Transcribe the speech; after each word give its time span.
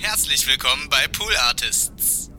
Herzlich 0.00 0.46
willkommen 0.46 0.88
bei 0.88 1.08
Pool 1.08 1.32
Artists. 1.48 2.30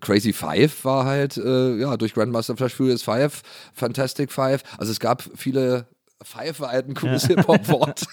Crazy 0.00 0.32
Five 0.32 0.82
war 0.86 1.04
halt, 1.04 1.36
äh, 1.36 1.76
ja, 1.76 1.98
durch 1.98 2.14
Grandmaster 2.14 2.56
Flash 2.56 2.72
Furious 2.72 3.02
Five, 3.02 3.42
Fantastic 3.74 4.32
Five. 4.32 4.62
Also 4.78 4.90
es 4.92 5.00
gab 5.00 5.22
viele 5.36 5.86
Five 6.22 6.60
war 6.60 6.70
halt 6.70 6.88
ein 6.88 6.94
cooles 6.94 7.26
Hip-Hop-Wort. 7.26 8.06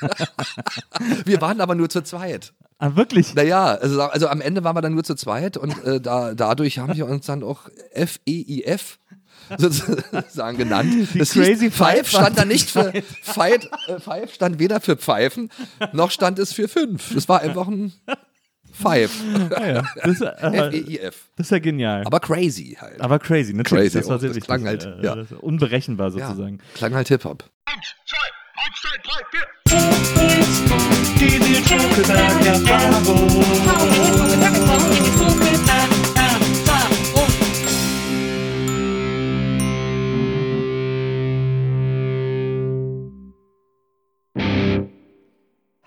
wir 1.25 1.39
waren 1.39 1.61
aber 1.61 1.75
nur 1.75 1.89
zu 1.89 2.02
zweit. 2.04 2.54
Ah, 2.79 2.95
wirklich? 2.95 3.34
Naja, 3.34 3.75
also, 3.75 4.02
also 4.02 4.27
am 4.27 4.41
Ende 4.41 4.65
waren 4.65 4.75
wir 4.75 4.81
dann 4.81 4.93
nur 4.93 5.05
zu 5.05 5.15
zweit 5.15 5.55
und 5.55 5.84
äh, 5.86 6.02
da, 6.02 6.34
dadurch 6.34 6.79
haben 6.79 6.95
wir 6.95 7.07
uns 7.07 7.25
dann 7.25 7.43
auch 7.43 7.70
F-E-I-F 7.91 8.99
sozusagen 9.57 10.57
genannt. 10.57 11.09
Die 11.13 11.20
das 11.20 11.31
Crazy 11.31 11.65
hieß, 11.65 11.75
Five 11.75 12.09
stand 12.09 12.38
da 12.38 12.45
nicht 12.45 12.70
für 12.70 12.91
Fight, 13.21 13.70
äh, 13.88 13.99
Five 13.99 14.34
stand 14.34 14.59
weder 14.59 14.79
für 14.81 14.98
Pfeifen, 14.98 15.49
noch 15.93 16.12
stand 16.12 16.39
es 16.39 16.53
für 16.53 16.67
fünf. 16.67 17.13
Das 17.13 17.29
war 17.29 17.41
einfach 17.41 17.67
ein 17.67 17.93
Five. 18.71 19.12
Ah, 19.55 19.65
ja. 19.65 19.84
das, 20.03 20.21
äh, 20.21 20.26
F-E-I-F. 20.67 21.29
das 21.35 21.48
ist 21.48 21.52
ja 21.52 21.59
genial. 21.59 22.03
Aber 22.05 22.20
crazy 22.20 22.77
halt. 22.79 23.02
Aber 23.02 23.17
crazy, 23.20 23.53
natürlich. 23.53 23.85
Crazy 23.85 23.99
das 23.99 24.09
war 24.09 24.20
sehr 24.20 24.29
Das 24.34 24.43
klang 24.43 24.65
halt, 24.65 24.85
Äh, 24.85 25.03
ja. 25.03 25.15
Unberechenbar 25.40 26.12
sozusagen. 26.12 26.59
Klang 26.76 26.93
halt 26.93 27.07
Hip-Hop. 27.07 27.43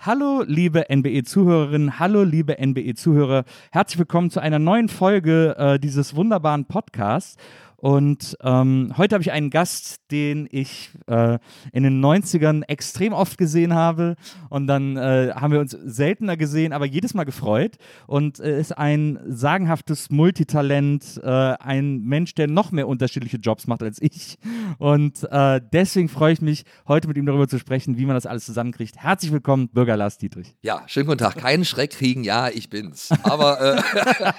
Hallo, 0.02 0.42
liebe 0.46 0.86
NBE-Zuhörerinnen, 0.88 1.98
hallo, 1.98 2.22
liebe 2.22 2.56
NBE-Zuhörer. 2.58 3.44
Herzlich 3.70 3.98
willkommen 3.98 4.30
zu 4.30 4.40
einer 4.40 4.58
neuen 4.58 4.88
Folge 4.88 5.54
äh, 5.58 5.78
dieses 5.78 6.16
wunderbaren 6.16 6.64
Podcasts. 6.64 7.36
Und 7.80 8.36
ähm, 8.42 8.92
heute 8.98 9.14
habe 9.14 9.22
ich 9.22 9.32
einen 9.32 9.48
Gast, 9.48 10.00
den 10.10 10.46
ich 10.50 10.90
äh, 11.06 11.38
in 11.72 11.82
den 11.82 12.04
90ern 12.04 12.62
extrem 12.68 13.14
oft 13.14 13.38
gesehen 13.38 13.74
habe. 13.74 14.16
Und 14.50 14.66
dann 14.66 14.98
äh, 14.98 15.32
haben 15.34 15.52
wir 15.52 15.60
uns 15.60 15.72
seltener 15.72 16.36
gesehen, 16.36 16.74
aber 16.74 16.84
jedes 16.84 17.14
Mal 17.14 17.24
gefreut. 17.24 17.76
Und 18.06 18.38
äh, 18.38 18.60
ist 18.60 18.76
ein 18.76 19.18
sagenhaftes 19.26 20.10
Multitalent, 20.10 21.20
äh, 21.24 21.26
ein 21.26 22.02
Mensch, 22.02 22.34
der 22.34 22.48
noch 22.48 22.70
mehr 22.70 22.86
unterschiedliche 22.86 23.38
Jobs 23.38 23.66
macht 23.66 23.82
als 23.82 24.00
ich. 24.02 24.38
Und 24.76 25.26
äh, 25.30 25.60
deswegen 25.72 26.10
freue 26.10 26.34
ich 26.34 26.42
mich, 26.42 26.64
heute 26.86 27.08
mit 27.08 27.16
ihm 27.16 27.24
darüber 27.24 27.48
zu 27.48 27.58
sprechen, 27.58 27.96
wie 27.96 28.04
man 28.04 28.14
das 28.14 28.26
alles 28.26 28.44
zusammenkriegt. 28.44 28.98
Herzlich 28.98 29.32
willkommen, 29.32 29.70
Bürger 29.70 29.96
Lars 29.96 30.18
Dietrich. 30.18 30.54
Ja, 30.60 30.82
schönen 30.86 31.06
guten 31.06 31.18
Tag. 31.18 31.38
Keinen 31.38 31.64
Schreck 31.64 31.92
kriegen, 31.92 32.24
ja, 32.24 32.50
ich 32.50 32.68
bin's. 32.68 33.08
Aber, 33.22 33.78
äh, 33.78 34.32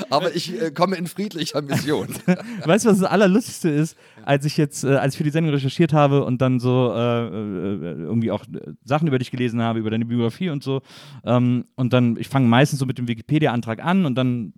aber 0.10 0.34
ich 0.34 0.52
komme 0.74 0.96
in 0.96 1.06
friedlicher 1.06 1.62
Mission. 1.62 2.08
Weißt 2.64 2.84
du, 2.84 2.90
was 2.90 2.98
das 2.98 3.10
Allerlustigste 3.10 3.68
ist, 3.68 3.96
als 4.24 4.44
ich 4.44 4.56
jetzt, 4.56 4.84
äh, 4.84 4.96
als 4.96 5.14
ich 5.14 5.18
für 5.18 5.24
die 5.24 5.30
Sendung 5.30 5.52
recherchiert 5.54 5.92
habe 5.92 6.24
und 6.24 6.40
dann 6.42 6.60
so 6.60 6.92
äh, 6.94 7.26
äh, 7.26 7.92
irgendwie 8.02 8.30
auch 8.30 8.44
äh, 8.44 8.72
Sachen 8.84 9.08
über 9.08 9.18
dich 9.18 9.30
gelesen 9.30 9.62
habe, 9.62 9.78
über 9.78 9.90
deine 9.90 10.04
Biografie 10.04 10.50
und 10.50 10.62
so. 10.62 10.82
Ähm, 11.24 11.64
und 11.76 11.92
dann, 11.92 12.16
ich 12.18 12.28
fange 12.28 12.46
meistens 12.48 12.78
so 12.78 12.86
mit 12.86 12.98
dem 12.98 13.08
Wikipedia-Antrag 13.08 13.84
an 13.84 14.06
und 14.06 14.14
dann 14.16 14.52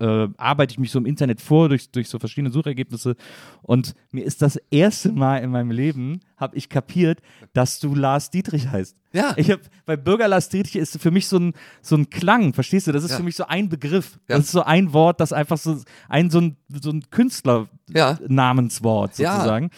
äh, 0.00 0.28
arbeite 0.36 0.72
ich 0.72 0.78
mich 0.78 0.90
so 0.90 0.98
im 0.98 1.06
Internet 1.06 1.40
vor 1.40 1.68
durch, 1.68 1.90
durch 1.90 2.08
so 2.08 2.18
verschiedene 2.18 2.52
Suchergebnisse. 2.52 3.16
Und 3.62 3.94
mir 4.10 4.24
ist 4.24 4.42
das 4.42 4.56
erste 4.70 5.12
Mal 5.12 5.38
in 5.38 5.50
meinem 5.50 5.70
Leben, 5.70 6.20
habe 6.36 6.56
ich 6.56 6.68
kapiert, 6.68 7.20
dass 7.52 7.78
du 7.80 7.94
Lars 7.94 8.30
Dietrich 8.30 8.68
heißt. 8.70 8.96
Ja. 9.14 9.34
Ich 9.36 9.50
hab, 9.50 9.60
bei 9.84 9.96
Bürger 9.96 10.26
Lars 10.26 10.48
Dietrich 10.48 10.76
ist 10.76 10.98
für 11.00 11.10
mich 11.10 11.28
so 11.28 11.38
ein, 11.38 11.52
so 11.82 11.96
ein 11.96 12.08
Klang, 12.08 12.54
verstehst 12.54 12.86
du? 12.86 12.92
Das 12.92 13.04
ist 13.04 13.10
Ja. 13.10 13.18
für 13.18 13.22
mich 13.22 13.36
so 13.36 13.44
ein 13.46 13.68
Begriff. 13.68 14.18
Ja. 14.28 14.36
Das 14.36 14.46
ist 14.46 14.52
so 14.52 14.62
ein 14.62 14.92
Wort, 14.94 15.20
das 15.20 15.32
einfach 15.34 15.58
so 15.58 15.76
ein, 16.08 16.30
so 16.30 16.40
ein, 16.40 16.56
so 16.82 16.90
ein. 16.90 17.02
Künstler-Namenswort 17.22 19.18
Ja. 19.18 19.34
sozusagen. 19.34 19.70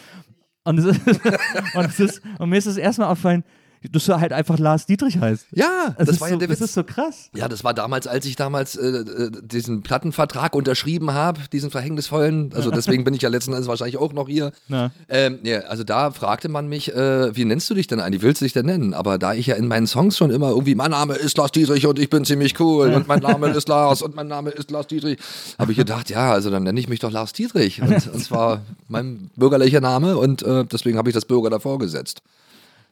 Und, 0.63 0.79
es 0.79 0.85
ist, 0.85 1.01
und, 1.75 1.85
es 1.85 1.99
ist, 1.99 2.21
und 2.39 2.49
mir 2.49 2.57
ist 2.57 2.67
das 2.67 2.77
erstmal 2.77 3.09
aufgefallen, 3.09 3.43
dass 3.91 4.05
du 4.05 4.19
halt 4.19 4.33
einfach 4.33 4.59
Lars 4.59 4.85
Dietrich 4.85 5.19
heißt. 5.19 5.47
Ja, 5.51 5.95
das 5.97 6.09
ist 6.09 6.21
war 6.21 6.29
so, 6.29 6.33
ja 6.35 6.39
der 6.39 6.47
das 6.47 6.59
Witz. 6.59 6.69
ist 6.69 6.73
so 6.75 6.83
krass. 6.83 7.29
Ja, 7.35 7.47
das 7.47 7.63
war 7.63 7.73
damals, 7.73 8.07
als 8.07 8.25
ich 8.25 8.35
damals 8.35 8.75
äh, 8.75 8.87
äh, 8.87 9.31
diesen 9.43 9.81
Plattenvertrag 9.81 10.55
unterschrieben 10.55 11.13
habe, 11.13 11.41
diesen 11.51 11.71
verhängnisvollen. 11.71 12.51
Also 12.53 12.71
deswegen 12.71 13.03
bin 13.03 13.13
ich 13.13 13.21
ja 13.21 13.29
letzten 13.29 13.51
Endes 13.53 13.67
wahrscheinlich 13.67 13.97
auch 13.97 14.13
noch 14.13 14.27
hier. 14.27 14.51
Ja. 14.67 14.91
Ähm, 15.09 15.39
ja, 15.43 15.59
also 15.61 15.83
da 15.83 16.11
fragte 16.11 16.49
man 16.49 16.67
mich, 16.67 16.93
äh, 16.93 17.35
wie 17.35 17.45
nennst 17.45 17.69
du 17.69 17.73
dich 17.73 17.87
denn 17.87 17.99
eigentlich? 17.99 18.21
Wie 18.21 18.27
willst 18.27 18.41
du 18.41 18.45
dich 18.45 18.53
denn 18.53 18.65
nennen? 18.65 18.93
Aber 18.93 19.17
da 19.17 19.33
ich 19.33 19.47
ja 19.47 19.55
in 19.55 19.67
meinen 19.67 19.87
Songs 19.87 20.17
schon 20.17 20.31
immer 20.31 20.49
irgendwie, 20.49 20.75
mein 20.75 20.91
Name 20.91 21.15
ist 21.15 21.37
Lars 21.37 21.51
Dietrich 21.51 21.85
und 21.87 21.99
ich 21.99 22.09
bin 22.09 22.25
ziemlich 22.25 22.59
cool 22.59 22.93
und 22.93 23.07
mein 23.07 23.19
Name 23.19 23.49
ist 23.49 23.67
Lars 23.67 24.01
und 24.01 24.15
mein 24.15 24.27
Name 24.27 24.49
ist 24.49 24.71
Lars 24.71 24.87
Dietrich, 24.87 25.17
habe 25.59 25.71
ich 25.71 25.77
gedacht, 25.77 26.09
ja, 26.09 26.31
also 26.31 26.49
dann 26.49 26.63
nenne 26.63 26.79
ich 26.79 26.89
mich 26.89 26.99
doch 26.99 27.11
Lars 27.11 27.33
Dietrich. 27.33 27.81
Und, 27.81 28.07
und 28.13 28.23
zwar 28.23 28.61
mein 28.87 29.29
bürgerlicher 29.35 29.81
Name 29.81 30.17
und 30.17 30.43
äh, 30.43 30.65
deswegen 30.65 30.97
habe 30.97 31.09
ich 31.09 31.13
das 31.13 31.25
Bürger 31.25 31.49
davor 31.49 31.79
gesetzt. 31.79 32.21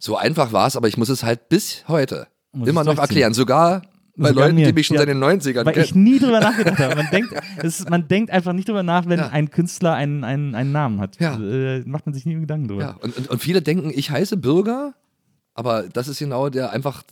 So 0.05 0.17
einfach 0.17 0.51
war 0.51 0.67
es, 0.67 0.75
aber 0.75 0.89
ich 0.89 0.97
muss 0.97 1.07
es 1.07 1.23
halt 1.23 1.47
bis 1.47 1.85
heute 1.87 2.27
Muss 2.51 2.67
immer 2.67 2.83
noch 2.83 2.97
erklären. 2.97 3.33
Sogar 3.33 3.83
bei 4.17 4.27
Sogar 4.27 4.45
Leuten, 4.47 4.55
mir. 4.55 4.65
die 4.67 4.73
mich 4.73 4.85
schon 4.87 4.95
Ja. 4.95 5.01
seit 5.03 5.07
den 5.07 5.19
90ern 5.23 5.65
Weil 5.65 5.71
kennen. 5.73 5.85
ich 5.85 5.95
nie 5.95 6.19
drüber 6.19 6.41
nachgedacht 6.41 6.77
habe. 6.77 6.95
Man 6.97 7.07
denkt, 7.09 7.33
ist, 7.63 7.89
man 7.89 8.09
denkt 8.09 8.29
einfach 8.29 8.51
nicht 8.51 8.67
drüber 8.67 8.83
nach, 8.83 9.07
wenn 9.07 9.19
Ja. 9.19 9.29
ein 9.29 9.49
Künstler 9.49 9.93
einen, 9.93 10.25
einen, 10.25 10.55
einen 10.55 10.73
Namen 10.73 10.99
hat. 10.99 11.21
Ja. 11.21 11.35
Äh, 11.39 11.83
macht 11.85 12.05
man 12.05 12.13
sich 12.13 12.25
nie 12.25 12.35
Gedanken 12.35 12.67
drüber. 12.67 12.81
Ja, 12.81 12.95
und, 13.01 13.17
und, 13.17 13.29
und 13.29 13.39
viele 13.41 13.61
denken, 13.61 13.91
ich 13.95 14.11
heiße 14.11 14.35
Bürger, 14.35 14.93
aber 15.55 15.83
das 15.83 16.07
ist 16.07 16.19
genau 16.19 16.49
der 16.49 16.71
einfach, 16.71 17.03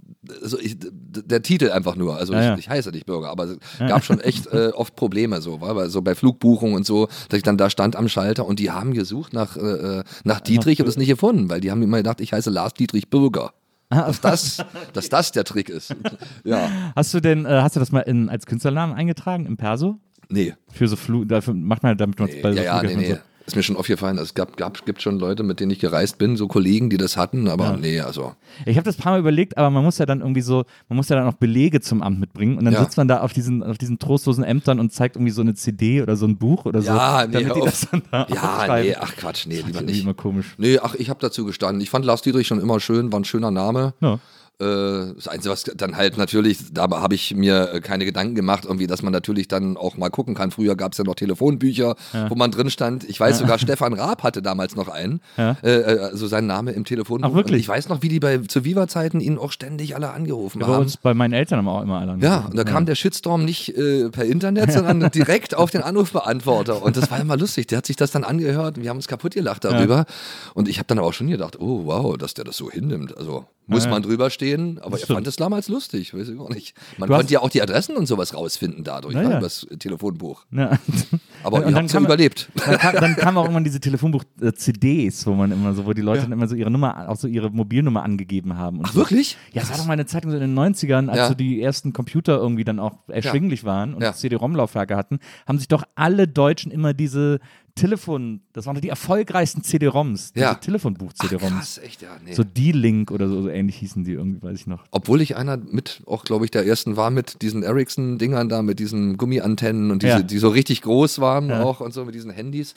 also 0.41 0.59
ich, 0.59 0.78
der 0.79 1.41
Titel 1.41 1.69
einfach 1.72 1.96
nur. 1.96 2.18
Also 2.18 2.34
Ja, 2.34 2.41
ja. 2.41 2.53
ich, 2.56 2.62
ich 2.62 2.69
heiße 2.69 2.90
nicht 2.91 3.06
Bürger, 3.06 3.29
aber 3.29 3.46
es 3.46 3.57
gab 3.79 4.03
schon 4.03 4.19
echt 4.19 4.47
äh, 4.47 4.69
oft 4.69 4.96
Probleme 4.96 5.41
so, 5.41 5.62
weil, 5.62 5.90
so 5.90 6.02
bei 6.02 6.16
Flugbuchungen 6.16 6.75
und 6.75 6.85
so, 6.85 7.07
dass 7.29 7.38
ich 7.38 7.44
dann 7.44 7.57
da 7.57 7.69
stand 7.69 7.96
am 7.96 8.09
Schalter 8.09 8.46
und 8.46 8.59
die 8.59 8.72
haben 8.72 8.94
gesucht 8.94 9.34
nach, 9.34 9.57
äh, 9.57 10.00
äh, 10.00 10.03
nach 10.24 10.40
Dietrich 10.40 10.79
und 10.81 10.88
es 10.88 10.97
nicht 10.97 11.09
gefunden, 11.09 11.50
weil 11.50 11.62
die 11.62 11.72
haben 11.72 11.84
immer 11.84 11.97
gedacht, 11.97 12.22
ich 12.22 12.34
heiße 12.34 12.50
Lars 12.50 12.74
Dietrich 12.74 13.09
Bürger. 13.09 13.53
Ah, 13.90 14.06
Dass 14.07 14.22
das, 14.22 14.58
dass 14.94 15.09
das 15.09 15.31
der 15.34 15.44
Trick 15.44 15.69
ist. 15.69 15.94
Ja, 16.46 16.69
Hast 16.96 17.13
du 17.13 17.19
denn, 17.19 17.46
äh, 17.46 17.59
hast 17.62 17.75
du 17.75 17.81
das 17.81 17.91
mal 17.91 18.00
in, 18.00 18.29
als 18.29 18.46
Künstlernamen 18.46 18.94
eingetragen 18.94 19.46
im 19.46 19.58
Perso? 19.58 20.00
nee. 20.29 20.53
Für 20.72 20.88
so 20.88 20.96
Flug, 20.96 21.28
dafür 21.28 21.53
macht 21.53 21.84
man 21.84 21.97
damit 21.97 22.18
man 22.18 22.29
Nee, 22.29 22.41
bei 22.41 22.53
so 22.53 22.58
ja, 22.58 22.81
ja, 22.81 22.84
nee, 22.84 22.96
nee. 22.96 23.18
Ist 23.47 23.56
mir 23.56 23.63
schon 23.63 23.75
aufgefallen, 23.75 24.18
es 24.19 24.34
gab, 24.35 24.56
gab, 24.56 24.85
gibt 24.85 25.02
schon 25.02 25.18
Leute, 25.19 25.41
mit 25.44 25.59
denen 25.59 25.72
ich 25.72 25.79
gereist 25.79 26.18
bin, 26.19 26.38
so 26.38 26.47
Kollegen, 26.47 26.90
die 26.91 26.97
das 26.97 27.18
hatten, 27.18 27.47
aber 27.47 27.75
nee, 27.75 28.00
also. 28.00 28.34
Ich 28.66 28.78
habe 28.78 28.85
das 28.85 28.97
ein 29.00 29.02
paar 29.02 29.13
Mal 29.13 29.19
überlegt, 29.19 29.57
aber 29.57 29.72
man 29.72 29.84
muss 29.84 29.97
ja 29.97 30.06
dann 30.06 30.22
irgendwie 30.22 30.41
so, 30.41 30.63
man 30.90 30.97
muss 30.97 31.09
ja 31.09 31.16
dann 31.16 31.28
auch 31.28 31.34
Belege 31.34 31.81
zum 31.81 32.03
Amt 32.03 32.19
mitbringen 32.19 32.57
und 32.59 32.66
dann 32.66 32.75
Ja. 32.75 32.84
sitzt 32.84 32.97
man 32.97 33.07
da 33.07 33.22
auf 33.22 33.34
diesen, 33.34 33.63
auf 33.63 33.78
diesen 33.79 33.97
trostlosen 33.97 34.44
Ämtern 34.44 34.79
und 34.79 34.94
zeigt 34.94 35.16
irgendwie 35.16 35.31
so 35.31 35.41
eine 35.41 35.56
CD 35.56 36.02
oder 36.03 36.16
so 36.16 36.28
ein 36.28 36.38
Buch 36.38 36.66
oder 36.66 36.81
so, 36.84 36.90
Ja, 36.90 37.25
nee, 37.25 37.34
damit 37.44 37.56
die 37.56 37.62
das 37.62 37.88
dann 37.90 38.03
da 38.12 38.28
Ja, 38.29 38.79
nee, 38.79 38.96
ach 38.96 39.16
Quatsch, 39.16 39.47
nee, 39.47 39.62
lieber 39.66 39.81
nicht. 39.81 40.03
immer 40.03 40.13
komisch. 40.13 40.53
Nee, 40.58 40.78
ach, 40.81 40.94
ich 40.96 41.09
habe 41.09 41.19
dazu 41.19 41.44
gestanden. 41.44 41.81
Ich 41.81 41.90
fand 41.90 42.06
Lars 42.06 42.22
Dietrich 42.22 42.46
schon 42.47 42.62
immer 42.62 42.79
schön, 42.79 43.12
war 43.12 43.19
ein 43.19 43.25
schöner 43.25 43.52
Name. 43.52 43.94
Ja. 44.02 44.19
Äh, 44.61 45.13
das 45.16 45.27
Einzige, 45.27 45.51
was 45.51 45.63
dann 45.63 45.97
halt 45.97 46.17
natürlich, 46.17 46.59
da 46.72 46.89
habe 46.89 47.16
ich 47.16 47.33
mir 47.35 47.73
äh, 47.73 47.81
keine 47.81 48.05
Gedanken 48.05 48.35
gemacht, 48.35 48.66
irgendwie, 48.66 48.85
dass 48.88 49.01
man 49.01 49.11
natürlich 49.11 49.47
dann 49.47 49.75
auch 49.77 49.97
mal 49.97 50.09
gucken 50.09 50.35
kann. 50.35 50.51
Früher 50.51 50.75
gab 50.75 50.91
es 50.91 50.97
ja 50.99 51.03
noch 51.03 51.16
Telefonbücher, 51.16 51.95
wo 52.29 52.35
man 52.35 52.51
drin 52.51 52.69
stand. 52.69 53.03
Ich 53.09 53.19
weiß 53.19 53.39
sogar, 53.39 53.57
Stefan 53.59 53.94
Raab 53.94 54.23
hatte 54.23 54.41
damals 54.41 54.75
noch 54.75 54.88
einen, 54.88 55.22
Ja. 55.38 55.57
äh, 55.63 55.69
äh, 55.95 55.99
also 55.99 56.27
seinen 56.27 56.47
Name 56.47 56.72
im 56.72 56.85
Telefonbuch. 56.85 57.29
Ach, 57.31 57.33
wirklich? 57.35 57.53
Und 57.55 57.59
ich 57.61 57.67
weiß 57.69 57.89
noch, 57.89 58.01
wie 58.03 58.09
die 58.09 58.19
bei 58.19 58.38
zu 58.38 58.63
Viva-Zeiten 58.63 59.19
ihn 59.19 59.38
auch 59.38 59.51
ständig 59.51 59.95
alle 59.95 60.11
angerufen 60.11 60.59
Bei 60.59 60.67
haben. 60.67 60.81
uns, 60.83 60.97
bei 60.97 61.13
meinen 61.13 61.33
Eltern 61.33 61.59
haben 61.59 61.67
auch 61.67 61.81
immer 61.81 61.99
alle 61.99 62.17
Ja, 62.19 62.35
angerufen. 62.38 62.51
und 62.51 62.57
da 62.57 62.63
kam 62.63 62.85
der 62.85 62.95
Shitstorm 62.95 63.43
nicht 63.45 63.75
äh, 63.78 64.09
per 64.09 64.25
Internet, 64.25 64.72
sondern 64.72 65.09
direkt 65.11 65.55
auf 65.55 65.72
den 65.72 65.81
Anrufbeantworter. 65.81 66.83
Und 66.83 66.97
das 66.97 67.09
war 67.09 67.19
immer 67.19 67.38
lustig. 67.38 67.67
Der 67.67 67.79
hat 67.79 67.85
sich 67.85 67.95
das 67.95 68.11
dann 68.11 68.23
angehört 68.23 68.78
und 68.78 68.83
wir 68.83 68.89
haben 68.89 68.97
uns 68.97 69.07
kaputt 69.07 69.33
gelacht 69.33 69.63
darüber. 69.63 70.05
Und 70.53 70.67
ich 70.67 70.78
habe 70.78 70.88
dann 70.88 70.99
auch 70.99 71.13
schon 71.13 71.28
gedacht, 71.28 71.59
oh 71.59 71.85
wow, 71.85 72.17
dass 72.17 72.34
der 72.34 72.46
das 72.46 72.58
so 72.58 72.69
hinnimmt. 72.69 73.17
Also 73.17 73.46
muss 73.72 73.84
Ja, 73.85 73.90
ja. 73.90 73.96
man 73.96 74.03
drüber 74.03 74.29
stehen, 74.29 74.78
aber 74.79 74.97
er 74.97 75.03
stimmt. 75.03 75.16
fand 75.18 75.28
es 75.28 75.35
damals 75.38 75.68
lustig, 75.70 76.14
weiß 76.14 76.29
ich 76.29 76.40
auch 76.40 76.50
nicht. 76.50 76.76
Man 76.97 77.09
Du 77.09 77.16
konnte 77.16 77.34
ja 77.34 77.40
auch 77.40 77.50
die 77.50 77.62
Adressen 77.62 77.96
und 77.96 78.06
sowas 78.06 78.35
rausfinden 78.35 78.84
dadurch, 78.84 79.16
Ja, 79.16 79.22
ne, 79.22 79.29
ja. 79.29 79.38
über 79.38 79.46
das 79.46 79.66
Telefonbuch. 79.79 80.46
Ja. 80.52 80.78
Aber 81.44 81.66
ihr 81.68 81.76
habt 81.76 81.91
ja 81.91 82.00
überlebt. 82.00 82.50
Dann 82.56 82.78
dann 82.96 83.16
kam 83.16 83.38
auch 83.38 83.44
irgendwann 83.44 83.64
diese 83.64 83.79
Telefonbuch-CDs, 84.41 85.26
wo 85.26 85.34
man 85.34 85.52
immer 85.52 85.73
so, 85.73 85.85
wo 85.85 85.94
die 85.94 86.02
Leute 86.02 86.23
dann 86.23 86.32
immer 86.32 86.47
so 86.47 86.56
ihre 86.56 86.70
Nummer, 86.70 87.09
auch 87.09 87.16
so 87.16 87.28
ihre 87.28 87.50
Mobilnummer 87.50 88.03
angegeben 88.03 88.58
haben. 88.58 88.79
Und 88.79 88.85
Ach 88.88 88.94
so. 88.94 89.00
wirklich? 89.00 89.38
Ja, 89.53 89.62
es 89.64 89.70
war 89.72 89.78
doch 89.78 89.85
mal 89.85 89.94
eine 89.94 90.06
Zeit 90.06 90.23
so 90.23 90.29
in 90.32 90.40
den 90.40 90.53
90ern, 90.58 91.08
als 91.09 91.18
Ja. 91.18 91.28
so 91.29 91.34
die 91.34 91.62
ersten 91.62 91.94
Computer 91.94 92.38
irgendwie 92.38 92.64
dann 92.64 92.79
auch 92.79 92.94
erschwinglich 93.08 93.64
waren 93.64 93.94
und 93.94 94.02
Ja. 94.02 94.14
CD-ROM-Laufwerke 94.14 94.96
hatten, 94.96 95.20
haben 95.47 95.58
sich 95.58 95.68
doch 95.68 95.84
alle 95.96 96.28
Deutschen 96.28 96.72
immer 96.72 96.94
diese 96.94 97.40
Telefon, 97.76 98.41
das 98.53 98.66
waren 98.66 98.79
die 98.82 98.90
erfolgreichsten 98.90 99.64
CD-ROMs, 99.64 100.34
Ja. 100.35 100.56
Telefonbuch-CD-ROMs. 100.56 101.52
Krass, 101.56 101.78
echt, 101.84 102.02
ja. 102.02 102.09
Nee. 102.23 102.34
So 102.34 102.44
D-Link 102.44 103.12
oder 103.12 103.28
so, 103.28 103.41
so 103.41 103.50
ähnlich 103.50 103.78
hießen 103.78 104.03
die 104.03 104.14
irgendwie, 104.14 104.41
weiß 104.41 104.59
ich 104.59 104.68
noch. 104.68 104.84
Obwohl 104.91 105.22
ich 105.22 105.35
einer 105.38 105.58
mit, 105.58 106.02
auch 106.06 106.23
glaube 106.23 106.46
ich, 106.46 106.52
der 106.52 106.66
ersten 106.66 106.97
war 106.97 107.09
mit 107.12 107.41
diesen 107.41 107.64
Ericsson-Dingern 107.64 108.50
da, 108.50 108.62
mit 108.62 108.79
diesen 108.79 109.18
Gummiantennen 109.18 109.91
und 109.91 110.03
diese, 110.03 110.14
Ja. 110.14 110.22
die 110.22 110.38
so 110.38 110.50
richtig 110.50 110.82
groß 110.82 111.20
waren 111.20 111.50
Ja. 111.50 111.64
auch 111.64 111.79
und 111.82 111.94
so 111.94 112.06
mit 112.06 112.16
diesen 112.16 112.32
Handys. 112.32 112.73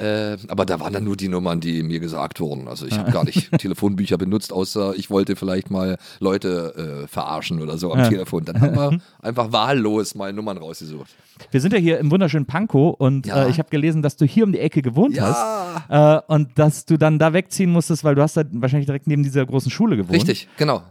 Äh, 0.00 0.36
aber 0.48 0.64
da 0.66 0.80
waren 0.80 0.92
dann 0.92 1.04
nur 1.04 1.16
die 1.16 1.28
Nummern, 1.28 1.60
die 1.60 1.82
mir 1.82 2.00
gesagt 2.00 2.40
wurden. 2.40 2.68
Also 2.68 2.86
ich 2.86 2.98
habe 2.98 3.10
gar 3.12 3.24
nicht 3.24 3.50
Telefonbücher 3.58 4.16
benutzt, 4.18 4.52
außer 4.52 4.94
ich 4.96 5.10
wollte 5.10 5.36
vielleicht 5.36 5.70
mal 5.70 5.98
Leute 6.20 7.02
äh, 7.04 7.06
verarschen 7.08 7.60
oder 7.62 7.78
so 7.78 7.92
am. 7.92 8.08
Telefon. 8.08 8.44
Dann 8.44 8.60
haben 8.60 8.74
wir 8.76 9.00
einfach 9.22 9.52
wahllos 9.52 10.14
mal 10.14 10.32
Nummern 10.32 10.56
rausgesucht. 10.58 11.10
Wir 11.50 11.60
sind 11.60 11.72
ja 11.72 11.78
hier 11.78 11.98
im 11.98 12.10
wunderschönen 12.10 12.46
Pankow 12.46 12.94
und 12.98 13.26
äh, 13.28 13.48
ich 13.48 13.58
habe 13.58 13.68
gelesen, 13.70 14.02
dass 14.02 14.16
du 14.16 14.24
hier 14.24 14.37
um 14.42 14.52
die 14.52 14.58
Ecke 14.60 14.82
gewohnt 14.82 15.14
Ja. 15.16 15.82
hast 15.88 16.26
äh, 16.28 16.32
und 16.32 16.58
dass 16.58 16.84
du 16.84 16.96
dann 16.96 17.18
da 17.18 17.32
wegziehen 17.32 17.70
musstest, 17.70 18.04
weil 18.04 18.14
du 18.14 18.22
hast 18.22 18.36
da 18.36 18.42
wahrscheinlich 18.52 18.86
direkt 18.86 19.06
neben 19.06 19.22
dieser 19.22 19.44
großen 19.46 19.70
Schule 19.70 19.96
gewohnt. 19.96 20.12
Richtig, 20.14 20.48
genau. 20.56 20.82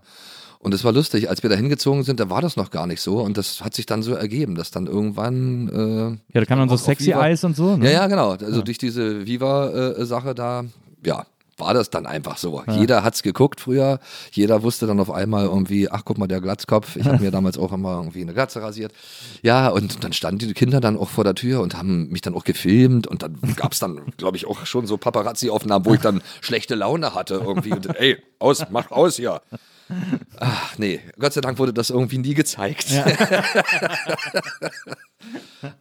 Und 0.60 0.74
es 0.74 0.84
war 0.84 0.92
lustig, 0.92 1.30
als 1.30 1.44
wir 1.44 1.50
da 1.52 1.56
hingezogen 1.56 2.04
sind, 2.04 2.20
da 2.20 2.30
war 2.32 2.42
das 2.42 2.58
noch 2.58 2.72
gar 2.72 2.88
nicht 2.88 3.00
so. 3.00 3.20
Und 3.22 3.38
das 3.38 3.64
hat 3.64 3.76
sich 3.76 3.86
dann 3.86 4.02
so 4.02 4.14
ergeben, 4.16 4.56
dass 4.56 4.72
dann 4.72 4.88
irgendwann 4.88 5.70
äh, 5.70 6.34
Ja, 6.34 6.42
da 6.42 6.46
kann 6.46 6.58
man 6.58 6.68
so 6.68 6.78
sexy. 6.78 7.14
Eis 7.14 7.44
und 7.44 7.56
so. 7.56 7.78
Ne? 7.78 7.86
Ja, 7.86 7.92
ja, 7.92 8.08
genau. 8.08 8.32
Also 8.32 8.64
durch 8.64 8.78
diese 8.80 9.28
Viva-Sache 9.28 10.34
da, 10.34 10.66
ja, 11.06 11.26
war 11.58 11.74
das 11.74 11.90
dann 11.90 12.06
einfach 12.06 12.38
so. 12.38 12.64
Jeder 12.68 13.04
hat's 13.04 13.24
geguckt 13.24 13.60
früher. 13.60 14.00
Jeder 14.32 14.64
wusste 14.64 14.88
dann 14.88 15.00
auf 15.00 15.12
einmal 15.12 15.46
irgendwie, 15.46 15.90
ach 15.90 16.04
guck 16.06 16.18
mal, 16.18 16.28
der 16.28 16.40
Glatzkopf. 16.42 16.96
Ich 16.96 17.06
habe 17.08 17.20
mir 17.24 17.32
damals 17.32 17.58
auch 17.58 17.74
immer 17.74 17.96
irgendwie 17.96 18.22
eine 18.22 18.34
Glatze 18.34 18.62
rasiert. 18.62 18.94
Ja, 19.42 19.70
und 19.70 20.04
dann 20.04 20.14
standen 20.14 20.48
die 20.48 20.54
Kinder 20.54 20.80
dann 20.80 20.98
auch 20.98 21.10
vor 21.10 21.24
der 21.24 21.36
Tür 21.36 21.62
und 21.62 21.76
haben 21.76 22.10
mich 22.10 22.22
dann 22.22 22.36
auch 22.36 22.44
gefilmt. 22.44 23.08
Und 23.08 23.24
dann 23.24 23.38
gab's 23.56 23.80
dann, 23.80 24.14
glaube 24.18 24.38
ich, 24.38 24.46
auch 24.46 24.66
schon 24.66 24.86
so 24.88 24.98
Paparazzi-Aufnahmen, 24.98 25.86
wo 25.86 25.94
ich 25.94 26.02
dann 26.02 26.22
schlechte 26.42 26.76
Laune 26.76 27.14
hatte 27.16 27.36
irgendwie. 27.36 27.74
Und, 27.74 27.88
ey, 28.00 28.18
aus, 28.40 28.66
mach 28.70 28.92
aus 28.92 29.16
hier. 29.16 29.42
Ach, 30.40 30.78
nee, 30.78 31.00
Gott 31.18 31.34
sei 31.34 31.42
Dank 31.42 31.60
wurde 31.60 31.74
das 31.74 31.90
irgendwie 31.90 32.18
nie 32.18 32.34
gezeigt. 32.34 32.88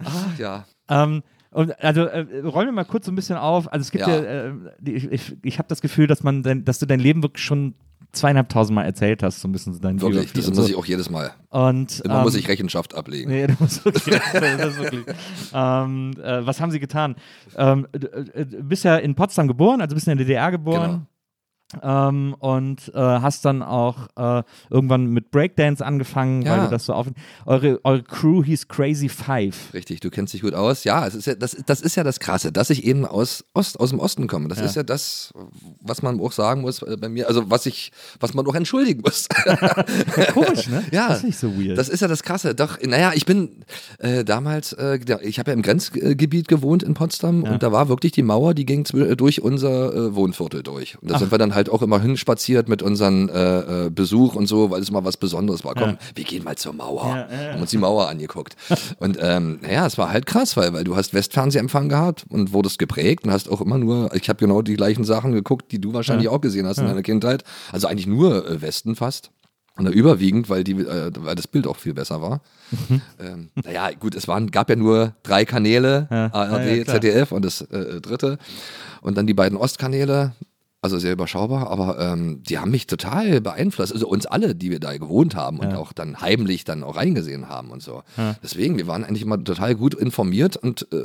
Ach, 0.04 0.38
ja. 0.38 0.64
Ähm, 0.88 1.22
und 1.56 1.82
also 1.82 2.02
äh, 2.02 2.26
räumen 2.44 2.68
wir 2.68 2.72
mal 2.72 2.84
kurz 2.84 3.06
so 3.06 3.12
ein 3.12 3.14
bisschen 3.14 3.38
auf. 3.38 3.72
Also 3.72 3.80
es 3.82 3.90
gibt 3.90 4.06
ja, 4.06 4.14
Ja. 4.14 4.22
äh, 4.48 4.52
ich, 4.84 5.10
ich, 5.10 5.36
ich 5.42 5.58
habe 5.58 5.68
das 5.68 5.80
Gefühl, 5.80 6.06
dass 6.06 6.22
man, 6.22 6.42
dein, 6.42 6.66
dass 6.66 6.78
du 6.78 6.84
dein 6.84 7.00
Leben 7.00 7.22
wirklich 7.22 7.42
schon 7.44 7.74
zweieinhalbtausend 8.12 8.74
Mal 8.74 8.84
erzählt 8.84 9.22
hast, 9.22 9.40
so 9.40 9.48
ein 9.48 9.52
bisschen 9.52 9.72
dein 9.80 9.98
Wirklich, 10.00 10.32
Biografie 10.32 10.38
das 10.38 10.48
muss 10.48 10.66
so. 10.66 10.70
ich 10.72 10.76
auch 10.76 10.84
jedes 10.84 11.08
Mal. 11.08 11.32
Und 11.48 12.00
Immer 12.00 12.18
ähm, 12.18 12.22
muss 12.24 12.34
ich 12.34 12.46
Rechenschaft 12.46 12.94
ablegen. 12.94 13.30
Nee, 13.30 13.46
du 13.48 13.54
musst 13.58 13.82
wirklich. 13.86 14.04
das 14.32 14.66
ist 14.72 14.78
wirklich. 14.78 15.04
Ähm, 15.54 16.12
äh, 16.22 16.46
was 16.46 16.60
haben 16.60 16.70
sie 16.70 16.78
getan? 16.80 17.16
Ähm, 17.56 17.86
du, 17.92 18.06
äh, 18.06 18.44
du 18.44 18.62
bist 18.62 18.84
ja 18.84 18.96
in 18.96 19.14
Potsdam 19.14 19.48
geboren, 19.48 19.80
also 19.80 19.94
bist 19.94 20.06
in 20.08 20.16
der 20.18 20.26
DDR 20.26 20.50
geboren. 20.50 21.06
Ähm, 21.82 22.36
und 22.38 22.92
äh, 22.94 22.98
hast 23.00 23.44
dann 23.44 23.60
auch 23.60 24.06
äh, 24.16 24.44
irgendwann 24.70 25.06
mit 25.06 25.32
Breakdance 25.32 25.84
angefangen, 25.84 26.44
weil 26.44 26.58
Ja. 26.58 26.64
du 26.66 26.70
das 26.70 26.86
so 26.86 26.92
auf. 26.94 27.08
Eure, 27.44 27.80
eure 27.82 28.04
Crew 28.04 28.44
hieß 28.44 28.68
Crazy 28.68 29.08
Five. 29.08 29.74
Richtig, 29.74 29.98
du 29.98 30.10
kennst 30.10 30.32
dich 30.32 30.42
gut 30.42 30.54
aus. 30.54 30.84
Ja, 30.84 31.04
es 31.06 31.16
ist 31.16 31.26
ja 31.26 31.34
das, 31.34 31.56
das 31.66 31.80
ist 31.80 31.96
ja 31.96 32.04
das 32.04 32.20
Krasse, 32.20 32.52
dass 32.52 32.70
ich 32.70 32.84
eben 32.84 33.04
aus, 33.04 33.44
Ost, 33.52 33.80
aus 33.80 33.90
dem 33.90 33.98
Osten 33.98 34.28
komme. 34.28 34.46
Das 34.46 34.58
Ja. 34.58 34.64
ist 34.64 34.76
ja 34.76 34.84
das, 34.84 35.32
was 35.80 36.02
man 36.02 36.20
auch 36.20 36.30
sagen 36.30 36.60
muss 36.60 36.82
äh, 36.82 36.96
bei 37.00 37.08
mir, 37.08 37.26
also 37.26 37.50
was 37.50 37.66
ich, 37.66 37.90
was 38.20 38.32
man 38.32 38.46
auch 38.46 38.54
entschuldigen 38.54 39.00
muss. 39.04 39.26
Komisch, 40.34 40.68
ne? 40.68 40.84
Ja, 40.92 41.08
Das 41.08 41.18
ist 41.18 41.24
nicht 41.24 41.38
so 41.38 41.48
weird. 41.60 41.76
Das 41.78 41.88
ist 41.88 42.00
ja 42.00 42.06
das 42.06 42.22
Krasse. 42.22 42.54
Doch, 42.54 42.78
naja, 42.80 43.10
ich 43.12 43.26
bin 43.26 43.64
äh, 43.98 44.24
damals, 44.24 44.72
äh, 44.72 45.00
ich 45.22 45.40
habe 45.40 45.50
ja 45.50 45.54
im 45.56 45.62
Grenzgebiet 45.62 46.46
gewohnt 46.46 46.84
in 46.84 46.94
Potsdam 46.94 47.44
Ja. 47.44 47.52
und 47.52 47.62
da 47.64 47.72
war 47.72 47.88
wirklich 47.88 48.12
die 48.12 48.22
Mauer, 48.22 48.54
die 48.54 48.66
ging 48.66 48.84
durch 48.84 49.42
unser 49.42 49.92
äh, 49.92 50.14
Wohnviertel 50.14 50.62
durch. 50.62 50.96
Und 51.02 51.10
da 51.10 51.18
sind 51.18 51.32
wir 51.32 51.38
dann 51.38 51.55
halt 51.56 51.68
auch 51.70 51.82
immer 51.82 52.00
hinspaziert 52.00 52.68
mit 52.68 52.82
unseren 52.82 53.28
äh, 53.28 53.86
äh, 53.86 53.90
Besuch 53.90 54.36
und 54.36 54.46
so, 54.46 54.70
weil 54.70 54.80
es 54.80 54.92
mal 54.92 55.04
was 55.04 55.16
Besonderes 55.16 55.64
war. 55.64 55.74
Komm, 55.74 55.90
Ja. 55.90 55.98
wir 56.14 56.24
gehen 56.24 56.44
mal 56.44 56.56
zur 56.56 56.72
Mauer. 56.74 57.06
Ja, 57.06 57.16
ja, 57.36 57.42
ja. 57.48 57.52
Haben 57.54 57.62
uns 57.62 57.70
die 57.70 57.78
Mauer 57.78 58.08
angeguckt. 58.08 58.54
Und 59.00 59.18
ähm, 59.20 59.58
naja, 59.62 59.86
es 59.86 59.98
war 59.98 60.10
halt 60.12 60.26
krass, 60.26 60.56
weil, 60.56 60.72
weil 60.72 60.84
du 60.84 60.94
hast 60.94 61.12
Westfernsehempfang 61.14 61.88
gehabt 61.88 62.24
und 62.28 62.52
wurdest 62.52 62.78
geprägt 62.78 63.24
und 63.24 63.32
hast 63.32 63.48
auch 63.50 63.60
immer 63.60 63.78
nur, 63.78 64.14
ich 64.14 64.28
habe 64.28 64.38
genau 64.38 64.62
die 64.62 64.76
gleichen 64.76 65.02
Sachen 65.02 65.32
geguckt, 65.32 65.72
die 65.72 65.80
du 65.80 65.92
wahrscheinlich 65.92 66.26
Ja. 66.26 66.30
auch 66.30 66.40
gesehen 66.40 66.66
hast 66.66 66.78
in 66.78 66.86
deiner 66.86 67.02
Kindheit. 67.02 67.42
Also 67.72 67.88
eigentlich 67.88 68.06
nur 68.06 68.46
äh, 68.48 68.62
Westen 68.62 68.94
fast. 68.94 69.30
Oder 69.78 69.90
überwiegend, 69.90 70.48
weil, 70.48 70.64
die, 70.64 70.72
äh, 70.72 71.10
weil 71.18 71.34
das 71.34 71.46
Bild 71.46 71.66
auch 71.66 71.76
viel 71.76 71.92
besser 71.92 72.22
war. 72.22 72.40
Mhm. 72.88 73.02
Ähm, 73.20 73.48
naja, 73.62 73.90
gut, 74.00 74.14
es 74.14 74.26
waren, 74.26 74.50
gab 74.50 74.70
ja 74.70 74.76
nur 74.76 75.12
drei 75.22 75.44
Kanäle, 75.44 76.08
Ja. 76.10 76.32
ARD, 76.32 76.64
Ja, 76.66 76.74
ja. 76.76 76.84
ZDF 76.86 77.30
und 77.32 77.44
das 77.44 77.60
äh, 77.60 78.00
dritte. 78.00 78.38
Und 79.02 79.18
dann 79.18 79.26
die 79.26 79.34
beiden 79.34 79.58
Ostkanäle, 79.58 80.32
also 80.86 80.98
sehr 80.98 81.12
überschaubar, 81.12 81.68
aber 81.70 81.98
ähm, 81.98 82.42
die 82.44 82.58
haben 82.58 82.70
mich 82.70 82.86
total 82.86 83.40
beeinflusst. 83.40 83.92
Also 83.92 84.06
uns 84.08 84.24
alle, 84.26 84.54
die 84.54 84.70
wir 84.70 84.78
da 84.80 84.96
gewohnt 84.96 85.34
haben 85.34 85.58
und 85.58 85.70
Ja. 85.72 85.78
auch 85.78 85.92
dann 85.92 86.20
heimlich 86.20 86.64
dann 86.64 86.82
auch 86.84 86.96
reingesehen 86.96 87.48
haben 87.48 87.70
und 87.70 87.82
so. 87.82 88.02
Ja. 88.16 88.36
Deswegen, 88.42 88.76
wir 88.78 88.86
waren 88.86 89.04
eigentlich 89.04 89.22
immer 89.22 89.42
total 89.42 89.74
gut 89.74 89.94
informiert 89.94 90.56
und 90.56 90.86
äh, 90.92 91.02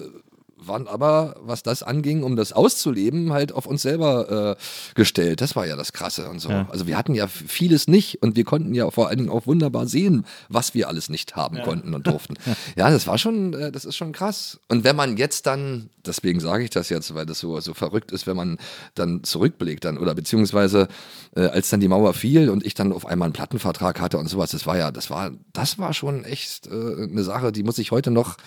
waren 0.72 0.88
aber, 0.88 1.36
was 1.42 1.64
das 1.64 1.84
anging, 1.84 2.24
um 2.24 2.36
das 2.36 2.54
auszuleben, 2.54 3.34
halt 3.34 3.52
auf 3.52 3.66
uns 3.66 3.82
selber 3.82 4.56
äh, 4.58 4.94
gestellt. 4.96 5.42
Das 5.42 5.56
war 5.56 5.68
ja 5.68 5.76
das 5.76 5.92
Krasse 5.92 6.30
und 6.30 6.40
so. 6.40 6.50
Ja. 6.50 6.68
Also 6.72 6.88
wir 6.88 6.98
hatten 6.98 7.14
ja 7.14 7.28
vieles 7.28 7.88
nicht 7.88 8.22
und 8.22 8.38
wir 8.38 8.46
konnten 8.46 8.74
ja 8.74 8.90
vor 8.90 9.10
allen 9.10 9.18
Dingen 9.18 9.30
auch 9.30 9.48
wunderbar 9.48 9.88
sehen, 9.88 10.26
was 10.48 10.74
wir 10.74 10.88
alles 10.88 11.10
nicht 11.10 11.36
haben 11.36 11.62
konnten 11.64 11.94
und 11.94 12.08
durften. 12.08 12.36
ja, 12.78 12.90
das 12.90 13.06
war 13.06 13.18
schon, 13.18 13.54
äh, 13.54 13.72
das 13.72 13.84
ist 13.84 13.98
schon 13.98 14.14
krass. 14.14 14.60
Und 14.70 14.84
wenn 14.86 14.96
man 14.96 15.18
jetzt 15.18 15.46
dann, 15.46 15.90
deswegen 16.06 16.40
sage 16.40 16.64
ich 16.64 16.70
das 16.70 16.88
jetzt, 16.90 17.14
weil 17.14 17.26
das 17.26 17.40
so, 17.40 17.60
so 17.60 17.74
verrückt 17.74 18.12
ist, 18.12 18.26
wenn 18.26 18.38
man 18.38 18.58
dann 18.96 19.24
zurückblickt 19.24 19.84
dann 19.84 19.98
oder 19.98 20.16
beziehungsweise 20.16 20.88
äh, 21.36 21.48
als 21.48 21.70
dann 21.70 21.82
die 21.82 21.90
Mauer 21.90 22.14
fiel 22.14 22.50
und 22.50 22.66
ich 22.66 22.76
dann 22.76 22.94
auf 22.94 23.06
einmal 23.06 23.26
einen 23.26 23.34
Plattenvertrag 23.34 24.00
hatte 24.00 24.18
und 24.18 24.28
sowas, 24.28 24.52
das 24.52 24.66
war 24.66 24.78
ja, 24.78 24.92
das 24.92 25.10
war, 25.10 25.32
das 25.52 25.80
war 25.80 25.94
schon 25.94 26.24
echt 26.24 26.68
äh, 26.68 26.72
eine 26.72 27.24
Sache, 27.24 27.52
die 27.52 27.64
muss 27.64 27.78
ich 27.78 27.92
heute 27.92 28.12
noch 28.12 28.38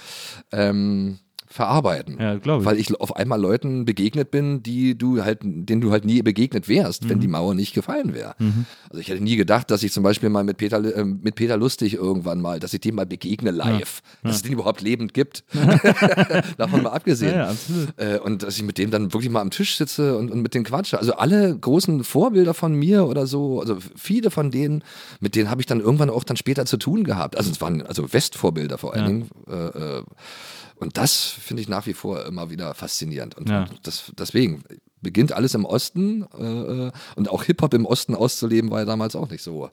ähm, 0.53 1.19
verarbeiten. 1.55 2.17
Ja, 2.21 2.35
glaub 2.37 2.61
ich. 2.61 2.67
Weil 2.67 2.79
ich 2.81 3.01
auf 3.01 3.15
einmal 3.15 3.41
Leuten 3.41 3.85
begegnet 3.85 4.33
bin, 4.33 4.63
die 4.65 4.99
du 4.99 5.23
halt, 5.23 5.39
denen 5.45 5.81
du 5.81 5.93
halt 5.93 6.05
nie 6.05 6.21
begegnet 6.21 6.67
wärst, 6.69 7.05
Mhm. 7.05 7.09
wenn 7.11 7.21
die 7.21 7.29
Mauer 7.29 7.55
nicht 7.55 7.75
gefallen 7.75 8.13
wäre. 8.13 8.35
Also 8.91 9.01
ich 9.01 9.09
hätte 9.09 9.23
nie 9.23 9.37
gedacht, 9.37 9.71
dass 9.71 9.85
ich 9.85 9.93
zum 9.93 10.03
Beispiel 10.03 10.31
mal 10.31 10.43
mit 10.43 10.57
Peter, 10.57 10.83
äh, 10.85 11.05
mit 11.05 11.37
Peter 11.37 11.57
Lustig 11.57 11.95
irgendwann 11.95 12.41
mal, 12.41 12.59
dass 12.59 12.75
ich 12.75 12.81
dem 12.81 12.97
mal 12.97 13.07
begegne 13.07 13.53
live, 13.53 14.03
dass 14.25 14.35
es 14.37 14.43
den 14.43 14.53
überhaupt 14.53 14.81
lebend 14.83 15.15
gibt. 15.15 15.45
Davon 16.59 16.83
mal 16.83 16.91
abgesehen. 16.91 17.35
Ja, 17.37 17.53
ja. 17.53 18.15
Äh, 18.15 18.19
und 18.19 18.43
dass 18.43 18.57
ich 18.57 18.65
mit 18.65 18.77
dem 18.79 18.91
dann 18.91 19.13
wirklich 19.13 19.31
mal 19.31 19.41
am 19.41 19.51
Tisch 19.51 19.77
sitze 19.77 20.19
und, 20.19 20.33
und 20.33 20.41
mit 20.43 20.55
denen 20.55 20.65
quatsche. 20.65 20.99
Also 20.99 21.15
alle 21.15 21.57
großen 21.57 22.03
Vorbilder 22.03 22.55
von 22.55 22.75
mir 22.75 23.07
oder 23.07 23.27
so, 23.29 23.61
also 23.61 23.79
viele 23.97 24.31
von 24.33 24.51
denen, 24.51 24.83
mit 25.21 25.37
denen 25.37 25.51
habe 25.51 25.61
ich 25.63 25.67
dann 25.67 25.79
irgendwann 25.81 26.11
auch 26.11 26.25
dann 26.25 26.37
später 26.37 26.67
zu 26.67 26.79
tun 26.79 27.05
gehabt. 27.05 27.37
Also 27.37 27.51
es 27.53 27.61
waren 27.61 27.83
also 27.83 28.13
Westvorbilder 28.13 28.77
vor 28.79 28.95
allen 28.95 29.03
Ja. 29.03 29.09
Dingen. 29.09 29.29
Äh, 29.49 29.99
äh, 29.99 30.03
und 30.77 30.97
das 30.97 31.15
finde 31.17 31.63
ich 31.63 31.69
nach 31.69 31.87
wie 31.87 31.95
vor 31.95 32.25
immer 32.27 32.51
wieder 32.51 32.75
faszinierend. 32.75 33.37
Und, 33.37 33.49
Ja. 33.49 33.67
das, 33.83 34.13
deswegen 34.19 34.65
beginnt 35.01 35.33
alles 35.33 35.55
im 35.55 35.65
Osten 35.65 36.27
äh, 36.39 36.87
äh, 36.87 36.93
und 37.17 37.29
auch 37.29 37.45
Hip-Hop 37.45 37.75
im 37.75 37.87
Osten 37.87 38.15
auszuleben, 38.15 38.71
war 38.71 38.81
ja 38.81 38.85
damals 38.87 39.15
auch 39.17 39.29
nicht 39.29 39.43
so, 39.43 39.71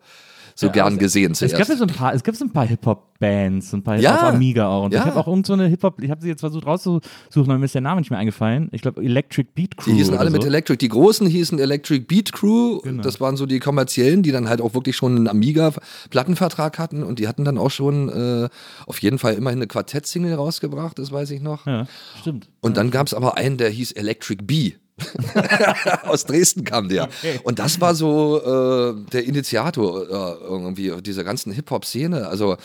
so 0.55 0.67
Ja, 0.67 0.71
gern 0.73 0.97
gesehen 0.97 1.31
Es 1.33 1.39
gab 1.39 1.49
zuerst. 1.51 1.69
ja 1.69 1.75
so 1.77 1.83
ein 1.85 1.89
paar, 1.89 2.13
es 2.13 2.23
gab 2.23 2.35
so 2.35 2.45
ein 2.45 2.51
paar 2.51 2.65
Hip-Hop-Bands, 2.67 3.73
ein 3.73 3.83
paar 3.83 3.97
Ja. 3.97 4.15
auf 4.15 4.23
Amiga 4.33 4.67
auch. 4.67 4.85
Und 4.85 4.93
Ja. 4.93 5.01
ich 5.01 5.05
habe 5.05 5.19
auch 5.19 5.27
irgend 5.27 5.45
so 5.47 5.53
eine 5.53 5.67
Hip-Hop, 5.67 6.01
ich 6.01 6.09
habe 6.11 6.21
sie 6.21 6.27
jetzt 6.29 6.41
versucht 6.41 6.65
rauszusuchen, 6.65 7.01
aber 7.35 7.57
mir 7.57 7.65
ist 7.65 7.73
der 7.75 7.81
Name 7.81 8.01
nicht 8.01 8.09
mehr 8.11 8.19
eingefallen. 8.19 8.69
Ich 8.71 8.81
glaube 8.81 9.03
Electric 9.03 9.49
Beat 9.55 9.77
Crew. 9.77 9.91
Die 9.91 9.97
hießen 9.97 10.15
alle 10.17 10.29
so. 10.31 10.37
mit 10.37 10.45
Electric. 10.45 10.77
Die 10.77 10.89
großen 10.89 11.27
hießen 11.27 11.59
Electric 11.59 12.05
Beat 12.05 12.33
Crew. 12.33 12.79
Genau. 12.81 13.01
Das 13.03 13.19
waren 13.21 13.37
so 13.37 13.45
die 13.45 13.59
kommerziellen, 13.59 14.23
die 14.23 14.31
dann 14.31 14.49
halt 14.49 14.61
auch 14.61 14.73
wirklich 14.73 14.95
schon 14.95 15.15
einen 15.15 15.27
Amiga-Plattenvertrag 15.27 16.79
hatten. 16.79 17.03
Und 17.03 17.19
die 17.19 17.27
hatten 17.27 17.45
dann 17.45 17.57
auch 17.57 17.71
schon 17.71 18.09
äh, 18.09 18.49
auf 18.87 18.99
jeden 19.01 19.17
Fall 19.19 19.33
immerhin 19.35 19.59
eine 19.59 19.67
Quartett-Single 19.67 20.33
rausgebracht, 20.33 20.97
das 20.99 21.11
weiß 21.11 21.31
ich 21.31 21.41
noch. 21.41 21.65
Ja, 21.65 21.87
stimmt. 22.19 22.49
Und 22.61 22.77
dann 22.77 22.91
gab 22.91 23.07
es 23.07 23.13
aber 23.13 23.37
einen, 23.37 23.57
der 23.57 23.69
hieß 23.69 23.91
Electric 23.93 24.43
B. 24.43 24.73
Aus 26.03 26.25
Dresden 26.25 26.63
kam 26.63 26.89
der. 26.89 27.09
Und 27.43 27.59
das 27.59 27.79
war 27.81 27.95
so 27.95 28.39
äh, 28.41 28.93
der 29.11 29.25
Initiator 29.25 30.03
äh, 30.03 30.43
irgendwie 30.43 30.93
dieser 31.01 31.23
ganzen 31.23 31.51
Hip-Hop-Szene. 31.51 32.27
Also 32.27 32.57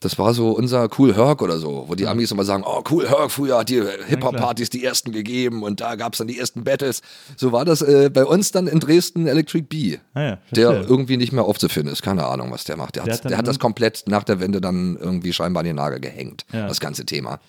das 0.00 0.18
war 0.18 0.34
so 0.34 0.50
unser 0.52 0.88
Cool 0.98 1.14
Herc 1.14 1.42
oder 1.42 1.58
so, 1.58 1.84
wo 1.88 1.94
die 1.94 2.06
Amis 2.06 2.30
immer 2.30 2.44
sagen, 2.44 2.64
oh 2.66 2.82
Cool 2.90 3.08
Herc, 3.08 3.30
früher 3.30 3.58
hat 3.58 3.68
die 3.68 3.82
Hip-Hop-Partys 4.06 4.70
die 4.70 4.84
ersten 4.84 5.12
gegeben 5.12 5.62
und 5.62 5.80
da 5.80 5.94
gab 5.96 6.12
es 6.14 6.18
dann 6.18 6.28
die 6.28 6.38
ersten 6.38 6.64
Battles. 6.64 7.02
So 7.36 7.52
war 7.52 7.64
das 7.64 7.82
äh, 7.82 8.10
bei 8.12 8.24
uns 8.24 8.50
dann 8.52 8.66
in 8.66 8.80
Dresden 8.80 9.26
Electric 9.26 9.66
B. 9.68 9.98
Ah 10.14 10.22
ja, 10.22 10.38
Der 10.52 10.70
irgendwie 10.88 11.16
nicht 11.16 11.32
mehr 11.32 11.44
aufzufinden 11.44 11.92
ist. 11.92 12.02
Keine 12.02 12.26
Ahnung, 12.26 12.50
was 12.50 12.64
der 12.64 12.76
macht. 12.76 12.96
Der, 12.96 13.04
Der 13.04 13.14
hat, 13.14 13.24
der 13.30 13.38
hat 13.38 13.46
das 13.46 13.58
komplett 13.58 14.04
nach 14.06 14.24
der 14.24 14.40
Wende 14.40 14.60
dann 14.60 14.96
irgendwie 15.00 15.32
scheinbar 15.32 15.60
an 15.60 15.66
den 15.66 15.76
Nagel 15.76 16.00
gehängt, 16.00 16.44
Ja. 16.52 16.66
das 16.68 16.80
ganze 16.80 17.04
Thema. 17.04 17.40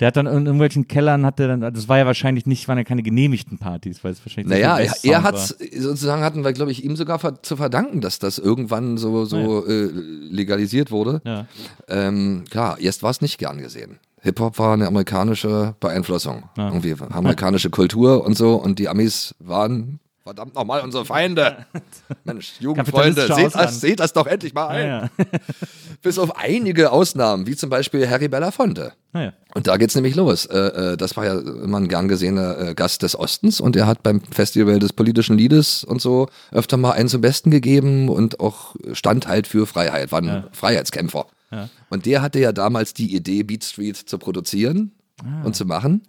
Der 0.00 0.08
hat 0.08 0.16
dann 0.16 0.26
in 0.26 0.46
irgendwelchen 0.46 0.88
Kellern, 0.88 1.24
hat 1.24 1.38
der 1.38 1.48
dann, 1.48 1.60
das 1.60 1.88
war 1.88 1.98
ja 1.98 2.06
wahrscheinlich 2.06 2.46
nicht, 2.46 2.66
waren 2.66 2.78
ja 2.78 2.84
keine 2.84 3.02
genehmigten 3.02 3.58
Partys, 3.58 4.02
weil 4.02 4.12
es 4.12 4.24
wahrscheinlich 4.24 4.52
so 4.52 4.60
Naja, 4.60 4.78
er, 4.78 4.92
er 5.02 5.22
hat 5.22 5.38
sozusagen 5.38 6.22
hatten 6.22 6.44
wir, 6.44 6.52
glaube 6.52 6.72
ich, 6.72 6.84
ihm 6.84 6.96
sogar 6.96 7.18
ver 7.18 7.42
zu 7.42 7.56
verdanken, 7.56 8.00
dass 8.00 8.18
das 8.18 8.38
irgendwann 8.38 8.98
so, 8.98 9.24
so 9.24 9.66
äh, 9.66 9.90
legalisiert 9.92 10.90
wurde. 10.90 11.20
Ja. 11.24 11.46
Ähm, 11.88 12.44
klar, 12.50 12.78
erst 12.80 13.02
war 13.02 13.10
es 13.10 13.20
nicht 13.20 13.38
gern 13.38 13.58
gesehen. 13.58 13.98
Hip-Hop 14.22 14.58
war 14.58 14.72
eine 14.72 14.86
amerikanische 14.86 15.74
Beeinflussung. 15.80 16.44
Irgendwie 16.56 16.94
amerikanische 17.10 17.68
Kultur 17.68 18.24
und 18.24 18.36
so. 18.38 18.54
Und 18.54 18.78
die 18.78 18.88
Amis 18.88 19.34
waren 19.38 20.00
verdammt 20.24 20.54
nochmal 20.54 20.80
unsere 20.80 21.04
Feinde. 21.04 21.66
Mensch, 22.24 22.54
Jugendfreunde, 22.58 23.26
seht 23.26 23.54
das, 23.54 23.80
seht 23.80 24.00
das 24.00 24.14
doch 24.14 24.26
endlich 24.26 24.54
mal 24.54 24.68
ein. 24.68 24.86
Ja, 24.86 25.00
ja. 25.02 25.10
Bis 26.02 26.18
auf 26.18 26.38
einige 26.38 26.92
Ausnahmen, 26.92 27.46
wie 27.46 27.54
zum 27.54 27.68
Beispiel 27.68 28.08
Harry 28.08 28.28
Belafonte. 28.28 28.94
Naja. 29.12 29.34
Und 29.54 29.66
da 29.66 29.76
geht's 29.76 29.94
nämlich 29.94 30.14
los. 30.14 30.46
Äh, 30.46 30.58
äh, 30.58 30.96
das 30.96 31.18
war 31.18 31.26
ja 31.26 31.38
immer 31.38 31.78
ein 31.78 31.88
gern 31.88 32.08
gesehener 32.08 32.58
äh, 32.58 32.74
Gast 32.74 33.02
des 33.02 33.18
Ostens 33.18 33.60
und 33.60 33.76
er 33.76 33.86
hat 33.86 34.02
beim 34.02 34.22
Festival 34.22 34.78
des 34.78 34.94
politischen 34.94 35.36
Liedes 35.36 35.84
und 35.84 36.00
so 36.00 36.28
öfter 36.52 36.78
mal 36.78 36.92
einen 36.92 37.10
zum 37.10 37.20
Besten 37.20 37.50
gegeben 37.50 38.08
und 38.08 38.40
auch 38.40 38.74
stand 38.92 39.28
halt 39.28 39.46
für 39.46 39.66
Freiheit, 39.66 40.10
war 40.10 40.22
ein 40.22 40.44
Freiheitskämpfer. 40.52 41.26
Und 41.88 42.04
der 42.04 42.20
hatte 42.20 42.40
ja 42.40 42.50
damals 42.50 42.94
die 42.94 43.14
Idee, 43.14 43.44
Beat 43.44 43.62
Street 43.62 43.96
zu 43.96 44.18
produzieren 44.18 44.90
und 45.44 45.54
zu 45.54 45.64
machen. 45.66 46.02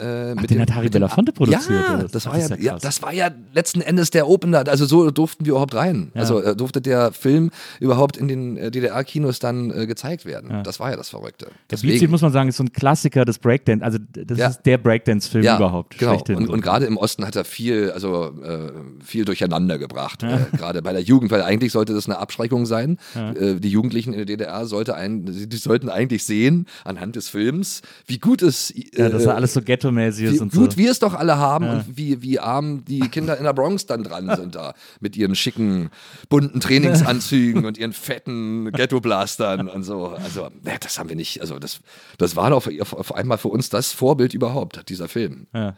Äh, 0.00 0.34
mit 0.34 0.44
Ah. 0.44 0.46
den 0.46 0.58
mit 0.58 0.68
dem- 0.70 0.90
Belafonte 0.90 1.32
produziert, 1.32 1.70
Ja, 1.70 2.02
das 2.10 2.26
Ach, 2.26 2.32
war 2.32 2.38
ja, 2.38 2.48
ja 2.48 2.56
ja, 2.56 2.78
das 2.78 3.02
war 3.02 3.12
ja 3.12 3.30
letzten 3.52 3.80
Endes 3.80 4.10
der 4.10 4.28
Opener. 4.28 4.64
Also 4.68 4.86
so 4.86 5.10
durften 5.10 5.44
wir 5.44 5.52
überhaupt 5.52 5.74
rein. 5.74 6.10
Also 6.14 6.40
äh, 6.42 6.56
durfte 6.56 6.80
der 6.80 7.12
Film 7.12 7.50
überhaupt 7.80 8.16
in 8.16 8.28
den 8.28 8.56
äh, 8.56 8.70
DDR-Kinos 8.70 9.38
dann 9.38 9.70
äh, 9.70 9.86
gezeigt 9.86 10.24
werden. 10.24 10.62
Das 10.64 10.80
war 10.80 10.90
ja 10.90 10.96
das 10.96 11.10
Verrückte. 11.10 11.46
Der 11.70 11.76
Beat 11.76 11.96
Street, 11.96 12.10
muss 12.10 12.22
man 12.22 12.32
sagen, 12.32 12.48
ist 12.48 12.56
so 12.56 12.64
ein 12.64 12.72
Klassiker 12.72 13.24
des 13.24 13.38
Breakdance. 13.38 13.84
Also 13.84 13.98
das 14.12 14.38
Ja. 14.38 14.48
ist 14.48 14.62
der 14.64 14.78
Breakdance-Film 14.78 15.44
überhaupt. 15.44 15.98
Genau. 15.98 16.12
schlechthin. 16.12 16.36
Und, 16.36 16.48
und 16.48 16.60
gerade 16.62 16.86
im 16.86 16.96
Osten 16.96 17.26
hat 17.26 17.36
er 17.36 17.44
viel, 17.44 17.90
also 17.90 18.32
äh, 18.42 18.70
viel 19.04 19.24
durcheinander 19.24 19.78
gebracht. 19.78 20.22
Äh, 20.22 20.38
gerade 20.56 20.82
bei 20.82 20.92
der 20.92 21.02
Jugend, 21.02 21.30
weil 21.30 21.42
eigentlich 21.42 21.72
sollte 21.72 21.92
das 21.94 22.06
eine 22.06 22.18
Abschreckung 22.18 22.66
sein. 22.66 22.98
Die 23.40 23.68
Jugendlichen 23.68 24.12
in 24.12 24.18
der 24.18 24.26
DDR 24.26 24.66
sollte 24.66 24.94
ein, 24.94 25.26
die, 25.26 25.56
sollten 25.56 25.88
eigentlich 25.88 26.24
sehen 26.24 26.66
anhand 26.84 27.16
des 27.16 27.28
Films, 27.28 27.82
wie 28.06 28.18
gut 28.18 28.42
es, 28.42 28.70
äh, 28.70 28.84
ja, 28.96 29.08
dass 29.08 29.24
er 29.26 29.34
alles 29.36 29.52
so 29.54 29.62
ghetto-mäßig 29.90 30.32
wie 30.32 30.38
und 30.38 30.52
gut 30.52 30.72
so. 30.72 30.78
wir 30.78 30.90
es 30.90 30.98
doch 30.98 31.14
alle 31.14 31.38
haben 31.38 31.68
und 31.68 31.96
wie, 31.96 32.22
wie 32.22 32.38
arm 32.38 32.84
die 32.84 33.00
Kinder 33.00 33.36
in 33.36 33.44
der 33.44 33.52
Bronx 33.52 33.86
dann 33.86 34.02
dran 34.02 34.34
sind 34.36 34.54
da 34.54 34.74
mit 35.00 35.16
ihren 35.16 35.34
schicken, 35.34 35.90
bunten 36.28 36.60
Trainingsanzügen 36.60 37.64
und 37.64 37.78
ihren 37.78 37.92
fetten 37.92 38.70
Ghetto-Blastern 38.72 39.68
und 39.68 39.82
so. 39.82 40.08
Also, 40.08 40.48
ne, 40.62 40.76
das 40.80 40.98
haben 40.98 41.08
wir 41.08 41.16
nicht. 41.16 41.40
Also, 41.40 41.58
das, 41.58 41.80
das 42.18 42.36
war 42.36 42.52
auf, 42.52 42.68
auf, 42.92 43.14
einmal 43.14 43.38
für 43.38 43.48
uns 43.48 43.70
das 43.70 43.92
Vorbild 43.92 44.34
überhaupt, 44.34 44.88
dieser 44.88 45.08
Film. 45.08 45.46
Ja. 45.54 45.76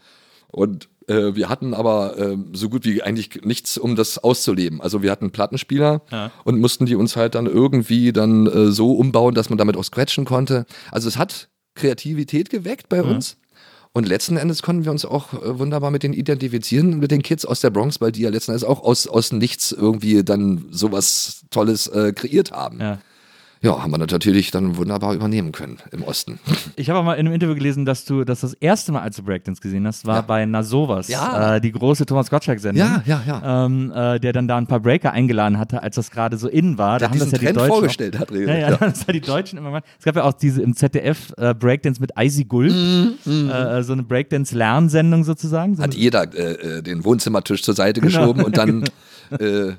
Und 0.49 0.87
äh, 1.07 1.35
wir 1.35 1.49
hatten 1.49 1.73
aber 1.73 2.15
ähm, 2.17 2.49
so 2.53 2.69
gut 2.69 2.85
wie 2.85 3.01
eigentlich 3.01 3.41
nichts, 3.43 3.77
um 3.77 3.95
das 3.95 4.19
auszuleben. 4.19 4.81
Also 4.81 5.01
wir 5.01 5.09
hatten 5.09 5.31
Plattenspieler 5.31 6.03
und 6.43 6.59
mussten 6.59 6.85
die 6.85 6.95
uns 6.95 7.15
halt 7.15 7.33
dann 7.33 7.47
irgendwie 7.47 8.13
dann 8.13 8.45
äh, 8.45 8.71
so 8.71 8.93
umbauen, 8.93 9.33
dass 9.33 9.49
man 9.49 9.57
damit 9.57 9.75
auch 9.75 9.83
scratchen 9.83 10.25
konnte. 10.25 10.65
Also 10.91 11.07
es 11.07 11.17
hat 11.17 11.49
Kreativität 11.73 12.51
geweckt 12.51 12.87
bei 12.87 13.01
uns. 13.01 13.37
Und 13.95 14.07
letzten 14.07 14.37
Endes 14.37 14.63
konnten 14.63 14.85
wir 14.85 14.91
uns 14.91 15.05
auch 15.05 15.33
äh, 15.33 15.59
wunderbar 15.59 15.91
mit 15.91 16.01
denen 16.01 16.15
identifizieren, 16.15 16.97
mit 16.97 17.11
den 17.11 17.21
Kids 17.21 17.45
aus 17.45 17.59
der 17.59 17.69
Bronx, 17.69 18.01
weil 18.01 18.11
die 18.11 18.21
ja 18.21 18.29
letzten 18.29 18.51
Endes 18.51 18.63
auch 18.63 18.83
aus, 18.83 19.07
aus 19.07 19.31
nichts 19.31 19.71
irgendwie 19.71 20.23
dann 20.23 20.65
sowas 20.71 21.45
Tolles 21.51 21.87
äh, 21.87 22.11
kreiert 22.11 22.51
haben. 22.51 22.79
Ja. 22.79 22.99
Ja, 23.63 23.81
haben 23.81 23.91
wir 23.91 23.97
natürlich 23.97 24.51
dann 24.51 24.75
wunderbar 24.77 25.13
übernehmen 25.15 25.51
können 25.53 25.77
im 25.91 26.03
Osten. 26.03 26.39
Ich 26.75 26.89
habe 26.89 26.99
auch 26.99 27.03
mal 27.03 27.13
in 27.13 27.25
einem 27.27 27.33
Interview 27.35 27.55
gelesen, 27.55 27.85
dass 27.85 28.03
du 28.03 28.23
dass 28.25 28.41
das 28.41 28.53
erste 28.55 28.91
Mal, 28.91 29.01
als 29.01 29.15
du 29.15 29.23
Breakdance 29.23 29.61
gesehen 29.61 29.87
hast, 29.87 30.05
war 30.05 30.17
Ja. 30.17 30.21
bei 30.21 30.45
Nasovas, 30.45 31.07
Ja. 31.07 31.55
äh, 31.55 31.61
die 31.61 31.71
große 31.71 32.05
Thomas 32.05 32.29
Gottschalk-Sendung. 32.29 32.85
Ja, 32.85 33.01
ja, 33.05 33.21
ja. 33.25 33.65
Ähm, 33.65 33.91
äh, 33.95 34.19
der 34.19 34.33
dann 34.33 34.47
da 34.47 34.57
ein 34.57 34.67
paar 34.67 34.79
Breaker 34.81 35.11
eingeladen 35.11 35.57
hatte, 35.59 35.81
als 35.81 35.95
das 35.95 36.11
gerade 36.11 36.37
so 36.37 36.47
in 36.49 36.77
war. 36.77 36.93
Da 36.99 37.07
Der 37.07 37.09
haben 37.11 37.19
das 37.19 37.31
ja 37.31 37.37
diesen 37.37 37.39
die 37.39 37.45
Trend 37.45 37.57
Deutschen 37.57 37.69
vorgestellt 37.73 38.15
auch, 38.17 38.19
hat, 38.21 38.31
Ja, 38.31 38.37
René. 38.37 38.59
ja, 38.59 38.77
das 38.77 39.05
ja 39.07 39.13
die 39.13 39.21
Deutschen 39.21 39.57
immer 39.59 39.69
gemacht. 39.69 39.85
Es 39.99 40.05
gab 40.05 40.15
ja 40.15 40.23
auch 40.23 40.33
diese 40.33 40.61
im 40.61 40.75
ZDF 40.75 41.31
äh, 41.37 41.53
Breakdance 41.53 42.01
mit 42.01 42.11
Icy 42.19 42.43
Gulp, 42.45 42.71
äh, 42.71 43.83
so 43.83 43.93
eine 43.93 44.03
Breakdance-Lernsendung 44.03 45.23
sozusagen. 45.23 45.75
So 45.75 45.83
hat 45.83 45.93
jeder 45.93 46.23
äh, 46.35 46.81
den 46.83 47.05
Wohnzimmertisch 47.05 47.63
zur 47.63 47.75
Seite 47.75 48.01
geschoben 48.01 48.43
und 48.43 48.57
dann 48.57 48.83
äh, 49.39 49.73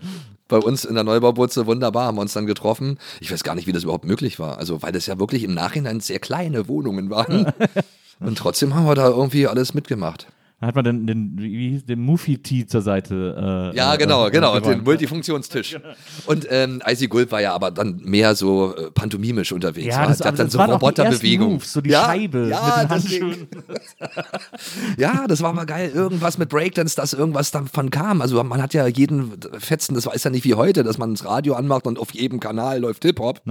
bei 0.55 0.61
uns 0.61 0.85
in 0.85 0.95
der 0.95 1.03
Neubaubutze 1.03 1.67
wunderbar 1.67 2.07
haben 2.07 2.17
wir 2.17 2.21
uns 2.21 2.33
dann 2.33 2.47
getroffen. 2.47 3.01
Ich 3.19 3.33
weiß 3.33 3.43
gar 3.43 3.57
nicht, 3.57 3.67
wie 3.67 3.73
das 3.73 3.83
überhaupt 3.83 4.05
möglich 4.05 4.39
war. 4.39 4.57
Also, 4.59 4.83
weil 4.83 4.93
das 4.93 5.07
ja 5.07 5.19
wirklich 5.19 5.43
im 5.43 5.53
Nachhinein 5.53 5.99
sehr 5.99 6.21
kleine 6.21 6.69
Wohnungen 6.69 7.11
waren. 7.11 7.53
Und 8.21 8.39
trotzdem 8.39 8.73
haben 8.77 8.87
wir 8.87 8.95
da 8.95 9.09
irgendwie 9.09 9.49
alles 9.49 9.75
mitgemacht. 9.75 10.29
Da 10.65 10.69
hat 10.69 10.77
man 10.77 10.85
dann 10.87 11.07
den, 11.07 11.35
wie 11.37 11.69
hieß, 11.73 11.85
den 11.85 12.01
Mufi-Tee 12.01 12.65
zur 12.65 12.81
Seite. 12.81 13.71
Äh, 13.75 13.77
Ja, 13.77 13.97
genau, 13.97 14.29
äh, 14.29 14.31
genau, 14.31 14.59
den 14.61 14.83
Multifunktionstisch. 14.83 15.77
Und 16.25 16.47
ähm, 16.49 16.81
Icy 16.87 17.09
Gulp 17.09 17.33
war 17.33 17.43
ja 17.43 17.53
aber 17.53 17.71
dann 17.71 18.01
mehr 18.03 18.35
so 18.35 18.75
äh, 18.75 18.91
pantomimisch 18.91 19.53
unterwegs. 19.53 19.89
Ja, 19.89 19.99
war. 19.99 20.07
das, 20.09 20.23
aber 20.23 20.31
hat 20.31 20.39
dann 20.39 20.49
so 20.49 20.59
Roboterbewegungen. 20.63 21.61
So 21.61 21.83
die 21.83 21.91
ja, 21.91 22.07
Scheibe 22.07 22.49
ja, 22.49 22.79
mit 22.79 22.83
den. 22.83 22.89
Handschuhen. 22.89 23.49
Ja, 24.97 25.27
das 25.27 25.43
war 25.43 25.53
mal 25.53 25.67
geil. 25.67 25.91
Irgendwas 25.95 26.39
mit 26.39 26.49
Breakdance, 26.49 26.97
dass 26.97 27.13
irgendwas 27.13 27.51
davon 27.51 27.91
kam. 27.91 28.23
Also 28.23 28.43
man 28.43 28.63
hat 28.63 28.73
ja 28.73 28.87
jeden 28.87 29.33
Fetzen, 29.59 29.95
das 29.95 30.07
weiß 30.07 30.25
ja 30.25 30.31
nicht 30.31 30.45
wie 30.45 30.55
heute, 30.55 30.83
dass 30.83 30.97
man 30.97 31.13
das 31.13 31.27
Radio 31.27 31.55
anmacht 31.55 31.87
und 31.87 31.99
auf 31.99 32.15
jedem 32.15 32.41
Kanal 32.41 32.81
läuft 32.81 33.03
Hip-Hop. 33.05 33.43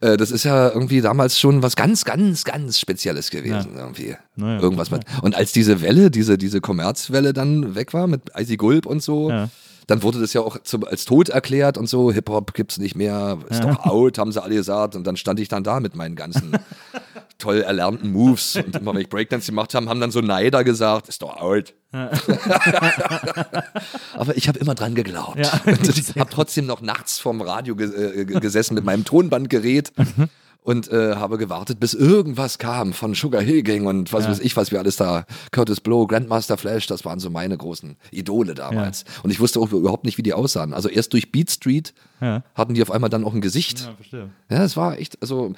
Äh, 0.00 0.16
das 0.16 0.32
ist 0.32 0.44
ja 0.44 0.68
irgendwie 0.70 1.00
damals 1.00 1.38
schon 1.38 1.62
was 1.62 1.76
ganz, 1.76 2.04
ganz, 2.04 2.44
ganz 2.44 2.80
Spezielles 2.80 3.30
gewesen. 3.30 3.76
Irgendwie. 3.76 4.16
Na 4.40 4.54
ja, 4.54 4.60
Irgendwas 4.60 4.90
mit. 4.90 5.02
Und 5.22 5.34
als 5.34 5.52
diese 5.52 5.80
Welle, 5.82 6.10
diese, 6.10 6.38
diese 6.38 6.60
Kommerzwelle 6.60 7.32
dann 7.32 7.74
weg 7.74 7.92
war 7.92 8.06
mit 8.06 8.22
Icy 8.36 8.56
Gulp 8.56 8.86
und 8.86 9.02
so, 9.02 9.30
Ja. 9.30 9.48
dann 9.88 10.02
wurde 10.02 10.20
das 10.20 10.32
ja 10.32 10.40
auch 10.42 10.58
zum, 10.62 10.84
als 10.84 11.04
tot 11.04 11.28
erklärt 11.28 11.76
und 11.76 11.88
so. 11.88 12.12
Hip-Hop 12.12 12.54
gibt's 12.54 12.78
nicht 12.78 12.94
mehr, 12.96 13.38
ist 13.50 13.64
doch 13.64 13.84
out, 13.84 14.18
haben 14.18 14.30
sie 14.32 14.42
alle 14.42 14.54
gesagt. 14.54 14.94
Und 14.96 15.06
dann 15.06 15.16
stand 15.16 15.40
ich 15.40 15.48
dann 15.48 15.64
da 15.64 15.80
mit 15.80 15.96
meinen 15.96 16.14
ganzen 16.14 16.52
toll 17.38 17.62
erlernten 17.62 18.12
Moves. 18.12 18.56
Und 18.56 18.76
immer 18.76 18.94
wenn 18.94 19.00
ich 19.00 19.08
Breakdance 19.08 19.46
gemacht 19.46 19.74
habe, 19.74 19.86
haben 19.88 20.00
dann 20.00 20.10
so 20.10 20.20
Neider 20.20 20.62
gesagt, 20.64 21.08
ist 21.08 21.22
doch 21.22 21.36
out. 21.36 21.74
Aber 24.14 24.36
ich 24.36 24.48
habe 24.48 24.58
immer 24.58 24.74
dran 24.74 24.94
geglaubt. 24.94 25.38
Ja. 25.38 25.60
Ich 25.98 26.20
habe 26.20 26.30
trotzdem 26.30 26.66
noch 26.66 26.80
nachts 26.80 27.18
vorm 27.18 27.40
Radio 27.40 27.74
ge 27.76 27.86
äh, 28.20 28.24
ge- 28.24 28.40
gesessen 28.40 28.74
mit 28.74 28.84
meinem 28.84 29.04
Tonbandgerät. 29.04 29.92
Und 30.62 30.90
äh, 30.92 31.14
habe 31.14 31.38
gewartet, 31.38 31.80
bis 31.80 31.94
irgendwas 31.94 32.58
kam 32.58 32.92
von 32.92 33.14
Sugar 33.14 33.40
Hill 33.40 33.62
Gang 33.62 33.86
und 33.86 34.12
was 34.12 34.28
weiß 34.28 34.40
ich, 34.40 34.54
was 34.54 34.70
wir 34.70 34.78
alles 34.78 34.96
da, 34.96 35.24
Curtis 35.50 35.80
Blow, 35.80 36.06
Grandmaster 36.06 36.58
Flash, 36.58 36.86
das 36.86 37.06
waren 37.06 37.20
so 37.20 37.30
meine 37.30 37.56
großen 37.56 37.96
Idole 38.10 38.54
damals. 38.54 39.04
Und 39.22 39.30
ich 39.30 39.40
wusste 39.40 39.60
auch 39.60 39.72
überhaupt 39.72 40.04
nicht, 40.04 40.18
wie 40.18 40.22
die 40.22 40.34
aussahen. 40.34 40.74
Also 40.74 40.90
erst 40.90 41.14
durch 41.14 41.32
Beat 41.32 41.50
Street 41.50 41.94
Ja. 42.20 42.42
hatten 42.54 42.74
die 42.74 42.82
auf 42.82 42.90
einmal 42.90 43.08
dann 43.08 43.24
auch 43.24 43.32
ein 43.32 43.40
Gesicht. 43.40 43.80
Ja, 43.80 43.94
verstehe. 43.94 44.30
Ja, 44.50 44.62
es 44.62 44.76
war 44.76 44.98
echt, 44.98 45.16
also 45.22 45.54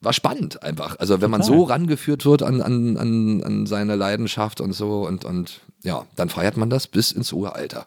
war 0.00 0.12
spannend 0.12 0.62
einfach. 0.62 0.98
Also 1.00 1.20
wenn 1.20 1.30
man 1.30 1.42
so 1.42 1.64
rangeführt 1.64 2.24
wird 2.24 2.42
an, 2.44 2.60
an, 2.60 2.96
an, 2.96 3.42
an 3.42 3.66
seine 3.66 3.96
Leidenschaft 3.96 4.60
und 4.60 4.72
so 4.72 5.04
und, 5.06 5.24
und 5.24 5.60
ja, 5.82 6.06
dann 6.14 6.28
feiert 6.28 6.56
man 6.56 6.70
das 6.70 6.86
bis 6.86 7.10
ins 7.10 7.32
hohe 7.32 7.54
Alter. 7.54 7.86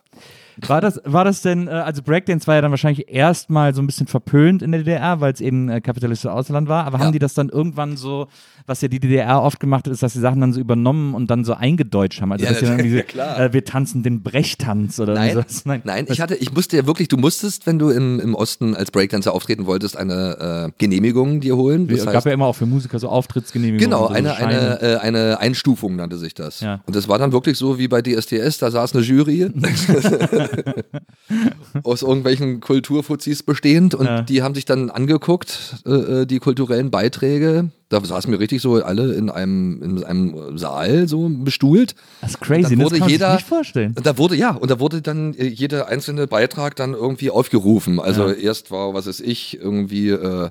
War 0.67 0.81
das, 0.81 0.99
war 1.05 1.23
das 1.25 1.41
denn, 1.41 1.67
äh, 1.67 1.71
also 1.71 2.01
Breakdance 2.01 2.47
war 2.47 2.55
ja 2.55 2.61
dann 2.61 2.71
wahrscheinlich 2.71 3.09
erstmal 3.09 3.73
so 3.73 3.81
ein 3.81 3.87
bisschen 3.87 4.07
verpönt 4.07 4.61
in 4.61 4.71
der 4.71 4.81
DDR, 4.81 5.19
weil 5.21 5.33
es 5.33 5.41
eben 5.41 5.69
äh, 5.69 5.81
kapitalistisches 5.81 6.31
Ausland 6.31 6.67
war, 6.69 6.85
aber 6.85 6.97
Ja. 6.99 7.05
haben 7.05 7.11
die 7.13 7.19
das 7.19 7.33
dann 7.33 7.49
irgendwann 7.49 7.97
so, 7.97 8.27
was 8.67 8.81
ja 8.81 8.87
die 8.87 8.99
DDR 8.99 9.41
oft 9.41 9.59
gemacht 9.59 9.85
hat, 9.85 9.93
ist, 9.93 10.01
dass 10.03 10.13
die 10.13 10.19
Sachen 10.19 10.41
dann 10.41 10.53
so 10.53 10.59
übernommen 10.59 11.13
und 11.13 11.29
dann 11.29 11.43
so 11.45 11.53
eingedeutscht 11.53 12.21
haben. 12.21 12.31
Also 12.31 12.45
Ja, 12.45 12.51
dass 12.51 12.59
die 12.59 12.65
dann 12.65 12.79
irgendwie, 12.79 12.95
ja, 12.97 13.03
klar. 13.03 13.39
Äh, 13.39 13.53
wir 13.53 13.63
tanzen 13.65 14.03
den 14.03 14.21
Brechtanz 14.23 14.99
oder 14.99 15.13
Nein, 15.13 15.33
sowas. 15.33 15.63
nein, 15.65 16.05
ich 16.09 16.21
hatte, 16.21 16.35
ich 16.35 16.53
musste 16.53 16.77
ja 16.77 16.85
wirklich, 16.87 17.07
du 17.07 17.17
musstest, 17.17 17.65
wenn 17.67 17.77
du 17.79 17.89
im, 17.89 18.19
im 18.19 18.33
Osten 18.35 18.75
als 18.75 18.91
Breakdancer 18.91 19.33
auftreten 19.33 19.65
wolltest, 19.65 19.97
eine 19.97 20.69
äh, 20.69 20.71
Genehmigung 20.77 21.41
dir 21.41 21.55
holen. 21.57 21.87
Es 21.89 21.97
Das 21.97 22.05
gab 22.05 22.15
heißt, 22.15 22.25
ja 22.27 22.31
immer 22.33 22.45
auch 22.45 22.55
für 22.55 22.65
Musiker 22.65 22.97
so 22.99 23.09
Auftrittsgenehmigungen. 23.09 23.83
Genau, 23.91 24.07
so 24.07 24.13
eine, 24.13 24.29
Scheine. 24.33 24.79
eine, 24.79 24.81
äh, 24.81 24.97
eine 24.97 25.39
Einstufung 25.39 25.95
nannte 25.95 26.17
sich 26.17 26.33
das. 26.33 26.61
Ja. 26.61 26.81
Und 26.85 26.95
das 26.95 27.07
war 27.07 27.17
dann 27.19 27.31
wirklich 27.31 27.57
so 27.57 27.77
wie 27.77 27.87
bei 27.87 28.01
DSDS, 28.01 28.57
da 28.59 28.71
saß 28.71 28.95
eine 28.95 29.03
Jury 29.03 29.35
aus 31.83 32.01
irgendwelchen 32.01 32.59
Kulturfuzis 32.61 33.43
bestehend 33.43 33.95
und 33.95 34.05
Ja. 34.05 34.21
die 34.21 34.41
haben 34.43 34.55
sich 34.55 34.65
dann 34.65 34.89
angeguckt, 34.89 35.75
äh, 35.85 35.91
äh, 36.21 36.25
die 36.25 36.39
kulturellen 36.39 36.91
Beiträge. 36.91 37.69
Da 37.89 38.03
saßen 38.03 38.31
wir 38.31 38.39
richtig 38.39 38.61
so 38.61 38.75
alle 38.83 39.13
in 39.13 39.29
einem, 39.29 39.81
in 39.83 40.03
einem 40.03 40.57
Saal 40.57 41.07
so 41.07 41.29
bestuhlt. 41.29 41.95
Das 42.21 42.31
ist 42.31 42.41
crazy, 42.41 42.69
dann 42.75 42.79
das 42.79 42.85
wurde 42.85 42.89
kann 42.95 42.99
man 42.99 43.09
sich 43.09 43.11
jeder- 43.19 43.33
nicht 43.35 43.47
vorstellen. 43.47 43.93
Und 43.95 44.05
da 44.05 44.17
wurde, 44.17 44.35
ja, 44.35 44.51
und 44.51 44.71
da 44.71 44.79
wurde 44.79 45.01
dann 45.01 45.33
äh, 45.35 45.45
jeder 45.47 45.87
einzelne 45.87 46.27
Beitrag 46.27 46.75
dann 46.75 46.93
irgendwie 46.93 47.29
aufgerufen. 47.29 47.99
Also 47.99 48.29
erst 48.31 48.71
war, 48.71 48.93
was 48.93 49.05
ist 49.07 49.19
ich, 49.21 49.57
irgendwie, 49.59 50.09
äh, 50.09 50.49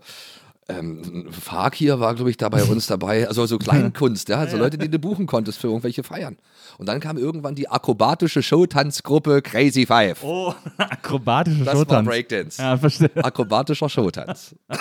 ähm, 0.66 1.26
Fakir 1.30 2.00
war, 2.00 2.14
glaube 2.14 2.30
ich, 2.30 2.36
da 2.38 2.48
bei 2.48 2.62
uns 2.70 2.86
dabei. 2.86 3.28
Also 3.28 3.44
so 3.46 3.58
Kleinkunst, 3.58 4.28
ja, 4.30 4.38
also 4.38 4.56
Leute, 4.56 4.78
die 4.78 4.88
du 4.88 4.98
buchen 4.98 5.26
konntest 5.26 5.58
für 5.58 5.66
irgendwelche 5.66 6.02
Feiern. 6.02 6.36
Und 6.78 6.86
dann 6.86 7.00
kam 7.00 7.16
irgendwann 7.16 7.54
die 7.54 7.68
akrobatische 7.68 8.42
Showtanzgruppe 8.42 9.42
Crazy 9.42 9.86
Five. 9.86 10.22
Oh, 10.22 10.54
akrobatische 10.78 11.64
das 11.64 11.66
war 11.66 11.74
Showtanz. 11.76 12.08
Breakdance. 12.08 12.62
Ja, 12.62 12.76
verstehe. 12.76 13.10
Akrobatischer 13.16 13.88
Showtanz. 13.88 14.54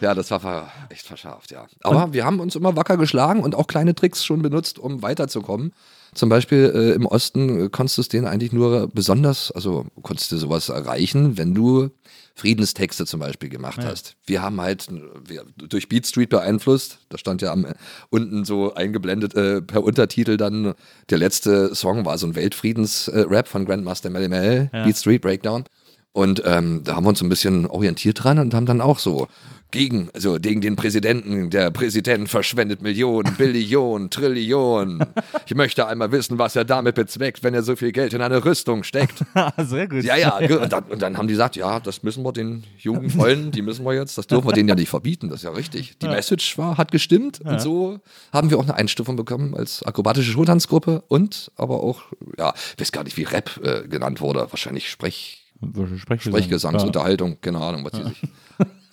ja, 0.00 0.14
das 0.14 0.30
war 0.30 0.72
echt 0.90 1.06
verschärft, 1.06 1.50
ja. 1.50 1.66
Aber 1.82 2.12
wir 2.12 2.24
haben 2.24 2.40
uns 2.40 2.54
immer 2.56 2.76
wacker 2.76 2.96
geschlagen 2.96 3.42
und 3.42 3.54
auch 3.54 3.66
kleine 3.66 3.94
Tricks 3.94 4.24
schon 4.24 4.42
benutzt, 4.42 4.78
um 4.78 5.02
weiterzukommen. 5.02 5.72
Zum 6.14 6.28
Beispiel 6.28 6.72
äh, 6.74 6.92
im 6.92 7.06
Osten 7.06 7.66
äh, 7.66 7.68
konntest 7.68 7.98
du 7.98 8.02
es 8.02 8.08
denen 8.08 8.26
eigentlich 8.26 8.52
nur 8.52 8.88
besonders, 8.88 9.52
also 9.52 9.86
konntest 10.02 10.32
du 10.32 10.38
sowas 10.38 10.68
erreichen, 10.68 11.36
wenn 11.36 11.54
du 11.54 11.90
Friedenstexte 12.38 13.04
zum 13.04 13.20
Beispiel 13.20 13.48
gemacht 13.48 13.82
Ja. 13.82 13.90
hast. 13.90 14.14
Wir 14.24 14.42
haben 14.42 14.60
halt 14.60 14.86
wir, 15.26 15.44
durch 15.56 15.88
Beat 15.88 16.06
Street 16.06 16.30
beeinflusst, 16.30 17.00
da 17.08 17.18
stand 17.18 17.42
ja 17.42 17.52
am, 17.52 17.66
unten 18.10 18.44
so 18.44 18.74
eingeblendet 18.74 19.34
äh, 19.34 19.60
per 19.60 19.82
Untertitel 19.82 20.36
dann, 20.36 20.74
der 21.10 21.18
letzte 21.18 21.74
Song 21.74 22.04
war 22.04 22.16
so 22.16 22.26
ein 22.28 22.34
Weltfriedens-Rap 22.36 23.48
von 23.48 23.64
Grandmaster 23.64 24.10
Melly 24.10 24.28
Mel, 24.28 24.70
Ja. 24.72 24.84
Beat 24.84 24.96
Street 24.96 25.20
Breakdown. 25.22 25.64
Und 26.12 26.42
ähm, 26.46 26.82
da 26.84 26.96
haben 26.96 27.04
wir 27.04 27.10
uns 27.10 27.20
ein 27.22 27.28
bisschen 27.28 27.66
orientiert 27.66 28.22
dran 28.24 28.38
und 28.38 28.54
haben 28.54 28.66
dann 28.66 28.80
auch 28.80 28.98
so 28.98 29.28
gegen, 29.70 30.08
also 30.14 30.38
gegen 30.40 30.60
den 30.60 30.76
Präsidenten, 30.76 31.50
der 31.50 31.70
Präsident 31.70 32.28
verschwendet 32.28 32.80
Millionen, 32.80 33.34
Billionen, 33.38 34.10
Trillionen. 34.10 35.04
Ich 35.46 35.54
möchte 35.54 35.86
einmal 35.86 36.10
wissen, 36.10 36.38
was 36.38 36.56
er 36.56 36.64
damit 36.64 36.94
bezweckt, 36.94 37.42
wenn 37.42 37.52
er 37.54 37.62
so 37.62 37.76
viel 37.76 37.92
Geld 37.92 38.14
in 38.14 38.22
eine 38.22 38.44
Rüstung 38.44 38.82
steckt. 38.82 39.18
Sehr 39.58 39.86
gut. 39.86 40.04
Ja, 40.04 40.16
ja, 40.16 40.38
und 40.38 40.72
dann, 40.72 40.84
und 40.84 41.02
dann 41.02 41.18
haben 41.18 41.28
die 41.28 41.34
gesagt, 41.34 41.56
ja, 41.56 41.80
das 41.80 42.02
müssen 42.02 42.24
wir 42.24 42.32
den 42.32 42.64
Jungen 42.78 43.14
wollen, 43.18 43.50
die 43.50 43.62
müssen 43.62 43.84
wir 43.84 43.94
jetzt, 43.94 44.16
das 44.16 44.26
dürfen 44.26 44.48
wir 44.48 44.52
denen 44.52 44.68
ja 44.70 44.74
nicht 44.74 44.88
verbieten, 44.88 45.28
das 45.28 45.40
ist 45.40 45.44
ja 45.44 45.50
richtig. 45.50 45.98
Die 45.98 46.08
Message 46.08 46.56
war, 46.56 46.78
hat 46.78 46.90
gestimmt 46.90 47.40
und 47.42 47.60
so 47.60 48.00
haben 48.32 48.50
wir 48.50 48.58
auch 48.58 48.62
eine 48.62 48.74
Einstufung 48.74 49.16
bekommen 49.16 49.54
als 49.54 49.82
akrobatische 49.82 50.32
Schultanzgruppe 50.32 51.02
und 51.08 51.52
aber 51.56 51.82
auch, 51.82 52.02
ja, 52.38 52.54
ich 52.74 52.80
weiß 52.80 52.92
gar 52.92 53.04
nicht, 53.04 53.16
wie 53.16 53.24
Rap 53.24 53.60
äh, 53.62 53.86
genannt 53.86 54.20
wurde, 54.20 54.46
wahrscheinlich 54.50 54.88
Sprech, 54.88 55.44
Sprechgesang. 55.60 56.18
Sprechgesangsunterhaltung, 56.18 57.38
keine 57.40 57.58
Ahnung, 57.60 57.84
was 57.84 57.92
die 57.92 58.04
sich. 58.04 58.22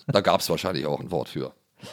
Da 0.06 0.20
gab 0.20 0.40
es 0.40 0.48
wahrscheinlich 0.50 0.86
auch 0.86 1.00
ein 1.00 1.10
Wort 1.10 1.28
für. 1.28 1.52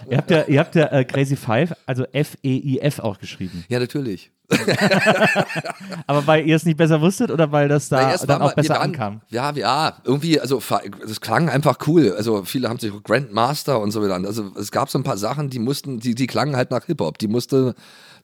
Ihr 0.10 0.18
habt 0.18 0.32
ja, 0.32 0.44
ihr 0.46 0.60
habt 0.60 0.76
ja 0.76 0.86
äh, 0.88 1.04
Crazy 1.04 1.36
Five, 1.36 1.74
also 1.86 2.06
F-E-I-F 2.14 3.00
auch 3.00 3.20
geschrieben. 3.20 3.66
Ja, 3.68 3.80
natürlich. 3.80 4.32
Aber 6.08 6.26
weil 6.28 6.48
ihr 6.48 6.56
es 6.56 6.66
nicht 6.66 6.78
besser 6.78 7.02
wusstet 7.02 7.32
oder 7.32 7.52
weil 7.52 7.68
das 7.68 7.90
da 7.90 8.12
erst 8.12 8.30
dann 8.30 8.42
auch 8.42 8.48
mal- 8.50 8.56
besser 8.56 8.76
waren- 8.76 8.82
ankam? 8.82 9.22
Ja, 9.30 9.52
ja, 9.52 9.98
irgendwie, 10.04 10.40
also 10.40 10.62
das 11.06 11.22
klang 11.22 11.50
einfach 11.50 11.78
cool. 11.88 12.14
Also 12.16 12.44
viele 12.46 12.70
haben 12.70 12.80
sich 12.80 12.92
Grandmaster 13.04 13.80
und 13.82 13.92
so 13.92 14.00
genannt. 14.02 14.26
Also 14.26 14.52
es 14.58 14.72
gab 14.72 14.90
so 14.90 14.98
ein 15.00 15.04
paar 15.04 15.18
Sachen, 15.18 15.50
die 15.50 15.60
mussten, 15.60 16.00
die, 16.00 16.16
die 16.16 16.28
klangen 16.28 16.56
halt 16.56 16.72
nach 16.72 16.86
Hip-Hop. 16.86 17.18
Die 17.18 17.28
musste, 17.28 17.76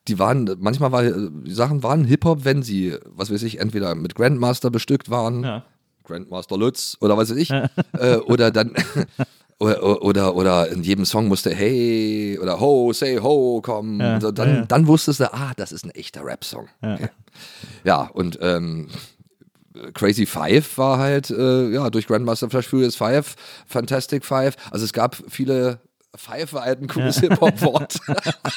die 0.08 0.18
waren, 0.18 0.48
manchmal 0.60 0.92
war, 0.92 1.02
die 1.02 1.52
Sachen 1.52 1.82
waren 1.82 2.04
Hip-Hop, 2.04 2.44
wenn 2.44 2.62
sie, 2.62 2.96
was 3.06 3.30
weiß 3.32 3.42
ich, 3.42 3.60
entweder 3.60 3.94
mit 3.94 4.14
Grandmaster 4.14 4.70
bestückt 4.70 5.10
waren, 5.10 5.42
Ja. 5.44 5.64
Grandmaster 6.04 6.56
Lutz 6.56 6.96
oder 7.00 7.16
was 7.16 7.30
weiß 7.30 7.36
ich, 7.36 7.50
äh, 7.50 8.16
oder 8.26 8.50
dann. 8.50 8.72
Oder, 9.60 10.02
oder, 10.02 10.34
oder 10.36 10.68
in 10.70 10.82
jedem 10.82 11.04
Song 11.04 11.28
musste 11.28 11.54
Hey 11.54 12.38
oder 12.40 12.60
Ho, 12.60 12.94
say 12.94 13.18
Ho 13.18 13.60
kommen. 13.60 14.00
Ja, 14.00 14.18
dann, 14.18 14.48
ja, 14.48 14.54
ja. 14.54 14.64
dann 14.64 14.86
wusstest 14.86 15.20
du, 15.20 15.32
ah, 15.34 15.52
das 15.54 15.70
ist 15.70 15.84
ein 15.84 15.90
echter 15.90 16.24
Rap-Song. 16.24 16.68
Ja. 16.82 16.94
Okay. 16.94 17.08
Ja, 17.84 18.02
und 18.14 18.38
ähm, 18.40 18.88
Crazy 19.92 20.24
Five 20.24 20.78
war 20.78 20.98
halt, 20.98 21.30
äh, 21.30 21.68
ja, 21.68 21.90
durch 21.90 22.06
Grandmaster 22.06 22.48
Flash 22.48 22.68
Furious 22.68 22.96
Five, 22.96 23.36
Fantastic 23.66 24.24
Five. 24.24 24.56
Also 24.70 24.86
es 24.86 24.94
gab 24.94 25.16
viele 25.28 25.78
Five 26.16 26.52
war 26.54 26.64
halt 26.64 26.82
ein 26.82 26.88
cooles 26.88 27.20
Hip-Hop-Wort. 27.20 28.00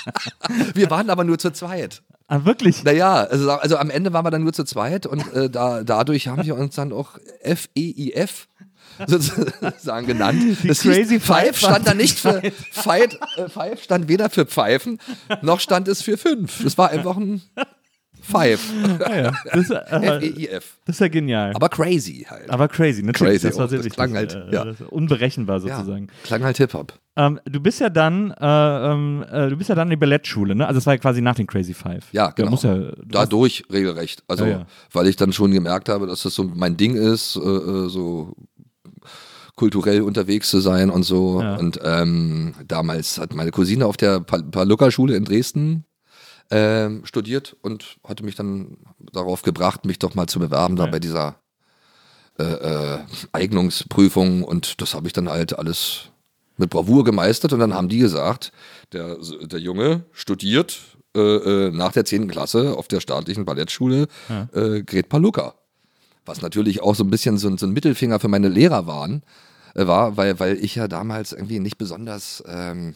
wir 0.74 0.90
waren 0.90 1.10
aber 1.10 1.24
nur 1.24 1.38
zu 1.38 1.52
zweit. 1.52 2.02
Ah, 2.28 2.46
wirklich? 2.46 2.84
Naja, 2.84 3.26
also, 3.26 3.52
also 3.52 3.78
am 3.78 3.90
Ende 3.90 4.14
waren 4.14 4.26
wir 4.26 4.32
dann 4.32 4.44
nur 4.44 4.54
zu 4.54 4.64
zweit 4.64 5.06
und 5.06 5.32
äh, 5.34 5.50
da, 5.50 5.84
dadurch 5.84 6.28
haben 6.28 6.46
wir 6.46 6.56
uns 6.56 6.76
dann 6.76 6.92
auch 6.92 7.12
F-E-I-F 7.42 8.48
sozusagen 9.08 10.08
genannt. 10.08 10.42
Die 10.64 10.68
das 10.68 10.82
Crazy 10.82 11.16
hieß, 11.16 11.24
Five 11.26 11.56
Five 11.56 11.58
stand 11.58 11.88
da 11.88 11.94
nicht 11.94 12.20
für 12.20 12.42
Fight, 12.72 13.18
äh, 13.38 13.50
Five 13.50 13.84
stand 13.84 14.08
weder 14.08 14.30
für 14.30 14.46
Pfeifen, 14.46 15.00
noch 15.42 15.60
stand 15.60 15.88
es 15.88 16.02
für 16.02 16.18
fünf. 16.18 16.64
Es 16.66 16.78
war 16.78 16.90
einfach 16.90 17.18
ein 17.18 17.42
Five. 18.26 18.62
Ja, 19.02 19.16
ja. 19.16 19.32
Das, 19.52 19.70
äh, 19.70 19.76
F-E-I-F. 19.90 20.78
das 20.86 20.96
ist 20.96 21.00
ja 21.02 21.10
genial. 21.10 21.52
Aber 21.56 21.68
crazy 21.68 22.26
halt. 22.30 22.50
Aber 22.50 22.70
crazy, 22.70 23.04
natürlich. 23.04 23.34
Crazy 23.42 23.48
das 23.50 23.58
war 23.58 23.68
sehr 23.68 23.80
Das 23.80 23.86
wichtig. 23.86 23.98
klang 23.98 24.14
halt, 24.16 24.34
Äh, 24.34 24.50
ja. 24.54 24.66
unberechenbar 24.90 25.58
ja, 25.62 25.78
sozusagen. 25.80 26.08
klang 26.24 26.42
halt 26.44 26.56
Hip-Hop. 26.56 26.94
Ähm, 27.18 27.42
du 27.46 27.60
bist 27.60 27.82
ja 27.82 27.90
dann, 27.90 28.32
äh, 28.32 28.46
ähm, 28.92 29.26
äh, 29.30 29.50
du 29.50 29.58
bist 29.58 29.68
ja 29.70 29.76
dann 29.76 29.88
in 29.88 29.92
die 29.92 29.96
Ballettschule, 29.98 30.56
ne? 30.56 30.66
Also 30.66 30.78
es 30.78 30.86
war 30.86 30.94
ja 30.94 31.00
quasi 31.00 31.22
nach 31.22 31.36
den 31.36 31.48
Crazy 31.48 31.74
Five. 31.74 32.06
Ja, 32.14 32.30
genau. 32.32 32.56
Ja, 32.64 32.94
Dadurch 33.06 33.66
regelrecht. 33.72 34.24
Also, 34.30 34.46
Ja, 34.46 34.52
ja. 34.52 34.66
weil 34.94 35.08
ich 35.08 35.18
dann 35.18 35.34
schon 35.34 35.52
gemerkt 35.52 35.90
habe, 35.90 36.08
dass 36.08 36.24
das 36.24 36.34
so 36.34 36.44
mein 36.46 36.78
Ding 36.78 36.96
ist, 36.96 37.36
äh, 37.36 37.90
so 37.90 38.34
kulturell 39.56 40.02
unterwegs 40.02 40.50
zu 40.50 40.60
sein 40.60 40.90
und 40.90 41.04
so. 41.04 41.42
Ja. 41.42 41.56
Und 41.58 41.80
ähm, 41.84 42.54
damals 42.68 43.18
hat 43.20 43.34
meine 43.36 43.52
Cousine 43.52 43.86
auf 43.86 43.98
der 43.98 44.20
Pal- 44.20 44.44
Palucca-Schule 44.44 45.16
in 45.16 45.26
Dresden 45.26 45.86
ähm, 46.52 47.06
studiert 47.06 47.56
und 47.62 47.98
hatte 48.08 48.24
mich 48.24 48.36
dann 48.36 48.78
darauf 49.12 49.42
gebracht, 49.44 49.86
mich 49.86 50.00
doch 50.00 50.16
mal 50.16 50.28
zu 50.28 50.40
bewerben 50.40 50.76
da 50.76 50.86
Ja. 50.86 50.92
bei 50.92 51.00
dieser 51.00 51.36
äh, 52.40 52.44
äh, 52.44 53.00
Eignungsprüfung. 53.32 54.44
Und 54.44 54.82
das 54.82 54.94
habe 54.96 55.08
ich 55.08 55.14
dann 55.14 55.30
halt 55.30 55.58
alles 55.58 56.06
mit 56.58 56.70
Bravour 56.70 57.04
gemeistert. 57.04 57.54
Und 57.54 57.60
dann 57.60 57.74
haben 57.74 57.90
die 57.90 58.00
gesagt, 58.00 58.52
der, 58.92 59.18
der 59.44 59.60
Junge 59.60 60.04
studiert 60.12 60.80
äh, 61.16 61.20
äh, 61.68 61.72
nach 61.72 61.92
der 61.92 62.06
10. 62.06 62.28
Klasse 62.28 62.76
auf 62.78 62.88
der 62.88 63.00
staatlichen 63.02 63.46
Ballettschule 63.46 64.08
äh, 64.54 64.82
Gret 64.84 65.10
Palucca. 65.10 65.54
Was 66.26 66.42
natürlich 66.42 66.82
auch 66.82 66.96
so 66.96 67.04
ein 67.04 67.10
bisschen 67.10 67.38
so, 67.38 67.48
ein- 67.50 67.58
so 67.58 67.66
ein 67.66 67.74
Mittelfinger 67.74 68.20
für 68.20 68.28
meine 68.30 68.48
Lehrer 68.50 68.88
waren, 68.88 69.24
äh, 69.76 69.86
war, 69.88 70.16
weil, 70.18 70.40
weil 70.40 70.58
ich 70.58 70.76
ja 70.76 70.88
damals 70.88 71.32
irgendwie 71.34 71.60
nicht 71.60 71.78
besonders 71.78 72.44
ähm, 72.48 72.96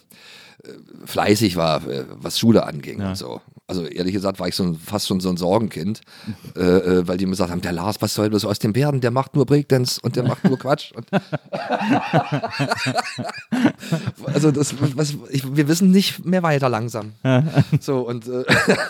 äh, 0.64 0.70
fleißig 1.06 1.56
war, 1.56 1.86
äh, 1.88 2.06
was 2.10 2.40
Schule 2.40 2.66
anging 2.66 3.02
Ja. 3.02 3.10
und 3.10 3.16
so. 3.18 3.42
Also 3.70 3.86
ehrlich 3.86 4.14
gesagt 4.14 4.40
war 4.40 4.48
ich 4.48 4.56
so 4.56 4.64
ein, 4.64 4.76
fast 4.76 5.08
schon 5.08 5.20
so 5.20 5.28
ein 5.30 5.36
Sorgenkind, 5.36 6.00
äh, 6.56 6.62
äh, 6.62 7.08
weil 7.08 7.18
die 7.18 7.26
mir 7.26 7.32
gesagt 7.32 7.52
haben, 7.52 7.60
der 7.60 7.74
Lars, 7.74 7.98
was 8.00 8.14
soll 8.14 8.30
das 8.30 8.46
aus 8.46 8.60
dem 8.60 8.74
Werden? 8.76 9.02
Der 9.02 9.12
macht 9.12 9.36
nur 9.36 9.46
Breakdance 9.46 10.00
und 10.02 10.16
der 10.16 10.24
macht 10.24 10.46
nur 10.46 10.58
Quatsch. 10.58 10.94
Also 14.26 14.52
das, 14.52 14.76
was, 14.96 15.16
ich, 15.30 15.56
wir 15.56 15.68
wissen 15.68 15.92
nicht 15.92 16.26
mehr 16.26 16.44
weiter 16.44 16.70
langsam. 16.70 17.14
so 17.80 18.00
und 18.02 18.28
äh, 18.28 18.44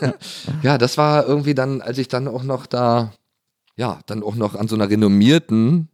ja, 0.64 0.78
das 0.78 0.98
war 0.98 1.26
irgendwie 1.26 1.54
dann, 1.56 1.82
als 1.82 1.98
ich 1.98 2.08
dann 2.08 2.28
auch 2.28 2.44
noch 2.44 2.66
da, 2.66 3.12
ja, 3.78 4.00
dann 4.08 4.22
auch 4.24 4.36
noch 4.36 4.56
an 4.56 4.68
so 4.68 4.76
einer 4.76 4.90
renommierten, 4.90 5.88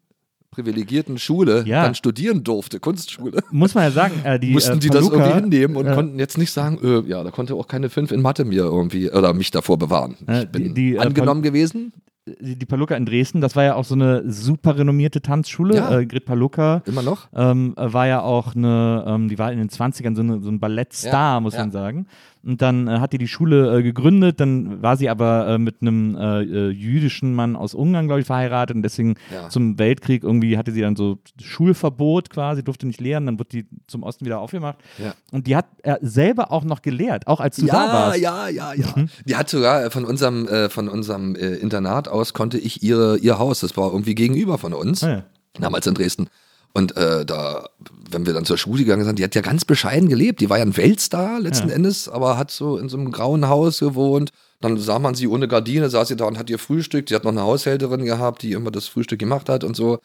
privilegierten 0.52 1.18
Schule 1.18 1.64
Ja. 1.68 1.84
dann 1.84 1.96
studieren 1.96 2.44
durfte, 2.44 2.80
Kunstschule. 2.80 3.42
muss 3.52 3.74
man 3.76 3.86
ja 3.86 3.92
sagen, 3.92 4.14
äh, 4.24 4.40
die 4.40 4.52
Mussten 4.52 4.78
äh, 4.78 4.80
die 4.80 4.90
das 4.90 5.08
irgendwie 5.10 5.34
hinnehmen 5.34 5.76
und 5.76 5.88
äh, 5.88 5.94
konnten 5.96 6.20
jetzt 6.20 6.38
nicht 6.38 6.52
sagen, 6.52 6.78
äh, 6.84 7.10
ja, 7.10 7.24
da 7.24 7.32
konnte 7.32 7.56
auch 7.56 7.68
keine 7.68 7.90
fünf 7.90 8.12
in 8.12 8.22
Mathe 8.22 8.46
mir 8.46 8.64
irgendwie 8.64 9.10
oder 9.12 9.34
mich 9.34 9.52
davor 9.52 9.78
bewahren. 9.78 10.16
Äh, 10.28 10.44
Ich 10.44 10.50
bin 10.50 10.64
die- 10.64 10.74
die, 10.74 10.96
äh, 10.96 11.00
angenommen 11.00 11.42
gewesen. 11.42 11.92
Die, 12.26 12.66
Palucca 12.66 12.96
in 12.96 13.06
Dresden, 13.06 13.42
das 13.42 13.56
war 13.56 13.64
ja 13.64 13.76
auch 13.76 13.84
so 13.84 13.96
eine 13.96 14.24
super 14.32 14.78
renommierte 14.78 15.22
Tanzschule. 15.22 15.76
Ja. 15.76 16.00
Äh, 16.00 16.06
Grit 16.06 16.26
Palucca 16.26 16.82
Immer 16.86 17.02
noch? 17.04 17.28
ähm, 17.36 17.74
äh, 17.78 17.92
war 17.92 18.08
ja 18.08 18.22
auch 18.22 18.56
eine, 18.56 19.04
ähm, 19.08 19.28
die 19.28 19.38
war 19.38 19.52
in 19.52 19.58
den 19.60 19.70
20ern 19.70 20.16
so, 20.16 20.22
eine, 20.22 20.42
so 20.42 20.50
ein 20.50 20.60
Ballettstar, 20.60 21.36
Ja, 21.36 21.40
muss 21.42 21.54
ja. 21.56 21.60
man 21.62 21.72
sagen. 21.72 22.08
Und 22.46 22.62
dann 22.62 22.88
äh, 22.90 23.00
hat 23.00 23.14
die 23.14 23.18
die 23.18 23.28
Schule 23.30 23.78
äh, 23.80 23.84
gegründet, 23.84 24.40
dann 24.42 24.82
war 24.82 24.98
sie 24.98 25.10
aber 25.10 25.48
äh, 25.48 25.58
mit 25.58 25.78
einem 25.82 26.16
äh, 26.18 26.42
äh, 26.44 26.70
jüdischen 26.72 27.34
Mann 27.34 27.56
aus 27.56 27.74
Ungarn, 27.74 28.08
glaube 28.08 28.20
ich, 28.22 28.28
verheiratet 28.28 28.76
und 28.76 28.84
deswegen 28.84 29.16
Ja. 29.34 29.48
zum 29.50 29.80
Weltkrieg 29.80 30.24
irgendwie 30.24 30.58
hatte 30.58 30.72
sie 30.74 30.82
dann 30.82 30.96
so 30.98 31.20
Schulverbot 31.42 32.30
quasi, 32.30 32.64
durfte 32.64 32.86
nicht 32.88 33.00
lehren, 33.00 33.26
dann 33.26 33.40
wurde 33.40 33.50
die 33.50 33.66
zum 33.88 34.04
Osten 34.04 34.26
wieder 34.26 34.40
aufgemacht. 34.40 34.78
Ja. 34.98 35.14
Und 35.32 35.48
die 35.48 35.56
hat 35.56 35.68
er 35.84 36.00
selber 36.02 36.52
auch 36.52 36.64
noch 36.66 36.82
gelehrt, 36.82 37.28
auch 37.28 37.40
als 37.40 37.56
du 37.58 37.66
da 37.66 37.86
Ja, 37.86 37.94
warst. 37.94 38.20
ja, 38.20 38.48
ja, 38.50 38.74
ja. 38.74 38.94
Die 39.26 39.36
hat 39.36 39.50
sogar 39.50 39.90
von 39.92 40.04
unserem, 40.06 40.48
von 40.70 40.90
unserem 40.90 41.36
Internat 41.36 42.08
aus 42.14 42.34
konnte 42.34 42.58
ich 42.58 42.84
ihre, 42.84 43.18
ihr 43.18 43.40
Haus, 43.40 43.60
das 43.62 43.76
war 43.76 43.92
irgendwie 43.92 44.16
gegenüber 44.16 44.58
von 44.58 44.74
uns, 44.74 45.04
Ah, 45.04 45.10
ja. 45.10 45.24
damals 45.60 45.88
in 45.88 45.94
Dresden. 45.96 46.28
Und 46.76 46.98
äh, 46.98 47.24
da, 47.26 47.66
wenn 48.10 48.26
wir 48.26 48.34
dann 48.34 48.46
zur 48.46 48.58
Schule 48.58 48.80
gegangen 48.84 49.06
sind, 49.06 49.20
die 49.20 49.24
hat 49.24 49.36
ja 49.36 49.42
ganz 49.42 49.64
bescheiden 49.64 50.10
gelebt. 50.10 50.42
Die 50.42 50.50
war 50.50 50.58
ja 50.58 50.64
ein 50.66 50.76
Weltstar 50.76 51.40
letzten 51.40 51.70
Ja. 51.70 51.76
Endes, 51.76 52.10
aber 52.10 52.36
hat 52.38 52.50
so 52.50 52.78
in 52.78 52.90
so 52.90 52.98
einem 52.98 53.12
grauen 53.12 53.48
Haus 53.48 53.80
gewohnt. 53.80 54.32
Dann 54.60 54.78
sah 54.80 54.98
man 54.98 55.14
sie 55.14 55.28
ohne 55.28 55.48
Gardine, 55.48 55.90
saß 55.92 56.08
sie 56.08 56.16
da 56.16 56.26
und 56.26 56.38
hat 56.40 56.50
ihr 56.50 56.58
Frühstück. 56.58 57.06
Die 57.08 57.14
hat 57.16 57.26
noch 57.26 57.32
eine 57.32 57.44
Haushälterin 57.44 58.06
gehabt, 58.06 58.42
die 58.42 58.54
immer 58.54 58.72
das 58.72 58.88
Frühstück 58.88 59.20
gemacht 59.20 59.50
hat 59.50 59.64
und 59.64 59.76
so. 59.76 60.00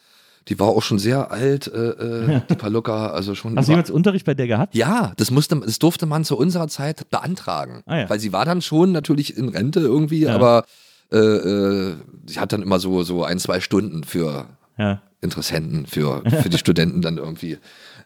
Die 0.49 0.59
war 0.59 0.69
auch 0.69 0.83
schon 0.83 0.99
sehr 0.99 1.31
alt, 1.31 1.69
äh, 1.69 1.91
äh, 1.91 2.41
die 2.51 2.55
Palucca, 2.55 3.09
also 3.09 3.35
schon. 3.35 3.57
Hast 3.57 3.69
du 3.69 3.73
jemals 3.73 3.91
Unterricht 3.91 4.27
bei 4.27 4.35
der 4.35 4.47
gehabt? 4.47 4.75
ja, 4.75 5.13
das 5.17 5.31
musste, 5.31 5.57
das 5.65 5.79
durfte 5.79 6.05
man 6.07 6.25
zu 6.25 6.37
unserer 6.37 6.69
Zeit 6.69 7.09
beantragen. 7.09 7.83
Ah, 7.87 7.99
ja. 8.01 8.11
Weil 8.11 8.21
sie 8.21 8.33
war 8.35 8.45
dann 8.45 8.61
schon 8.63 8.93
natürlich 8.93 9.37
in 9.39 9.49
Rente 9.49 9.81
irgendwie, 9.81 10.23
Ja. 10.25 10.35
aber 10.35 10.65
äh, 11.13 11.17
äh, 11.17 11.95
sie 12.27 12.39
hat 12.41 12.53
dann 12.53 12.63
immer 12.63 12.79
so, 12.79 13.03
so 13.03 13.25
ein, 13.25 13.39
zwei 13.39 13.61
Stunden 13.61 14.05
für 14.05 14.47
Ja. 14.77 15.01
Interessenten, 15.21 15.87
für, 15.87 16.23
für 16.43 16.49
die 16.49 16.59
Studenten 16.59 17.03
dann 17.03 17.19
irgendwie 17.19 17.59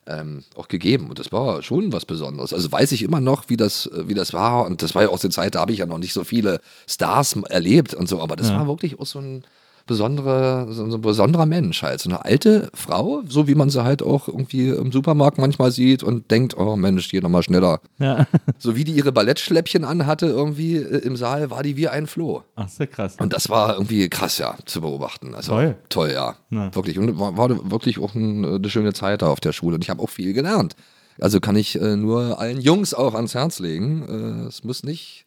ähm, 0.06 0.44
auch 0.56 0.68
gegeben. 0.68 1.10
Und 1.10 1.18
das 1.18 1.30
war 1.30 1.62
schon 1.62 1.92
was 1.92 2.06
Besonderes. 2.06 2.54
Also 2.54 2.72
weiß 2.72 2.90
ich 2.92 3.02
immer 3.02 3.20
noch, 3.20 3.50
wie 3.50 3.58
das, 3.58 3.90
wie 3.94 4.14
das 4.14 4.32
war. 4.32 4.64
Und 4.66 4.82
das 4.82 4.94
war 4.94 5.02
ja 5.02 5.08
auch 5.10 5.18
die 5.20 5.28
Zeit, 5.28 5.54
da 5.54 5.60
habe 5.60 5.72
ich 5.72 5.78
ja 5.78 5.86
noch 5.86 5.98
nicht 5.98 6.14
so 6.14 6.24
viele 6.24 6.60
Stars 6.88 7.36
erlebt 7.50 7.92
und 7.94 8.08
so, 8.08 8.20
aber 8.22 8.34
das 8.36 8.48
Ja. 8.48 8.56
war 8.58 8.66
wirklich 8.66 8.98
auch 8.98 9.04
so 9.06 9.18
ein 9.18 9.44
besondere, 9.86 10.66
so 10.70 10.84
ein 10.84 11.00
besonderer 11.00 11.46
Mensch 11.46 11.82
halt. 11.82 12.00
So 12.00 12.10
eine 12.10 12.24
alte 12.24 12.70
Frau, 12.74 13.22
so 13.26 13.48
wie 13.48 13.54
man 13.54 13.70
sie 13.70 13.82
halt 13.82 14.02
auch 14.02 14.28
irgendwie 14.28 14.68
im 14.68 14.92
Supermarkt 14.92 15.38
manchmal 15.38 15.70
sieht 15.70 16.02
und 16.02 16.30
denkt, 16.30 16.56
oh 16.56 16.76
Mensch, 16.76 17.08
geh 17.10 17.20
nochmal 17.20 17.42
schneller. 17.42 17.80
Ja. 17.98 18.26
So 18.58 18.76
wie 18.76 18.84
die 18.84 18.92
ihre 18.92 19.10
Ballettschläppchen 19.10 19.84
anhatte 19.84 20.26
irgendwie 20.26 20.76
äh, 20.76 20.98
im 20.98 21.16
Saal, 21.16 21.50
war 21.50 21.62
die 21.62 21.76
wie 21.76 21.88
ein 21.88 22.06
Floh. 22.06 22.42
Ach, 22.54 22.68
sehr 22.68 22.86
krass. 22.86 23.16
Und 23.18 23.32
das 23.32 23.48
war 23.48 23.74
irgendwie 23.74 24.08
krass, 24.08 24.38
ja, 24.38 24.54
zu 24.66 24.80
beobachten. 24.80 25.34
Also 25.34 25.52
Toll. 25.52 25.76
toll, 25.88 26.10
ja. 26.12 26.36
Ja. 26.50 26.74
Wirklich. 26.74 26.98
Und 26.98 27.18
war, 27.18 27.36
war 27.36 27.70
wirklich 27.70 27.98
auch 27.98 28.14
ein, 28.14 28.44
eine 28.44 28.70
schöne 28.70 28.92
Zeit 28.92 29.22
da 29.22 29.28
auf 29.28 29.40
der 29.40 29.52
Schule. 29.52 29.74
Und 29.76 29.84
ich 29.84 29.90
habe 29.90 30.02
auch 30.02 30.10
viel 30.10 30.32
gelernt. 30.32 30.76
Also 31.20 31.40
kann 31.40 31.56
ich 31.56 31.80
äh, 31.80 31.96
nur 31.96 32.38
allen 32.38 32.60
Jungs 32.60 32.94
auch 32.94 33.14
ans 33.14 33.34
Herz 33.34 33.58
legen. 33.58 34.44
Äh, 34.44 34.48
es 34.48 34.64
muss 34.64 34.82
nicht, 34.82 35.24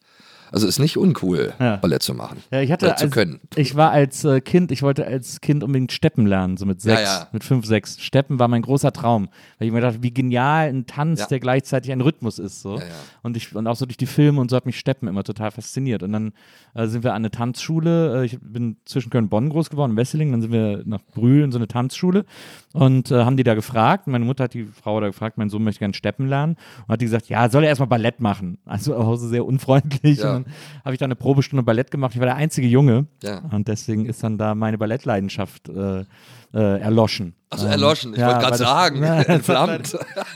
also 0.52 0.66
ist 0.66 0.78
nicht 0.78 0.96
uncool, 0.96 1.52
Ja. 1.58 1.76
Ballett 1.76 2.02
zu 2.02 2.14
machen. 2.14 2.38
Ja, 2.50 2.60
ich 2.60 2.72
hatte 2.72 2.86
zu 2.96 3.04
als, 3.04 3.10
können. 3.12 3.40
Ich 3.54 3.74
war 3.74 3.90
als 3.90 4.24
äh, 4.24 4.40
Kind, 4.40 4.70
ich 4.72 4.82
wollte 4.82 5.06
als 5.06 5.40
Kind 5.40 5.64
unbedingt 5.64 5.92
Steppen 5.92 6.26
lernen, 6.26 6.56
so 6.56 6.66
mit 6.66 6.80
sechs, 6.80 7.02
ja. 7.02 7.28
mit 7.32 7.44
fünf, 7.44 7.66
sechs. 7.66 8.00
Steppen 8.00 8.38
war 8.38 8.48
mein 8.48 8.62
großer 8.62 8.92
Traum, 8.92 9.28
weil 9.58 9.68
ich 9.68 9.74
mir 9.74 9.80
dachte, 9.80 10.02
wie 10.02 10.12
genial 10.12 10.68
ein 10.68 10.86
Tanz, 10.86 11.28
der 11.28 11.40
gleichzeitig 11.40 11.92
ein 11.92 12.00
Rhythmus 12.00 12.38
ist, 12.38 12.62
so. 12.62 12.80
Und 13.22 13.36
ich 13.36 13.54
und 13.54 13.66
auch 13.66 13.76
so 13.76 13.86
durch 13.86 13.96
die 13.96 14.06
Filme 14.06 14.40
und 14.40 14.50
so 14.50 14.56
hat 14.56 14.66
mich 14.66 14.78
Steppen 14.78 15.08
immer 15.08 15.24
total 15.24 15.50
fasziniert. 15.50 16.02
Und 16.02 16.12
dann 16.12 16.32
äh, 16.74 16.86
sind 16.86 17.04
wir 17.04 17.12
an 17.12 17.16
eine 17.16 17.30
Tanzschule. 17.30 18.22
Äh, 18.22 18.26
ich 18.26 18.38
bin 18.40 18.76
zwischen 18.84 19.10
Köln 19.10 19.24
und 19.24 19.30
Bonn 19.30 19.48
groß 19.48 19.70
geworden, 19.70 19.92
in 19.92 19.96
Wesseling. 19.96 20.30
Dann 20.32 20.42
sind 20.42 20.52
wir 20.52 20.82
nach 20.84 21.00
Brühl 21.14 21.42
in 21.42 21.52
so 21.52 21.58
eine 21.58 21.68
Tanzschule 21.68 22.24
und 22.72 23.10
äh, 23.10 23.24
haben 23.24 23.36
die 23.36 23.44
da 23.44 23.54
gefragt. 23.54 24.06
Meine 24.06 24.24
Mutter 24.24 24.44
hat 24.44 24.54
die 24.54 24.64
Frau 24.64 25.00
da 25.00 25.06
gefragt, 25.06 25.38
mein 25.38 25.48
Sohn 25.50 25.64
möchte 25.64 25.80
gerne 25.80 25.94
Steppen 25.94 26.28
lernen. 26.28 26.56
Und 26.86 26.92
hat 26.92 27.00
die 27.00 27.06
gesagt, 27.06 27.28
ja, 27.28 27.48
soll 27.48 27.64
er 27.64 27.70
erstmal 27.70 27.88
Ballett 27.88 28.20
machen. 28.20 28.58
Also 28.64 28.96
auch 28.96 29.16
so 29.16 29.28
sehr 29.28 29.44
unfreundlich. 29.44 30.18
Ja. 30.18 30.35
Dann 30.44 30.52
habe 30.84 30.94
ich 30.94 30.98
da 30.98 31.04
eine 31.04 31.16
Probestunde 31.16 31.62
Ballett 31.62 31.90
gemacht. 31.90 32.14
Ich 32.14 32.20
war 32.20 32.26
der 32.26 32.36
einzige 32.36 32.66
Junge. 32.66 33.06
Ja. 33.22 33.38
Und 33.50 33.68
deswegen 33.68 34.06
ist 34.06 34.22
dann 34.22 34.38
da 34.38 34.54
meine 34.54 34.78
Ballettleidenschaft 34.78 35.68
äh, 35.68 36.00
äh, 36.00 36.80
erloschen. 36.80 37.34
Also 37.48 37.66
erloschen, 37.68 38.12
ich 38.12 38.18
ja, 38.18 38.26
wollte 38.26 38.40
gerade 38.40 38.56
sagen, 38.56 39.02
Ja, 39.02 39.22
das 39.22 39.48
hat 39.48 39.68
leider- 39.68 39.82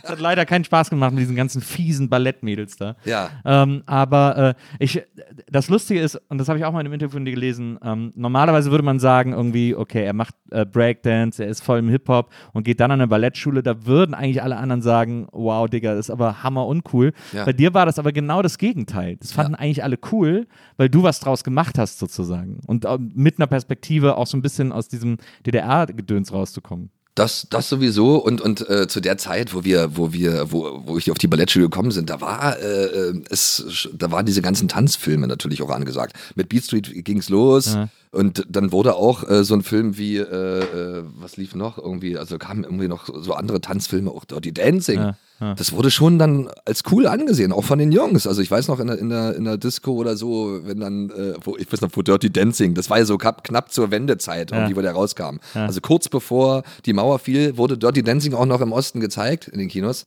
Es 0.04 0.10
hat 0.10 0.20
leider 0.20 0.46
keinen 0.46 0.64
Spaß 0.64 0.90
gemacht 0.90 1.10
mit 1.12 1.20
diesen 1.22 1.34
ganzen 1.34 1.60
fiesen 1.60 2.08
Ballettmädels 2.08 2.76
da. 2.76 2.94
Ja. 3.04 3.30
Ähm, 3.44 3.82
aber 3.86 4.36
äh, 4.50 4.54
ich, 4.78 5.02
das 5.50 5.68
Lustige 5.68 6.00
ist, 6.00 6.20
und 6.28 6.38
das 6.38 6.48
habe 6.48 6.60
ich 6.60 6.64
auch 6.64 6.72
mal 6.72 6.80
in 6.80 6.86
einem 6.86 6.94
Interview 6.94 7.14
von 7.14 7.24
dir 7.24 7.32
gelesen, 7.34 7.78
ähm, 7.82 8.12
normalerweise 8.14 8.70
würde 8.70 8.84
man 8.84 9.00
sagen, 9.00 9.32
irgendwie, 9.32 9.74
okay, 9.74 10.04
er 10.04 10.12
macht 10.12 10.34
äh, 10.52 10.64
Breakdance, 10.64 11.42
er 11.42 11.50
ist 11.50 11.62
voll 11.64 11.80
im 11.80 11.88
Hip-Hop 11.88 12.30
und 12.52 12.62
geht 12.62 12.78
dann 12.78 12.92
an 12.92 13.00
eine 13.00 13.08
Ballettschule, 13.08 13.64
da 13.64 13.86
würden 13.86 14.14
eigentlich 14.14 14.40
alle 14.42 14.56
anderen 14.56 14.80
sagen, 14.82 15.26
wow, 15.32 15.68
Digga, 15.68 15.90
das 15.96 16.06
ist 16.06 16.10
aber 16.10 16.44
hammer 16.44 16.66
uncool. 16.66 17.12
Ja. 17.32 17.44
Bei 17.44 17.52
dir 17.52 17.74
war 17.74 17.86
das 17.86 17.98
aber 17.98 18.12
genau 18.12 18.40
das 18.40 18.56
Gegenteil. 18.56 19.16
Das 19.16 19.32
fanden 19.32 19.56
eigentlich 19.56 19.82
alle 19.82 19.98
cool, 20.12 20.46
weil 20.76 20.88
du 20.88 21.02
was 21.02 21.18
draus 21.18 21.42
gemacht 21.42 21.76
hast, 21.76 21.98
sozusagen. 21.98 22.60
Und 22.68 22.84
ähm, 22.84 23.10
mit 23.16 23.38
einer 23.38 23.48
Perspektive 23.48 24.16
auch 24.16 24.28
so 24.28 24.36
ein 24.36 24.42
bisschen 24.42 24.70
aus 24.70 24.86
diesem 24.86 25.16
DDR-Gedöns 25.44 26.32
rauszukommen. 26.32 26.90
Das, 27.20 27.46
das 27.50 27.68
sowieso 27.68 28.16
und, 28.16 28.40
und 28.40 28.66
äh, 28.70 28.88
zu 28.88 29.00
der 29.02 29.18
Zeit, 29.18 29.52
wo 29.54 29.62
wir, 29.62 29.94
wo 29.94 30.14
wir, 30.14 30.50
wo, 30.52 30.80
wo 30.86 30.96
ich 30.96 31.10
auf 31.10 31.18
die 31.18 31.28
Ballettschule 31.28 31.66
gekommen 31.66 31.90
sind, 31.90 32.08
da 32.08 32.22
war 32.22 32.58
äh, 32.58 33.12
es, 33.28 33.88
da 33.92 34.10
waren 34.10 34.24
diese 34.24 34.40
ganzen 34.40 34.68
Tanzfilme 34.68 35.26
natürlich 35.26 35.60
auch 35.60 35.68
angesagt. 35.68 36.16
Mit 36.34 36.48
Beat 36.48 36.64
Street 36.64 37.04
ging's 37.04 37.28
los 37.28 37.74
Ja. 37.74 37.90
und 38.10 38.46
dann 38.48 38.72
wurde 38.72 38.94
auch 38.94 39.28
äh, 39.28 39.44
so 39.44 39.52
ein 39.54 39.62
Film 39.62 39.98
wie, 39.98 40.16
äh, 40.16 40.22
äh, 40.22 41.04
was 41.18 41.36
lief 41.36 41.54
noch 41.54 41.76
irgendwie, 41.76 42.16
also 42.16 42.38
kamen 42.38 42.64
irgendwie 42.64 42.88
noch 42.88 43.10
so 43.14 43.34
andere 43.34 43.60
Tanzfilme, 43.60 44.10
auch 44.10 44.24
Dirty 44.24 44.54
Dancing. 44.54 45.00
Ja, 45.00 45.16
ja. 45.40 45.54
Das 45.54 45.72
wurde 45.72 45.90
schon 45.90 46.18
dann 46.18 46.50
als 46.66 46.82
cool 46.90 47.06
angesehen, 47.06 47.52
auch 47.52 47.64
von 47.64 47.78
den 47.78 47.92
Jungs. 47.92 48.26
Also 48.26 48.42
ich 48.42 48.50
weiß 48.50 48.68
noch 48.68 48.78
in 48.78 48.88
der, 48.88 48.98
in 48.98 49.08
der, 49.08 49.34
in 49.34 49.44
der 49.44 49.56
Disco 49.56 49.92
oder 49.92 50.16
so, 50.16 50.60
wenn 50.64 50.80
dann, 50.80 51.10
äh, 51.10 51.34
wo, 51.42 51.56
ich 51.56 51.72
weiß 51.72 51.80
noch, 51.80 51.90
wo 51.94 52.02
Dirty 52.02 52.30
Dancing, 52.30 52.74
das 52.74 52.90
war 52.90 52.98
ja 52.98 53.06
so 53.06 53.16
knapp, 53.16 53.42
knapp 53.42 53.72
zur 53.72 53.90
Wendezeit, 53.90 54.52
irgendwie, 54.52 54.76
wo 54.76 54.82
der 54.82 54.92
rauskam. 54.92 55.38
Also 55.54 55.80
kurz 55.80 56.08
bevor 56.08 56.62
die 56.84 56.92
Mauer 56.92 57.18
fiel, 57.18 57.56
wurde 57.56 57.78
Dirty 57.78 58.02
Dancing 58.02 58.34
auch 58.34 58.44
noch 58.44 58.60
im 58.60 58.72
Osten 58.72 59.00
gezeigt, 59.00 59.48
in 59.48 59.58
den 59.58 59.68
Kinos. 59.68 60.06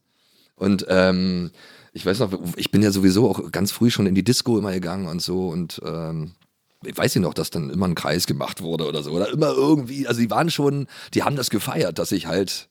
Und 0.56 0.86
ähm, 0.88 1.50
ich 1.94 2.06
weiß 2.06 2.20
noch, 2.20 2.32
ich 2.56 2.70
bin 2.70 2.84
ja 2.84 2.92
sowieso 2.92 3.30
auch 3.30 3.52
ganz 3.52 3.72
früh 3.72 3.90
schon 3.90 4.06
in 4.06 4.16
die 4.16 4.24
Disco 4.24 4.58
immer 4.58 4.72
gegangen 4.72 5.08
und 5.08 5.22
so 5.22 5.50
und 5.50 5.82
ähm, 5.84 6.34
ich 6.86 6.98
weiß 6.98 7.16
nicht 7.16 7.24
noch, 7.24 7.34
dass 7.34 7.50
dann 7.50 7.70
immer 7.70 7.88
ein 7.88 7.96
Kreis 7.96 8.28
gemacht 8.28 8.62
wurde 8.62 8.86
oder 8.86 9.04
so. 9.04 9.12
Oder 9.12 9.30
immer 9.30 9.52
irgendwie, 9.52 10.08
also 10.08 10.20
die 10.20 10.30
waren 10.30 10.50
schon, 10.52 10.88
die 11.14 11.24
haben 11.24 11.36
das 11.38 11.50
gefeiert, 11.50 11.98
dass 11.98 12.12
ich 12.12 12.28
halt 12.28 12.68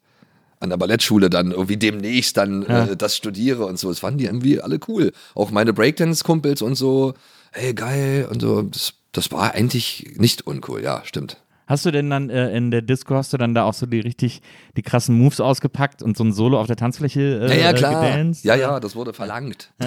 an 0.62 0.70
der 0.70 0.77
Ballettschule 0.77 1.29
dann 1.29 1.51
irgendwie 1.51 1.77
demnächst 1.77 2.37
dann 2.37 2.62
äh, 2.64 2.96
das 2.96 3.16
studiere 3.16 3.66
und 3.66 3.79
so. 3.79 3.88
Das 3.88 3.98
fanden 3.98 4.18
die 4.18 4.27
irgendwie 4.27 4.61
alle 4.61 4.79
cool. 4.88 5.12
Auch 5.35 5.51
meine 5.51 5.72
Breakdance-Kumpels 5.72 6.62
und 6.62 6.77
so, 6.77 7.14
hey, 7.53 7.75
geil 7.75 8.29
und 8.31 8.40
so. 8.40 8.62
Das, 8.62 8.94
das 9.12 9.31
war 9.33 9.55
eigentlich 9.55 10.14
nicht 10.16 10.46
uncool, 10.46 10.83
ja, 10.83 11.03
stimmt. 11.05 11.41
Hast 11.72 11.87
du 11.87 11.90
denn 11.90 12.11
dann 12.11 12.28
äh, 12.28 12.54
in 12.54 12.70
der 12.70 12.82
Disco, 12.82 13.14
hast 13.14 13.32
du 13.32 13.38
dann 13.38 13.54
da 13.54 13.64
auch 13.64 13.72
so 13.72 13.87
die 13.87 14.00
richtig, 14.00 14.42
die 14.76 14.82
krassen 14.82 15.16
Moves 15.16 15.40
ausgepackt 15.40 16.02
und 16.02 16.18
so 16.18 16.22
ein 16.24 16.35
Solo 16.35 16.61
auf 16.61 16.66
der 16.66 16.76
Tanzfläche 16.76 17.20
äh, 17.48 17.48
Ja, 17.48 17.54
ja, 17.70 17.72
klar. 17.72 18.02
gedanced? 18.04 18.44
Ja, 18.44 18.56
ja, 18.56 18.78
das 18.78 18.94
wurde 18.94 19.14
verlangt. 19.14 19.70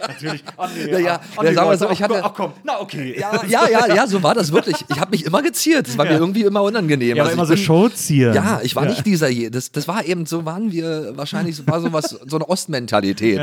Natürlich. 0.00 0.42
Oh, 0.56 0.64
nee, 0.74 0.90
Ja, 0.92 0.98
ja. 0.98 1.20
oh, 1.36 1.42
Ja, 1.42 1.50
nee, 1.50 1.54
sagen 1.54 1.56
wir 1.56 1.72
Leute, 1.72 1.78
so, 1.78 1.90
ich 1.90 1.98
ach, 1.98 2.08
hatte- 2.08 2.24
Ach 2.24 2.32
komm, 2.34 2.52
na 2.64 2.80
okay. 2.80 3.16
Ja, 3.20 3.44
ja, 3.46 3.68
ja, 3.68 3.94
ja, 3.94 4.06
so 4.06 4.22
war 4.22 4.34
das 4.34 4.50
wirklich. 4.52 4.76
Ich 4.88 4.98
habe 4.98 5.10
mich 5.10 5.26
immer 5.26 5.42
geziert. 5.42 5.86
Das 5.88 5.98
war 5.98 6.06
mir 6.06 6.12
irgendwie 6.12 6.42
immer 6.42 6.62
unangenehm. 6.62 7.16
Ja, 7.16 7.24
Also 7.24 7.34
immer 7.34 7.42
ich 7.42 7.48
so 7.50 7.56
Showziehen. 7.56 8.32
Ja, 8.34 8.60
ich 8.62 8.74
war 8.74 8.86
nicht 8.86 9.04
dieser, 9.04 9.28
je- 9.28 9.50
das, 9.50 9.72
das 9.72 9.86
war 9.88 10.04
eben, 10.06 10.26
so 10.26 10.44
waren 10.46 10.72
wir 10.72 11.16
wahrscheinlich, 11.16 11.56
so 11.56 11.66
war 11.66 11.80
so 11.80 11.92
was, 11.92 12.10
so 12.26 12.36
eine 12.36 12.48
Ostmentalität. 12.48 13.40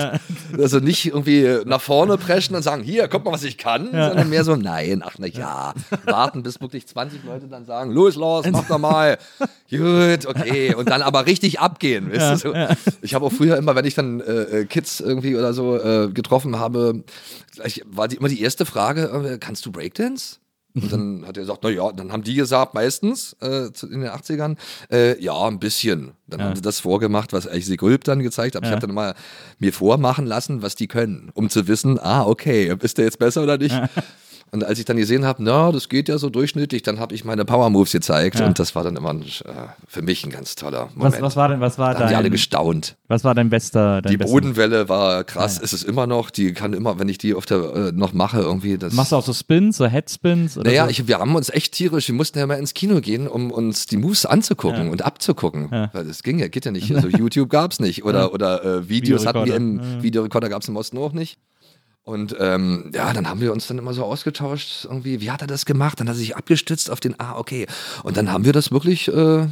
Also 0.57 0.79
nicht 0.79 1.05
irgendwie 1.05 1.59
nach 1.65 1.81
vorne 1.81 2.17
preschen 2.17 2.55
und 2.55 2.63
sagen, 2.63 2.81
hier, 2.83 3.07
guck 3.07 3.23
mal, 3.25 3.31
was 3.33 3.43
ich 3.43 3.57
kann, 3.57 3.89
sondern 3.91 4.29
mehr 4.29 4.43
so, 4.43 4.55
nein, 4.55 5.03
ach 5.05 5.15
na 5.19 5.27
ja, 5.27 5.73
warten, 6.05 6.43
bis 6.43 6.59
wirklich 6.61 6.87
20 6.87 7.23
Leute 7.23 7.50
dann 7.51 7.65
sagen, 7.65 7.91
los, 7.91 8.15
los, 8.15 8.45
mach 8.51 8.67
doch 8.67 8.77
mal. 8.79 9.17
Gut, 9.69 10.25
okay. 10.25 10.73
Und 10.75 10.89
dann 10.89 11.01
aber 11.01 11.25
richtig 11.25 11.59
abgehen. 11.59 12.09
Du, 12.11 12.37
so. 12.37 12.53
Ich 13.01 13.13
habe 13.13 13.25
auch 13.25 13.31
früher 13.31 13.57
immer, 13.57 13.75
wenn 13.75 13.85
ich 13.85 13.95
dann 13.95 14.19
äh, 14.21 14.41
äh, 14.61 14.65
Kids 14.65 14.99
irgendwie 14.99 15.35
oder 15.35 15.53
so 15.53 15.77
äh, 15.77 16.09
getroffen 16.11 16.59
habe, 16.59 17.03
gleich 17.53 17.81
war 17.85 18.07
die, 18.07 18.17
immer 18.17 18.27
die 18.29 18.41
erste 18.41 18.65
Frage, 18.65 19.03
äh, 19.33 19.37
kannst 19.37 19.65
du 19.65 19.71
Breakdance? 19.71 20.37
Und 20.73 20.89
dann 20.89 21.25
hat 21.27 21.35
er 21.35 21.41
gesagt, 21.43 21.59
na 21.63 21.69
ja, 21.69 21.91
dann 21.91 22.13
haben 22.13 22.23
die 22.23 22.33
gesagt, 22.33 22.73
meistens 22.73 23.35
äh, 23.41 23.71
zu- 23.73 23.89
in 23.89 23.99
den 23.99 24.09
80ern, 24.09 24.55
äh, 24.89 25.21
ja, 25.21 25.37
ein 25.45 25.59
bisschen. 25.59 26.11
Dann 26.27 26.41
haben 26.41 26.55
sie 26.55 26.61
das 26.61 26.79
vorgemacht, 26.79 27.33
was 27.33 27.45
eigentlich 27.45 27.77
Gulp 27.77 28.05
dann 28.05 28.19
gezeigt 28.23 28.55
hat. 28.55 28.63
Ich 28.63 28.69
habe 28.71 28.79
dann 28.87 28.95
mal 28.95 29.13
mir 29.59 29.73
vormachen 29.73 30.25
lassen, 30.25 30.61
was 30.61 30.75
die 30.75 30.87
können, 30.87 31.29
um 31.33 31.49
zu 31.49 31.67
wissen, 31.67 31.99
ah, 31.99 32.25
okay, 32.25 32.73
ist 32.79 32.97
der 32.97 33.03
jetzt 33.03 33.19
besser 33.19 33.43
oder 33.43 33.57
nicht? 33.57 33.75
Und 34.53 34.65
als 34.65 34.79
ich 34.79 34.83
dann 34.85 34.97
gesehen 34.97 35.23
habe, 35.23 35.41
na, 35.41 35.71
das 35.71 35.87
geht 35.87 36.09
ja 36.09 36.17
so 36.17 36.29
durchschnittlich, 36.29 36.81
dann 36.83 36.99
habe 36.99 37.15
ich 37.15 37.23
meine 37.23 37.45
Power 37.45 37.69
Moves 37.69 37.93
gezeigt 37.93 38.41
und 38.41 38.59
das 38.59 38.75
war 38.75 38.83
dann 38.83 38.97
immer 38.97 39.11
ein, 39.11 39.21
äh, 39.21 39.25
für 39.87 40.01
mich 40.01 40.25
ein 40.25 40.29
ganz 40.29 40.55
toller 40.55 40.89
Moment. 40.93 41.13
Was, 41.15 41.21
was 41.21 41.35
war 41.37 41.47
denn, 41.47 41.61
was 41.61 41.77
war 41.79 41.93
da 41.93 42.01
haben 42.01 42.09
die 42.09 42.15
alle 42.15 42.23
dein, 42.25 42.31
gestaunt. 42.33 42.97
was 43.07 43.23
war 43.23 43.33
dein 43.33 43.49
bester, 43.49 44.01
dein 44.01 44.11
Die 44.11 44.17
bester- 44.17 44.33
Bodenwelle 44.33 44.89
war 44.89 45.23
krass, 45.23 45.57
ist 45.57 45.71
es 45.71 45.83
immer 45.83 46.05
noch. 46.05 46.31
Die 46.31 46.51
kann 46.51 46.73
immer, 46.73 46.99
wenn 46.99 47.07
ich 47.07 47.17
die 47.17 47.33
auf 47.33 47.45
der 47.45 47.57
äh, 47.75 47.91
noch 47.93 48.11
mache, 48.11 48.41
irgendwie 48.41 48.77
das. 48.77 48.93
Machst 48.93 49.13
du 49.13 49.15
auch 49.15 49.23
so 49.25 49.31
Spins, 49.33 49.77
so 49.77 49.85
Headspins? 49.87 50.57
Oder 50.57 50.69
Naja, 50.69 50.83
so? 50.83 50.91
ich, 50.91 51.07
wir 51.07 51.19
haben 51.19 51.33
uns 51.35 51.49
echt 51.49 51.71
tierisch, 51.73 52.09
wir 52.09 52.15
mussten 52.15 52.37
ja 52.37 52.45
mal 52.45 52.55
ins 52.55 52.73
Kino 52.73 52.99
gehen, 52.99 53.29
um 53.29 53.51
uns 53.51 53.85
die 53.85 53.95
Moves 53.95 54.25
anzugucken 54.25 54.89
und 54.89 55.01
abzugucken. 55.01 55.71
Weil 55.71 56.05
das 56.05 56.23
ging 56.23 56.39
ja, 56.39 56.49
geht 56.49 56.65
ja 56.65 56.71
nicht. 56.71 56.91
Also 57.01 57.07
YouTube 57.07 57.49
gab's 57.49 57.79
nicht. 57.79 58.03
Oder, 58.03 58.33
oder 58.33 58.65
äh, 58.65 58.89
Videos 58.89 59.25
hatten 59.25 59.45
wir 59.45 59.55
Videorekorder. 59.55 59.95
im 59.95 60.03
Videorekorder 60.03 60.49
gab's 60.49 60.67
im 60.67 60.75
Osten 60.75 60.97
auch 60.97 61.13
nicht. 61.13 61.37
Und 62.03 62.35
ähm, 62.39 62.91
ja, 62.93 63.13
dann 63.13 63.29
haben 63.29 63.41
wir 63.41 63.51
uns 63.53 63.67
dann 63.67 63.77
immer 63.77 63.93
so 63.93 64.03
ausgetauscht, 64.03 64.85
irgendwie, 64.85 65.21
wie 65.21 65.29
hat 65.29 65.41
er 65.41 65.47
das 65.47 65.65
gemacht? 65.65 65.99
Dann 65.99 66.09
hat 66.09 66.15
er 66.15 66.19
sich 66.19 66.35
abgestützt 66.35 66.89
auf 66.89 66.99
den, 66.99 67.19
ah, 67.19 67.37
okay. 67.37 67.67
Und 68.03 68.17
dann 68.17 68.31
haben 68.31 68.43
wir 68.43 68.53
das 68.53 68.71
wirklich 68.71 69.07
äh, 69.07 69.47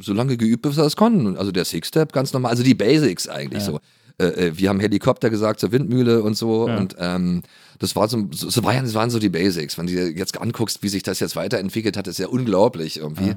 so 0.00 0.12
lange 0.14 0.36
geübt, 0.36 0.62
bis 0.62 0.76
wir 0.76 0.84
das 0.84 0.96
konnten. 0.96 1.36
Also 1.36 1.52
der 1.52 1.64
Six-Step 1.64 2.12
ganz 2.12 2.32
normal, 2.32 2.50
also 2.50 2.62
die 2.62 2.74
Basics 2.74 3.28
eigentlich 3.28 3.62
so. 3.62 3.80
Äh, 4.18 4.26
äh, 4.26 4.58
wir 4.58 4.68
haben 4.68 4.80
Helikopter 4.80 5.28
gesagt 5.28 5.60
zur 5.60 5.72
Windmühle 5.72 6.22
und 6.22 6.36
so. 6.36 6.64
Und 6.64 6.96
ähm, 6.98 7.42
das 7.78 7.94
war 7.96 8.08
so, 8.08 8.28
so, 8.32 8.48
so 8.48 8.64
war 8.64 8.74
ja, 8.74 8.80
das 8.80 8.94
waren 8.94 9.10
so 9.10 9.18
die 9.18 9.28
Basics. 9.28 9.76
Wenn 9.76 9.86
du 9.86 9.92
dir 9.92 10.10
jetzt 10.10 10.40
anguckst, 10.40 10.82
wie 10.82 10.88
sich 10.88 11.02
das 11.02 11.20
jetzt 11.20 11.36
weiterentwickelt 11.36 11.96
hat, 11.96 12.06
ist 12.06 12.18
ja 12.18 12.28
unglaublich 12.28 12.98
irgendwie. 12.98 13.34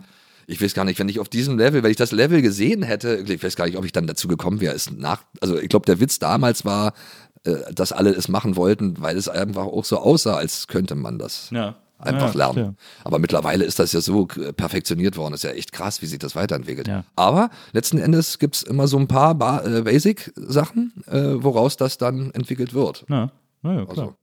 Ich 0.50 0.62
weiß 0.62 0.74
gar 0.74 0.86
nicht, 0.86 0.98
wenn 0.98 1.10
ich 1.10 1.20
auf 1.20 1.28
diesem 1.28 1.58
Level, 1.58 1.84
wenn 1.84 1.92
ich 1.92 1.98
das 1.98 2.14
Level 2.14 2.42
gesehen 2.42 2.82
hätte, 2.82 3.26
ich 3.28 3.44
weiß 3.44 3.58
gar 3.58 3.66
nicht, 3.66 3.78
ob 3.78 3.84
ich 3.84 3.92
dann 3.92 4.08
dazu 4.08 4.30
gekommen 4.30 4.62
wäre. 4.62 4.74
Ist 4.74 4.92
nach, 4.98 5.24
also 5.42 5.58
ich 5.58 5.68
glaube, 5.68 5.86
der 5.86 6.00
Witz 6.00 6.20
damals 6.20 6.64
war, 6.64 6.94
dass 7.74 7.92
alle 7.92 8.12
es 8.12 8.28
machen 8.28 8.56
wollten, 8.56 8.96
weil 9.02 9.18
es 9.18 9.28
einfach 9.30 9.66
auch 9.66 9.86
so 9.86 9.98
aussah, 9.98 10.36
als 10.36 10.68
könnte 10.68 10.96
man 10.96 11.18
das 11.20 11.50
Ja. 11.52 11.76
einfach 12.00 12.34
Ja, 12.34 12.38
lernen. 12.38 12.54
verstehe. 12.54 12.76
Aber 13.04 13.20
mittlerweile 13.20 13.66
ist 13.66 13.80
das 13.80 13.92
ja 13.94 14.02
so 14.02 14.28
äh, 14.38 14.54
perfektioniert 14.54 15.18
worden. 15.18 15.34
ist 15.34 15.44
ja 15.44 15.52
echt 15.52 15.72
krass, 15.72 16.02
wie 16.02 16.06
sich 16.06 16.20
das 16.20 16.36
weiterentwickelt. 16.36 16.88
Ja. 16.88 17.04
Aber 17.16 17.50
letzten 17.72 17.98
Endes 17.98 18.38
gibt 18.40 18.56
es 18.56 18.64
immer 18.64 18.88
so 18.88 18.98
ein 18.98 19.08
paar 19.08 19.36
ba 19.36 19.62
äh, 19.66 19.82
Basic-Sachen, 19.82 20.94
äh, 21.08 21.44
woraus 21.44 21.78
das 21.78 21.98
dann 21.98 22.32
entwickelt 22.32 22.74
wird. 22.74 23.06
Ja, 23.10 23.32
na 23.62 23.74
ja, 23.74 23.86
klar. 23.86 23.90
Also, 23.90 24.14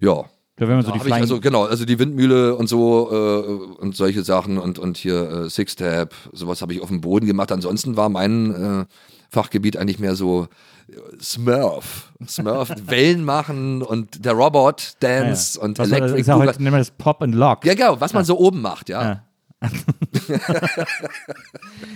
ja. 0.00 0.24
Da 0.60 0.68
wenn 0.68 0.76
man 0.76 0.84
so 0.84 0.92
die 0.92 1.00
Flying 1.00 1.22
also 1.22 1.40
genau, 1.40 1.64
also 1.64 1.84
die 1.86 1.98
Windmühle 1.98 2.54
und 2.54 2.68
so 2.68 3.08
äh, 3.10 3.80
und 3.80 3.96
solche 3.96 4.22
Sachen 4.22 4.58
und 4.58 4.78
und 4.78 4.98
hier 4.98 5.28
äh, 5.46 5.50
Six-Tap, 5.50 6.14
sowas 6.32 6.60
habe 6.62 6.74
ich 6.74 6.82
auf 6.82 6.88
dem 6.88 7.00
Boden 7.00 7.26
gemacht. 7.26 7.50
Ansonsten 7.50 7.96
war 7.96 8.10
mein 8.10 8.54
äh, 8.54 8.84
Fachgebiet 9.30 9.76
eigentlich 9.78 9.98
mehr 9.98 10.14
so 10.14 10.48
äh, 10.88 10.92
Smurf, 11.20 12.12
Smurf, 12.28 12.70
Wellen 12.86 13.24
machen 13.24 13.80
und 13.80 14.22
der 14.24 14.32
Robot 14.34 14.94
Dance 15.00 15.58
Ah, 15.58 15.62
ja. 15.62 15.64
und 15.68 15.78
Was, 15.78 15.88
Electric 15.90 16.26
ja 16.28 16.34
Boogaloo. 16.34 16.50
heute, 16.52 16.62
nennen 16.62 16.74
wir 16.74 16.78
das 16.78 16.90
Pop 16.90 17.22
and 17.22 17.34
Lock. 17.34 17.64
Ja, 17.64 17.72
genau, 17.72 17.98
was 17.98 18.12
man 18.12 18.24
so 18.26 18.38
oben 18.38 18.60
macht, 18.60 18.90
ja. 18.90 19.02
Ja. 19.02 19.22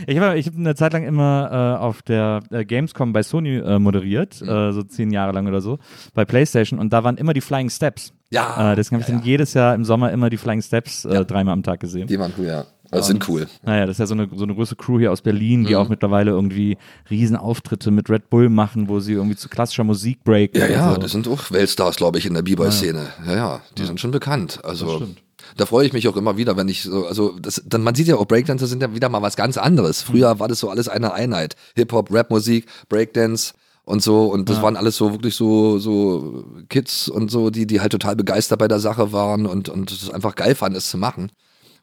Ich 0.06 0.18
habe 0.18 0.38
ich 0.38 0.46
hab 0.46 0.54
eine 0.56 0.74
Zeit 0.74 0.92
lang 0.94 1.04
immer 1.04 1.76
äh, 1.78 1.82
auf 1.82 2.00
der 2.02 2.42
äh, 2.50 2.64
Gamescom 2.64 3.12
bei 3.12 3.22
Sony 3.22 3.56
äh, 3.58 3.78
moderiert, 3.78 4.40
Mhm. 4.40 4.48
äh, 4.48 4.72
so 4.72 4.82
zehn 4.82 5.10
Jahre 5.10 5.32
lang 5.32 5.46
oder 5.46 5.60
so, 5.60 5.78
bei 6.14 6.24
PlayStation 6.24 6.78
und 6.78 6.92
da 6.94 7.04
waren 7.04 7.16
immer 7.18 7.32
die 7.34 7.40
Flying 7.42 7.68
Steps. 7.70 8.13
Ja. 8.34 8.72
Äh, 8.72 8.76
deswegen 8.76 9.00
habe 9.00 9.08
ich 9.10 9.14
dann 9.16 9.24
jedes 9.24 9.54
Jahr 9.54 9.74
im 9.74 9.84
Sommer 9.84 10.12
immer 10.12 10.28
die 10.28 10.36
Flying 10.36 10.60
Steps 10.60 11.04
äh, 11.04 11.24
dreimal 11.24 11.52
am 11.54 11.62
Tag 11.62 11.80
gesehen. 11.80 12.06
Die 12.06 12.18
waren 12.18 12.32
cool, 12.38 12.46
ja. 12.46 12.64
Also 12.90 13.08
sind 13.08 13.28
cool. 13.28 13.46
Naja, 13.64 13.86
das 13.86 13.94
ist 13.94 13.98
ja 14.00 14.06
so 14.06 14.14
eine, 14.14 14.28
so 14.34 14.44
eine 14.44 14.54
große 14.54 14.76
Crew 14.76 14.98
hier 15.00 15.10
aus 15.10 15.20
Berlin, 15.22 15.64
die 15.64 15.72
Mhm. 15.72 15.78
auch 15.80 15.88
mittlerweile 15.88 16.30
irgendwie 16.30 16.76
Riesenauftritte 17.10 17.90
mit 17.90 18.08
Red 18.10 18.30
Bull 18.30 18.48
machen, 18.48 18.88
wo 18.88 19.00
sie 19.00 19.12
irgendwie 19.14 19.36
zu 19.36 19.48
klassischer 19.48 19.84
Musik 19.84 20.22
breaken. 20.22 20.60
Ja, 20.60 20.66
ja, 20.68 20.94
so. 20.94 21.00
das 21.00 21.12
sind 21.12 21.26
auch 21.26 21.50
Weltstars, 21.50 21.96
glaube 21.96 22.18
ich, 22.18 22.26
in 22.26 22.34
der 22.34 22.42
B-Boy-Szene. 22.42 23.06
Ja, 23.26 23.34
ja, 23.34 23.60
die 23.78 23.84
sind 23.84 24.00
schon 24.00 24.10
bekannt. 24.10 24.60
Also 24.62 25.08
da 25.56 25.66
freue 25.66 25.86
ich 25.86 25.92
mich 25.92 26.06
auch 26.08 26.16
immer 26.16 26.36
wieder, 26.36 26.56
wenn 26.56 26.68
ich 26.68 26.82
so, 26.82 27.06
also 27.06 27.36
das, 27.40 27.62
dann, 27.66 27.82
man 27.82 27.94
sieht 27.94 28.06
ja 28.06 28.16
auch 28.16 28.26
Breakdancer 28.26 28.66
sind 28.66 28.82
ja 28.82 28.94
wieder 28.94 29.08
mal 29.08 29.22
was 29.22 29.36
ganz 29.36 29.56
anderes. 29.58 30.02
Früher 30.02 30.38
war 30.38 30.48
das 30.48 30.58
so 30.60 30.70
alles 30.70 30.88
eine 30.88 31.12
Einheit. 31.14 31.56
Hip-Hop, 31.76 32.12
Rap-Musik, 32.12 32.66
Breakdance 32.88 33.54
und 33.84 34.02
so 34.02 34.26
und 34.26 34.48
das 34.48 34.62
waren 34.62 34.76
alles 34.76 34.96
so 34.96 35.12
wirklich 35.12 35.34
so 35.34 35.78
so 35.78 36.44
Kids 36.68 37.08
und 37.08 37.30
so, 37.30 37.50
die 37.50 37.66
die 37.66 37.80
halt 37.80 37.92
total 37.92 38.16
begeistert 38.16 38.58
bei 38.58 38.68
der 38.68 38.80
Sache 38.80 39.12
waren 39.12 39.46
und 39.46 39.68
und 39.68 39.90
es 39.90 40.10
einfach 40.10 40.34
geil 40.34 40.54
fanden, 40.54 40.78
es 40.78 40.90
zu 40.90 40.98
machen. 40.98 41.30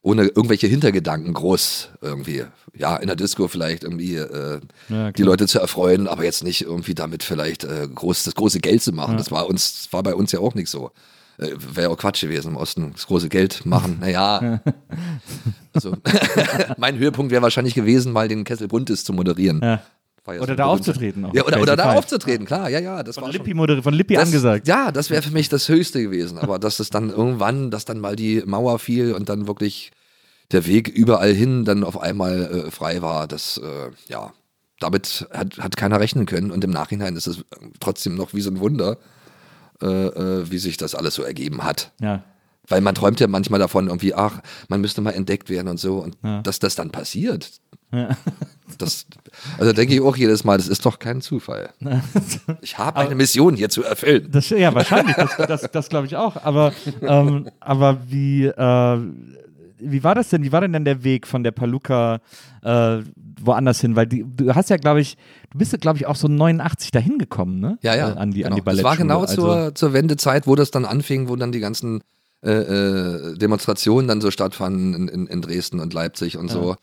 Ohne 0.04 0.24
irgendwelche 0.24 0.66
Hintergedanken 0.66 1.32
groß 1.32 1.90
irgendwie. 2.02 2.44
Ja, 2.74 2.96
in 2.98 3.06
der 3.06 3.16
Disco 3.16 3.48
vielleicht 3.48 3.84
irgendwie 3.84 4.16
äh, 4.16 4.60
Ja, 4.90 5.12
die. 5.12 5.22
Leute 5.22 5.46
zu 5.46 5.60
erfreuen, 5.60 6.08
aber 6.08 6.24
jetzt 6.24 6.44
nicht 6.44 6.64
irgendwie 6.64 6.96
damit 6.96 7.22
vielleicht 7.22 7.66
äh, 7.66 7.88
groß, 7.94 8.24
das 8.24 8.34
große 8.34 8.62
Geld 8.62 8.82
zu 8.82 8.94
machen. 8.94 9.18
Das 9.18 9.30
war 9.30 9.48
uns, 9.48 9.84
das 9.84 9.94
war 9.94 10.02
bei 10.02 10.16
uns 10.16 10.32
ja 10.32 10.40
auch 10.40 10.56
nicht 10.56 10.72
so. 10.72 10.90
Äh, 11.38 11.50
Wäre 11.56 11.84
ja 11.84 11.90
auch 11.90 11.98
Quatsch 11.98 12.22
gewesen 12.22 12.50
im 12.50 12.58
Osten, 12.58 12.94
das 12.94 13.06
große 13.06 13.30
Geld 13.30 13.64
machen. 13.66 13.98
Naja. 14.00 14.62
also, 15.74 15.96
mein 16.78 16.98
Höhepunkt 16.98 17.32
wäre 17.32 17.44
wahrscheinlich 17.44 17.76
gewesen, 17.76 18.12
mal 18.12 18.28
den 18.28 18.44
Kessel 18.44 18.68
Buntes 18.68 19.04
zu 19.04 19.14
moderieren. 19.14 19.60
Ja. 19.62 19.84
Ja 20.28 20.40
Oder 20.42 20.56
da 20.56 20.66
aufzutreten. 20.66 21.28
Ja, 21.34 21.46
oder, 21.46 21.62
oder 21.62 21.76
da 21.76 21.94
aufzutreten, 21.94 22.46
klar, 22.46 22.70
ja, 22.70 22.80
ja. 22.80 23.02
Das 23.02 23.16
Von 23.16 23.24
war 23.24 23.32
Lippi, 23.32 23.56
schon, 23.56 23.84
von 23.84 23.94
Lippi 23.94 24.14
das, 24.14 24.28
angesagt. 24.28 24.68
Ja, 24.68 24.92
das 24.92 25.10
wäre 25.10 25.24
für 25.24 25.32
mich 25.32 25.50
das 25.50 25.68
Höchste 25.68 26.02
gewesen. 26.02 26.38
Aber 26.38 26.60
dass 26.60 26.80
es 26.80 26.92
dann 26.92 27.10
irgendwann, 27.10 27.72
dass 27.72 27.86
dann 27.86 28.00
mal 28.00 28.16
die 28.16 28.44
Mauer 28.46 28.78
fiel 28.78 29.14
und 29.14 29.30
dann 29.30 29.48
wirklich 29.48 29.92
der 30.52 30.68
Weg 30.68 30.88
überall 30.90 31.34
hin 31.34 31.66
dann 31.66 31.84
auf 31.84 32.00
einmal 32.00 32.66
äh, 32.68 32.72
frei 32.72 33.02
war, 33.02 33.28
das, 33.28 33.58
äh, 33.58 33.90
ja, 34.10 34.32
damit 34.80 35.28
hat, 35.32 35.58
hat 35.58 35.76
keiner 35.76 36.00
rechnen 36.00 36.28
können. 36.28 36.52
Und 36.52 36.64
im 36.64 36.72
Nachhinein 36.72 37.16
ist 37.16 37.28
es 37.28 37.44
trotzdem 37.80 38.16
noch 38.16 38.34
wie 38.36 38.42
so 38.42 38.52
ein 38.52 38.60
Wunder, 38.60 38.98
äh, 39.82 39.88
äh, 39.88 40.52
wie 40.52 40.60
sich 40.60 40.78
das 40.78 40.94
alles 40.94 41.16
so 41.16 41.24
ergeben 41.24 41.64
hat. 41.64 41.94
Ja. 42.00 42.24
Weil 42.68 42.82
man 42.82 42.94
träumt 42.94 43.20
ja 43.20 43.28
manchmal 43.28 43.60
davon, 43.60 43.88
irgendwie, 43.88 44.14
ach, 44.14 44.40
man 44.70 44.82
müsste 44.82 45.02
mal 45.02 45.12
entdeckt 45.12 45.50
werden 45.50 45.68
und 45.68 45.80
so. 45.80 45.98
Und 45.98 46.18
dass 46.46 46.60
das 46.60 46.76
dann 46.76 46.92
passiert, 46.92 47.60
das, 48.77 49.06
also 49.58 49.73
denke 49.73 49.93
ich 49.93 50.01
auch 50.01 50.15
jedes 50.15 50.43
Mal, 50.43 50.58
das 50.58 50.67
ist 50.67 50.86
doch 50.86 50.99
kein 50.99 51.21
Zufall. 51.21 51.69
Ich 52.62 52.77
habe 52.77 52.99
eine 52.99 53.15
Mission 53.15 53.56
hier 53.56 53.69
zu 53.69 53.84
erfüllen. 53.84 54.27
Das, 54.32 54.49
ja, 54.49 54.73
wahrscheinlich, 54.73 55.15
das, 55.15 55.36
das, 55.38 55.71
das 55.71 55.89
glaube 55.89 56.08
ich 56.08 56.15
auch. 56.15 56.43
Aber, 56.43 56.73
ähm, 57.01 57.49
aber 57.60 57.99
wie, 58.08 58.45
äh, 58.45 58.97
wie 59.80 60.04
war 60.04 60.15
das 60.15 60.30
denn? 60.30 60.43
Wie 60.43 60.51
war 60.51 60.62
denn 60.62 60.73
dann 60.73 60.86
der 60.86 61.04
Weg 61.04 61.27
von 61.27 61.43
der 61.43 61.51
Paluca 61.51 62.19
äh, 62.63 62.99
woanders 63.41 63.82
hin? 63.82 63.95
Weil 63.95 64.08
die, 64.08 64.25
du 64.25 64.54
hast 64.54 64.69
ja, 64.69 64.77
glaube 64.77 65.01
ich, 65.01 65.17
du 65.51 65.58
bist 65.58 65.71
ja, 65.71 65.77
glaube 65.77 65.97
ich, 65.97 66.06
auch 66.06 66.15
so 66.15 66.27
89 66.27 66.91
dahin 66.91 67.17
gekommen, 67.17 67.60
ne? 67.60 67.77
Ja, 67.82 67.95
ja. 67.95 68.12
Äh, 68.12 68.17
an 68.17 68.32
die, 68.32 68.43
genau. 68.43 68.49
an 68.49 68.56
die 68.56 68.62
das 68.62 68.65
Ballettschule. 68.65 68.84
war 68.84 68.97
genau 68.97 69.21
also, 69.21 69.36
zur, 69.36 69.75
zur 69.75 69.93
Wendezeit, 69.93 70.47
wo 70.47 70.56
das 70.56 70.71
dann 70.71 70.86
anfing, 70.86 71.30
wo 71.30 71.36
dann 71.36 71.51
die 71.51 71.60
ganzen 71.60 72.01
äh, 72.43 72.51
äh, 72.51 73.38
Demonstrationen 73.38 74.08
dann 74.08 74.21
so 74.21 74.32
stattfanden 74.32 74.93
in, 74.93 75.08
in, 75.08 75.27
in 75.27 75.41
Dresden 75.41 75.80
und 75.80 75.93
Leipzig 75.93 76.38
und 76.38 76.49
so. 76.49 76.75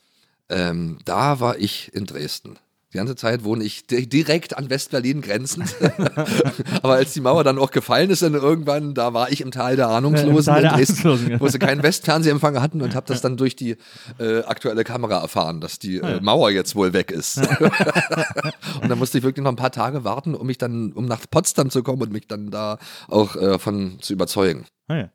Ähm, 0.50 0.98
da 1.04 1.40
war 1.40 1.58
ich 1.58 1.92
in 1.94 2.06
Dresden. 2.06 2.58
Die 2.94 2.96
ganze 2.96 3.16
Zeit 3.16 3.44
wohne 3.44 3.64
ich 3.64 3.86
di- 3.86 4.08
direkt 4.08 4.56
an 4.56 4.70
Westberlin 4.70 5.20
grenzend. 5.20 5.74
Aber 6.82 6.94
als 6.94 7.12
die 7.12 7.20
Mauer 7.20 7.44
dann 7.44 7.58
auch 7.58 7.70
gefallen 7.70 8.08
ist, 8.08 8.22
dann 8.22 8.32
irgendwann, 8.32 8.94
da 8.94 9.12
war 9.12 9.30
ich 9.30 9.42
im 9.42 9.50
Tal 9.50 9.76
der 9.76 9.88
Ahnungslosen 9.88 10.54
Tal 10.54 10.62
der 10.62 10.70
in 10.70 10.76
Dresden, 10.78 11.06
Ahnungslosen, 11.06 11.38
wo 11.40 11.48
sie 11.48 11.58
keinen 11.58 11.82
Westfernsehempfang 11.82 12.58
hatten 12.62 12.80
und 12.80 12.94
habe 12.94 13.06
das 13.06 13.20
dann 13.20 13.36
durch 13.36 13.56
die 13.56 13.76
äh, 14.18 14.38
aktuelle 14.44 14.84
Kamera 14.84 15.20
erfahren, 15.20 15.60
dass 15.60 15.78
die 15.78 15.98
äh, 15.98 16.18
Mauer 16.22 16.50
jetzt 16.50 16.76
wohl 16.76 16.94
weg 16.94 17.10
ist. 17.10 17.36
und 18.80 18.88
dann 18.88 18.98
musste 18.98 19.18
ich 19.18 19.24
wirklich 19.24 19.42
noch 19.44 19.52
ein 19.52 19.56
paar 19.56 19.72
Tage 19.72 20.04
warten, 20.04 20.34
um 20.34 20.46
mich 20.46 20.56
dann, 20.56 20.92
um 20.92 21.04
nach 21.04 21.20
Potsdam 21.30 21.68
zu 21.68 21.82
kommen 21.82 22.00
und 22.00 22.12
mich 22.12 22.26
dann 22.26 22.50
da 22.50 22.78
auch 23.08 23.36
äh, 23.36 23.58
von 23.58 23.98
zu 24.00 24.14
überzeugen. 24.14 24.64
Ah, 24.88 24.96
ja. 24.96 25.08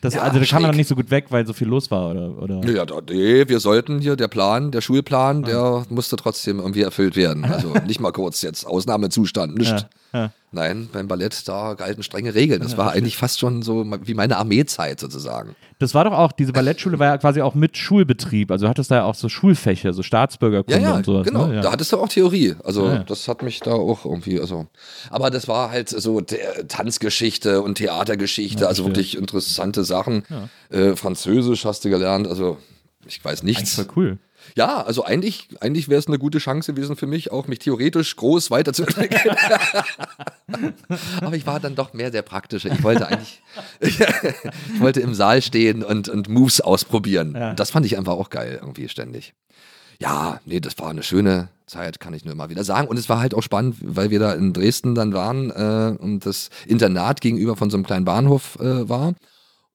Das, 0.00 0.14
Ja, 0.14 0.22
also 0.22 0.38
da 0.38 0.44
kam 0.44 0.62
man 0.62 0.76
nicht 0.76 0.88
so 0.88 0.94
gut 0.94 1.10
weg, 1.10 1.26
weil 1.30 1.46
so 1.46 1.52
viel 1.52 1.66
los 1.66 1.90
war, 1.90 2.10
oder? 2.10 2.38
oder? 2.40 2.70
Ja, 2.70 2.86
da, 2.86 3.00
nee, 3.08 3.48
wir 3.48 3.58
sollten 3.58 4.00
hier, 4.00 4.14
der 4.14 4.28
Plan, 4.28 4.70
der 4.70 4.80
Schulplan, 4.80 5.42
der 5.42 5.84
musste 5.88 6.16
trotzdem 6.16 6.60
irgendwie 6.60 6.82
erfüllt 6.82 7.16
werden. 7.16 7.44
Also 7.44 7.72
nicht 7.86 8.00
mal 8.00 8.12
kurz 8.12 8.42
jetzt 8.42 8.64
Ausnahmezustand, 8.64 9.56
nicht. 9.58 9.70
Ja, 9.70 9.88
ja. 10.12 10.30
Nein, 10.50 10.88
beim 10.90 11.08
Ballett, 11.08 11.46
da 11.46 11.74
galten 11.74 12.02
strenge 12.02 12.34
Regeln. 12.34 12.62
Das 12.62 12.78
war 12.78 12.92
eigentlich 12.92 13.18
fast 13.18 13.38
schon 13.38 13.60
so 13.60 13.84
wie 14.04 14.14
meine 14.14 14.38
Armeezeit 14.38 14.98
sozusagen. 14.98 15.54
Das 15.78 15.92
war 15.92 16.04
doch 16.04 16.12
auch, 16.12 16.32
diese 16.32 16.54
Ballettschule 16.54 16.98
war 16.98 17.06
ja 17.08 17.18
quasi 17.18 17.42
auch 17.42 17.54
mit 17.54 17.76
Schulbetrieb. 17.76 18.50
Also 18.50 18.66
hattest 18.66 18.90
du 18.90 18.94
da 18.94 19.00
ja 19.00 19.04
auch 19.04 19.14
so 19.14 19.28
Schulfächer, 19.28 19.92
so 19.92 20.02
Staatsbürgerkunde 20.02 20.80
Ja, 20.80 20.88
ja, 20.88 20.96
und 20.96 21.04
sowas. 21.04 21.26
genau. 21.26 21.48
Ne? 21.48 21.56
Ja. 21.56 21.60
Da 21.60 21.72
hattest 21.72 21.92
du 21.92 21.98
auch 21.98 22.08
Theorie. 22.08 22.54
Also 22.64 22.86
Ja, 22.86 23.00
das 23.00 23.28
hat 23.28 23.42
mich 23.42 23.60
da 23.60 23.72
auch 23.72 24.06
irgendwie, 24.06 24.40
also. 24.40 24.68
Aber 25.10 25.28
das 25.28 25.48
war 25.48 25.70
halt 25.70 25.90
so 25.90 26.22
Tanzgeschichte 26.68 27.60
und 27.62 27.76
Theatergeschichte, 27.76 28.68
also 28.68 28.86
wirklich 28.86 29.16
interessante 29.18 29.84
Sachen. 29.84 30.22
Äh, 30.70 30.96
Französisch 30.96 31.64
hast 31.64 31.84
du 31.84 31.90
gelernt, 31.90 32.26
also 32.26 32.56
ich 33.06 33.24
weiß 33.24 33.40
Eigentlich 33.42 33.58
nichts. 33.58 33.74
voll 33.74 33.86
cool. 33.96 34.18
Ja, 34.56 34.82
also 34.82 35.04
eigentlich, 35.04 35.48
eigentlich 35.60 35.88
wäre 35.88 35.98
es 35.98 36.06
eine 36.06 36.18
gute 36.18 36.38
Chance 36.38 36.72
gewesen 36.72 36.96
für 36.96 37.06
mich, 37.06 37.30
auch 37.30 37.46
mich 37.46 37.58
theoretisch 37.58 38.16
groß 38.16 38.50
weiterzuentwickeln. 38.50 39.36
Aber 41.20 41.36
ich 41.36 41.46
war 41.46 41.60
dann 41.60 41.74
doch 41.74 41.92
mehr 41.92 42.10
der 42.10 42.22
Praktische. 42.22 42.68
Ich 42.68 42.82
wollte 42.82 43.06
eigentlich, 43.06 43.42
ich 43.80 44.00
wollte 44.80 45.00
im 45.00 45.14
Saal 45.14 45.42
stehen 45.42 45.82
und, 45.84 46.08
und 46.08 46.28
Moves 46.28 46.60
ausprobieren. 46.60 47.34
Ja. 47.34 47.54
Das 47.54 47.70
fand 47.70 47.86
ich 47.86 47.96
einfach 47.96 48.14
auch 48.14 48.30
geil, 48.30 48.58
irgendwie 48.60 48.88
ständig. 48.88 49.34
Ja, 50.00 50.40
nee, 50.44 50.60
das 50.60 50.78
war 50.78 50.90
eine 50.90 51.02
schöne 51.02 51.48
Zeit, 51.66 51.98
kann 51.98 52.14
ich 52.14 52.24
nur 52.24 52.32
immer 52.32 52.50
wieder 52.50 52.64
sagen. 52.64 52.88
Und 52.88 52.98
es 52.98 53.08
war 53.08 53.20
halt 53.20 53.34
auch 53.34 53.42
spannend, 53.42 53.76
weil 53.82 54.10
wir 54.10 54.20
da 54.20 54.32
in 54.32 54.52
Dresden 54.52 54.94
dann 54.94 55.12
waren 55.12 55.50
äh, 55.50 55.96
und 56.00 56.24
das 56.24 56.50
Internat 56.66 57.20
gegenüber 57.20 57.56
von 57.56 57.68
so 57.68 57.76
einem 57.76 57.84
kleinen 57.84 58.04
Bahnhof 58.04 58.56
äh, 58.60 58.88
war. 58.88 59.14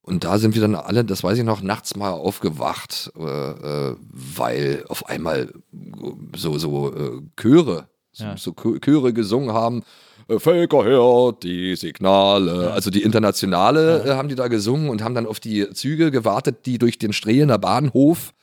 Und 0.06 0.26
da 0.26 0.38
sind 0.38 0.54
wir 0.54 0.62
dann 0.62 0.76
alle, 0.76 1.06
das 1.06 1.24
weiß 1.24 1.38
ich 1.38 1.46
noch, 1.46 1.62
nachts 1.62 1.96
mal 1.96 2.12
aufgewacht, 2.12 3.12
äh, 3.18 3.22
äh, 3.92 3.96
weil 4.12 4.84
auf 4.90 5.08
einmal 5.08 5.54
so, 6.36 6.58
so 6.58 6.94
äh, 6.94 7.22
Chöre, 7.42 7.88
so, 8.12 8.24
Ja. 8.26 8.36
so 8.38 8.52
Chö- 8.52 8.80
Chöre 8.84 9.14
gesungen 9.14 9.54
haben. 9.54 9.84
äh, 10.28 10.40
Völker 10.40 10.84
hört 10.84 11.44
die 11.44 11.76
Signale. 11.78 12.72
Also 12.74 12.90
die 12.90 13.02
Internationale 13.02 14.04
äh, 14.06 14.10
haben 14.16 14.28
die 14.28 14.36
da 14.36 14.50
gesungen 14.50 14.90
und 14.90 15.02
haben 15.02 15.16
dann 15.16 15.26
auf 15.26 15.40
die 15.40 15.70
Züge 15.72 16.12
gewartet, 16.12 16.66
die 16.66 16.78
durch 16.80 16.98
den 17.00 17.14
Strehlener 17.14 17.58
Bahnhof 17.58 18.34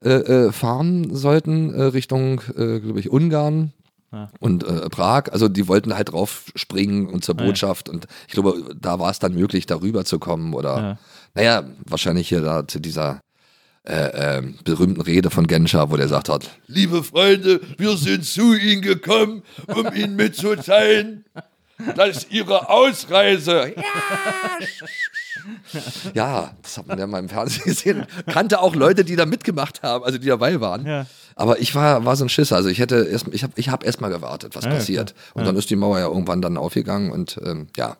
äh, 0.00 0.50
fahren 0.50 1.14
sollten, 1.14 1.70
Richtung, 1.80 2.40
glaube 2.56 2.98
ich, 3.00 3.08
Ungarn. 3.08 3.72
Ja. 4.14 4.30
Und 4.40 4.62
äh, 4.64 4.88
Prag, 4.90 5.32
also 5.32 5.48
die 5.48 5.66
wollten 5.68 5.94
halt 5.94 6.12
drauf 6.12 6.44
springen 6.54 7.06
und 7.08 7.24
zur 7.24 7.36
Ja. 7.38 7.44
Botschaft 7.46 7.88
und 7.88 8.06
ich 8.28 8.34
glaube, 8.34 8.74
da 8.80 8.98
war 8.98 9.10
es 9.10 9.18
dann 9.18 9.34
möglich, 9.34 9.66
darüber 9.66 10.04
zu 10.04 10.18
kommen 10.18 10.54
oder, 10.54 10.78
Ja. 10.78 10.98
naja, 11.34 11.64
wahrscheinlich 11.86 12.28
hier 12.28 12.40
da 12.42 12.66
zu 12.68 12.78
dieser 12.80 13.20
äh, 13.86 14.38
ähm, 14.38 14.58
berühmten 14.64 15.00
Rede 15.02 15.28
von 15.30 15.46
Genscher, 15.46 15.90
wo 15.90 15.96
der 15.98 16.08
sagt 16.08 16.28
hat, 16.30 16.48
liebe 16.68 17.02
Freunde, 17.02 17.60
wir 17.76 17.96
sind 17.98 18.24
zu 18.24 18.54
Ihnen 18.54 18.80
gekommen, 18.80 19.42
um 19.74 19.92
Ihnen 19.92 20.16
mitzuteilen, 20.16 21.24
dass 21.96 22.30
Ihre 22.30 22.70
Ausreise, 22.70 23.74
ja, 23.76 23.82
das 26.62 26.78
hat 26.78 26.86
man 26.86 26.98
ja 26.98 27.06
mal 27.06 27.18
im 27.18 27.28
Fernsehen 27.28 27.64
gesehen, 27.64 28.06
kannte 28.26 28.60
auch 28.60 28.74
Leute, 28.74 29.04
die 29.04 29.16
da 29.16 29.26
mitgemacht 29.26 29.82
haben, 29.82 30.04
also 30.04 30.18
die 30.18 30.26
dabei 30.28 30.60
waren. 30.60 30.86
Ja. 30.86 31.06
Aber 31.36 31.58
ich 31.60 31.74
war, 31.74 32.04
war 32.04 32.14
so 32.16 32.24
ein 32.24 32.28
Schisser, 32.28 32.56
also 32.56 32.68
ich 32.68 32.78
hätte 32.78 33.04
erst, 33.10 33.26
ich 33.32 33.42
habe 33.42 33.52
ich 33.56 33.68
hab 33.68 33.84
erst 33.84 34.00
mal 34.00 34.08
gewartet, 34.10 34.54
was 34.54 34.64
Ja, 34.64 34.70
passiert. 34.70 35.14
klar. 35.14 35.36
Und 35.36 35.46
dann 35.46 35.56
ist 35.56 35.70
die 35.70 35.76
Mauer 35.76 35.98
ja 35.98 36.06
irgendwann 36.06 36.40
dann 36.42 36.56
aufgegangen 36.56 37.10
und 37.10 37.40
ähm, 37.44 37.68
ja. 37.76 37.96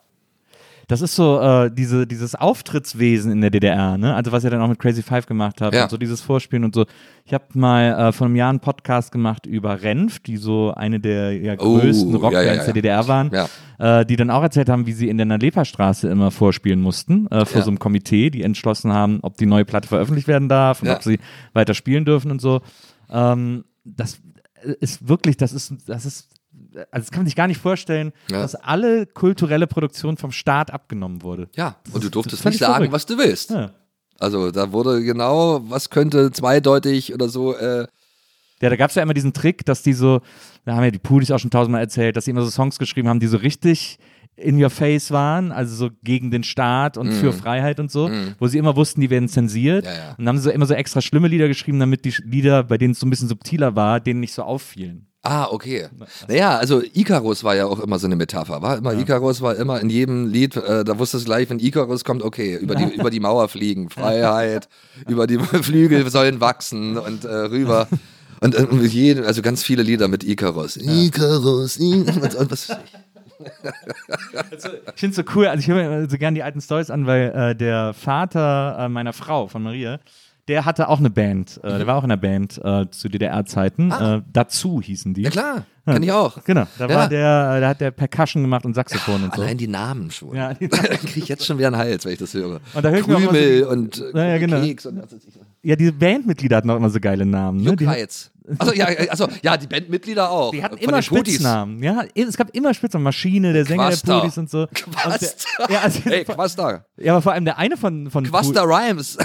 Das 0.88 1.00
ist 1.00 1.14
so 1.16 1.40
äh, 1.40 1.70
diese, 1.70 2.06
dieses 2.06 2.34
Auftrittswesen 2.34 3.32
in 3.32 3.40
der 3.40 3.50
DDR, 3.50 3.96
ne? 3.98 4.14
Also 4.14 4.32
was 4.32 4.44
ihr 4.44 4.50
dann 4.50 4.60
auch 4.60 4.68
mit 4.68 4.78
Crazy 4.78 5.02
Five 5.02 5.26
gemacht 5.26 5.60
habt 5.60 5.74
Ja. 5.74 5.84
und 5.84 5.90
so 5.90 5.96
dieses 5.96 6.20
Vorspielen 6.20 6.64
und 6.64 6.74
so. 6.74 6.84
Ich 7.24 7.32
habe 7.32 7.44
mal 7.54 8.08
äh, 8.08 8.12
vor 8.12 8.26
einem 8.26 8.36
Jahr 8.36 8.50
einen 8.50 8.60
Podcast 8.60 9.10
gemacht 9.12 9.46
über 9.46 9.82
Renf, 9.82 10.18
die 10.20 10.36
so 10.36 10.72
eine 10.74 11.00
der 11.00 11.32
ja, 11.38 11.54
Oh, 11.58 11.78
größten 11.78 12.10
ja, 12.12 12.16
Rockbands 12.18 12.46
ja, 12.46 12.54
ja. 12.54 12.64
der 12.64 12.72
DDR 12.74 13.08
waren, 13.08 13.30
äh, 13.78 14.04
die 14.04 14.16
dann 14.16 14.30
auch 14.30 14.42
erzählt 14.42 14.68
haben, 14.68 14.86
wie 14.86 14.92
sie 14.92 15.08
in 15.08 15.16
der 15.16 15.26
Nalepa-Straße 15.26 16.08
immer 16.08 16.30
vorspielen 16.30 16.80
mussten, 16.80 17.26
äh, 17.28 17.44
vor 17.46 17.62
so 17.62 17.68
einem 17.70 17.78
Komitee, 17.78 18.30
die 18.30 18.42
entschlossen 18.42 18.92
haben, 18.92 19.20
ob 19.22 19.36
die 19.38 19.46
neue 19.46 19.64
Platte 19.64 19.88
veröffentlicht 19.88 20.28
werden 20.28 20.48
darf 20.48 20.82
und 20.82 20.88
ob 20.90 21.02
sie 21.02 21.18
weiter 21.54 21.74
spielen 21.74 22.04
dürfen 22.04 22.30
und 22.30 22.40
so. 22.40 22.60
Ähm, 23.10 23.64
das 23.84 24.18
ist 24.80 25.08
wirklich, 25.08 25.36
das 25.36 25.52
ist, 25.52 25.74
das 25.86 26.06
ist, 26.06 26.28
also 26.90 27.04
das 27.04 27.10
kann 27.10 27.20
man 27.20 27.26
sich 27.26 27.36
gar 27.36 27.46
nicht 27.46 27.60
vorstellen, 27.60 28.12
Ja. 28.30 28.42
dass 28.42 28.54
alle 28.54 29.06
kulturelle 29.06 29.66
Produktion 29.66 30.16
vom 30.16 30.32
Staat 30.32 30.70
abgenommen 30.72 31.22
wurde. 31.22 31.48
Ja, 31.56 31.76
und 31.92 32.02
du 32.04 32.08
durftest 32.10 32.44
nicht 32.44 32.58
sagen, 32.58 32.74
verrückt. 32.74 32.92
was 32.92 33.06
du 33.06 33.16
willst. 33.18 33.50
Ja. 33.50 33.70
Also 34.18 34.50
da 34.50 34.72
wurde 34.72 35.02
genau, 35.02 35.62
was 35.68 35.90
könnte 35.90 36.30
zweideutig 36.32 37.12
oder 37.14 37.28
so. 37.28 37.56
Äh, 37.56 37.86
Ja, 38.60 38.70
da 38.70 38.76
gab 38.76 38.90
es 38.90 38.96
ja 38.96 39.02
immer 39.02 39.14
diesen 39.14 39.32
Trick, 39.32 39.64
dass 39.66 39.82
die 39.82 39.92
so, 39.92 40.20
da 40.64 40.76
haben 40.76 40.84
ja 40.84 40.90
die 40.90 40.98
Pudis 41.00 41.30
auch 41.30 41.38
schon 41.40 41.50
tausendmal 41.50 41.80
erzählt, 41.80 42.16
dass 42.16 42.24
sie 42.24 42.30
immer 42.30 42.42
so 42.42 42.50
Songs 42.50 42.78
geschrieben 42.78 43.08
haben, 43.08 43.20
die 43.20 43.26
so 43.26 43.36
richtig 43.36 43.98
in 44.36 44.60
your 44.62 44.70
face 44.70 45.10
waren, 45.12 45.52
also 45.52 45.74
so 45.76 45.90
gegen 46.02 46.30
den 46.32 46.42
Staat 46.42 46.96
und 46.96 47.12
für 47.12 47.32
Freiheit 47.32 47.78
und 47.78 47.90
so, 47.92 48.10
wo 48.40 48.46
sie 48.48 48.58
immer 48.58 48.74
wussten, 48.74 49.00
die 49.00 49.08
werden 49.10 49.28
zensiert. 49.28 49.84
Mhm. 49.84 49.90
Ja, 49.90 49.96
ja. 49.96 50.08
Und 50.10 50.18
dann 50.18 50.28
haben 50.28 50.36
sie 50.38 50.44
so 50.44 50.50
immer 50.50 50.66
so 50.66 50.74
extra 50.74 51.00
schlimme 51.00 51.28
Lieder 51.28 51.46
geschrieben, 51.46 51.78
damit 51.78 52.04
die 52.04 52.14
Lieder, 52.24 52.64
bei 52.64 52.76
denen 52.78 52.92
es 52.92 53.00
so 53.00 53.06
ein 53.06 53.10
bisschen 53.10 53.28
subtiler 53.28 53.76
war, 53.76 54.00
denen 54.00 54.20
nicht 54.20 54.32
so 54.32 54.42
auffielen. 54.42 55.06
Ah, 55.24 55.48
okay. 55.50 55.88
Naja, 56.28 56.58
also 56.58 56.82
Icarus 56.82 57.42
war 57.42 57.56
ja 57.56 57.66
auch 57.66 57.80
immer 57.80 57.98
so 57.98 58.06
eine 58.06 58.16
Metapher. 58.16 58.62
War 58.62 58.78
immer 58.78 58.92
Icarus 58.94 59.40
war 59.40 59.56
immer 59.56 59.80
in 59.80 59.90
jedem 59.90 60.26
Lied, 60.28 60.56
äh, 60.56 60.84
da 60.84 60.98
wusstest 60.98 61.24
du 61.24 61.28
gleich, 61.28 61.50
wenn 61.50 61.58
Icarus 61.58 62.04
kommt, 62.04 62.22
okay, 62.22 62.56
über 62.56 62.74
die, 62.74 62.84
über 62.98 63.10
die 63.10 63.20
Mauer 63.20 63.48
fliegen, 63.48 63.90
Freiheit, 63.90 64.68
über 65.08 65.26
die 65.26 65.38
Flügel 65.62 66.08
sollen 66.10 66.40
wachsen 66.40 66.98
und 66.98 67.24
äh, 67.24 67.28
rüber. 67.28 67.88
Und, 68.40 68.54
äh, 68.54 68.66
jede, 68.86 69.26
also 69.26 69.42
ganz 69.42 69.62
viele 69.62 69.82
Lieder 69.82 70.08
mit 70.08 70.22
Icarus. 70.22 70.76
Icarus, 70.76 71.78
Icarus. 71.78 72.34
Und 72.36 72.50
was, 72.50 72.68
Ich 74.94 75.00
finde 75.00 75.10
es 75.10 75.16
so 75.16 75.22
cool, 75.34 75.46
also 75.46 75.60
ich 75.60 75.68
höre 75.68 75.76
mir 75.76 75.86
immer 75.86 76.08
so 76.08 76.18
gerne 76.18 76.34
die 76.34 76.42
alten 76.42 76.60
Stories 76.60 76.90
an, 76.90 77.06
weil 77.06 77.32
äh, 77.34 77.56
der 77.56 77.94
Vater 77.94 78.76
äh, 78.78 78.88
meiner 78.88 79.12
Frau, 79.12 79.48
von 79.48 79.62
Maria, 79.62 79.98
der 80.48 80.64
hatte 80.64 80.88
auch 80.88 80.98
eine 80.98 81.10
Band, 81.10 81.58
äh, 81.62 81.78
der 81.78 81.86
war 81.86 81.96
auch 81.96 82.02
in 82.02 82.10
der 82.10 82.16
Band 82.18 82.60
äh, 82.62 82.86
zu 82.90 83.08
DDR-Zeiten. 83.08 83.90
Äh, 83.90 84.22
dazu 84.32 84.80
hießen 84.82 85.14
die. 85.14 85.22
ja 85.22 85.30
klar, 85.30 85.64
kann 85.86 86.02
ich 86.02 86.12
auch. 86.12 86.42
Genau, 86.44 86.66
da 86.78 86.86
Ja. 86.88 86.94
war 86.94 87.08
der, 87.08 87.54
äh, 87.56 87.60
da 87.60 87.68
hat 87.68 87.80
der 87.80 87.90
Percussion 87.90 88.42
gemacht 88.42 88.64
und 88.66 88.74
Saxophon 88.74 89.24
und 89.24 89.34
so. 89.34 89.42
Allein 89.42 89.56
die 89.58 89.68
Namen 89.68 90.10
schon. 90.10 90.34
Ja, 90.36 90.52
die 90.54 90.68
da 90.68 90.76
kriege 90.78 91.18
ich 91.20 91.28
jetzt 91.28 91.46
schon 91.46 91.56
wieder 91.58 91.68
einen 91.68 91.76
Hals, 91.78 92.04
wenn 92.04 92.12
ich 92.12 92.18
das 92.18 92.34
höre. 92.34 92.60
Und 92.74 92.84
da 92.84 92.90
höre 92.90 92.98
ich 93.00 93.06
mir 93.06 93.16
auch 93.16 93.20
mal 93.20 93.26
so 93.26 93.30
Krümel 93.32 93.56
die- 93.58 93.62
und 93.64 93.98
äh, 94.00 94.18
Ja, 94.18 94.24
ja, 94.26 94.38
genau. 94.38 94.60
Keks 94.60 94.86
und 94.86 95.02
was 95.02 95.12
weiß 95.12 95.20
ich. 95.26 95.34
Ja, 95.62 95.76
diese 95.76 95.92
Bandmitglieder 95.92 96.56
hatten 96.58 96.68
auch 96.70 96.76
immer 96.76 96.90
so 96.90 97.00
geile 97.00 97.24
Namen. 97.24 97.62
Ne? 97.62 97.74
Die, 97.76 97.84
Juckheits. 97.84 98.30
Also 98.58 98.74
ja, 98.74 98.86
also 99.08 99.26
ja, 99.42 99.56
die 99.56 99.66
Bandmitglieder 99.66 100.30
auch. 100.30 100.50
die 100.50 100.62
hatten 100.62 100.76
immer. 100.76 101.00
Spitznamen. 101.00 101.82
Ja, 101.82 102.04
es 102.14 102.36
gab 102.36 102.54
immer 102.54 102.74
Spitznamen. 102.74 103.04
Maschine, 103.04 103.54
der 103.54 103.64
Sänger 103.64 103.88
Quasta. 103.88 104.12
der 104.14 104.20
Pudis 104.20 104.38
und 104.38 104.50
so. 104.50 104.60
Und 104.62 104.74
Quasta. 104.74 105.26
Der, 105.66 105.70
ja, 105.70 105.80
also, 105.80 106.00
Hey, 106.04 106.24
Quasta. 106.24 106.84
ja, 106.98 107.12
aber 107.14 107.22
vor 107.22 107.32
allem 107.32 107.46
der 107.46 107.56
eine 107.56 107.78
von, 107.78 108.10
von 108.10 108.24
Quasta 108.24 108.62
Rhymes. 108.62 109.16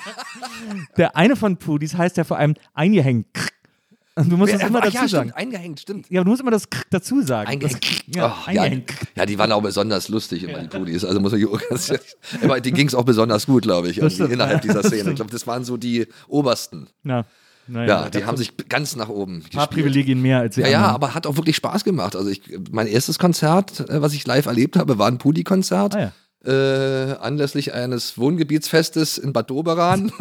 der 0.96 1.16
eine 1.16 1.36
von 1.36 1.56
Pudis 1.56 1.96
heißt 1.96 2.16
ja 2.18 2.24
vor 2.24 2.36
allem 2.38 2.54
eingehängt. 2.74 3.26
Und 4.14 4.30
du 4.30 4.36
musst 4.36 4.52
das 4.52 4.62
immer 4.62 4.80
dazu 4.80 4.96
ja, 4.96 5.08
sagen. 5.08 5.28
stimmt, 5.28 5.36
eingehängt, 5.36 5.80
stimmt. 5.80 6.06
Ja, 6.10 6.20
aber 6.20 6.24
du 6.24 6.30
musst 6.32 6.42
immer 6.42 6.50
das 6.50 6.64
dazu 6.90 7.22
sagen. 7.22 7.48
Eingehängt. 7.48 7.84
Das, 7.84 8.16
ja, 8.16 8.26
Oh, 8.26 8.50
ja, 8.50 8.62
eingehängt. 8.62 8.92
ja, 9.14 9.26
die 9.26 9.38
waren 9.38 9.52
auch 9.52 9.62
besonders 9.62 10.08
lustig 10.08 10.42
immer, 10.42 10.58
die 10.58 10.66
Pudis. 10.68 11.04
Also 11.04 11.20
muss 11.20 11.32
ich 11.34 11.46
aber 12.42 12.60
die 12.60 12.72
ging 12.72 12.88
es 12.88 12.96
auch 12.96 13.04
besonders 13.04 13.46
gut, 13.46 13.62
glaube 13.62 13.88
ich, 13.88 13.98
innerhalb 13.98 14.60
dieser 14.62 14.82
Szene. 14.82 15.10
Ich 15.10 15.16
glaube, 15.16 15.30
das 15.30 15.46
waren 15.46 15.64
so 15.64 15.76
die 15.76 16.08
Obersten. 16.26 16.88
Ja, 17.04 17.24
naja, 17.68 18.04
Ja, 18.04 18.10
die 18.10 18.24
haben 18.24 18.36
sich 18.36 18.52
ganz 18.68 18.96
nach 18.96 19.08
oben 19.08 19.36
ein 19.36 19.40
paar 19.42 19.66
gespielt. 19.66 19.84
Privilegien 19.84 20.22
mehr 20.22 20.40
als 20.40 20.56
die 20.56 20.62
Ja, 20.62 20.68
ja, 20.68 20.86
aber 20.86 21.14
hat 21.14 21.26
auch 21.26 21.36
wirklich 21.36 21.56
Spaß 21.56 21.84
gemacht. 21.84 22.16
Also 22.16 22.30
ich, 22.30 22.42
mein 22.70 22.86
erstes 22.86 23.18
Konzert, 23.18 23.88
äh, 23.88 24.02
was 24.02 24.14
ich 24.14 24.26
live 24.26 24.46
erlebt 24.46 24.76
habe, 24.76 24.98
war 24.98 25.08
ein 25.08 25.18
Pudi-Konzert. 25.18 25.94
Ah, 25.94 26.12
äh, 26.44 27.16
anlässlich 27.20 27.74
eines 27.74 28.16
Wohngebietsfestes 28.16 29.18
in 29.18 29.32
Bad 29.32 29.50
Doberan. 29.50 30.12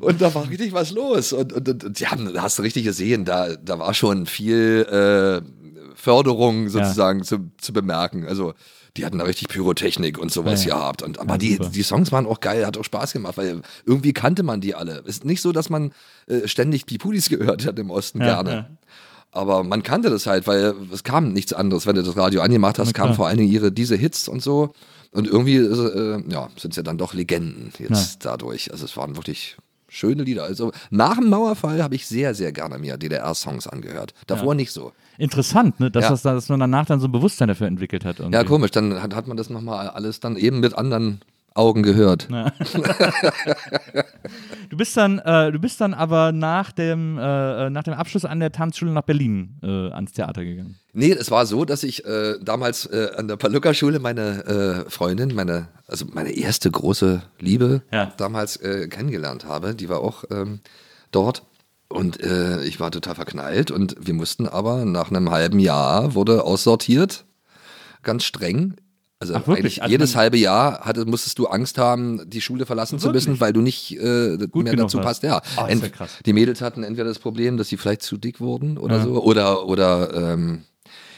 und 0.00 0.20
da 0.20 0.34
war 0.34 0.48
richtig 0.48 0.72
was 0.72 0.90
los. 0.90 1.32
Und, 1.32 1.52
und, 1.52 1.68
und, 1.68 1.84
und 1.84 1.98
die 1.98 2.06
haben, 2.06 2.32
da 2.32 2.42
hast 2.42 2.58
du 2.58 2.62
richtig 2.62 2.84
gesehen, 2.84 3.24
da, 3.24 3.56
da 3.56 3.78
war 3.78 3.94
schon 3.94 4.26
viel 4.26 4.86
äh, 4.90 5.40
Förderung 5.94 6.68
sozusagen 6.68 7.24
zu, 7.24 7.50
zu 7.58 7.72
bemerken. 7.72 8.26
Also 8.26 8.54
die 8.96 9.04
hatten 9.06 9.18
da 9.18 9.24
richtig 9.24 9.48
Pyrotechnik 9.48 10.18
und 10.18 10.32
sowas 10.32 10.64
Ja, 10.64 10.70
ja. 10.70 10.76
gehabt. 10.78 11.02
Und, 11.02 11.18
aber 11.18 11.32
Ja, 11.34 11.38
die, 11.38 11.52
super. 11.56 11.68
die 11.70 11.82
Songs 11.82 12.12
waren 12.12 12.26
auch 12.26 12.40
geil, 12.40 12.66
hat 12.66 12.76
auch 12.76 12.84
Spaß 12.84 13.12
gemacht, 13.12 13.36
weil 13.36 13.60
irgendwie 13.84 14.12
kannte 14.12 14.42
man 14.42 14.60
die 14.60 14.74
alle. 14.74 15.02
Ist 15.06 15.24
nicht 15.24 15.42
so, 15.42 15.52
dass 15.52 15.70
man 15.70 15.92
äh, 16.26 16.46
ständig 16.48 16.86
die 16.86 16.98
Pudis 16.98 17.28
gehört 17.30 17.66
hat 17.66 17.78
im 17.78 17.90
Osten 17.90 18.20
Ja, 18.20 18.42
gerne. 18.42 18.50
ja. 18.50 18.70
Aber 19.32 19.64
man 19.64 19.82
kannte 19.82 20.08
das 20.08 20.26
halt, 20.26 20.46
weil 20.46 20.74
es 20.92 21.04
kam 21.04 21.32
nichts 21.32 21.52
anderes. 21.52 21.84
Wenn 21.86 21.96
du 21.96 22.02
das 22.02 22.16
Radio 22.16 22.40
angemacht 22.40 22.78
hast, 22.78 22.94
kamen 22.94 23.12
vor 23.14 23.26
allen 23.26 23.36
Dingen 23.36 23.52
ihre, 23.52 23.70
diese 23.70 23.94
Hits 23.96 24.28
und 24.28 24.42
so. 24.42 24.72
Und 25.10 25.26
irgendwie 25.26 25.56
äh, 25.56 26.22
ja, 26.30 26.48
sind 26.56 26.72
sie 26.74 26.82
dann 26.82 26.96
doch 26.96 27.12
Legenden 27.12 27.70
jetzt 27.78 28.24
dadurch. 28.24 28.72
Also 28.72 28.86
es 28.86 28.96
waren 28.96 29.16
wirklich 29.16 29.56
schöne 29.96 30.22
Lieder. 30.24 30.44
Also 30.44 30.72
nach 30.90 31.16
dem 31.16 31.28
Mauerfall 31.30 31.82
habe 31.82 31.94
ich 31.94 32.06
sehr, 32.06 32.34
sehr 32.34 32.52
gerne 32.52 32.78
mir 32.78 32.96
DDR-Songs 32.96 33.66
angehört. 33.66 34.12
Davor 34.26 34.54
nicht 34.54 34.70
so. 34.72 34.92
Interessant, 35.18 35.80
ne? 35.80 35.90
dass, 35.90 36.04
Ja. 36.04 36.10
das, 36.10 36.22
dass 36.22 36.48
man 36.48 36.60
danach 36.60 36.86
dann 36.86 37.00
so 37.00 37.08
ein 37.08 37.12
Bewusstsein 37.12 37.48
dafür 37.48 37.66
entwickelt 37.66 38.04
hat. 38.04 38.18
Ja, 38.18 38.24
irgendwie. 38.26 38.44
komisch. 38.44 38.70
Dann 38.72 39.02
hat, 39.02 39.14
hat 39.14 39.26
man 39.26 39.36
das 39.36 39.48
nochmal 39.50 39.88
alles 39.88 40.20
dann 40.20 40.36
eben 40.36 40.60
mit 40.60 40.76
anderen 40.76 41.20
Augen 41.56 41.82
gehört. 41.82 42.28
Du 44.68 44.76
bist 44.76 44.96
dann, 44.96 45.20
äh, 45.20 45.52
du 45.52 45.58
bist 45.60 45.80
dann 45.80 45.94
aber 45.94 46.32
nach 46.32 46.72
dem, 46.72 47.16
äh, 47.18 47.70
nach 47.70 47.84
dem 47.84 47.94
Abschluss 47.94 48.24
an 48.24 48.40
der 48.40 48.50
Tanzschule 48.50 48.90
nach 48.90 49.02
Berlin 49.02 49.56
äh, 49.62 49.66
ans 49.92 50.12
Theater 50.12 50.44
gegangen. 50.44 50.76
Nee, 50.92 51.12
es 51.12 51.30
war 51.30 51.46
so, 51.46 51.64
dass 51.64 51.84
ich 51.84 52.04
äh, 52.04 52.34
damals 52.42 52.86
äh, 52.86 53.10
an 53.16 53.28
der 53.28 53.36
Paluca-Schule 53.36 54.00
meine 54.00 54.84
äh, 54.86 54.90
Freundin, 54.90 55.34
meine, 55.34 55.68
also 55.86 56.04
meine 56.12 56.32
erste 56.32 56.68
große 56.70 57.22
Liebe 57.38 57.82
Ja. 57.92 58.12
damals 58.16 58.56
äh, 58.56 58.88
kennengelernt 58.88 59.44
habe. 59.44 59.74
Die 59.76 59.88
war 59.88 60.00
auch 60.00 60.24
ähm, 60.30 60.60
dort. 61.12 61.44
Und 61.88 62.20
äh, 62.20 62.64
ich 62.64 62.80
war 62.80 62.90
total 62.90 63.14
verknallt 63.14 63.70
und 63.70 63.94
wir 64.00 64.14
mussten 64.14 64.48
aber 64.48 64.84
nach 64.84 65.10
einem 65.10 65.30
halben 65.30 65.60
Jahr 65.60 66.14
wurde 66.16 66.42
aussortiert, 66.42 67.24
ganz 68.02 68.24
streng. 68.24 68.74
Also, 69.18 69.34
Ach, 69.34 69.46
wirklich? 69.46 69.58
eigentlich 69.58 69.82
Also 69.82 69.92
jedes 69.92 70.14
halbe 70.16 70.36
Jahr 70.36 70.80
hatte, 70.80 71.06
musstest 71.06 71.38
du 71.38 71.46
Angst 71.46 71.78
haben, 71.78 72.28
die 72.28 72.42
Schule 72.42 72.66
verlassen 72.66 72.98
zu 72.98 73.08
müssen, 73.10 73.28
Wirklich? 73.28 73.40
weil 73.40 73.52
du 73.54 73.62
nicht 73.62 73.92
äh, 73.98 74.36
mehr 74.52 74.76
dazu 74.76 74.98
passt. 74.98 75.22
Ja, 75.22 75.40
Oh, 75.56 75.66
ja 75.66 75.90
die 76.26 76.32
Mädels 76.34 76.60
hatten 76.60 76.82
entweder 76.82 77.08
das 77.08 77.18
Problem, 77.18 77.56
dass 77.56 77.68
sie 77.68 77.78
vielleicht 77.78 78.02
zu 78.02 78.18
dick 78.18 78.40
wurden 78.40 78.76
oder 78.76 78.98
Ja. 78.98 79.02
so, 79.04 79.22
oder 79.22 79.66
oder 79.66 80.32
ähm, 80.34 80.64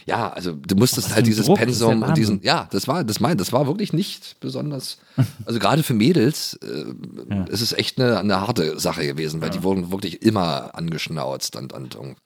ja, 0.07 0.31
also 0.33 0.53
du 0.53 0.75
musstest 0.77 1.15
halt 1.15 1.27
dieses 1.27 1.47
Druck, 1.47 1.59
ja 1.59 1.65
Pensum 1.67 2.03
und 2.03 2.17
diesen, 2.17 2.41
ja, 2.43 2.67
das 2.71 2.89
war, 2.89 3.03
das 3.05 3.21
mein, 3.21 3.37
das 3.37 3.53
war 3.53 3.67
wirklich 3.67 3.93
nicht 3.93 4.37
besonders, 4.41 4.99
also 5.45 5.59
gerade 5.59 5.83
für 5.83 5.93
Mädels 5.93 6.59
äh, 6.63 7.51
ist 7.53 7.61
es 7.61 7.73
echt 7.73 8.01
eine, 8.01 8.19
eine 8.21 8.41
harte 8.41 8.79
Sache 8.79 9.05
gewesen, 9.07 9.43
weil 9.43 9.51
die 9.51 9.63
wurden 9.65 9.91
wirklich 9.91 10.23
immer 10.23 10.71
angeschnauzt 10.75 11.57
und, 11.57 11.73
und, 11.75 11.97
und 11.97 12.17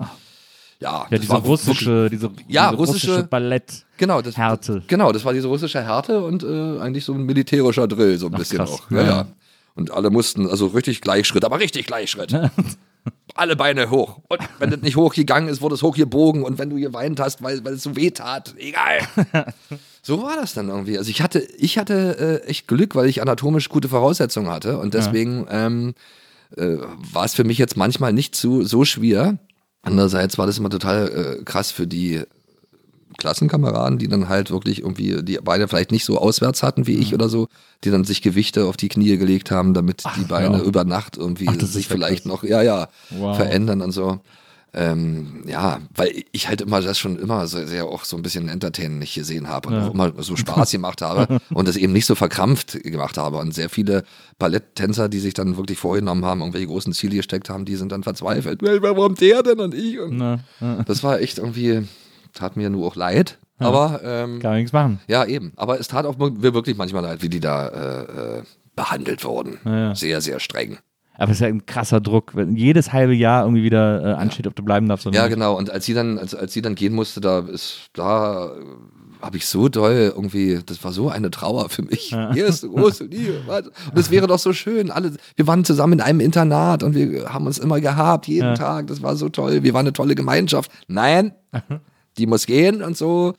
ja, 0.83 0.93
Ja, 1.03 1.07
das 1.11 1.21
diese 1.21 1.33
war 1.33 1.41
russische, 1.41 1.87
wirklich- 2.11 2.21
diese, 2.21 2.33
Ja, 2.49 2.71
diese 2.71 2.77
russische- 2.83 3.23
Ballett. 3.25 3.85
Genau, 3.97 4.21
das, 4.23 4.37
Härte. 4.37 4.83
Genau, 4.89 5.13
das 5.13 5.25
war 5.25 5.33
diese 5.33 5.49
russische 5.49 5.83
Härte 5.83 6.23
und 6.23 6.43
äh, 6.43 6.81
eigentlich 6.81 7.05
so 7.05 7.13
ein 7.15 7.23
militärischer 7.25 7.87
Drill, 7.89 8.19
so 8.19 8.27
ein 8.27 8.33
bisschen 8.33 8.59
krass. 8.59 8.71
auch. 8.71 8.91
Ja, 8.91 8.97
Ja. 9.03 9.07
ja. 9.07 9.27
Und 9.75 9.91
alle 9.91 10.11
mussten, 10.11 10.47
also 10.49 10.67
richtig 10.67 11.01
Gleichschritt, 11.01 11.45
aber 11.45 11.59
richtig 11.61 11.87
Gleichschritt. 11.87 12.35
alle 13.35 13.57
Beine 13.57 13.89
hoch. 13.91 14.19
Und 14.29 14.41
wenn 14.59 14.71
das 14.71 14.83
nicht 14.83 14.97
hochgegangen 14.97 15.49
ist, 15.49 15.63
wurde 15.63 15.75
es 15.77 15.83
hochgebogen. 15.83 16.43
Und 16.43 16.59
wenn 16.59 16.69
du 16.69 16.77
geweint 16.77 17.19
hast, 17.21 17.43
weil, 17.43 17.65
weil 17.65 17.75
es 17.75 17.83
so 17.83 17.97
weh 17.97 18.11
tat, 18.11 18.55
egal. 18.59 19.01
so 20.03 20.23
war 20.23 20.37
das 20.37 20.53
dann 20.55 20.69
irgendwie. 20.69 20.99
Also 20.99 21.09
ich 21.11 21.23
hatte, 21.23 21.39
ich 21.41 21.79
hatte 21.79 22.43
äh, 22.45 22.49
echt 22.49 22.69
Glück, 22.69 22.95
weil 22.95 23.09
ich 23.09 23.23
anatomisch 23.23 23.71
gute 23.71 23.89
Voraussetzungen 23.89 24.51
hatte. 24.51 24.79
Und 24.79 24.93
deswegen 24.95 25.47
ähm, 25.51 25.95
äh, 26.57 26.77
war 27.13 27.25
es 27.25 27.35
für 27.35 27.45
mich 27.45 27.57
jetzt 27.57 27.77
manchmal 27.79 28.13
nicht 28.13 28.37
so, 28.37 28.63
so 28.63 28.85
schwer. 28.85 29.39
Andererseits 29.83 30.39
war 30.39 30.47
das 30.47 30.59
immer 30.59 30.71
total 30.71 31.39
äh, 31.41 31.45
krass 31.45 31.71
für 31.71 31.87
die 31.87 32.23
Klassenkameraden, 33.19 33.99
die 33.99 34.09
dann 34.09 34.29
halt 34.29 34.51
wirklich 34.51 34.81
irgendwie 34.81 35.23
die 35.23 35.37
Beine 35.37 35.69
vielleicht 35.69 35.93
nicht 35.93 36.05
so 36.05 36.19
auswärts 36.19 36.63
hatten 36.63 36.87
wie 36.87 36.97
Mhm. 36.97 37.03
ich 37.03 37.15
oder 37.15 37.29
so, 37.29 37.49
die 37.85 37.91
dann 37.91 38.05
sich 38.05 38.23
Gewichte 38.23 38.65
auf 38.65 38.77
die 38.77 38.89
Knie 38.89 39.17
gelegt 39.19 39.51
haben, 39.51 39.75
damit 39.75 40.03
die 40.17 40.25
Beine 40.25 40.59
ja. 40.59 40.63
über 40.65 40.85
Nacht 40.85 41.17
irgendwie 41.19 41.49
Ach, 41.49 41.61
sich 41.61 41.89
vielleicht 41.89 42.27
noch, 42.27 42.43
ja, 42.43 42.63
ja, 42.63 42.89
Wow. 43.11 43.37
verändern 43.37 43.83
und 43.83 43.93
so. 43.93 44.21
Ähm, 44.75 45.43
ja, 45.47 45.81
weil 45.95 46.25
ich 46.33 46.49
halt 46.49 46.63
immer 46.63 46.81
das 46.81 46.99
schon 46.99 47.19
immer 47.19 47.47
so, 47.47 47.65
sehr 47.67 47.85
auch 47.87 48.05
so 48.05 48.17
ein 48.17 48.23
bisschen 48.23 48.49
entertainlich 48.49 49.13
gesehen 49.15 49.49
habe 49.49 49.69
und 49.69 49.75
Ja. 49.75 49.87
auch 49.89 49.93
immer 49.93 50.13
so 50.23 50.35
Spaß 50.35 50.71
gemacht 50.71 51.03
habe 51.03 51.39
und 51.53 51.69
das 51.69 51.77
eben 51.77 51.93
nicht 51.93 52.07
so 52.07 52.15
verkrampft 52.15 52.83
gemacht 52.83 53.19
habe. 53.19 53.37
Und 53.37 53.53
sehr 53.55 53.69
viele 53.69 54.05
Balletttänzer, 54.39 55.11
die 55.11 55.19
sich 55.21 55.35
dann 55.35 55.59
wirklich 55.59 55.79
vorgenommen 55.79 56.25
haben, 56.25 56.41
irgendwelche 56.41 56.69
großen 56.69 56.95
Ziele 56.95 57.17
gesteckt 57.17 57.51
haben, 57.51 57.67
die 57.67 57.77
sind 57.77 57.93
dann 57.93 58.03
verzweifelt. 58.03 58.61
Warum 58.63 59.15
der 59.15 59.43
denn 59.43 59.61
und 59.61 59.75
ich? 59.75 60.01
Und 60.01 60.17
Na, 60.17 60.35
äh, 60.61 60.83
das 60.87 61.03
war 61.03 61.21
echt 61.21 61.37
irgendwie, 61.39 61.87
tat 62.33 62.57
mir 62.57 62.71
nur 62.71 62.87
auch 62.87 62.97
leid. 62.97 63.39
Aber 63.59 64.01
ähm, 64.03 64.41
Kann 64.41 64.55
nichts 64.57 64.73
machen. 64.73 65.01
ja, 65.07 65.25
eben. 65.27 65.53
Aber 65.57 65.79
es 65.79 65.87
tat 65.87 66.07
auch 66.07 66.17
mir 66.17 66.55
wirklich 66.55 66.77
manchmal 66.77 67.03
leid, 67.03 67.23
wie 67.23 67.29
die 67.29 67.41
da 67.41 67.69
äh, 67.69 68.39
äh, 68.39 68.43
behandelt 68.75 69.23
wurden. 69.25 69.59
ja. 69.67 69.95
Sehr, 69.95 70.21
sehr 70.23 70.41
streng. 70.41 70.79
Aber 71.23 71.31
es 71.31 71.37
ist 71.39 71.43
ja 71.43 71.47
ein 71.49 71.65
krasser 71.67 72.01
Druck, 72.01 72.35
wenn 72.35 72.57
jedes 72.57 72.93
halbe 72.93 73.15
Jahr 73.15 73.45
irgendwie 73.45 73.63
wieder 73.63 74.03
äh, 74.05 74.13
ansteht, 74.15 74.47
ob 74.49 74.57
du 74.57 74.63
bleiben 74.65 74.89
darfst 74.89 75.07
oder 75.07 75.17
Ja, 75.17 75.23
nicht. 75.25 75.35
genau. 75.35 75.57
Und 75.57 75.71
als 75.71 75.87
sie 75.87 75.95
dann, 75.95 76.19
als, 76.19 76.35
als 76.35 76.53
sie 76.53 76.63
dann 76.63 76.75
gehen 76.75 76.95
musste, 76.95 77.21
da 77.21 77.39
ist, 77.41 77.91
da 77.93 78.47
äh, 78.47 78.51
habe 79.23 79.37
ich 79.37 79.47
so 79.47 79.69
doll 79.69 80.13
irgendwie, 80.17 80.59
das 80.67 80.83
war 80.83 80.93
so 80.93 81.09
eine 81.09 81.31
Trauer 81.31 81.69
für 81.69 81.83
mich. 81.83 82.13
Hier 82.33 82.47
ist 82.47 82.65
eine 82.65 82.73
große 82.75 83.05
Liebe. 83.05 83.41
was? 83.47 83.69
Und 83.69 83.97
es 83.99 84.11
wäre 84.11 84.27
doch 84.27 84.41
so 84.41 84.53
schön. 84.53 84.91
Alle, 84.91 85.13
wir 85.37 85.47
waren 85.47 85.65
zusammen 85.65 85.93
in 85.93 86.01
einem 86.01 86.19
Internat 86.19 86.83
und 86.83 86.97
wir 86.97 87.33
haben 87.33 87.47
uns 87.47 87.59
immer 87.59 87.81
gehabt, 87.81 88.27
jeden 88.27 88.49
Ja. 88.49 88.55
Tag. 88.55 88.89
Das 88.89 89.01
war 89.01 89.15
so 89.15 89.29
toll. 89.29 89.63
Wir 89.63 89.75
waren 89.75 89.87
eine 89.87 89.93
tolle 89.93 90.17
Gemeinschaft. 90.17 90.73
Nein, 90.89 91.33
die 92.19 92.27
muss 92.27 92.47
gehen 92.47 92.83
und 92.83 92.97
so. 92.97 93.35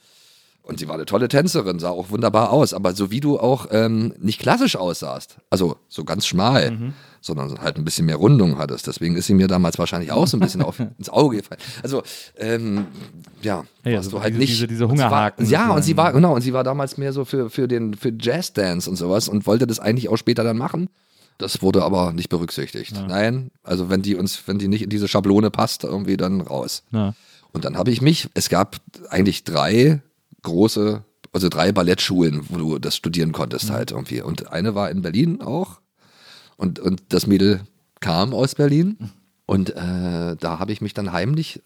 Und 0.61 0.79
sie 0.79 0.87
war 0.87 0.95
eine 0.95 1.03
tolle 1.03 1.27
Tänzerin, 1.27 1.79
sah 1.79 1.89
auch 1.89 2.09
wunderbar 2.11 2.51
aus. 2.53 2.73
Aber 2.73 2.93
so 2.93 3.11
wie 3.11 3.19
du 3.19 3.37
auch 3.37 3.67
ähm, 3.71 4.13
nicht 4.19 4.39
klassisch 4.39 4.77
aussahst, 4.77 5.35
also 5.49 5.75
so 5.89 6.05
ganz 6.05 6.25
schmal, 6.25 6.71
Mhm. 6.71 6.93
Sondern 7.25 7.57
halt 7.59 7.77
ein 7.77 7.85
bisschen 7.85 8.05
mehr 8.05 8.17
Rundung 8.17 8.57
hattest. 8.57 8.85
Deswegen 8.85 9.15
ist 9.15 9.27
sie 9.27 9.33
mir 9.33 9.47
damals 9.47 9.79
wahrscheinlich 9.79 10.11
auch 10.11 10.27
so 10.27 10.37
ein 10.37 10.41
bisschen 10.41 10.61
auf, 10.63 10.79
ins 10.79 11.09
Auge 11.09 11.37
gefallen. 11.37 11.59
Also, 11.81 12.03
ähm, 12.37 12.85
ja, 13.41 13.63
Ja, 13.85 13.95
warst 13.95 14.09
so 14.11 14.17
du 14.17 14.23
halt 14.23 14.33
diese- 14.33 14.39
nicht. 14.39 14.51
diese- 14.53 14.67
diese 14.67 14.87
Hungerhaken 14.87 15.45
War, 15.45 15.51
ja, 15.51 15.71
und 15.73 15.81
sie 15.83 15.97
war, 15.97 16.13
genau, 16.13 16.35
und 16.35 16.41
sie 16.41 16.53
war 16.53 16.63
damals 16.63 16.97
mehr 16.97 17.13
so 17.13 17.25
für, 17.25 17.49
für 17.49 17.67
den 17.67 17.93
für 17.95 18.13
Jazzdance 18.19 18.89
und 18.89 18.97
sowas 18.97 19.27
und 19.29 19.47
wollte 19.47 19.65
das 19.65 19.79
eigentlich 19.79 20.09
auch 20.09 20.17
später 20.17 20.43
dann 20.43 20.57
machen. 20.57 20.89
Das 21.39 21.61
wurde 21.63 21.83
aber 21.83 22.13
nicht 22.13 22.29
berücksichtigt. 22.29 22.93
Nein, 23.07 23.49
also 23.63 23.89
wenn 23.89 24.01
die 24.03 24.15
uns, 24.15 24.43
wenn 24.45 24.59
die 24.59 24.67
nicht 24.67 24.83
in 24.83 24.89
diese 24.91 25.07
Schablone 25.07 25.49
passt, 25.49 25.83
irgendwie 25.83 26.15
dann 26.15 26.41
raus. 26.41 26.83
Ja. 26.91 27.15
Und 27.51 27.65
dann 27.65 27.75
habe 27.77 27.89
ich 27.91 28.01
mich, 28.01 28.29
es 28.35 28.49
gab 28.49 28.77
eigentlich 29.09 29.43
drei 29.43 30.01
große, 30.43 31.03
also 31.31 31.49
drei 31.49 31.71
Ballettschulen, 31.71 32.41
wo 32.49 32.57
du 32.57 32.79
das 32.79 32.95
studieren 32.95 33.31
konntest 33.31 33.71
halt 33.71 33.91
irgendwie. 33.91 34.21
Und 34.21 34.51
eine 34.51 34.75
war 34.75 34.91
in 34.91 35.01
Berlin 35.01 35.41
auch. 35.41 35.79
Und, 36.57 36.79
und 36.79 37.01
das 37.09 37.27
Mädel 37.27 37.61
kam 37.99 38.33
aus 38.33 38.55
Berlin. 38.55 38.97
Und 39.45 39.71
äh, 39.71 39.75
da 40.39 40.59
habe 40.59 40.71
ich 40.71 40.81
mich 40.81 40.93
dann 40.93 41.11
heimlich, 41.11 41.61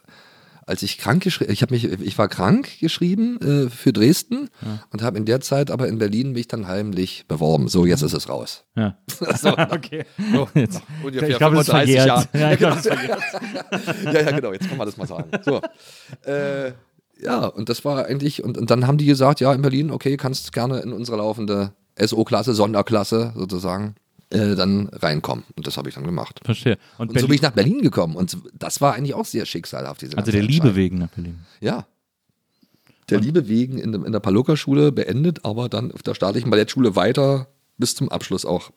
als 0.66 0.84
ich 0.84 0.98
krank 0.98 1.24
geschrieben, 1.24 1.52
ich 1.52 1.62
habe 1.62 1.74
mich, 1.74 1.86
ich 1.86 2.18
war 2.18 2.28
krank 2.28 2.68
geschrieben 2.82 3.40
äh, 3.40 3.70
für 3.70 3.94
Dresden 3.94 4.50
und 4.92 5.02
habe 5.02 5.18
in 5.18 5.26
der 5.26 5.40
Zeit 5.40 5.72
aber 5.72 5.88
in 5.88 5.98
Berlin 5.98 6.34
mich 6.34 6.48
dann 6.48 6.68
heimlich 6.68 7.26
beworben. 7.28 7.68
So, 7.70 7.86
jetzt 7.86 8.02
ist 8.02 8.14
es 8.14 8.28
raus. 8.30 8.66
Ja. 8.76 8.98
So, 9.38 9.50
Okay. 9.58 10.06
so, 10.34 10.50
Jetzt. 10.60 10.82
ungefähr 11.04 11.30
Ich 11.30 11.38
glaube, 11.38 11.56
es 11.58 11.62
ist 11.62 11.72
35 11.72 11.72
verjährt. 11.72 12.08
Jahren. 12.08 12.28
Ja, 12.34 12.52
ich 12.52 12.58
glaube, 12.60 12.78
es 12.80 12.86
ist 12.86 12.94
verjährt. 12.94 14.14
ja, 14.14 14.22
ja, 14.22 14.32
genau, 14.32 14.54
jetzt 14.54 14.68
kann 14.68 14.78
man 14.78 14.88
das 14.88 14.98
mal 14.98 15.08
sagen. 15.08 15.30
So. 15.46 15.62
Äh, 16.30 16.72
ja, 17.22 17.46
und 17.48 17.70
das 17.70 17.86
war 17.86 18.06
eigentlich, 18.06 18.44
und, 18.44 18.58
und 18.58 18.70
dann 18.70 18.86
haben 18.88 18.98
die 18.98 19.06
gesagt, 19.06 19.40
ja, 19.40 19.54
in 19.54 19.62
Berlin, 19.62 19.90
okay, 19.92 20.18
kannst 20.18 20.52
gerne 20.52 20.80
in 20.80 20.92
unsere 20.94 21.18
laufende 21.18 21.72
SO-Klasse, 22.00 22.54
Sonderklasse 22.54 23.34
sozusagen, 23.36 23.96
äh, 24.30 24.56
dann 24.56 24.88
reinkommen. 24.90 25.46
Und 25.56 25.68
das 25.68 25.78
habe 25.78 25.90
ich 25.90 25.96
dann 25.96 26.04
gemacht. 26.04 26.42
Verstehe. 26.44 26.78
Und, 26.98 27.10
Und 27.10 27.20
so 27.20 27.28
bin 27.28 27.36
ich 27.36 27.42
nach 27.42 27.52
Berlin 27.52 27.82
gekommen. 27.82 28.16
Und 28.16 28.38
das 28.54 28.82
war 28.82 28.94
eigentlich 28.96 29.14
auch 29.14 29.26
sehr 29.26 29.46
schicksalhaft, 29.46 30.02
diese 30.02 30.18
also 30.18 30.32
der 30.32 30.44
Liebe 30.44 30.76
wegen 30.76 30.98
nach 31.00 31.10
Berlin. 31.10 31.40
Ja. 31.62 31.86
Der 33.10 33.22
Liebe 33.22 33.48
wegen 33.48 33.78
in, 33.78 33.94
in 33.94 34.12
der 34.12 34.20
Paluca-Schule 34.20 34.92
beendet, 34.92 35.46
aber 35.46 35.70
dann 35.70 35.94
auf 35.94 36.04
der 36.04 36.14
staatlichen 36.14 36.50
Ballettschule 36.50 36.98
weiter 36.98 37.48
bis 37.78 37.96
zum 37.96 38.10
Abschluss 38.10 38.46
auch. 38.46 38.72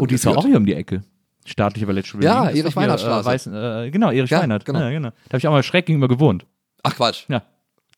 Oh, 0.00 0.06
die 0.06 0.16
ist 0.16 0.24
ja 0.24 0.32
auch 0.32 0.44
hier 0.44 0.56
um 0.56 0.66
die 0.66 0.74
Ecke. 0.74 1.02
Staatliche 1.44 1.86
Ballettschule. 1.86 2.24
Ja, 2.24 2.48
Erich 2.50 2.74
Weinert 2.74 3.00
Straße. 3.00 3.50
Äh, 3.52 3.86
äh, 3.86 3.90
genau, 3.90 4.10
Erich 4.10 4.30
Ja, 4.30 4.40
Weinert. 4.40 4.64
genau. 4.64 4.80
Ja, 4.80 4.90
genau. 4.90 5.10
Da 5.10 5.28
habe 5.30 5.38
ich 5.38 5.46
auch 5.46 5.52
mal 5.52 5.62
schräg 5.62 5.86
gegenüber 5.86 6.08
gewohnt. 6.08 6.44
Ach 6.82 6.94
Quatsch. 6.96 7.24
Ja. 7.28 7.42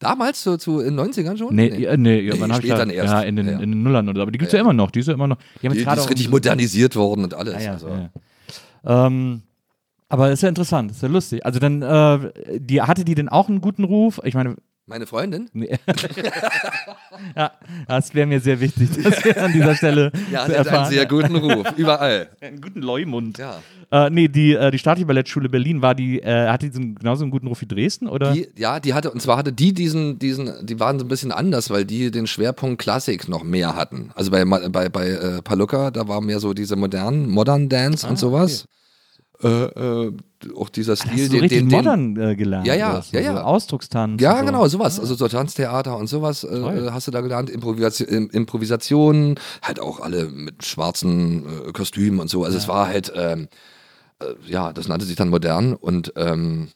Damals, 0.04 0.42
zu, 0.42 0.56
zu 0.58 0.80
in 0.80 0.96
den 0.96 1.06
90ern 1.12 1.36
schon? 1.36 1.54
Nee, 1.54 1.70
nee, 1.70 1.96
nee, 1.96 2.20
ja, 2.20 2.34
Nee, 2.34 2.40
wann 2.40 2.50
ich 2.50 2.56
da, 2.56 2.62
später 2.62 2.92
erst. 2.92 3.12
Ja, 3.12 3.20
in 3.22 3.36
den, 3.36 3.46
Ja. 3.46 3.52
in 3.58 3.70
den 3.70 3.82
Nullern 3.82 4.08
oder 4.08 4.18
so. 4.18 4.22
Aber 4.22 4.30
die 4.30 4.38
gibt 4.38 4.48
es 4.48 4.52
ja. 4.52 4.60
immer 4.60 4.72
noch. 4.72 4.90
Die 4.90 5.00
ist 5.00 5.08
ja 5.08 5.14
immer 5.14 5.26
noch. 5.26 5.38
Die, 5.62 5.68
Die, 5.68 5.74
die 5.74 5.82
ist 5.82 6.10
richtig 6.10 6.30
modernisiert 6.30 6.96
worden 6.96 7.24
und 7.24 7.34
alles. 7.34 7.54
Ja, 7.54 7.60
ja, 7.60 7.72
also. 7.72 7.88
ja, 7.88 8.10
ja. 8.84 9.06
Ähm, 9.06 9.42
aber 10.08 10.30
ist 10.30 10.42
ja 10.42 10.48
interessant, 10.48 10.90
ist 10.90 11.02
ja 11.02 11.08
lustig. 11.08 11.44
Also 11.44 11.58
dann, 11.58 11.82
äh, 11.82 12.58
die, 12.60 12.82
hatte 12.82 13.04
die 13.04 13.14
denn 13.14 13.28
auch 13.28 13.48
einen 13.48 13.60
guten 13.60 13.84
Ruf? 13.84 14.20
Ich 14.24 14.34
meine, 14.34 14.56
Meine 14.86 15.06
Freundin? 15.06 15.48
nee. 15.54 15.78
ja, 17.36 17.52
das 17.88 18.14
wäre 18.14 18.26
mir 18.26 18.38
sehr 18.38 18.60
wichtig, 18.60 18.90
das 19.02 19.36
an 19.38 19.52
dieser 19.52 19.74
Stelle 19.74 20.12
Ja, 20.30 20.46
sie 20.46 20.58
hat 20.58 20.68
einen 20.68 20.90
sehr 20.90 21.06
guten 21.06 21.36
Ruf. 21.36 21.66
Überall. 21.76 22.28
einen 22.42 22.60
guten 22.60 22.82
Leumund. 22.82 23.38
Ja. 23.38 23.62
Äh, 23.90 24.10
nee, 24.10 24.28
die, 24.28 24.52
äh, 24.52 24.70
die 24.70 24.78
staatliche 24.78 25.06
Ballettschule 25.06 25.48
Berlin, 25.48 25.80
war 25.80 25.94
die, 25.94 26.20
äh, 26.20 26.48
hatte 26.48 26.68
die 26.68 26.94
genauso 26.96 27.24
einen 27.24 27.30
guten 27.30 27.46
Ruf 27.46 27.62
wie 27.62 27.66
Dresden? 27.66 28.08
Oder? 28.08 28.32
Die, 28.32 28.48
ja, 28.58 28.78
die 28.78 28.92
hatte, 28.92 29.10
und 29.10 29.22
zwar 29.22 29.38
hatte 29.38 29.54
die 29.54 29.72
diesen, 29.72 30.18
diesen, 30.18 30.66
die 30.66 30.78
waren 30.78 30.98
so 30.98 31.06
ein 31.06 31.08
bisschen 31.08 31.32
anders, 31.32 31.70
weil 31.70 31.86
die 31.86 32.10
den 32.10 32.26
Schwerpunkt 32.26 32.82
Klassik 32.82 33.26
noch 33.26 33.42
mehr 33.42 33.76
hatten. 33.76 34.10
Also 34.14 34.30
bei, 34.30 34.44
bei, 34.44 34.90
bei 34.90 35.08
äh, 35.08 35.40
Paluca, 35.40 35.92
da 35.92 36.08
war 36.08 36.20
mehr 36.20 36.40
so 36.40 36.52
diese 36.52 36.76
modernen, 36.76 37.30
Modern 37.30 37.70
Dance 37.70 38.06
und 38.06 38.18
sowas. 38.18 38.64
Äh, 38.64 38.66
äh, 39.42 40.12
auch 40.56 40.68
dieser 40.68 40.92
Hast 40.92 41.02
Stil, 41.02 41.28
du 41.28 41.34
so 41.36 41.40
den, 41.40 41.48
den, 41.48 41.68
modern 41.68 42.16
äh, 42.16 42.36
gelernt? 42.36 42.66
Ja, 42.66 42.74
ja, 42.74 43.02
so, 43.02 43.16
ja, 43.16 43.22
ja. 43.22 43.32
So 43.34 43.40
Ausdruckstanz. 43.40 44.20
Ja, 44.22 44.38
so. 44.38 44.44
genau, 44.44 44.68
sowas. 44.68 45.00
Also 45.00 45.14
so 45.14 45.26
Tanztheater 45.28 45.96
und 45.96 46.06
sowas 46.06 46.44
äh, 46.44 46.90
hast 46.90 47.06
du 47.06 47.10
da 47.10 47.20
gelernt. 47.20 47.50
Improvisation, 47.50 48.08
Im- 48.08 48.30
Improvisationen, 48.30 49.36
halt 49.62 49.80
auch 49.80 50.00
alle 50.00 50.26
mit 50.26 50.64
schwarzen 50.64 51.46
äh, 51.68 51.72
Kostümen 51.72 52.20
und 52.20 52.28
so. 52.30 52.44
Also 52.44 52.58
es 52.58 52.68
war 52.68 52.86
halt, 52.88 53.12
ähm, 53.16 53.48
äh, 54.20 54.26
ja, 54.46 54.72
das 54.72 54.88
nannte 54.88 55.06
sich 55.06 55.16
dann 55.16 55.30
modern 55.30 55.74
und 55.74 56.12
ähm, 56.16 56.68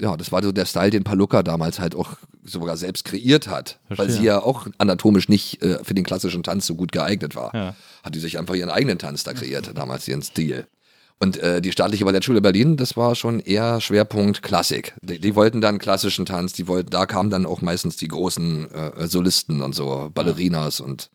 ja, 0.00 0.16
das 0.16 0.30
war 0.30 0.42
so 0.42 0.52
der 0.52 0.64
Style, 0.66 0.90
den 0.90 1.02
Paluca 1.02 1.42
damals 1.42 1.80
halt 1.80 1.96
auch 1.96 2.10
sogar 2.44 2.76
selbst 2.76 3.04
kreiert 3.04 3.48
hat, 3.48 3.80
weil 3.88 3.96
Verstehe. 3.96 4.16
sie 4.16 4.24
ja 4.26 4.40
auch 4.40 4.68
anatomisch 4.78 5.28
nicht 5.28 5.60
äh, 5.62 5.82
für 5.82 5.94
den 5.94 6.04
klassischen 6.04 6.44
Tanz 6.44 6.66
so 6.66 6.76
gut 6.76 6.92
geeignet 6.92 7.34
war. 7.34 7.52
Ja. 7.54 7.74
Hat 8.04 8.14
die 8.14 8.20
sich 8.20 8.38
einfach 8.38 8.54
ihren 8.54 8.70
eigenen 8.70 8.98
Tanz 8.98 9.24
da 9.24 9.32
kreiert, 9.32 9.76
damals 9.76 10.06
ihren 10.06 10.22
Stil. 10.22 10.66
Und 11.20 11.36
äh, 11.38 11.60
die 11.60 11.72
staatliche 11.72 12.04
Ballettschule 12.04 12.40
Berlin, 12.40 12.76
das 12.76 12.96
war 12.96 13.16
schon 13.16 13.40
eher 13.40 13.80
Schwerpunkt 13.80 14.42
Klassik. 14.42 14.94
Die, 15.02 15.18
die 15.18 15.34
wollten 15.34 15.60
dann 15.60 15.78
klassischen 15.78 16.26
Tanz, 16.26 16.52
die 16.52 16.68
wollten, 16.68 16.90
da 16.90 17.06
kamen 17.06 17.28
dann 17.30 17.44
auch 17.44 17.60
meistens 17.60 17.96
die 17.96 18.06
großen 18.06 18.70
äh, 18.72 19.06
Solisten 19.08 19.60
und 19.62 19.74
so, 19.74 20.10
Ballerinas 20.14 20.78
und 20.80 21.10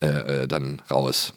äh, 0.00 0.42
äh, 0.42 0.48
dann 0.48 0.82
raus. 0.90 1.34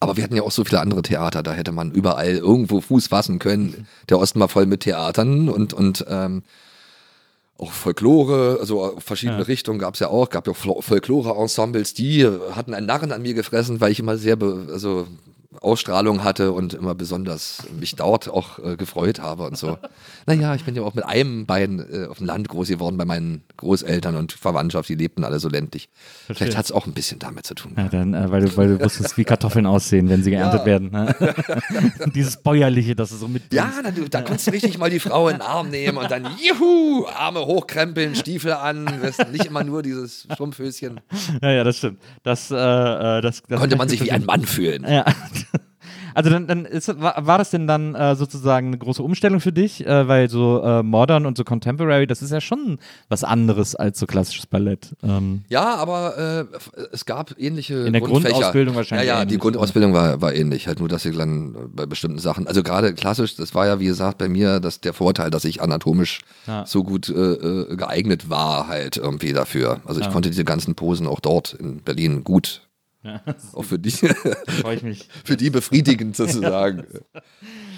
Aber 0.00 0.16
wir 0.16 0.24
hatten 0.24 0.36
ja 0.36 0.42
auch 0.42 0.50
so 0.50 0.64
viele 0.64 0.80
andere 0.80 1.02
Theater, 1.02 1.42
da 1.42 1.52
hätte 1.52 1.72
man 1.72 1.92
überall 1.92 2.36
irgendwo 2.36 2.80
Fuß 2.80 3.06
fassen 3.08 3.38
können. 3.38 3.86
Der 4.08 4.18
Osten 4.18 4.40
war 4.40 4.48
voll 4.48 4.66
mit 4.66 4.80
Theatern 4.80 5.48
und, 5.48 5.72
und 5.72 6.04
ähm, 6.08 6.42
auch 7.58 7.72
Folklore, 7.72 8.58
also 8.60 8.96
verschiedene 8.98 9.40
Ja. 9.40 9.44
Richtungen 9.44 9.78
gab 9.78 9.94
es 9.94 10.00
ja 10.00 10.08
auch, 10.08 10.30
gab 10.30 10.46
ja 10.46 10.52
auch 10.52 10.56
Fol- 10.56 10.82
Folklore-Ensembles, 10.82 11.92
die 11.94 12.26
hatten 12.52 12.72
einen 12.72 12.86
Narren 12.86 13.12
an 13.12 13.22
mir 13.22 13.34
gefressen, 13.34 13.80
weil 13.80 13.92
ich 13.92 14.00
immer 14.00 14.16
sehr, 14.16 14.36
be 14.36 14.68
also 14.72 15.06
Ausstrahlung 15.60 16.22
hatte 16.22 16.52
und 16.52 16.74
immer 16.74 16.94
besonders 16.94 17.64
mich 17.78 17.96
dort 17.96 18.28
auch 18.28 18.58
äh, 18.60 18.76
gefreut 18.76 19.20
habe 19.20 19.42
und 19.44 19.58
so. 19.58 19.78
naja, 20.26 20.54
ich 20.54 20.64
bin 20.64 20.76
ja 20.76 20.82
auch 20.82 20.94
mit 20.94 21.04
einem 21.04 21.44
Bein 21.46 21.84
äh, 21.92 22.06
auf 22.06 22.18
dem 22.18 22.26
Land 22.26 22.48
groß 22.48 22.68
geworden 22.68 22.96
bei 22.96 23.04
meinen 23.04 23.42
Großeltern 23.56 24.14
und 24.14 24.32
Verwandtschaft, 24.32 24.88
die 24.88 24.94
lebten 24.94 25.24
alle 25.24 25.40
so 25.40 25.48
ländlich. 25.48 25.88
Vielleicht 26.26 26.56
hat 26.56 26.66
es 26.66 26.72
auch 26.72 26.86
ein 26.86 26.92
bisschen 26.92 27.18
damit 27.18 27.46
zu 27.46 27.54
tun. 27.54 27.72
Ja, 27.76 27.88
dann, 27.88 28.14
äh, 28.14 28.30
weil, 28.30 28.42
du, 28.42 28.56
weil 28.56 28.68
du 28.68 28.80
wusstest, 28.84 29.18
wie 29.18 29.24
Kartoffeln 29.24 29.66
aussehen, 29.66 30.08
wenn 30.08 30.22
sie 30.22 30.30
geerntet 30.30 30.60
Ja. 30.60 30.66
werden. 30.66 30.90
Ne? 30.92 31.14
Dieses 32.14 32.36
Bäuerliche, 32.36 32.94
das 32.94 33.10
du 33.10 33.16
so 33.16 33.26
mit. 33.28 33.52
Ja, 33.52 33.72
da, 33.82 33.90
du- 33.90 34.08
da 34.08 34.22
konntest 34.22 34.46
du 34.46 34.52
richtig 34.52 34.78
mal 34.78 34.88
die 34.90 35.00
Frau 35.00 35.28
in 35.28 35.36
den 35.36 35.42
Arm 35.42 35.68
nehmen 35.70 35.98
und 35.98 36.10
dann, 36.10 36.28
juhu, 36.40 37.06
Arme 37.06 37.40
hochkrempeln, 37.44 38.14
Stiefel 38.14 38.52
an, 38.52 38.84
nicht 39.32 39.46
immer 39.46 39.64
nur 39.64 39.82
dieses 39.82 40.28
Strumpfhöschen. 40.32 41.00
ja, 41.42 41.50
ja, 41.50 41.64
das 41.64 41.78
stimmt. 41.78 41.98
Das, 42.22 42.50
äh, 42.52 42.54
äh, 42.54 43.20
das, 43.20 43.42
das 43.48 43.58
Konnte 43.60 43.76
man 43.76 43.88
sich 43.88 44.00
wie 44.04 44.12
ein 44.12 44.24
Mann 44.24 44.44
fühlen. 44.44 44.84
Ja. 44.88 45.04
Also 46.14 46.28
dann, 46.28 46.46
dann 46.46 46.64
ist, 46.66 47.00
war, 47.00 47.26
war 47.26 47.38
das 47.38 47.50
denn 47.50 47.66
dann 47.66 47.94
äh, 47.94 48.14
sozusagen 48.14 48.66
eine 48.68 48.78
große 48.78 49.02
Umstellung 49.02 49.40
für 49.40 49.52
dich, 49.52 49.86
äh, 49.86 50.06
weil 50.08 50.28
so 50.28 50.60
äh, 50.62 50.82
Modern 50.82 51.24
und 51.24 51.36
so 51.38 51.44
Contemporary, 51.44 52.06
das 52.06 52.20
ist 52.20 52.30
ja 52.32 52.40
schon 52.40 52.78
was 53.08 53.24
anderes 53.24 53.74
als 53.76 53.98
so 53.98 54.06
klassisches 54.06 54.46
Ballett. 54.46 54.94
Ähm, 55.02 55.42
Ja, 55.48 55.76
aber 55.76 56.18
äh, 56.18 56.44
es 56.92 57.06
gab 57.06 57.34
ähnliche 57.38 57.74
In 57.86 57.92
der 57.92 58.02
Grundfächer. 58.02 58.34
Grundausbildung 58.34 58.74
wahrscheinlich 58.74 59.08
Ja, 59.08 59.20
ja, 59.20 59.24
die 59.24 59.38
Grundausbildung 59.38 59.92
war, 59.94 60.20
war 60.20 60.34
ähnlich, 60.34 60.66
halt 60.66 60.80
nur, 60.80 60.88
dass 60.88 61.04
ich 61.04 61.16
dann 61.16 61.54
bei 61.74 61.86
bestimmten 61.86 62.18
Sachen, 62.18 62.46
also 62.46 62.62
gerade 62.62 62.92
klassisch, 62.92 63.36
das 63.36 63.54
war 63.54 63.66
ja 63.66 63.80
wie 63.80 63.86
gesagt 63.86 64.18
bei 64.18 64.28
mir 64.28 64.60
das, 64.60 64.80
der 64.80 64.92
Vorteil, 64.92 65.30
dass 65.30 65.44
ich 65.44 65.62
anatomisch 65.62 66.20
Ja. 66.46 66.66
so 66.66 66.82
gut 66.84 67.08
äh, 67.08 67.12
äh, 67.14 67.76
geeignet 67.76 68.28
war 68.28 68.68
halt 68.68 68.96
irgendwie 68.96 69.32
dafür. 69.32 69.80
Also 69.86 70.00
ich 70.00 70.06
Ja. 70.06 70.12
konnte 70.12 70.28
diese 70.28 70.44
ganzen 70.44 70.74
Posen 70.74 71.06
auch 71.06 71.20
dort 71.20 71.54
in 71.54 71.82
Berlin 71.82 72.22
gut, 72.24 72.62
ja, 73.02 73.22
auch 73.54 73.62
für 73.64 73.78
die, 73.78 73.90
freue 73.90 74.76
ich 74.76 74.82
mich. 74.82 75.08
für 75.24 75.36
die 75.36 75.50
befriedigend 75.50 76.16
sozusagen 76.16 76.84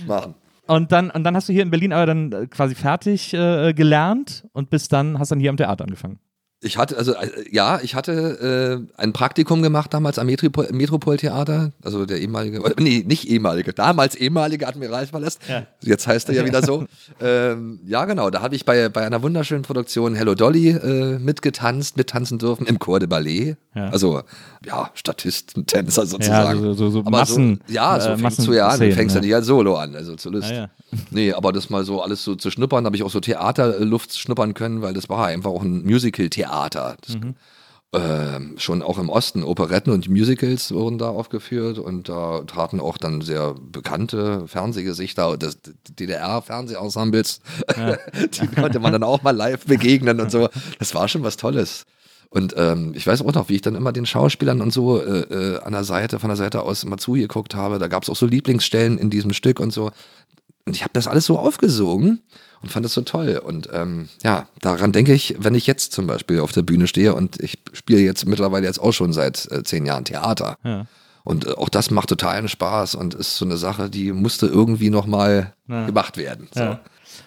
machen. 0.07 0.35
Und 0.67 0.93
dann, 0.93 1.11
und 1.11 1.25
dann 1.25 1.37
hast 1.37 1.49
du 1.49 1.53
hier 1.53 1.63
in 1.63 1.71
Berlin 1.71 1.93
aber 1.93 2.07
dann 2.07 2.33
äh, 2.33 2.47
quasi 2.47 2.75
fertig 2.75 3.35
äh, 3.35 3.73
gelernt 3.75 4.47
und 4.53 4.71
bis 4.71 4.89
dann 4.89 5.19
hast 5.19 5.31
dann 5.31 5.41
hier 5.41 5.51
am 5.51 5.57
Theater 5.57 5.85
angefangen. 5.85 6.19
Ich 6.65 6.79
hatte, 6.79 6.97
also 6.97 7.15
äh, 7.15 7.29
ja, 7.51 7.81
ich 7.83 7.97
hatte 7.97 8.87
äh, 8.97 9.01
ein 9.01 9.13
Praktikum 9.13 9.63
gemacht 9.63 9.93
damals 9.93 10.21
am 10.21 10.27
Metropol 10.27 10.69
Metropoltheater, 10.71 11.73
also 11.83 12.07
der 12.07 12.21
ehemalige, 12.21 12.63
nee, 12.79 13.05
nicht 13.05 13.29
ehemalige, 13.29 13.73
damals 13.73 14.15
ehemalige 14.15 14.69
Admiralspalast. 14.69 15.41
Ja. 15.49 15.67
Jetzt 15.81 16.07
heißt 16.07 16.29
er 16.29 16.37
ja 16.37 16.45
wieder 16.45 16.63
so. 16.63 16.87
ähm, 17.21 17.81
ja, 17.85 18.05
genau, 18.05 18.31
da 18.31 18.43
habe 18.43 18.55
ich 18.55 18.65
bei, 18.65 18.89
bei 18.91 19.05
einer 19.05 19.23
wunderschönen 19.23 19.63
Produktion 19.63 20.15
Hello 20.15 20.37
Dolly 20.37 20.69
äh, 20.69 21.19
mitgetanzt, 21.19 21.97
mittanzen 21.97 22.39
dürfen 22.39 22.65
im 22.69 22.79
Chor 22.79 23.01
de 23.01 23.09
Ballet. 23.09 23.57
Ja. 23.75 23.89
Also 23.89 24.23
ja, 24.65 24.91
Statisten, 24.95 25.67
Tänzer 25.67 26.07
sozusagen. 26.07 26.61
Ja, 26.61 26.65
so, 26.65 26.75
so, 26.75 26.91
so 26.91 27.03
Massen. 27.03 27.61
So, 27.67 27.75
ja, 27.75 27.99
so 27.99 28.11
äh, 28.11 28.19
fängst 28.19 28.47
du 28.47 28.53
ja 28.53 28.69
an. 28.69 28.79
Fängst 28.79 29.17
ja 29.17 29.21
nicht 29.21 29.35
als 29.35 29.47
Solo 29.47 29.75
an, 29.79 29.97
also 29.97 30.15
zu 30.15 30.31
Lust. 30.31 30.51
Ja. 30.51 30.69
Nee, 31.11 31.33
aber 31.33 31.53
das 31.53 31.71
mal 31.71 31.85
so 31.85 32.03
alles 32.03 32.23
so 32.23 32.35
zu 32.35 32.51
schnuppern, 32.51 32.85
habe 32.85 32.95
ich 32.95 33.03
auch 33.03 33.11
so 33.11 33.19
Theaterluft 33.19 34.19
schnuppern 34.19 34.53
können, 34.53 34.83
weil 34.83 34.93
das 34.93 35.09
war 35.09 35.27
einfach 35.27 35.51
auch 35.51 35.63
ein 35.63 35.85
Musical-Theater. 35.85 36.52
Mhm. 37.09 37.35
Äh, 37.95 38.59
schon 38.59 38.81
auch 38.81 38.99
im 38.99 39.11
Osten, 39.11 39.45
Operetten 39.45 39.93
und 39.93 40.09
Musicals 40.09 40.73
wurden 40.73 40.97
da 40.97 41.11
aufgeführt 41.11 41.79
und 41.79 42.09
da 42.09 42.41
traten 42.47 42.81
auch 42.81 42.97
dann 42.97 43.21
sehr 43.21 43.55
bekannte 43.55 44.49
Fernsehgesichter 44.49 45.37
des 45.37 45.59
DDR-Fernsehensembles. 45.91 47.41
Ja. 47.77 47.99
Die 48.41 48.47
konnte 48.47 48.81
man 48.81 48.93
dann 48.93 49.03
auch 49.03 49.23
mal 49.23 49.37
live 49.37 49.67
begegnen 49.67 50.21
und 50.21 50.31
so. 50.31 50.49
Das 50.79 50.95
war 50.95 51.07
schon 51.09 51.23
was 51.23 51.37
Tolles. 51.37 51.85
Und 52.31 52.55
ähm, 52.57 52.93
ich 52.97 53.07
weiß 53.07 53.21
auch 53.21 53.35
noch, 53.35 53.51
wie 53.51 53.57
ich 53.57 53.61
dann 53.61 53.75
immer 53.75 53.93
den 53.93 54.07
Schauspielern 54.07 54.63
und 54.63 54.73
so 54.73 54.99
äh, 54.99 55.21
äh, 55.21 55.61
an 55.61 55.73
der 55.75 55.85
Seite, 55.85 56.19
von 56.19 56.31
der 56.31 56.39
Seite 56.39 56.63
aus 56.63 56.83
immer 56.83 56.97
zugeguckt 56.97 57.55
habe. 57.55 57.79
Da 57.79 57.89
gab 57.89 58.05
es 58.05 58.09
auch 58.09 58.17
so 58.17 58.25
Lieblingsstellen 58.25 58.97
in 58.97 59.11
diesem 59.11 59.35
Stück 59.35 59.61
und 59.61 59.71
so. 59.71 59.91
Und 60.65 60.77
ich 60.77 60.83
habe 60.83 60.93
das 60.93 61.09
alles 61.09 61.27
so 61.27 61.39
aufgesogen 61.39 62.23
und 62.63 62.71
fand 62.71 62.85
das 62.85 62.95
so 62.95 63.03
toll. 63.03 63.41
Und 63.45 63.69
ähm, 63.73 64.09
ja, 64.23 64.47
daran 64.61 64.93
denke 64.93 65.13
ich, 65.13 65.37
wenn 65.39 65.55
ich 65.55 65.67
jetzt 65.67 65.93
zum 65.93 66.07
Beispiel 66.07 66.41
auf 66.41 66.53
der 66.53 66.63
Bühne 66.63 66.87
stehe 66.87 67.15
und 67.15 67.41
ich 67.41 67.59
spiele 67.73 68.01
jetzt 68.01 68.27
mittlerweile 68.27 68.67
jetzt 68.67 68.81
auch 68.81 68.93
schon 68.93 69.13
seit 69.13 69.51
äh, 69.51 69.63
zehn 69.65 69.85
Jahren 69.85 70.05
Theater. 70.05 70.57
Ja. 70.63 70.87
Und 71.25 71.47
äh, 71.47 71.53
auch 71.53 71.69
das 71.69 71.91
macht 71.91 72.09
totalen 72.09 72.49
Spaß 72.49 72.95
und 72.95 73.15
ist 73.15 73.37
so 73.37 73.45
eine 73.45 73.57
Sache, 73.57 73.91
die 73.91 74.13
musste 74.13 74.47
irgendwie 74.47 74.91
nochmal 74.91 75.55
ja. 75.69 75.87
gemacht 75.87 76.17
werden. 76.17 76.49
So. 76.55 76.61
Ja. 76.61 76.81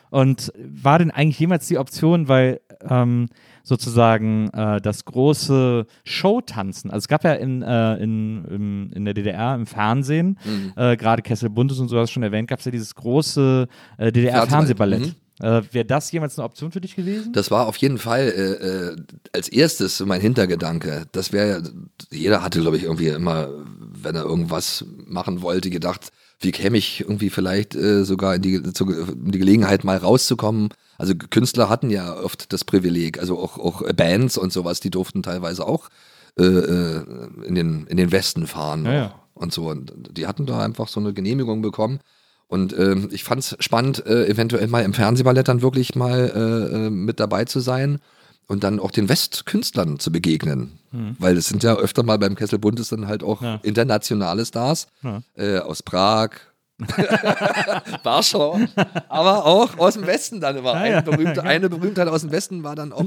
Und 0.09 0.53
war 0.57 0.99
denn 0.99 1.11
eigentlich 1.11 1.39
jemals 1.39 1.67
die 1.67 1.77
Option, 1.77 2.29
weil 2.29 2.61
ähm, 2.89 3.27
sozusagen 3.65 4.49
äh, 4.51 4.79
das 4.79 5.03
große 5.05 5.85
Showtanzen. 6.03 6.91
Also 6.91 7.03
es 7.03 7.07
gab 7.07 7.23
ja 7.23 7.33
in, 7.33 7.63
äh, 7.63 7.95
in, 7.95 8.45
in, 8.45 8.91
in, 8.91 9.05
der 9.05 9.13
DDR 9.13 9.55
im 9.55 9.65
Fernsehen, 9.65 10.37
mhm. 10.45 10.73
äh, 10.75 10.95
gerade 10.95 11.21
Kessel 11.21 11.49
Bundes 11.49 11.79
und 11.79 11.89
so 11.89 11.97
hast 11.99 12.11
du 12.11 12.13
schon 12.13 12.23
erwähnt, 12.23 12.47
gab 12.47 12.59
es 12.59 12.65
ja 12.65 12.71
dieses 12.71 12.93
große 12.95 13.67
äh, 13.97 14.11
DDR-Fernsehballett. 14.11 15.07
Mhm. 15.07 15.15
Äh, 15.41 15.61
Wäre 15.71 15.85
das 15.85 16.11
jemals 16.11 16.37
eine 16.37 16.45
Option 16.45 16.71
für 16.71 16.79
dich 16.79 16.95
gewesen? 16.95 17.33
Das 17.33 17.51
war 17.51 17.67
auf 17.67 17.75
jeden 17.77 17.97
Fall 17.97 18.21
äh, 18.21 18.91
äh, 18.91 18.95
als 19.33 19.49
erstes 19.49 19.99
mein 19.99 20.21
Hintergedanke. 20.21 21.07
Das 21.11 21.33
wäre, 21.33 21.61
jeder 22.09 22.41
hatte, 22.41 22.61
glaube 22.61 22.77
ich, 22.77 22.83
irgendwie 22.83 23.07
immer, 23.07 23.49
wenn 23.77 24.15
er 24.15 24.23
irgendwas 24.23 24.85
machen 25.05 25.41
wollte, 25.41 25.69
gedacht, 25.69 26.11
wie 26.39 26.51
käme 26.51 26.77
ich 26.77 27.01
irgendwie 27.01 27.29
vielleicht 27.29 27.75
äh, 27.75 28.03
sogar 28.03 28.35
in 28.35 28.41
die, 28.41 28.73
zu, 28.73 28.89
in 28.89 29.31
die 29.31 29.39
Gelegenheit, 29.39 29.83
mal 29.83 29.97
rauszukommen. 29.97 30.69
Also 30.97 31.13
Künstler 31.15 31.69
hatten 31.69 31.89
ja 31.89 32.15
oft 32.15 32.51
das 32.53 32.63
Privileg, 32.63 33.19
also 33.19 33.39
auch, 33.39 33.57
auch 33.57 33.81
Bands 33.93 34.37
und 34.37 34.53
sowas, 34.53 34.79
die 34.79 34.89
durften 34.89 35.23
teilweise 35.23 35.65
auch 35.67 35.89
äh, 36.37 36.43
äh 36.43 37.03
in, 37.43 37.55
den, 37.55 37.87
in 37.87 37.97
den 37.97 38.11
Westen 38.11 38.47
fahren 38.47 38.85
ja, 38.85 38.93
ja. 38.93 39.15
und 39.33 39.53
so. 39.53 39.69
Und 39.69 39.93
die 40.17 40.27
hatten 40.27 40.45
da 40.45 40.59
einfach 40.59 40.87
so 40.87 40.99
eine 40.99 41.13
Genehmigung 41.13 41.61
bekommen. 41.61 41.99
Und 42.47 42.73
äh, 42.73 42.95
ich 43.11 43.23
fand 43.23 43.41
es 43.41 43.55
spannend, 43.59 44.05
eventuell 44.05 44.67
mal 44.67 44.83
im 44.83 44.93
Fernsehballett 44.93 45.47
dann 45.47 45.63
wirklich 45.63 45.95
mal 45.95 46.31
äh, 46.35 46.75
äh, 46.75 46.89
mit 46.91 47.19
dabei 47.19 47.45
zu 47.45 47.59
sein 47.59 47.99
und 48.47 48.63
dann 48.63 48.79
auch 48.79 48.91
den 48.91 49.09
Westkünstlern 49.09 49.99
zu 49.99 50.11
begegnen. 50.11 50.79
Mhm. 50.91 51.15
Weil 51.19 51.37
es 51.37 51.47
sind 51.47 51.63
ja 51.63 51.75
öfter 51.75 52.03
mal 52.03 52.17
beim 52.17 52.35
Kessel 52.35 52.59
Bundes 52.59 52.89
dann 52.89 53.07
halt 53.07 53.23
auch 53.23 53.41
ja. 53.41 53.59
internationale 53.63 54.45
Stars 54.45 54.87
ja. 55.03 55.21
äh, 55.35 55.59
aus 55.59 55.83
Prag, 55.83 56.31
Warschau, 58.03 58.59
aber 59.07 59.45
auch 59.45 59.77
aus 59.77 59.93
dem 59.93 60.05
Westen 60.05 60.41
dann 60.41 60.57
immer. 60.57 60.73
Eine, 60.73 61.01
berühmte, 61.01 61.43
eine 61.43 61.69
Berühmtheit 61.69 62.09
aus 62.09 62.21
dem 62.21 62.31
Westen 62.31 62.63
war 62.63 62.75
dann 62.75 62.91
auch 62.91 63.05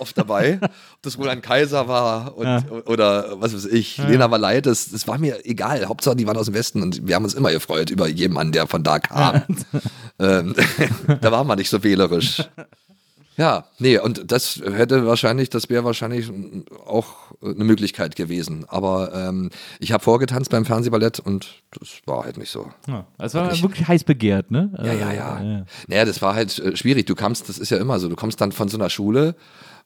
oft 0.00 0.18
dabei. 0.18 0.58
Ob 0.60 0.70
das 1.02 1.16
wohl 1.16 1.28
ein 1.28 1.40
Kaiser 1.40 1.86
war 1.86 2.36
und, 2.36 2.46
ja. 2.46 2.64
oder 2.86 3.40
was 3.40 3.54
weiß 3.54 3.66
ich, 3.66 3.98
ja. 3.98 4.06
Lena 4.06 4.28
Valait, 4.28 4.66
das, 4.66 4.90
das 4.90 5.06
war 5.06 5.18
mir 5.18 5.46
egal. 5.46 5.86
Hauptsache, 5.86 6.16
die 6.16 6.26
waren 6.26 6.36
aus 6.36 6.46
dem 6.46 6.54
Westen 6.54 6.82
und 6.82 7.06
wir 7.06 7.14
haben 7.14 7.22
uns 7.22 7.34
immer 7.34 7.52
gefreut 7.52 7.90
über 7.90 8.08
jemanden, 8.08 8.52
der 8.52 8.66
von 8.66 8.82
da 8.82 8.98
kam. 8.98 9.42
ähm, 10.18 10.56
da 11.20 11.30
war 11.30 11.44
man 11.44 11.58
nicht 11.58 11.70
so 11.70 11.84
wählerisch. 11.84 12.42
Ja, 13.36 13.66
nee, 13.78 13.98
und 13.98 14.32
das 14.32 14.62
hätte 14.64 15.06
wahrscheinlich, 15.06 15.50
das 15.50 15.68
wäre 15.68 15.84
wahrscheinlich 15.84 16.30
auch 16.86 17.32
eine 17.42 17.64
Möglichkeit 17.64 18.16
gewesen. 18.16 18.64
Aber 18.68 19.12
ähm, 19.14 19.50
ich 19.78 19.92
habe 19.92 20.02
vorgetanzt 20.02 20.50
beim 20.50 20.64
Fernsehballett 20.64 21.20
und 21.20 21.62
das 21.78 22.00
war 22.06 22.24
halt 22.24 22.38
nicht 22.38 22.50
so. 22.50 22.70
Ja, 22.88 23.06
es 23.18 23.34
war 23.34 23.44
wirklich, 23.44 23.62
wirklich 23.62 23.88
heiß 23.88 24.04
begehrt, 24.04 24.50
ne? 24.50 24.72
Ja, 24.78 24.92
ja, 24.92 25.12
ja. 25.12 25.42
ja. 25.42 25.66
Naja, 25.86 26.04
das 26.06 26.22
war 26.22 26.34
halt 26.34 26.58
äh, 26.58 26.76
schwierig. 26.76 27.06
Du 27.06 27.14
kamst, 27.14 27.48
das 27.48 27.58
ist 27.58 27.70
ja 27.70 27.76
immer 27.76 27.98
so, 27.98 28.08
du 28.08 28.16
kommst 28.16 28.40
dann 28.40 28.52
von 28.52 28.68
so 28.68 28.78
einer 28.78 28.88
Schule 28.88 29.34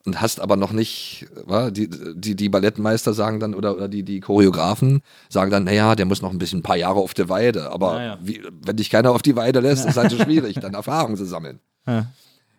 und 0.06 0.20
hast 0.20 0.40
aber 0.40 0.56
noch 0.56 0.72
nicht, 0.72 1.26
wa, 1.44 1.70
die, 1.70 1.90
die, 2.14 2.36
die 2.36 2.48
Ballettmeister 2.48 3.14
sagen 3.14 3.40
dann 3.40 3.54
oder, 3.54 3.74
oder 3.74 3.88
die, 3.88 4.02
die 4.02 4.20
Choreografen 4.20 5.02
sagen 5.28 5.50
dann, 5.50 5.64
naja, 5.64 5.94
der 5.94 6.06
muss 6.06 6.22
noch 6.22 6.30
ein 6.30 6.38
bisschen 6.38 6.60
ein 6.60 6.62
paar 6.62 6.76
Jahre 6.76 7.00
auf 7.00 7.14
der 7.14 7.28
Weide. 7.28 7.70
Aber 7.70 7.96
ja, 7.96 8.04
ja. 8.04 8.18
Wie, 8.22 8.42
wenn 8.64 8.76
dich 8.76 8.90
keiner 8.90 9.10
auf 9.10 9.22
die 9.22 9.36
Weide 9.36 9.60
lässt, 9.60 9.86
ist 9.86 9.96
halt 9.96 10.10
so 10.10 10.18
schwierig, 10.22 10.58
dann 10.60 10.74
Erfahrung 10.74 11.16
zu 11.16 11.24
sammeln. 11.24 11.60
Ja. 11.86 12.06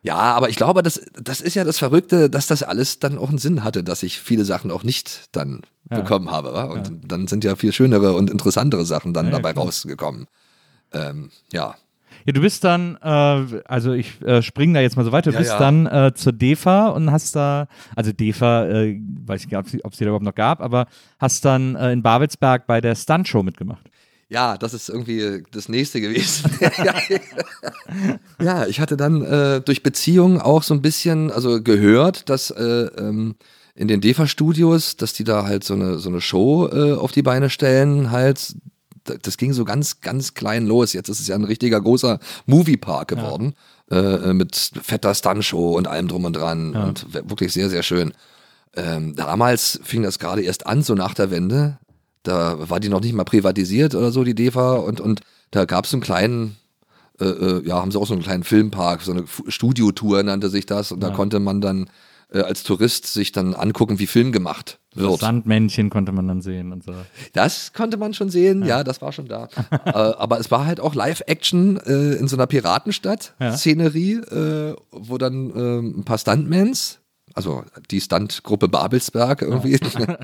Ja, 0.04 0.18
aber 0.18 0.50
ich 0.50 0.56
glaube, 0.56 0.82
das, 0.82 1.00
das 1.14 1.42
ist 1.42 1.54
ja 1.54 1.64
das 1.64 1.78
Verrückte, 1.78 2.30
dass 2.30 2.48
das 2.48 2.64
alles 2.64 3.00
dann 3.00 3.20
auch 3.20 3.30
einen 3.30 3.38
Sinn 3.38 3.64
hatte, 3.64 3.84
dass 3.84 4.02
ich 4.02 4.20
viele 4.20 4.46
Sachen 4.46 4.72
auch 4.72 4.84
nicht 4.84 5.30
dann 5.32 5.62
ja. 5.92 6.00
bekommen 6.00 6.32
habe. 6.32 6.54
Wa? 6.54 6.64
Und 6.64 6.88
ja. 6.88 6.96
dann 7.04 7.28
sind 7.28 7.44
ja 7.44 7.56
viel 7.56 7.72
schönere 7.72 8.14
und 8.14 8.30
interessantere 8.32 8.86
Sachen 8.86 9.14
dann 9.14 9.28
ja, 9.28 9.34
dabei 9.34 9.52
rausgekommen. 9.52 10.28
Ähm, 10.92 11.30
ja. 11.54 11.76
Ja, 12.26 12.34
du 12.34 12.42
bist 12.42 12.64
dann, 12.64 12.98
äh, 13.02 13.62
also 13.66 13.94
ich 13.94 14.22
äh, 14.22 14.42
springe 14.42 14.74
da 14.74 14.82
jetzt 14.82 14.96
mal 14.96 15.06
so 15.06 15.12
weiter, 15.12 15.32
du 15.32 15.38
bist 15.38 15.54
dann 15.54 15.88
äh, 15.88 16.12
zur 16.14 16.34
DEFA 16.34 16.90
und 16.90 17.12
hast 17.12 17.36
da, 17.36 17.68
also 17.96 18.12
DEFA, 18.12 18.68
äh, 18.68 19.02
weiß 19.26 19.44
ich 19.44 19.50
gar 19.50 19.64
nicht, 19.64 19.84
ob 19.86 19.94
es 19.94 19.98
die 19.98 20.04
da 20.04 20.10
überhaupt 20.10 20.26
noch 20.26 20.36
gab, 20.36 20.62
aber 20.62 20.88
hast 21.20 21.46
dann 21.46 21.76
äh, 21.76 21.92
in 21.92 22.04
Babelsberg 22.04 22.68
bei 22.68 22.80
der 22.82 22.96
Stuntshow 22.96 23.42
mitgemacht. 23.44 23.90
Ja, 24.32 24.58
das 24.58 24.74
ist 24.74 24.88
irgendwie 24.88 25.44
das 25.52 25.68
nächste 25.68 26.00
gewesen. 26.00 26.50
ja, 28.42 28.66
ich 28.66 28.80
hatte 28.80 28.96
dann 28.96 29.22
äh, 29.26 29.60
durch 29.60 29.84
Beziehungen 29.84 30.40
auch 30.40 30.64
so 30.64 30.74
ein 30.74 30.82
bisschen, 30.82 31.30
also 31.30 31.62
gehört, 31.62 32.30
dass 32.30 32.50
äh, 32.50 32.64
ähm, 32.64 33.36
in 33.76 33.90
den 33.90 34.00
DEFA-Studios, 34.00 34.96
dass 34.96 35.12
die 35.12 35.26
da 35.26 35.44
halt 35.44 35.66
so 35.66 35.74
eine, 35.74 36.00
so 36.00 36.08
eine 36.08 36.22
Show 36.22 36.70
äh, 36.72 36.94
auf 36.94 37.12
die 37.12 37.24
Beine 37.24 37.50
stellen, 37.50 38.12
halt. 38.12 38.56
Das 39.04 39.36
ging 39.36 39.52
so 39.52 39.66
ganz, 39.66 40.00
ganz 40.00 40.34
klein 40.34 40.66
los. 40.66 40.94
Jetzt 40.94 41.10
ist 41.10 41.20
es 41.20 41.28
ja 41.28 41.36
ein 41.36 41.44
richtiger 41.44 41.82
großer 41.82 42.20
Moviepark 42.46 43.10
geworden. 43.10 43.56
Ja. 43.92 44.00
Äh, 44.00 44.30
äh, 44.30 44.34
mit 44.34 44.56
fetter 44.82 45.14
Stuntshow 45.14 45.76
und 45.76 45.90
allem 45.90 46.08
drum 46.08 46.24
und 46.24 46.38
dran. 46.38 46.72
Ja. 46.74 46.84
Und 46.86 47.14
wirklich 47.14 47.52
sehr, 47.52 47.70
sehr 47.70 47.84
schön. 47.84 48.14
Ähm, 48.78 49.14
damals 49.14 49.82
fing 49.84 50.04
das 50.04 50.20
gerade 50.20 50.42
erst 50.42 50.68
an, 50.68 50.84
so 50.84 50.96
nach 50.96 51.16
der 51.16 51.32
Wende. 51.32 51.80
Da 52.24 52.70
war 52.70 52.80
die 52.80 52.90
noch 52.90 53.02
nicht 53.02 53.14
mal 53.14 53.24
privatisiert 53.24 53.96
oder 53.96 54.12
so, 54.12 54.24
die 54.24 54.36
DEFA. 54.36 54.76
Und, 54.76 55.00
und 55.00 55.22
da 55.52 55.66
gab 55.66 55.86
es 55.86 55.94
einen 55.94 56.02
kleinen, 56.02 56.58
äh, 57.20 57.26
äh, 57.26 57.68
ja, 57.68 57.76
haben 57.76 57.92
sie 57.92 58.00
auch 58.00 58.08
so 58.08 58.14
einen 58.14 58.24
kleinen 58.24 58.44
Filmpark, 58.44 59.02
so 59.02 59.12
eine 59.12 59.26
Studiotour 59.48 60.24
nannte 60.24 60.50
sich 60.50 60.66
das. 60.66 60.92
Und 60.92 61.02
ja. 61.02 61.10
da 61.10 61.16
konnte 61.16 61.40
man 61.40 61.62
dann 61.62 61.90
äh, 62.32 62.42
als 62.42 62.64
Tourist 62.64 63.08
sich 63.08 63.32
dann 63.32 63.54
angucken, 63.54 64.00
wie 64.00 64.08
Film 64.08 64.32
gemacht 64.32 64.80
wird. 64.94 65.12
Das 65.12 65.20
Sandmännchen 65.20 65.90
konnte 65.90 66.12
man 66.12 66.28
dann 66.28 66.42
sehen 66.42 66.72
und 66.72 66.84
so. 66.84 66.94
Das 67.34 67.74
konnte 67.74 67.98
man 67.98 68.14
schon 68.14 68.30
sehen, 68.30 68.62
ja, 68.62 68.68
ja 68.68 68.84
das 68.84 69.02
war 69.02 69.12
schon 69.12 69.28
da. 69.28 69.50
äh, 69.86 69.92
aber 69.92 70.40
es 70.40 70.52
war 70.52 70.66
halt 70.66 70.80
auch 70.80 70.96
Live-Action 70.96 71.78
äh, 71.78 72.14
in 72.14 72.28
so 72.28 72.36
einer 72.36 72.48
Piratenstadt-Szenerie. 72.48 74.14
Äh, 74.14 74.76
wo 74.92 75.18
dann 75.18 75.50
ein 75.50 76.04
paar 76.04 76.18
Stuntmans 76.18 77.01
also 77.34 77.64
die 77.90 78.02
Stuntgruppe 78.02 78.68
Babelsberg 78.68 79.42
irgendwie, 79.42 79.80
ja. 79.82 80.18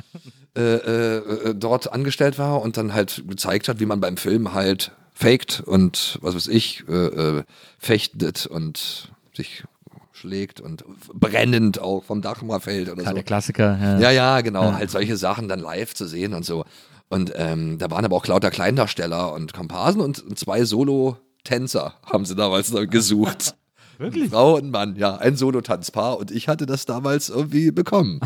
äh, 0.56 1.18
äh, 1.18 1.56
dort 1.56 1.92
angestellt 1.92 2.38
war 2.38 2.62
und 2.62 2.78
dann 2.78 2.94
halt 2.94 3.24
gezeigt 3.28 3.68
hat, 3.68 3.80
wie 3.80 3.86
man 3.86 4.00
beim 4.00 4.18
Film 4.18 4.54
halt 4.54 4.92
faked 5.14 5.62
und 5.62 6.20
was 6.22 6.36
weiß 6.36 6.48
ich, 6.48 6.84
äh, 6.88 6.94
äh, 6.94 7.44
fechtet 7.80 8.46
und 8.46 9.12
sich 9.36 9.64
schlägt 10.12 10.60
und 10.62 10.84
brennend 11.14 11.80
auch 11.80 12.04
vom 12.04 12.22
Dach 12.22 12.42
mal 12.42 12.60
fällt 12.60 12.90
oder 12.90 13.02
Klar, 13.02 13.12
so. 13.12 13.16
Der 13.16 13.24
Klassiker. 13.24 13.78
Ja, 13.80 14.00
ja, 14.00 14.12
ja 14.12 14.42
genau. 14.42 14.64
Ja. 14.64 14.74
Halt 14.76 14.92
solche 14.92 15.16
Sachen 15.16 15.48
dann 15.48 15.60
live 15.60 15.94
zu 15.94 16.08
sehen 16.08 16.34
und 16.34 16.44
so. 16.44 16.66
Und 17.10 17.32
ähm, 17.36 17.78
da 17.78 17.90
waren 17.90 18.04
aber 18.04 18.16
auch 18.16 18.28
lauter 18.28 18.52
Kleindarsteller 18.52 19.34
und 19.34 19.54
Komparsen 19.54 20.02
und 20.02 20.38
zwei 20.38 20.66
Solo-Tänzer 20.66 21.94
haben 22.04 22.26
sie 22.26 22.36
damals 22.36 22.74
gesucht. 22.90 23.56
Wirklich? 23.98 24.30
Frau 24.30 24.56
und 24.58 24.72
Mann, 24.72 24.96
ja, 24.96 25.16
ein 25.18 25.36
Solotanzpaar 25.36 26.18
und 26.18 26.32
ich 26.32 26.48
hatte 26.48 26.66
das 26.66 26.86
damals 26.86 27.30
irgendwie 27.30 27.72
bekommen. 27.72 28.20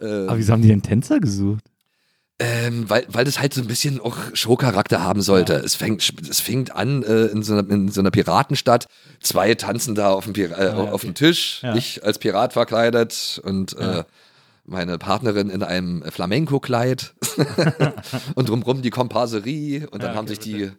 ähm, 0.00 0.28
Aber 0.28 0.38
wieso 0.38 0.52
haben 0.52 0.62
die 0.62 0.68
denn 0.68 0.82
Tänzer 0.82 1.20
gesucht? 1.20 1.64
Ähm, 2.38 2.88
weil, 2.90 3.06
weil 3.08 3.24
das 3.24 3.40
halt 3.40 3.54
so 3.54 3.62
ein 3.62 3.66
bisschen 3.66 3.98
auch 3.98 4.14
Showcharakter 4.34 5.02
haben 5.02 5.22
sollte. 5.22 5.54
Es, 5.54 5.74
fängt, 5.74 6.12
es 6.28 6.40
fängt 6.40 6.70
an 6.76 7.02
äh, 7.02 7.26
in, 7.28 7.42
so 7.42 7.54
einer, 7.54 7.70
in 7.70 7.88
so 7.88 8.00
einer 8.00 8.10
Piratenstadt. 8.10 8.86
Zwei 9.20 9.54
tanzen 9.54 9.94
da 9.94 10.10
auf 10.12 10.24
dem, 10.24 10.34
Pira 10.34 10.54
äh, 10.58 10.68
Ah, 10.68 10.84
ja, 10.84 10.92
auf 10.92 10.92
okay. 11.02 11.06
dem 11.06 11.14
Tisch. 11.14 11.60
Ja. 11.62 11.74
Ich 11.76 12.04
als 12.04 12.18
Pirat 12.18 12.52
verkleidet 12.52 13.40
und 13.42 13.72
Ja. 13.80 14.00
äh, 14.00 14.04
meine 14.66 14.98
Partnerin 14.98 15.48
in 15.48 15.62
einem 15.62 16.02
Flamenco-Kleid. 16.02 17.14
und 18.34 18.48
drumrum 18.50 18.82
die 18.82 18.90
Komparserie. 18.90 19.88
Und 19.88 20.02
dann 20.02 20.10
Ja, 20.10 20.16
haben 20.16 20.26
okay, 20.26 20.34
sich 20.34 20.38
die 20.40 20.70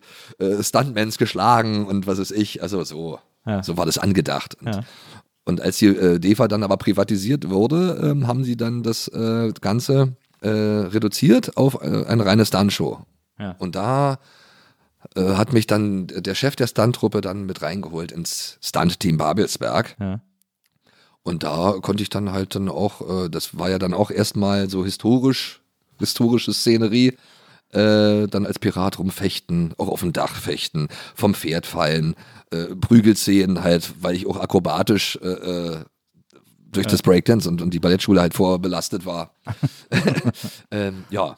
äh, 0.43 0.61
Stuntmans 0.63 1.17
geschlagen 1.17 1.87
und 1.87 2.05
was 2.05 2.19
weiß 2.19 2.31
ich. 2.31 2.61
Also 2.61 2.83
so, 2.83 3.19
Ja. 3.47 3.63
so 3.63 3.77
war 3.77 3.85
das 3.85 3.97
angedacht. 3.97 4.55
Und, 4.61 4.75
Ja. 4.75 4.81
und 5.45 5.61
als 5.61 5.77
die 5.77 5.87
äh, 5.87 6.19
DEFA 6.19 6.47
dann 6.47 6.63
aber 6.63 6.77
privatisiert 6.77 7.49
wurde, 7.49 7.99
ähm, 8.03 8.27
haben 8.27 8.43
sie 8.43 8.57
dann 8.57 8.83
das 8.83 9.07
äh, 9.07 9.51
Ganze 9.61 10.15
äh, 10.41 10.49
reduziert 10.49 11.57
auf 11.57 11.75
äh, 11.81 12.05
eine 12.05 12.25
reine 12.25 12.45
Stuntshow. 12.45 12.99
Ja. 13.39 13.55
Und 13.59 13.75
da 13.75 14.19
äh, 15.15 15.33
hat 15.35 15.53
mich 15.53 15.67
dann 15.67 16.07
der 16.07 16.35
Chef 16.35 16.55
der 16.55 16.67
Stunt-Truppe 16.67 17.21
dann 17.21 17.45
mit 17.45 17.61
reingeholt 17.61 18.11
ins 18.11 18.57
Stunt-Team 18.61 19.17
Babelsberg. 19.17 19.95
Ja. 19.99 20.19
Und 21.23 21.43
da 21.43 21.73
konnte 21.81 22.03
ich 22.03 22.09
dann 22.09 22.31
halt 22.31 22.55
dann 22.55 22.69
auch, 22.69 23.25
äh, 23.25 23.29
das 23.29 23.57
war 23.57 23.69
ja 23.69 23.79
dann 23.79 23.93
auch 23.93 24.11
erstmal 24.11 24.69
so 24.69 24.83
historisch, 24.85 25.61
historische 25.99 26.53
Szenerie, 26.53 27.17
äh, 27.71 28.27
dann 28.27 28.45
als 28.45 28.59
Pirat 28.59 28.99
rumfechten, 28.99 29.73
auch 29.77 29.89
auf 29.89 30.01
dem 30.01 30.13
Dach 30.13 30.35
fechten, 30.35 30.87
vom 31.15 31.33
Pferd 31.33 31.65
fallen, 31.65 32.15
äh, 32.51 32.75
Prügelszenen 32.75 33.63
halt, 33.63 33.93
weil 34.01 34.15
ich 34.15 34.27
auch 34.27 34.37
akrobatisch 34.37 35.17
äh, 35.21 35.27
äh, 35.27 35.77
durch 36.71 36.87
das 36.87 37.01
Breakdance 37.01 37.49
und, 37.49 37.61
und 37.61 37.73
die 37.73 37.79
Ballettschule 37.79 38.21
halt 38.21 38.33
vorbelastet 38.33 39.05
war. 39.05 39.33
ähm, 40.71 41.05
ja, 41.09 41.37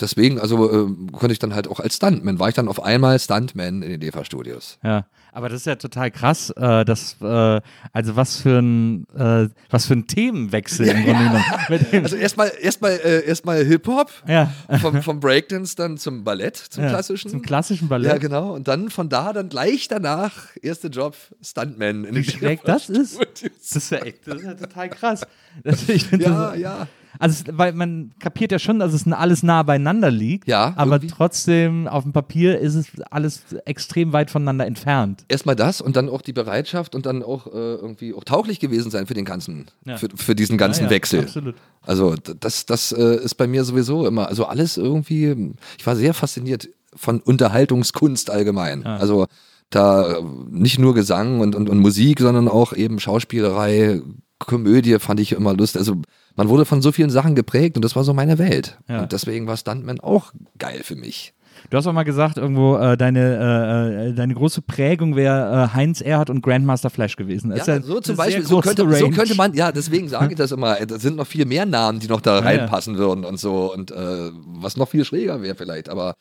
deswegen, 0.00 0.38
also 0.38 0.70
äh, 0.70 0.86
konnte 1.12 1.32
ich 1.32 1.38
dann 1.38 1.54
halt 1.54 1.68
auch 1.68 1.80
als 1.80 1.96
Stuntman, 1.96 2.38
war 2.38 2.48
ich 2.48 2.54
dann 2.54 2.68
auf 2.68 2.82
einmal 2.82 3.18
Stuntman 3.18 3.82
in 3.82 3.90
den 3.90 4.00
DEFA-Studios. 4.00 4.78
Ja, 4.82 5.06
aber 5.38 5.48
das 5.48 5.60
ist 5.60 5.66
ja 5.66 5.76
total 5.76 6.10
krass, 6.10 6.50
äh, 6.50 6.84
dass, 6.84 7.16
äh, 7.20 7.60
also 7.92 8.16
was 8.16 8.38
für 8.40 8.58
ein, 8.58 9.06
äh, 9.16 9.48
was 9.70 9.86
für 9.86 9.94
ein 9.94 10.08
Themenwechsel 10.08 10.88
im 10.88 11.04
Grunde 11.04 11.24
genommen. 11.26 11.44
Mit 11.68 11.92
dem, 11.92 12.02
Also 12.02 12.16
erstmal 12.16 12.50
erstmal 12.60 12.98
äh, 13.04 13.24
erstmal 13.24 13.64
Hip-Hop, 13.64 14.10
ja, 14.26 14.52
vom, 14.80 15.00
vom 15.00 15.20
Breakdance 15.20 15.76
dann 15.76 15.96
zum 15.96 16.24
Ballett, 16.24 16.56
zum 16.56 16.82
ja, 16.82 16.90
klassischen. 16.90 17.30
Zum 17.30 17.42
klassischen 17.42 17.86
Ballett. 17.86 18.10
Ja, 18.10 18.18
genau. 18.18 18.52
Und 18.52 18.66
dann 18.66 18.90
von 18.90 19.08
da 19.08 19.32
dann 19.32 19.48
gleich 19.48 19.86
danach, 19.86 20.56
erster 20.60 20.88
Job, 20.88 21.14
Stuntman. 21.40 22.04
In 22.04 22.16
Wie 22.16 22.24
schräg 22.24 22.64
das 22.64 22.88
ist? 22.88 23.20
Das 23.20 23.76
ist 23.76 23.90
ja 23.92 23.98
echt, 23.98 24.26
das 24.26 24.38
ist 24.38 24.44
ja 24.44 24.54
total 24.54 24.88
krass. 24.88 25.20
Das, 25.62 25.88
ich 25.88 26.10
Ja, 26.10 26.50
das, 26.50 26.58
ja. 26.58 26.88
Also, 27.18 27.44
weil 27.52 27.72
man 27.72 28.12
kapiert 28.18 28.52
ja 28.52 28.58
schon, 28.58 28.78
dass 28.78 28.92
es 28.92 29.06
alles 29.10 29.42
nah 29.42 29.62
beieinander 29.62 30.10
liegt. 30.10 30.46
Ja, 30.48 30.72
Aber 30.76 30.96
irgendwie. 30.96 31.08
trotzdem, 31.14 31.86
auf 31.88 32.04
dem 32.04 32.12
Papier 32.12 32.58
ist 32.58 32.74
es 32.74 32.86
alles 33.10 33.42
extrem 33.64 34.12
weit 34.12 34.30
voneinander 34.30 34.66
entfernt. 34.66 35.24
Erstmal 35.28 35.56
das 35.56 35.80
und 35.80 35.96
dann 35.96 36.08
auch 36.08 36.22
die 36.22 36.32
Bereitschaft 36.32 36.94
und 36.94 37.06
dann 37.06 37.22
auch 37.22 37.46
äh, 37.46 37.50
irgendwie 37.50 38.14
auch 38.14 38.24
tauglich 38.24 38.60
gewesen 38.60 38.90
sein 38.90 39.06
für 39.06 39.14
den 39.14 39.24
ganzen, 39.24 39.66
Ja. 39.84 39.96
für, 39.96 40.08
für 40.14 40.34
diesen 40.34 40.58
ganzen 40.58 40.82
Ja, 40.84 40.86
ja, 40.86 40.90
Wechsel. 40.90 41.20
Absolut. 41.20 41.54
Also 41.82 42.14
das, 42.16 42.66
das 42.66 42.92
äh, 42.92 43.16
ist 43.22 43.34
bei 43.36 43.46
mir 43.46 43.64
sowieso 43.64 44.06
immer, 44.06 44.28
also 44.28 44.44
alles 44.46 44.76
irgendwie, 44.76 45.54
ich 45.78 45.86
war 45.86 45.96
sehr 45.96 46.14
fasziniert 46.14 46.68
von 46.94 47.20
Unterhaltungskunst 47.20 48.30
allgemein. 48.30 48.84
Also 48.86 49.26
da 49.70 50.18
äh, 50.18 50.22
nicht 50.50 50.78
nur 50.78 50.94
Gesang 50.94 51.40
und, 51.40 51.54
und, 51.54 51.68
und 51.68 51.78
Musik, 51.78 52.20
sondern 52.20 52.48
auch 52.48 52.72
eben 52.72 52.98
Schauspielerei, 53.00 54.00
Komödie 54.38 54.98
fand 54.98 55.20
ich 55.20 55.32
immer 55.32 55.54
lustig. 55.54 55.80
Also 55.80 55.96
man 56.36 56.48
wurde 56.48 56.64
von 56.64 56.82
so 56.82 56.92
vielen 56.92 57.10
Sachen 57.10 57.34
geprägt 57.34 57.76
und 57.76 57.84
das 57.84 57.96
war 57.96 58.04
so 58.04 58.14
meine 58.14 58.38
Welt. 58.38 58.78
Ja. 58.88 59.02
Und 59.02 59.12
deswegen 59.12 59.46
war 59.46 59.56
Stuntman 59.56 60.00
auch 60.00 60.32
geil 60.58 60.80
für 60.84 60.96
mich. 60.96 61.34
Du 61.70 61.76
hast 61.76 61.86
auch 61.86 61.92
mal 61.92 62.04
gesagt, 62.04 62.38
irgendwo 62.38 62.76
äh, 62.76 62.96
deine, 62.96 63.20
äh, 63.20 64.08
äh, 64.08 64.14
deine 64.14 64.34
große 64.34 64.62
Prägung 64.62 65.16
wäre 65.16 65.64
äh, 65.64 65.74
Heinz 65.74 66.00
Erhardt 66.00 66.30
und 66.30 66.42
Grandmaster 66.42 66.88
Flash 66.88 67.16
gewesen. 67.16 67.50
Das 67.50 67.66
Ja, 67.66 67.76
ja 67.76 67.82
so 67.82 68.00
zum 68.00 68.16
Beispiel, 68.16 68.44
so 68.44 68.60
könnte, 68.60 68.88
so 68.94 69.10
könnte 69.10 69.34
man, 69.34 69.54
ja, 69.54 69.72
deswegen 69.72 70.08
sage 70.08 70.32
ich 70.32 70.36
das 70.38 70.52
immer, 70.52 70.76
da 70.76 70.98
sind 70.98 71.16
noch 71.16 71.26
viel 71.26 71.44
mehr 71.44 71.66
Namen, 71.66 71.98
die 71.98 72.06
noch 72.06 72.20
da 72.20 72.36
Ja, 72.36 72.44
reinpassen 72.44 72.96
würden 72.96 73.24
und 73.24 73.38
so 73.38 73.72
und 73.72 73.90
äh, 73.90 74.30
was 74.60 74.76
noch 74.76 74.88
viel 74.88 75.04
schräger 75.04 75.42
wäre 75.42 75.56
vielleicht, 75.56 75.88
aber 75.88 76.14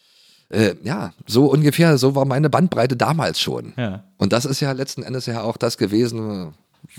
äh, 0.50 0.76
ja, 0.84 1.14
so 1.26 1.46
ungefähr, 1.46 1.98
so 1.98 2.16
war 2.16 2.26
meine 2.26 2.50
Bandbreite 2.50 2.96
damals 2.96 3.40
schon. 3.40 3.74
Ja. 3.78 4.06
Und 4.18 4.34
das 4.34 4.46
ist 4.46 4.62
ja 4.62 4.72
letzten 4.72 5.04
Endes 5.04 5.26
ja 5.26 5.42
auch 5.42 5.58
das 5.58 5.78
gewesen, 5.78 6.54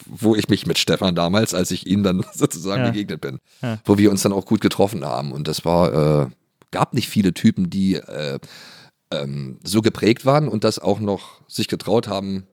wo 0.07 0.34
ich 0.34 0.49
mich 0.49 0.66
mit 0.66 0.78
Stefan 0.78 1.14
damals, 1.14 1.55
als 1.55 1.70
ich 1.70 1.86
ihm 1.86 2.03
dann 2.03 2.24
sozusagen 2.34 2.82
Ja. 2.84 2.91
begegnet 2.91 3.20
bin, 3.20 3.39
Ja. 3.62 3.78
wo 3.84 3.99
wir 3.99 4.11
uns 4.11 4.22
dann 4.22 4.32
auch 4.32 4.47
gut 4.47 4.61
getroffen 4.61 5.05
haben. 5.05 5.32
Und 5.32 5.49
das 5.49 5.64
war, 5.64 6.22
äh, 6.22 6.26
gab 6.70 6.95
nicht 6.95 7.09
viele 7.09 7.32
Typen, 7.34 7.70
die 7.70 7.95
äh, 7.95 8.39
ähm, 9.11 9.59
so 9.64 9.80
geprägt 9.82 10.26
waren 10.26 10.49
und 10.49 10.64
das 10.64 10.78
auch 10.78 11.01
noch 11.01 11.41
sich 11.49 11.68
getraut 11.68 12.09
haben 12.09 12.47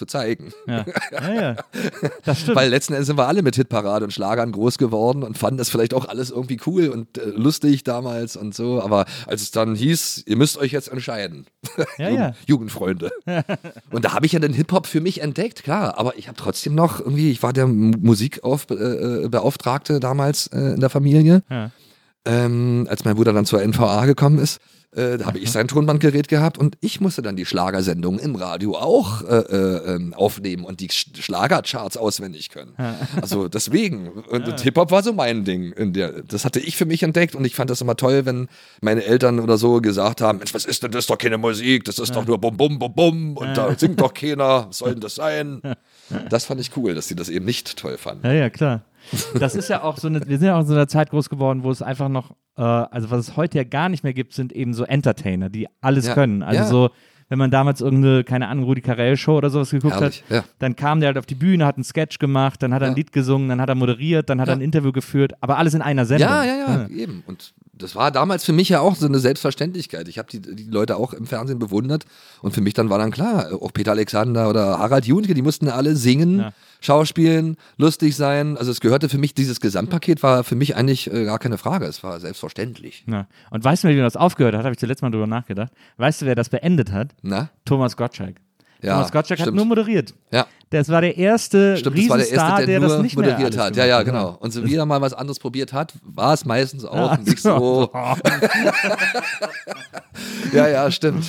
zu 0.00 0.06
zeigen. 0.06 0.52
Ja. 0.66 0.84
ja, 1.12 1.32
ja. 1.34 1.56
Das 2.24 2.40
stimmt. 2.40 2.56
Weil 2.56 2.70
letzten 2.70 2.94
Endes 2.94 3.06
sind 3.08 3.18
wir 3.18 3.28
alle 3.28 3.42
mit 3.42 3.54
Hitparade 3.56 4.04
und 4.06 4.10
Schlagern 4.12 4.50
groß 4.50 4.78
geworden 4.78 5.22
und 5.22 5.36
fanden 5.36 5.58
das 5.58 5.68
vielleicht 5.68 5.92
auch 5.92 6.08
alles 6.08 6.30
irgendwie 6.30 6.58
cool 6.66 6.88
und 6.88 7.18
äh, 7.18 7.26
lustig 7.26 7.84
damals 7.84 8.34
und 8.36 8.54
so. 8.54 8.82
Aber 8.82 9.04
als 9.26 9.42
es 9.42 9.50
dann 9.50 9.74
hieß, 9.74 10.24
ihr 10.26 10.36
müsst 10.36 10.56
euch 10.56 10.72
jetzt 10.72 10.88
entscheiden, 10.88 11.46
Ja, 11.98 12.08
Jugend- 12.08 12.18
ja. 12.18 12.34
Jugendfreunde. 12.46 13.10
und 13.90 14.04
da 14.04 14.14
habe 14.14 14.24
ich 14.24 14.32
ja 14.32 14.38
den 14.38 14.54
Hip-Hop 14.54 14.86
für 14.86 15.00
mich 15.02 15.20
entdeckt, 15.20 15.62
klar. 15.62 15.98
Aber 15.98 16.16
ich 16.16 16.28
habe 16.28 16.36
trotzdem 16.38 16.74
noch 16.74 16.98
irgendwie, 17.00 17.30
ich 17.30 17.42
war 17.42 17.52
der 17.52 17.66
Musikbeauftragte 17.66 19.22
äh, 19.24 19.28
Beauftragte 19.28 20.00
damals 20.00 20.46
äh, 20.48 20.58
in 20.74 20.80
der 20.80 20.90
Familie. 20.90 21.42
Ja. 21.50 21.70
Ähm, 22.26 22.86
als 22.90 23.04
mein 23.04 23.16
Bruder 23.16 23.32
dann 23.32 23.46
zur 23.46 23.62
NVA 23.62 24.04
gekommen 24.04 24.38
ist, 24.38 24.60
äh, 24.92 25.18
da 25.18 25.26
habe 25.26 25.38
ich 25.38 25.52
sein 25.52 25.68
Tonbandgerät 25.68 26.26
gehabt 26.26 26.58
und 26.58 26.76
ich 26.80 27.00
musste 27.00 27.22
dann 27.22 27.36
die 27.36 27.46
Schlagersendungen 27.46 28.18
im 28.18 28.34
Radio 28.34 28.76
auch 28.76 29.22
äh, 29.22 29.36
äh, 29.36 29.94
ähm, 29.94 30.14
aufnehmen 30.14 30.64
und 30.64 30.80
die 30.80 30.88
Sch 30.88 31.06
Schlagercharts 31.20 31.96
auswendig 31.96 32.48
können. 32.48 32.74
Also 33.20 33.46
deswegen. 33.46 34.08
Und, 34.08 34.60
Hip-Hop 34.60 34.90
war 34.90 35.04
so 35.04 35.12
mein 35.12 35.44
Ding. 35.44 35.72
In 35.72 35.92
der, 35.92 36.22
das 36.22 36.44
hatte 36.44 36.58
ich 36.58 36.76
für 36.76 36.86
mich 36.86 37.04
entdeckt 37.04 37.36
und 37.36 37.44
ich 37.44 37.54
fand 37.54 37.70
das 37.70 37.80
immer 37.80 37.96
toll, 37.96 38.26
wenn 38.26 38.48
meine 38.80 39.04
Eltern 39.04 39.38
oder 39.38 39.58
so 39.58 39.80
gesagt 39.80 40.20
haben, 40.20 40.38
Mensch, 40.38 40.54
was 40.54 40.64
ist 40.64 40.82
denn 40.82 40.90
das? 40.90 41.04
ist 41.04 41.10
doch 41.10 41.18
keine 41.18 41.38
Musik, 41.38 41.84
das 41.84 42.00
ist 42.00 42.16
doch 42.16 42.26
nur 42.26 42.38
bum 42.38 42.56
bum 42.56 42.78
bum 42.78 42.92
bum 42.92 43.36
und 43.36 43.56
da 43.56 43.72
singt 43.78 44.00
doch 44.00 44.12
keiner, 44.12 44.66
was 44.68 44.78
soll 44.78 44.92
denn 44.92 45.00
das 45.00 45.14
sein? 45.20 45.62
Das 46.28 46.46
fand 46.46 46.60
ich 46.60 46.76
cool, 46.76 46.94
dass 46.94 47.06
sie 47.06 47.14
das 47.14 47.28
eben 47.28 47.44
nicht 47.44 47.76
toll 47.76 47.96
fanden. 47.96 48.26
Ja, 48.26 48.32
ja, 48.32 48.50
klar. 48.50 48.82
Das 49.38 49.54
ist 49.54 49.68
ja 49.68 49.82
auch 49.82 49.96
so 49.96 50.08
eine, 50.08 50.20
wir 50.26 50.38
sind 50.38 50.46
ja 50.48 50.56
auch 50.56 50.60
in 50.60 50.66
so 50.66 50.74
einer 50.74 50.88
Zeit 50.88 51.10
groß 51.10 51.28
geworden, 51.28 51.62
wo 51.62 51.70
es 51.70 51.82
einfach 51.82 52.08
noch, 52.08 52.32
äh, 52.56 52.62
also 52.62 53.10
was 53.10 53.20
es 53.28 53.36
heute 53.36 53.58
ja 53.58 53.64
gar 53.64 53.88
nicht 53.88 54.04
mehr 54.04 54.12
gibt, 54.14 54.32
sind 54.34 54.52
eben 54.52 54.74
so 54.74 54.84
Entertainer, 54.84 55.48
die 55.48 55.66
alles 55.80 56.06
Ja. 56.08 56.14
können. 56.14 56.42
Also 56.42 56.60
Ja. 56.62 56.66
so, 56.66 56.90
wenn 57.28 57.38
man 57.38 57.50
damals 57.52 57.80
irgendeine, 57.80 58.24
keine 58.24 58.48
Ahnung, 58.48 58.64
Rudi 58.64 58.80
Carell 58.80 59.16
Show 59.16 59.36
oder 59.36 59.50
sowas 59.50 59.70
geguckt 59.70 59.94
Herrlich, 59.94 60.24
hat, 60.28 60.30
ja. 60.30 60.44
dann 60.58 60.74
kam 60.74 60.98
der 61.00 61.08
halt 61.08 61.18
auf 61.18 61.26
die 61.26 61.36
Bühne, 61.36 61.64
hat 61.64 61.76
einen 61.76 61.84
Sketch 61.84 62.18
gemacht, 62.18 62.60
dann 62.62 62.74
hat 62.74 62.82
er 62.82 62.88
ein. 62.88 62.96
Lied 62.96 63.12
gesungen, 63.12 63.48
dann 63.48 63.60
hat 63.60 63.68
er 63.68 63.76
moderiert, 63.76 64.28
dann 64.28 64.40
hat 64.40 64.48
er 64.48 64.54
ein 64.54 64.60
Interview 64.60 64.90
geführt, 64.92 65.32
aber 65.40 65.56
alles 65.56 65.74
in 65.74 65.82
einer 65.82 66.06
Sendung. 66.06 66.28
Ja, 66.28 66.44
ja, 66.44 66.56
ja, 66.56 66.88
eben. 66.88 67.22
Und 67.26 67.54
das 67.82 67.94
war 67.94 68.10
damals 68.10 68.44
für 68.44 68.52
mich 68.52 68.68
ja 68.68 68.80
auch 68.80 68.94
so 68.96 69.06
eine 69.06 69.18
Selbstverständlichkeit. 69.18 70.08
Ich 70.08 70.18
habe 70.18 70.28
die, 70.30 70.40
die 70.40 70.64
Leute 70.70 70.96
auch 70.96 71.12
im 71.12 71.26
Fernsehen 71.26 71.58
bewundert 71.58 72.04
und 72.42 72.52
für 72.52 72.60
mich 72.60 72.74
dann 72.74 72.90
war 72.90 72.98
dann 72.98 73.10
klar, 73.10 73.48
auch 73.60 73.72
Peter 73.72 73.92
Alexander 73.92 74.48
oder 74.48 74.78
Harald 74.78 75.06
Junke, 75.06 75.34
die 75.34 75.42
mussten 75.42 75.68
alle 75.68 75.96
singen, 75.96 76.38
Ja. 76.40 76.52
schauspielen, 76.80 77.56
lustig 77.76 78.16
sein. 78.16 78.56
Also 78.56 78.70
es 78.70 78.80
gehörte 78.80 79.08
für 79.08 79.18
mich, 79.18 79.34
dieses 79.34 79.60
Gesamtpaket 79.60 80.22
war 80.22 80.44
für 80.44 80.54
mich 80.56 80.76
eigentlich 80.76 81.12
äh, 81.12 81.24
gar 81.24 81.38
keine 81.38 81.58
Frage. 81.58 81.86
Es 81.86 82.02
war 82.02 82.18
selbstverständlich. 82.20 83.04
Ja. 83.06 83.26
Und 83.50 83.64
weißt 83.64 83.84
du, 83.84 83.88
wie 83.88 83.96
das 83.96 84.16
aufgehört 84.16 84.54
hat? 84.54 84.64
Habe 84.64 84.72
ich 84.72 84.78
zuletzt 84.78 85.02
mal 85.02 85.10
drüber 85.10 85.26
nachgedacht. 85.26 85.72
Weißt 85.96 86.22
du, 86.22 86.26
wer 86.26 86.34
das 86.34 86.48
beendet 86.48 86.92
hat? 86.92 87.14
Na? 87.22 87.50
Thomas 87.64 87.96
Gottschalk. 87.96 88.36
Ja, 88.82 88.94
Thomas 88.94 89.12
Gottschalk 89.12 89.40
hat 89.40 89.44
stimmt. 89.46 89.56
nur 89.56 89.66
moderiert. 89.66 90.14
Ja, 90.32 90.46
Das 90.70 90.88
war 90.88 91.00
der 91.00 91.16
erste 91.16 91.76
stimmt. 91.76 91.96
Das 91.98 92.08
war 92.08 92.16
der 92.16 92.26
Riesenstar, 92.26 92.48
Erste, 92.50 92.66
der, 92.66 92.66
der, 92.66 92.80
nur 92.80 92.88
das 92.96 93.02
nicht 93.02 93.16
moderiert 93.16 93.56
hat. 93.58 93.76
Ja, 93.76 93.84
ja, 93.86 94.02
genau. 94.02 94.36
Und 94.40 94.52
so 94.52 94.64
wieder 94.64 94.86
mal 94.86 95.00
was 95.00 95.12
anderes 95.12 95.38
probiert 95.38 95.72
hat, 95.72 95.92
war 96.04 96.32
es 96.34 96.44
meistens 96.44 96.84
auch 96.84 97.12
Ah, 97.12 97.18
nicht 97.24 97.38
so. 97.40 97.90
Ja, 100.52 100.68
ja, 100.68 100.90
stimmt. 100.90 101.24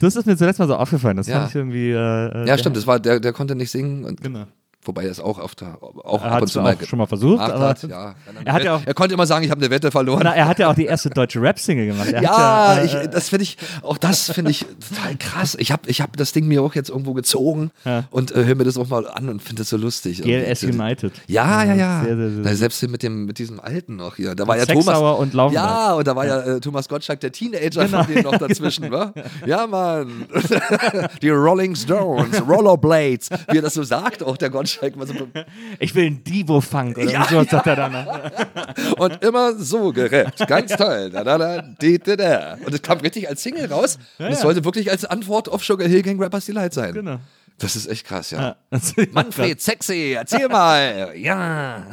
Das 0.00 0.16
ist 0.16 0.26
mir 0.26 0.36
zuletzt 0.36 0.58
mal 0.58 0.68
so 0.68 0.76
aufgefallen. 0.76 1.16
Das 1.16 1.26
Ja. 1.26 1.36
fand 1.40 1.50
ich 1.50 1.54
irgendwie. 1.56 1.90
Äh, 1.90 2.46
Ja, 2.46 2.58
stimmt. 2.58 2.76
Das 2.76 2.86
war, 2.86 2.98
der, 2.98 3.20
der 3.20 3.32
konnte 3.32 3.54
nicht 3.54 3.70
singen. 3.70 4.16
Genau. 4.20 4.44
Wobei 4.84 5.04
er 5.04 5.10
es 5.10 5.20
auch, 5.20 5.38
auf 5.38 5.54
der, 5.54 5.78
auch 5.80 6.20
Er 6.22 6.26
ab 6.26 6.32
hat 6.34 6.42
und 6.42 6.46
es 6.48 6.52
zu 6.52 6.60
mal 6.60 6.76
schon 6.86 6.98
mal 6.98 7.06
versucht, 7.06 7.40
hat. 7.40 7.82
Ja. 7.84 8.14
Er 8.44 8.52
hat 8.52 8.64
ja 8.64 8.76
auch- 8.76 8.82
er 8.84 8.94
konnte 8.94 9.14
immer 9.14 9.26
sagen, 9.26 9.44
ich 9.44 9.50
habe 9.50 9.60
eine 9.60 9.70
Wette 9.70 9.90
verloren. 9.90 10.20
Na, 10.24 10.34
er 10.34 10.46
hat 10.46 10.58
ja 10.58 10.70
auch 10.70 10.74
die 10.74 10.84
erste 10.86 11.10
deutsche 11.10 11.40
Rap-Single 11.40 11.86
gemacht. 11.86 12.08
Er 12.12 12.22
ja, 12.22 12.76
ja, 12.76 12.84
ich, 12.84 12.94
äh, 12.94 13.08
das 13.08 13.28
finde 13.30 13.44
ich, 13.44 13.56
auch 13.82 13.96
das 13.98 14.30
finde 14.30 14.50
ich 14.50 14.66
total 14.88 15.16
krass. 15.18 15.56
Ich 15.58 15.72
habe 15.72 15.82
ich 15.88 16.00
hab 16.00 16.16
das 16.16 16.32
Ding 16.32 16.46
mir 16.46 16.62
auch 16.62 16.74
jetzt 16.74 16.90
irgendwo 16.90 17.14
gezogen 17.14 17.70
Ja. 17.84 18.04
und 18.10 18.32
äh, 18.32 18.44
höre 18.44 18.54
mir 18.56 18.64
das 18.64 18.76
auch 18.76 18.88
mal 18.88 19.08
an 19.08 19.28
und 19.28 19.42
finde 19.42 19.62
das 19.62 19.70
so 19.70 19.76
lustig. 19.76 20.22
GLS 20.22 20.62
Irgendwie. 20.62 20.80
United. 20.82 21.12
Ja, 21.28 21.64
ja, 21.64 21.74
ja. 21.74 22.02
Sehr, 22.04 22.16
sehr, 22.16 22.30
sehr. 22.30 22.40
Na, 22.44 22.54
selbst 22.54 22.82
mit 22.88 23.02
dem 23.02 23.24
mit 23.24 23.38
diesem 23.38 23.60
Alten 23.60 23.96
noch 23.96 24.16
hier. 24.16 24.34
Da 24.34 24.46
war 24.46 24.58
ja 24.58 24.66
Thomas. 24.66 24.98
Und 25.18 25.32
Laufenberg. 25.34 25.52
Ja, 25.70 25.92
und 25.94 26.06
da 26.06 26.14
war 26.16 26.26
ja, 26.26 26.40
äh, 26.40 26.60
Thomas 26.60 26.88
Gottschalk, 26.88 27.20
der 27.20 27.32
Teenager 27.32 27.84
Genau. 27.86 28.04
von 28.04 28.12
denen 28.12 28.24
noch 28.24 28.36
dazwischen, 28.38 28.90
wa? 28.90 29.12
Ja, 29.46 29.66
Mann. 29.66 30.26
Die 31.22 31.30
Rolling 31.30 31.74
Stones, 31.74 32.42
Rollerblades, 32.46 33.30
wie 33.50 33.58
er 33.58 33.62
das 33.62 33.74
so 33.74 33.82
sagt, 33.82 34.22
auch 34.22 34.36
der 34.36 34.50
Gottschalk. 34.50 34.73
Schalk 34.74 34.98
war 34.98 35.06
so, 35.06 35.14
Ich 35.78 35.94
will 35.94 36.06
einen 36.06 36.24
Divo-Funk 36.24 36.98
oder 36.98 37.10
Ja, 37.10 37.24
sowas 37.28 37.48
sagt 37.50 37.66
er 37.66 37.76
dann. 37.76 37.92
ne? 37.92 38.32
und 38.98 39.22
immer 39.22 39.54
so 39.54 39.92
gerappt. 39.92 40.46
Ganz 40.46 40.72
toll. 40.76 41.10
Da, 41.10 41.24
da, 41.24 41.38
da, 41.38 41.62
di, 41.62 41.98
di, 41.98 42.16
da. 42.16 42.58
Und 42.64 42.74
es 42.74 42.82
kam 42.82 42.98
richtig 42.98 43.28
als 43.28 43.42
Single 43.42 43.66
raus. 43.72 43.98
und 44.18 44.26
es 44.26 44.38
ja. 44.38 44.42
sollte 44.42 44.64
wirklich 44.64 44.90
als 44.90 45.04
Antwort 45.04 45.48
auf 45.48 45.64
Sugar 45.64 45.88
Hill 45.88 46.02
Gang 46.02 46.20
Rappers 46.20 46.46
Delight 46.46 46.74
sein. 46.74 46.92
Genau. 46.92 47.18
Das 47.58 47.76
ist 47.76 47.86
echt 47.86 48.04
krass, 48.04 48.32
ja. 48.32 48.56
Ja, 48.70 48.78
Manfred, 49.12 49.60
sexy, 49.62 50.14
erzähl 50.16 50.48
mal. 50.48 51.12
Ja. 51.16 51.86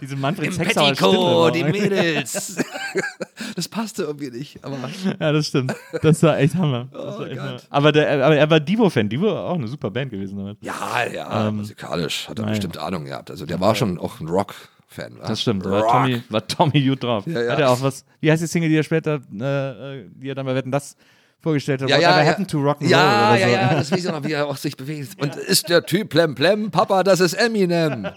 Diese 0.00 0.16
Manfred 0.16 0.48
Im 0.48 0.56
Petticoat, 0.58 1.54
die. 1.54 1.64
Mädels. 1.64 2.56
Das 3.54 3.68
passte 3.68 4.02
irgendwie 4.04 4.30
nicht. 4.30 4.62
Aber 4.62 4.76
Ja, 5.18 5.32
das 5.32 5.46
stimmt. 5.46 5.74
Das 6.02 6.22
war 6.22 6.38
echt 6.38 6.54
Hammer. 6.56 6.88
Das 6.92 7.18
war 7.18 7.26
echt 7.26 7.36
Gott. 7.36 7.42
Hammer. 7.46 7.60
Aber, 7.70 7.92
der, 7.92 8.24
aber 8.24 8.36
er 8.36 8.50
war 8.50 8.60
Divo-Fan. 8.60 9.08
Divo 9.08 9.26
war 9.28 9.44
auch 9.44 9.54
eine 9.54 9.68
super 9.68 9.90
Band 9.90 10.10
gewesen 10.10 10.36
damit. 10.36 10.58
ja, 10.60 11.04
ja, 11.10 11.48
Ähm, 11.48 11.56
musikalisch 11.56 12.28
hat 12.28 12.38
er 12.38 12.42
naja. 12.42 12.50
bestimmt 12.54 12.76
Ahnung 12.78 13.04
gehabt. 13.06 13.30
Also 13.30 13.46
der 13.46 13.58
war 13.60 13.74
schon 13.74 13.98
auch 13.98 14.20
ein 14.20 14.28
Rock-Fan. 14.28 15.18
wa? 15.18 15.26
Das 15.28 15.40
stimmt. 15.40 15.64
War 15.64 15.82
Rock. 15.82 15.90
Tommy, 15.92 16.22
war 16.28 16.46
Tommy 16.46 16.82
gut 16.86 17.02
drauf. 17.02 17.26
Ja, 17.26 17.40
ja. 17.42 17.52
Hat 17.52 17.60
er 17.60 17.70
auch 17.70 17.80
was, 17.80 18.04
wie 18.20 18.30
heißt 18.30 18.42
die 18.42 18.46
Single, 18.46 18.68
die 18.68 18.76
er 18.76 18.82
später, 18.82 19.20
äh, 19.40 20.00
äh, 20.00 20.10
die 20.14 20.28
er 20.28 20.34
dann 20.34 20.44
bei 20.46 20.54
Wetten, 20.54 20.70
das 20.70 20.96
vorgestellt 21.42 21.82
hat? 21.82 21.88
Ja, 21.88 21.98
ja, 21.98 22.22
ja. 22.22 22.32
to 22.44 22.58
Rock'n'Roll 22.58 22.88
Ja, 22.88 23.32
oder 23.32 23.38
ja, 23.40 23.46
so. 23.46 23.52
ja, 23.52 23.74
das 23.74 23.92
weiß 23.92 24.04
ich 24.04 24.10
noch, 24.10 24.24
wie 24.24 24.32
er 24.32 24.46
auch 24.46 24.56
sich 24.56 24.76
bewegt. 24.76 25.16
Und 25.22 25.36
ist 25.36 25.68
der 25.68 25.84
Typ 25.84 26.08
Plem 26.08 26.34
Plem? 26.34 26.70
Papa, 26.70 27.02
das 27.02 27.20
ist 27.20 27.34
Eminem. 27.34 28.06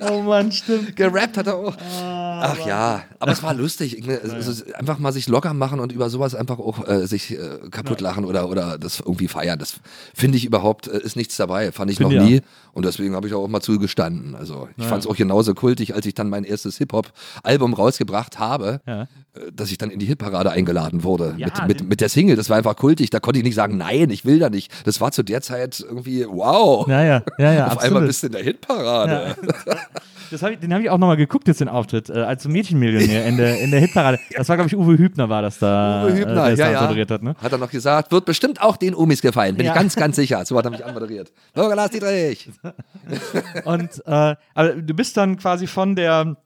Oh 0.00 0.22
Mann, 0.22 0.52
stimmt. 0.52 0.96
Gerappt 0.96 1.36
hat 1.36 1.46
er 1.46 1.56
auch. 1.56 1.76
Ach 2.02 2.66
ja, 2.66 3.02
aber 3.18 3.32
es 3.32 3.42
war 3.42 3.52
lustig. 3.52 4.06
Ist 4.06 4.74
einfach 4.74 4.98
mal 4.98 5.12
sich 5.12 5.28
locker 5.28 5.52
machen 5.54 5.80
und 5.80 5.92
über 5.92 6.08
sowas 6.08 6.34
einfach 6.34 6.58
auch 6.58 6.86
äh, 6.88 7.06
sich 7.06 7.32
äh, 7.32 7.58
kaputt 7.70 8.00
lachen 8.00 8.24
oder, 8.24 8.48
oder 8.48 8.78
das 8.78 9.00
irgendwie 9.00 9.28
feiern. 9.28 9.58
Das 9.58 9.80
finde 10.14 10.38
ich 10.38 10.44
überhaupt, 10.46 10.88
äh, 10.88 10.98
ist 11.00 11.16
nichts 11.16 11.36
dabei. 11.36 11.72
Fand 11.72 11.90
ich 11.90 11.98
Finde 11.98 12.16
noch 12.16 12.24
nie. 12.24 12.40
Und 12.72 12.84
deswegen 12.84 13.14
habe 13.14 13.26
ich 13.26 13.34
auch 13.34 13.46
mal 13.48 13.60
zugestanden. 13.60 14.34
Also 14.34 14.68
ich 14.76 14.86
fand 14.86 15.02
es 15.04 15.10
auch 15.10 15.16
genauso 15.16 15.54
kultig, 15.54 15.94
als 15.94 16.06
ich 16.06 16.14
dann 16.14 16.30
mein 16.30 16.44
erstes 16.44 16.78
Hip-Hop-Album 16.78 17.74
rausgebracht 17.74 18.38
habe, 18.38 18.80
Ja. 18.86 19.08
Dass 19.52 19.70
ich 19.70 19.78
dann 19.78 19.90
in 19.90 19.98
die 19.98 20.06
Hitparade 20.06 20.50
eingeladen 20.50 21.04
wurde. 21.04 21.34
Ja, 21.36 21.46
mit, 21.66 21.80
mit, 21.80 21.88
mit 21.88 22.00
der 22.00 22.08
Single. 22.08 22.36
Das 22.36 22.50
war 22.50 22.56
einfach 22.56 22.76
kultig. 22.76 23.10
Da 23.10 23.20
konnte 23.20 23.38
ich 23.38 23.44
nicht 23.44 23.54
sagen, 23.54 23.76
nein, 23.76 24.10
ich 24.10 24.24
will 24.24 24.38
da 24.38 24.50
nicht. 24.50 24.72
Das 24.86 25.00
war 25.00 25.12
zu 25.12 25.22
der 25.22 25.40
Zeit 25.40 25.80
irgendwie, 25.80 26.26
wow. 26.28 26.86
Ja, 26.88 27.04
ja, 27.04 27.22
ja, 27.38 27.52
ja, 27.52 27.66
Auf 27.66 27.72
absolut. 27.72 27.84
einmal 27.84 28.06
bist 28.06 28.22
du 28.22 28.26
in 28.26 28.32
der 28.32 28.42
Hitparade. 28.42 29.36
Das 30.30 30.42
hab 30.42 30.50
ich, 30.50 30.58
den 30.58 30.72
habe 30.72 30.82
ich 30.82 30.90
auch 30.90 30.98
nochmal 30.98 31.16
geguckt, 31.16 31.48
jetzt 31.48 31.60
den 31.60 31.68
Auftritt, 31.68 32.08
äh, 32.08 32.14
als 32.20 32.46
Mädchenmillionär 32.46 33.26
in 33.26 33.36
der, 33.36 33.60
in 33.60 33.70
der 33.70 33.80
Hitparade. 33.80 34.18
Das 34.36 34.48
war, 34.48 34.56
glaube 34.56 34.68
ich, 34.68 34.76
Uwe 34.76 34.96
Hübner 34.96 35.28
war 35.28 35.42
das 35.42 35.58
da, 35.58 36.04
Uwe 36.04 36.16
Hübner, 36.16 36.48
äh, 36.50 36.56
der 36.56 36.66
ja, 36.66 36.72
ja. 36.72 36.80
da 36.80 36.86
moderiert 36.86 37.10
hat, 37.10 37.22
ne? 37.22 37.34
Hat 37.42 37.52
er 37.52 37.58
noch 37.58 37.70
gesagt, 37.70 38.12
wird 38.12 38.24
bestimmt 38.24 38.62
auch 38.62 38.76
den 38.76 38.94
Umis 38.94 39.22
gefallen. 39.22 39.56
Bin 39.56 39.66
Ja. 39.66 39.72
ich 39.72 39.78
ganz, 39.78 39.96
ganz 39.96 40.16
sicher. 40.16 40.44
So 40.44 40.56
hat 40.56 40.64
er 40.64 40.70
mich 40.70 40.84
anmoderiert. 40.84 41.32
Bürger 41.52 41.74
Lars 41.76 41.90
Dietrich. 41.90 42.48
Und 43.64 44.02
äh, 44.06 44.34
aber 44.54 44.68
du 44.74 44.94
bist 44.94 45.16
dann 45.16 45.36
quasi 45.36 45.66
von 45.66 45.96
der 45.96 46.36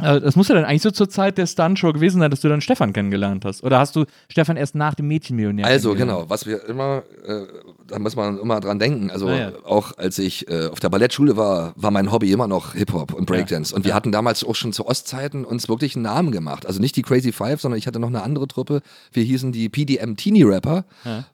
äh, 0.00 0.20
das 0.20 0.34
muss 0.36 0.48
ja 0.48 0.54
dann 0.56 0.64
eigentlich 0.64 0.82
so 0.82 0.90
zur 0.90 1.08
Zeit 1.08 1.38
der 1.38 1.46
Stuntshow 1.46 1.92
gewesen 1.92 2.18
sein, 2.20 2.30
dass 2.30 2.40
du 2.40 2.48
dann 2.48 2.60
Stefan 2.60 2.92
kennengelernt 2.92 3.44
hast. 3.44 3.62
Oder 3.62 3.78
hast 3.78 3.94
du 3.94 4.04
Stefan 4.28 4.56
erst 4.56 4.74
nach 4.74 4.94
dem 4.94 5.06
Mädchenmillionär 5.08 5.66
Also 5.66 5.94
genau, 5.94 6.28
was 6.28 6.46
wir 6.46 6.64
immer, 6.68 7.04
äh, 7.26 7.42
da 7.86 7.98
muss 8.00 8.16
man 8.16 8.38
immer 8.38 8.58
dran 8.60 8.78
denken. 8.78 9.10
Also 9.10 9.28
Ah, 9.28 9.36
ja. 9.36 9.52
auch 9.64 9.96
als 9.96 10.18
ich 10.18 10.48
äh, 10.50 10.66
auf 10.66 10.80
der 10.80 10.88
Ballettschule 10.88 11.36
war, 11.36 11.72
war 11.76 11.90
mein 11.92 12.10
Hobby 12.10 12.32
immer 12.32 12.48
noch 12.48 12.74
Hip-Hop 12.74 13.14
und 13.14 13.26
Breakdance. 13.26 13.74
Und 13.74 13.84
wir 13.84 13.94
hatten 13.94 14.10
damals 14.10 14.42
auch 14.42 14.54
schon 14.56 14.72
zu 14.72 14.86
Ostzeiten 14.86 15.44
uns 15.44 15.68
wirklich 15.68 15.94
einen 15.94 16.04
Namen 16.04 16.32
gemacht. 16.32 16.66
Also 16.66 16.80
nicht 16.80 16.96
die 16.96 17.02
Crazy 17.02 17.30
Five, 17.30 17.60
sondern 17.60 17.78
ich 17.78 17.86
hatte 17.86 18.00
noch 18.00 18.08
eine 18.08 18.22
andere 18.24 18.48
Truppe. 18.48 18.82
Wir 19.12 19.22
hießen 19.22 19.52
die 19.52 19.68
PDM 19.68 20.16
Teenie 20.16 20.42
Rapper, 20.42 20.84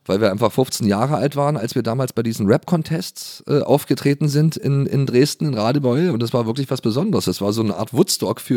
weil 0.05 0.21
wir 0.21 0.31
einfach 0.31 0.51
15 0.51 0.85
Jahre 0.87 1.15
alt 1.15 1.35
waren, 1.35 1.57
als 1.57 1.73
wir 1.73 1.81
damals 1.83 2.13
bei 2.13 2.21
diesen 2.23 2.45
Rap-Contests 2.45 3.43
äh, 3.47 3.61
aufgetreten 3.61 4.27
sind 4.29 4.55
in, 4.55 4.85
in 4.85 5.05
Dresden, 5.07 5.45
in 5.47 5.53
Radebeul. 5.55 6.09
Und 6.11 6.21
das 6.21 6.31
war 6.33 6.45
wirklich 6.45 6.69
was 6.69 6.81
Besonderes. 6.81 7.25
Das 7.25 7.41
war 7.41 7.53
so 7.53 7.63
eine 7.63 7.75
Art 7.75 7.93
Woodstock 7.93 8.39
für 8.39 8.50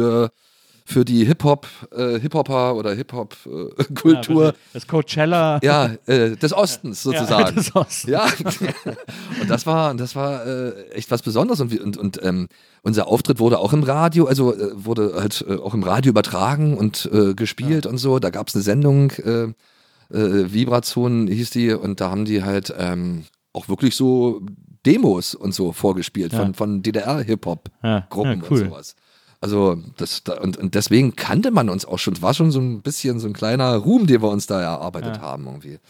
für 0.87 1.05
die 1.07 1.25
Hip-Hop, 1.25 1.67
äh, 1.97 2.21
Hip-Hopper 2.21 2.75
oder 2.77 2.93
Hip-Hop-Kultur. 2.95 4.45
Ja, 4.45 4.53
das 4.75 4.87
Coachella. 4.87 5.59
Ja, 5.63 5.91
äh, 6.07 6.37
des 6.37 6.53
Ostens 6.53 7.03
sozusagen. 7.03 7.57
des 7.57 7.75
Ostens. 7.75 8.11
Ja, 8.11 8.27
und 9.41 9.49
das 9.49 9.65
war, 9.67 9.95
das 9.95 10.15
war 10.15 10.47
äh, 10.47 10.91
echt 10.91 11.11
was 11.11 11.23
Besonderes 11.23 11.61
und, 11.61 11.81
und, 11.81 11.97
und 11.97 12.23
ähm, 12.23 12.49
unser 12.83 13.07
Auftritt 13.09 13.39
wurde 13.39 13.59
auch 13.61 13.73
im 13.73 13.83
Radio, 13.83 14.27
also 14.27 14.55
äh, 14.55 14.73
wurde 14.75 15.15
halt 15.15 15.45
äh, 15.49 15.55
auch 15.57 15.73
im 15.75 15.83
Radio 15.83 16.11
übertragen 16.11 16.77
und 16.77 17.09
äh, 17.13 17.35
gespielt 17.35 17.87
und 17.87 17.97
so. 17.99 18.19
Da 18.19 18.29
gab 18.31 18.49
es 18.49 18.55
eine 18.55 18.63
Sendung, 18.63 19.11
äh, 19.13 19.45
äh, 20.15 20.53
Vibration 20.53 21.29
hieß 21.29 21.49
die, 21.51 21.73
und 21.73 22.01
da 22.03 22.11
haben 22.11 22.27
die 22.27 22.43
halt 22.43 22.75
ähm, 22.79 23.25
auch 23.55 23.69
wirklich 23.71 23.97
so 23.97 24.43
Demos 24.85 25.35
und 25.35 25.55
so 25.55 25.73
vorgespielt 25.73 26.35
Ja. 26.35 26.41
von, 26.41 26.53
von 26.53 26.83
DDR-Hip-Hop-Gruppen 26.83 27.73
Ja, 27.83 27.99
ja, 28.01 28.43
cool. 28.51 28.61
und 28.61 28.69
sowas. 28.69 28.97
Also 29.45 29.77
das 29.99 30.25
da, 30.25 30.41
und, 30.41 30.57
und 30.57 30.75
deswegen 30.75 31.17
kannte 31.17 31.51
man 31.51 31.69
uns 31.69 31.85
auch 31.85 31.99
schon. 31.99 32.15
Es 32.15 32.23
war 32.23 32.33
schon 32.33 32.51
so 32.51 32.61
ein 32.61 32.81
bisschen 32.81 33.21
so 33.21 33.27
ein 33.27 33.35
kleiner 33.35 33.77
Ruhm, 33.77 34.07
den 34.07 34.23
wir 34.23 34.31
uns 34.31 34.47
da 34.47 34.63
erarbeitet 34.63 35.21
haben 35.21 35.45
irgendwie. 35.45 35.81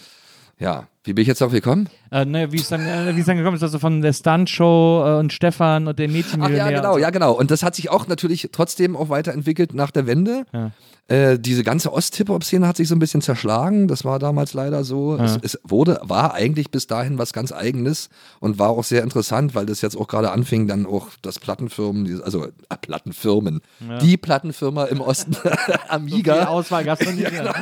Ja, 0.58 0.88
wie 1.04 1.12
bin 1.12 1.22
ich 1.22 1.28
jetzt 1.28 1.42
auf 1.42 1.52
gekommen? 1.52 1.88
Äh, 2.10 2.24
ne, 2.24 2.50
wie 2.50 2.56
es 2.56 2.68
dann, 2.68 2.80
äh, 2.80 3.14
wie 3.14 3.20
es 3.20 3.26
dann 3.26 3.36
gekommen 3.36 3.56
ist, 3.56 3.62
also 3.62 3.78
von 3.78 4.00
der 4.00 4.14
Stuntshow 4.14 5.04
äh, 5.06 5.18
und 5.18 5.32
Stefan 5.32 5.86
und 5.86 5.98
den 5.98 6.10
Ach 6.10 6.14
Mädchenmillionär. 6.14 6.70
ja, 6.70 6.78
genau, 6.80 6.94
so. 6.94 6.98
ja 6.98 7.10
genau. 7.10 7.32
Und 7.32 7.50
das 7.50 7.62
hat 7.62 7.74
sich 7.74 7.90
auch 7.90 8.08
natürlich 8.08 8.48
trotzdem 8.52 8.96
auch 8.96 9.10
weiterentwickelt 9.10 9.74
nach 9.74 9.90
der 9.90 10.06
Wende. 10.06 10.46
Ja. 10.52 10.70
Äh, 11.06 11.38
diese 11.38 11.64
ganze 11.64 11.92
Ost-Hip-Hop-Szene 11.92 12.66
hat 12.66 12.78
sich 12.78 12.88
so 12.88 12.94
ein 12.94 12.98
bisschen 12.98 13.20
zerschlagen. 13.20 13.88
Das 13.88 14.06
war 14.06 14.18
damals 14.18 14.54
leider 14.54 14.84
so. 14.84 15.16
Es, 15.16 15.38
es 15.42 15.60
wurde, 15.62 16.00
war 16.02 16.32
eigentlich 16.32 16.70
bis 16.70 16.86
dahin 16.86 17.18
was 17.18 17.34
ganz 17.34 17.52
Eigenes 17.52 18.08
und 18.40 18.58
war 18.58 18.70
auch 18.70 18.84
sehr 18.84 19.02
interessant, 19.02 19.54
weil 19.54 19.66
das 19.66 19.82
jetzt 19.82 19.98
auch 19.98 20.08
gerade 20.08 20.30
anfing, 20.32 20.66
dann 20.66 20.86
auch 20.86 21.08
das 21.20 21.38
Plattenfirmen, 21.38 22.22
also 22.22 22.46
äh, 22.46 22.50
Plattenfirmen, 22.80 23.60
die 24.00 24.16
Plattenfirma 24.16 24.84
im 24.84 25.02
Osten, 25.02 25.36
Amiga, 25.88 26.46
Auswahl 26.46 26.84
gab 26.84 26.98
es 26.98 27.06
noch 27.06 27.14
nie. 27.14 27.24
genau. 27.30 27.52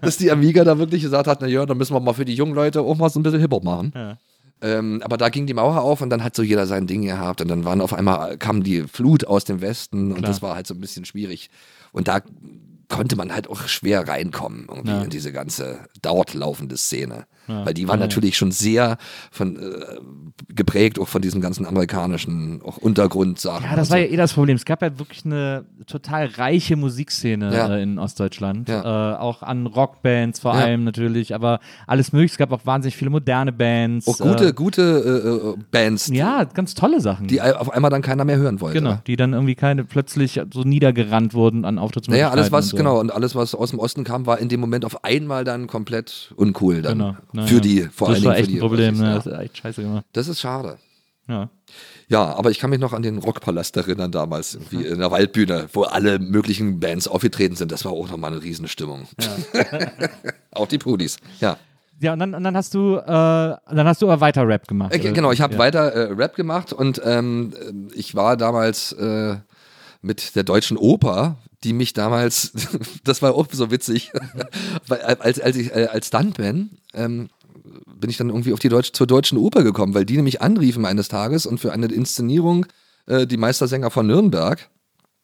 dass 0.00 0.16
die 0.16 0.30
Amiga 0.30 0.64
da 0.64 0.78
wirklich 0.78 1.02
gesagt 1.02 1.26
hat, 1.26 1.42
na 1.42 1.46
ja, 1.46 1.66
dann 1.66 1.76
müssen 1.76 1.92
wir 1.92 2.00
mal 2.00 2.14
für 2.14 2.24
die 2.24 2.34
jungen 2.34 2.54
Leute 2.54 2.77
auch 2.82 2.96
mal 2.96 3.10
so 3.10 3.18
ein 3.20 3.22
bisschen 3.22 3.40
Hip-Hop 3.40 3.64
machen. 3.64 3.92
Ja. 3.94 4.18
Ähm, 4.60 5.00
aber 5.04 5.16
da 5.16 5.28
ging 5.28 5.46
die 5.46 5.54
Mauer 5.54 5.80
auf 5.82 6.00
und 6.00 6.10
dann 6.10 6.24
hat 6.24 6.34
so 6.34 6.42
jeder 6.42 6.66
sein 6.66 6.86
Ding 6.88 7.02
gehabt 7.02 7.40
und 7.40 7.46
dann 7.48 7.64
waren 7.64 7.80
auf 7.80 7.92
einmal 7.94 8.36
kam 8.38 8.64
die 8.64 8.82
Flut 8.82 9.24
aus 9.24 9.44
dem 9.44 9.60
Westen 9.60 10.08
und 10.08 10.18
Klar. 10.18 10.28
das 10.30 10.42
war 10.42 10.56
halt 10.56 10.66
so 10.66 10.74
ein 10.74 10.80
bisschen 10.80 11.04
schwierig. 11.04 11.48
Und 11.92 12.08
da 12.08 12.20
konnte 12.88 13.14
man 13.16 13.32
halt 13.32 13.48
auch 13.48 13.68
schwer 13.68 14.08
reinkommen 14.08 14.66
irgendwie 14.68 14.90
Ja. 14.90 15.02
in 15.02 15.10
diese 15.10 15.30
ganze 15.32 15.78
dort 16.02 16.34
laufende 16.34 16.76
Szene. 16.76 17.26
Ja. 17.48 17.66
Weil 17.66 17.74
die 17.74 17.88
waren 17.88 17.98
Ja, 17.98 18.04
ja. 18.04 18.08
natürlich 18.08 18.36
schon 18.36 18.52
sehr 18.52 18.98
von, 19.30 19.56
äh, 19.56 19.60
geprägt 20.54 20.98
auch 20.98 21.08
von 21.08 21.22
diesem 21.22 21.40
ganzen 21.40 21.66
amerikanischen 21.66 22.60
auch 22.64 22.76
Untergrundsachen. 22.76 23.64
Ja, 23.64 23.76
das 23.76 23.90
war 23.90 23.98
so. 23.98 24.04
ja 24.04 24.10
eh 24.10 24.16
das 24.16 24.32
Problem. 24.34 24.56
Es 24.56 24.64
gab 24.64 24.82
ja 24.82 24.98
wirklich 24.98 25.24
eine 25.24 25.64
total 25.86 26.26
reiche 26.26 26.76
Musikszene 26.76 27.54
Ja. 27.54 27.74
äh, 27.76 27.82
in 27.82 27.98
Ostdeutschland. 27.98 28.68
Äh, 28.68 28.72
auch 28.74 29.42
an 29.42 29.66
Rockbands 29.66 30.40
vor 30.40 30.54
allem 30.54 30.84
natürlich, 30.84 31.34
aber 31.34 31.60
alles 31.86 32.12
mögliche. 32.12 32.32
Es 32.34 32.38
gab 32.38 32.52
auch 32.52 32.64
wahnsinnig 32.66 32.96
viele 32.96 33.10
moderne 33.10 33.52
Bands. 33.52 34.06
auch 34.08 34.18
gute, 34.18 34.48
Äh, 34.48 34.52
gute 34.52 34.82
äh, 34.82 35.48
äh, 35.60 35.64
Bands, 35.70 36.08
ja, 36.08 36.44
ganz 36.44 36.74
tolle 36.74 37.00
Sachen. 37.00 37.26
die 37.26 37.40
auf 37.40 37.72
einmal 37.72 37.90
dann 37.90 38.02
keiner 38.02 38.24
mehr 38.24 38.36
hören 38.36 38.60
wollte. 38.60 38.78
genau, 38.78 38.98
die 39.06 39.16
dann 39.16 39.32
irgendwie 39.32 39.54
keine 39.54 39.84
plötzlich 39.84 40.40
so 40.52 40.62
niedergerannt 40.62 41.34
wurden 41.34 41.64
an 41.64 41.76
Naja, 41.76 41.84
Auftrittsmöglichkeiten. 41.84 42.38
alles 42.38 42.52
was, 42.52 42.64
und 42.66 42.70
so. 42.70 42.76
genau, 42.76 43.00
und 43.00 43.10
alles, 43.12 43.34
was 43.34 43.54
aus 43.54 43.70
dem 43.70 43.78
Osten 43.78 44.04
kam, 44.04 44.26
war 44.26 44.38
in 44.38 44.48
dem 44.48 44.60
Moment 44.60 44.84
auf 44.84 45.04
einmal 45.04 45.44
dann 45.44 45.66
komplett 45.66 46.32
uncool 46.36 46.82
dann. 46.82 46.98
Genau. 46.98 47.16
Na 47.38 47.46
für 47.46 47.54
ja. 47.56 47.60
die, 47.60 47.82
vor 47.82 48.08
das 48.08 48.16
allen 48.16 48.24
war 48.24 48.34
Dingen 48.34 48.44
echt 48.44 48.46
für 48.46 48.52
die 48.52 48.58
ein 48.58 48.60
Problem. 48.60 48.94
Ossis, 48.94 49.00
Ne? 49.00 49.08
ja. 49.08 49.14
Das 49.16 49.26
ist 49.26 49.38
echt 49.38 49.56
scheiße 49.58 49.82
gemacht. 49.82 50.04
Das 50.12 50.28
ist 50.28 50.40
schade. 50.40 50.78
Ja. 51.28 51.50
Ja, 52.08 52.34
aber 52.36 52.50
ich 52.50 52.58
kann 52.58 52.70
mich 52.70 52.80
noch 52.80 52.94
an 52.94 53.02
den 53.02 53.18
Rockpalast 53.18 53.76
erinnern 53.76 54.10
damals, 54.10 54.54
irgendwie 54.54 54.86
in 54.86 54.98
der 54.98 55.10
Waldbühne, 55.10 55.68
wo 55.74 55.82
alle 55.82 56.18
möglichen 56.18 56.80
Bands 56.80 57.06
aufgetreten 57.06 57.54
sind. 57.54 57.70
Das 57.70 57.84
war 57.84 57.92
auch 57.92 58.10
nochmal 58.10 58.32
eine 58.32 58.42
Riesenstimmung. 58.42 59.06
auch 60.52 60.66
die 60.66 60.78
Pudis, 60.78 61.18
ja. 61.40 61.58
Ja, 62.00 62.12
und 62.14 62.20
dann, 62.20 62.34
und 62.34 62.44
dann 62.44 62.56
hast 62.56 62.74
du, 62.74 62.96
äh, 62.96 63.04
dann 63.04 63.86
hast 63.86 64.00
du 64.00 64.10
aber 64.10 64.20
weiter 64.20 64.46
Rap 64.46 64.66
gemacht. 64.68 64.94
Äh, 64.94 64.98
genau, 64.98 65.32
ich 65.32 65.40
habe 65.40 65.54
ja. 65.54 65.58
weiter 65.58 65.92
äh, 65.92 66.12
Rap 66.12 66.34
gemacht 66.34 66.72
und 66.72 67.02
ähm, 67.04 67.52
äh, 67.92 67.94
ich 67.94 68.14
war 68.14 68.36
damals 68.36 68.92
äh, 68.92 69.36
mit 70.00 70.36
der 70.36 70.44
Deutschen 70.44 70.76
Oper, 70.76 71.36
die 71.64 71.72
mich 71.72 71.92
damals, 71.92 72.52
das 73.04 73.22
war 73.22 73.34
auch 73.34 73.46
so 73.50 73.70
witzig, 73.70 74.12
weil 74.86 75.00
äh, 75.00 75.16
als, 75.20 75.40
als 75.40 75.56
ich 75.56 75.74
äh, 75.74 75.88
als 75.90 76.08
Stuntman 76.08 76.70
ähm, 76.94 77.28
bin 77.86 78.10
ich 78.10 78.16
dann 78.16 78.28
irgendwie 78.28 78.52
auf 78.52 78.60
die 78.60 78.68
Deutsch, 78.68 78.92
zur 78.92 79.06
Deutschen 79.06 79.38
Oper 79.38 79.62
gekommen, 79.62 79.94
weil 79.94 80.04
die 80.04 80.16
nämlich 80.16 80.40
anriefen 80.40 80.86
eines 80.86 81.08
Tages 81.08 81.46
und 81.46 81.58
für 81.58 81.72
eine 81.72 81.86
Inszenierung 81.86 82.66
äh, 83.06 83.26
die 83.26 83.36
Meistersänger 83.36 83.90
von 83.90 84.06
Nürnberg 84.06 84.68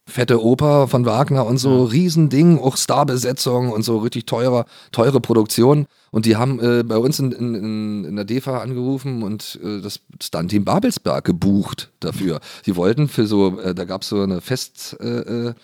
fette 0.06 0.42
Oper 0.42 0.86
von 0.88 1.06
Wagner 1.06 1.46
und 1.46 1.58
so, 1.58 1.84
Riesending, 1.84 2.58
auch 2.58 2.76
Starbesetzung 2.76 3.70
und 3.70 3.82
so 3.82 3.98
richtig 3.98 4.26
teurer, 4.26 4.66
teure 4.92 5.20
Produktion. 5.20 5.86
Und 6.10 6.26
die 6.26 6.36
haben 6.36 6.60
äh, 6.60 6.82
bei 6.82 6.98
uns 6.98 7.18
in, 7.18 7.32
in, 7.32 8.04
in, 8.04 8.16
der 8.16 8.24
DEFA 8.24 8.58
angerufen 8.58 9.22
und 9.22 9.58
äh, 9.62 9.80
das 9.80 10.00
Stunt-Team 10.22 10.64
Babelsberg 10.64 11.24
gebucht 11.24 11.90
dafür. 12.00 12.40
Die 12.66 12.76
wollten 12.76 13.08
für 13.08 13.26
so, 13.26 13.58
äh, 13.60 13.74
da 13.74 13.84
gab 13.84 14.02
es 14.02 14.08
so 14.08 14.20
eine 14.20 14.40
Fest, 14.40 14.96
äh, 15.00 15.54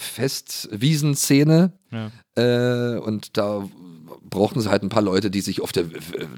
Festwiesenszene 0.00 1.72
Ja. 1.90 2.10
äh, 2.36 2.98
und 2.98 3.36
da 3.36 3.68
brauchten 4.28 4.60
sie 4.60 4.70
halt 4.70 4.82
ein 4.82 4.88
paar 4.88 5.02
Leute, 5.02 5.30
die 5.30 5.40
sich 5.40 5.60
auf 5.60 5.72
der, 5.72 5.84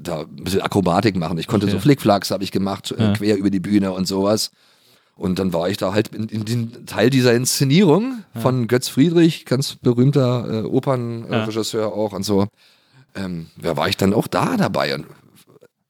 da 0.01 0.21
ein 0.21 0.43
bisschen 0.43 0.61
Akrobatik 0.61 1.15
machen. 1.15 1.37
Ich 1.37 1.47
konnte 1.47 1.67
Okay. 1.67 1.75
so 1.75 1.79
Flickflacks 1.79 2.31
habe 2.31 2.43
ich 2.43 2.51
gemacht, 2.51 2.93
Ja. 2.97 3.11
äh, 3.11 3.15
quer 3.15 3.37
über 3.37 3.49
die 3.49 3.59
Bühne 3.59 3.91
und 3.91 4.07
sowas. 4.07 4.51
Und 5.15 5.37
dann 5.37 5.53
war 5.53 5.69
ich 5.69 5.77
da 5.77 5.93
halt 5.93 6.07
in, 6.09 6.27
in 6.27 6.43
den 6.43 6.85
Teil 6.87 7.11
dieser 7.11 7.33
Inszenierung 7.35 8.23
von 8.33 8.67
Götz 8.67 8.87
Friedrich, 8.87 9.45
ganz 9.45 9.75
berühmter 9.75 10.63
äh, 10.63 10.67
Opernregisseur 10.67 11.93
auch 11.93 12.13
und 12.13 12.23
so. 12.23 12.47
Ähm, 13.15 13.45
da 13.61 13.77
war 13.77 13.87
ich 13.89 13.95
dann 13.97 14.11
auch 14.13 14.25
da 14.27 14.57
dabei. 14.57 14.95
Und 14.95 15.05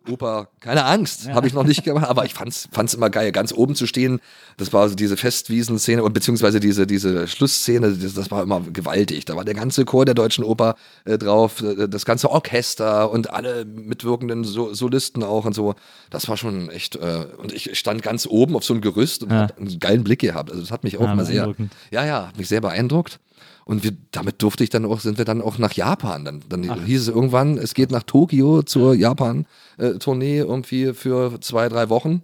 Oper, 0.09 0.49
keine 0.59 0.85
Angst, 0.85 1.29
habe 1.29 1.47
ich 1.47 1.53
noch 1.53 1.63
nicht 1.63 1.83
gemacht, 1.83 2.07
aber 2.09 2.25
ich 2.25 2.33
fand's, 2.33 2.67
fand's 2.71 2.93
immer 2.93 3.09
geil, 3.09 3.31
ganz 3.31 3.53
oben 3.53 3.73
zu 3.75 3.87
stehen. 3.87 4.19
Das 4.57 4.73
war 4.73 4.89
so 4.89 4.95
diese 4.95 5.15
Festwiesenszene 5.17 6.03
und 6.03 6.13
beziehungsweise 6.13 6.59
diese, 6.59 6.85
diese 6.85 7.27
Schlussszene, 7.27 7.93
das, 7.93 8.13
das 8.13 8.29
war 8.29 8.43
immer 8.43 8.61
gewaltig. 8.61 9.25
Da 9.25 9.35
war 9.35 9.45
der 9.45 9.53
ganze 9.53 9.85
Chor 9.85 10.05
der 10.05 10.13
Deutschen 10.13 10.43
Oper 10.43 10.75
äh, 11.05 11.17
drauf, 11.17 11.61
äh, 11.61 11.87
das 11.87 12.05
ganze 12.05 12.29
Orchester 12.29 13.09
und 13.11 13.31
alle 13.31 13.65
mitwirkenden 13.65 14.43
so 14.43 14.73
Solisten 14.73 15.23
auch 15.23 15.45
und 15.45 15.53
so. 15.53 15.75
Das 16.09 16.27
war 16.27 16.37
schon 16.37 16.69
echt, 16.69 16.95
äh, 16.97 17.25
und 17.37 17.53
ich 17.53 17.77
stand 17.79 18.01
ganz 18.03 18.27
oben 18.27 18.55
auf 18.55 18.63
so 18.63 18.73
einem 18.73 18.81
Gerüst 18.81 19.23
und 19.23 19.31
Ja. 19.31 19.47
einen 19.57 19.79
geilen 19.79 20.03
Blick 20.03 20.19
gehabt. 20.19 20.49
Also 20.49 20.61
das 20.61 20.71
hat 20.71 20.83
mich 20.83 20.97
auch 20.97 21.01
Ja, 21.01 21.15
mal 21.15 21.25
sehr, 21.25 21.53
ja, 21.91 22.05
ja, 22.05 22.27
hat 22.27 22.37
mich 22.37 22.47
sehr 22.47 22.61
beeindruckt. 22.61 23.19
Und 23.65 23.83
wir, 23.83 23.93
damit 24.11 24.41
durfte 24.41 24.63
ich 24.63 24.69
dann 24.69 24.85
auch, 24.85 24.99
sind 24.99 25.17
wir 25.17 25.25
dann 25.25 25.41
auch 25.41 25.57
nach 25.57 25.71
Japan. 25.73 26.25
Dann, 26.25 26.43
dann 26.49 26.85
hieß 26.85 27.01
es 27.03 27.07
irgendwann, 27.07 27.57
es 27.57 27.73
geht 27.73 27.91
nach 27.91 28.03
Tokio 28.03 28.61
zur 28.63 28.93
Japan-Tournee 28.93 30.39
irgendwie 30.39 30.93
für 30.93 31.39
zwei, 31.39 31.69
drei 31.69 31.89
Wochen. 31.89 32.23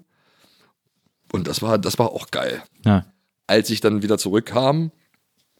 Und 1.32 1.48
das 1.48 1.62
war, 1.62 1.78
das 1.78 1.98
war 2.00 2.10
auch 2.12 2.32
geil. 2.32 2.62
Ja. 2.86 3.06
Als 3.48 3.70
ich 3.70 3.80
dann 3.82 4.02
wieder 4.02 4.18
zurückkam, 4.18 4.92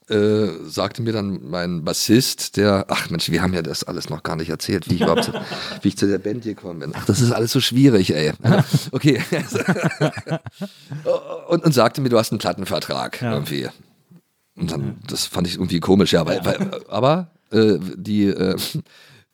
äh, 0.10 0.48
sagte 0.66 1.02
mir 1.04 1.14
dann 1.14 1.40
mein 1.50 1.84
Bassist, 1.84 2.58
der, 2.58 2.86
ach 2.90 3.10
Mensch, 3.12 3.30
wir 3.30 3.42
haben 3.44 3.54
ja 3.54 3.62
das 3.62 3.84
alles 3.84 4.10
noch 4.10 4.24
gar 4.24 4.36
nicht 4.36 4.50
erzählt, 4.50 4.90
wie 4.90 4.96
ich 4.96 5.02
überhaupt, 5.02 5.26
zu, 5.26 5.34
wie 5.84 5.88
ich 5.90 5.98
zu 5.98 6.08
der 6.08 6.18
Band 6.18 6.44
gekommen 6.44 6.80
bin. 6.80 6.94
Ach, 6.96 7.06
das 7.06 7.22
ist 7.22 7.32
alles 7.32 7.52
so 7.52 7.62
schwierig, 7.62 8.14
ey. 8.16 8.34
Okay. 8.92 9.22
und, 11.48 11.64
und 11.64 11.74
sagte 11.74 12.02
mir, 12.02 12.10
du 12.10 12.18
hast 12.18 12.32
einen 12.32 12.40
Plattenvertrag 12.40 13.22
Ja. 13.22 13.34
irgendwie. 13.34 13.70
Und 14.60 14.72
dann, 14.72 14.98
das 15.08 15.26
fand 15.26 15.48
ich 15.48 15.56
irgendwie 15.56 15.80
komisch, 15.80 16.12
ja, 16.14 16.26
weil, 16.26 16.44
weil 16.44 16.82
aber 16.90 17.32
äh, 17.52 17.78
die, 17.96 18.26
äh, 18.26 18.58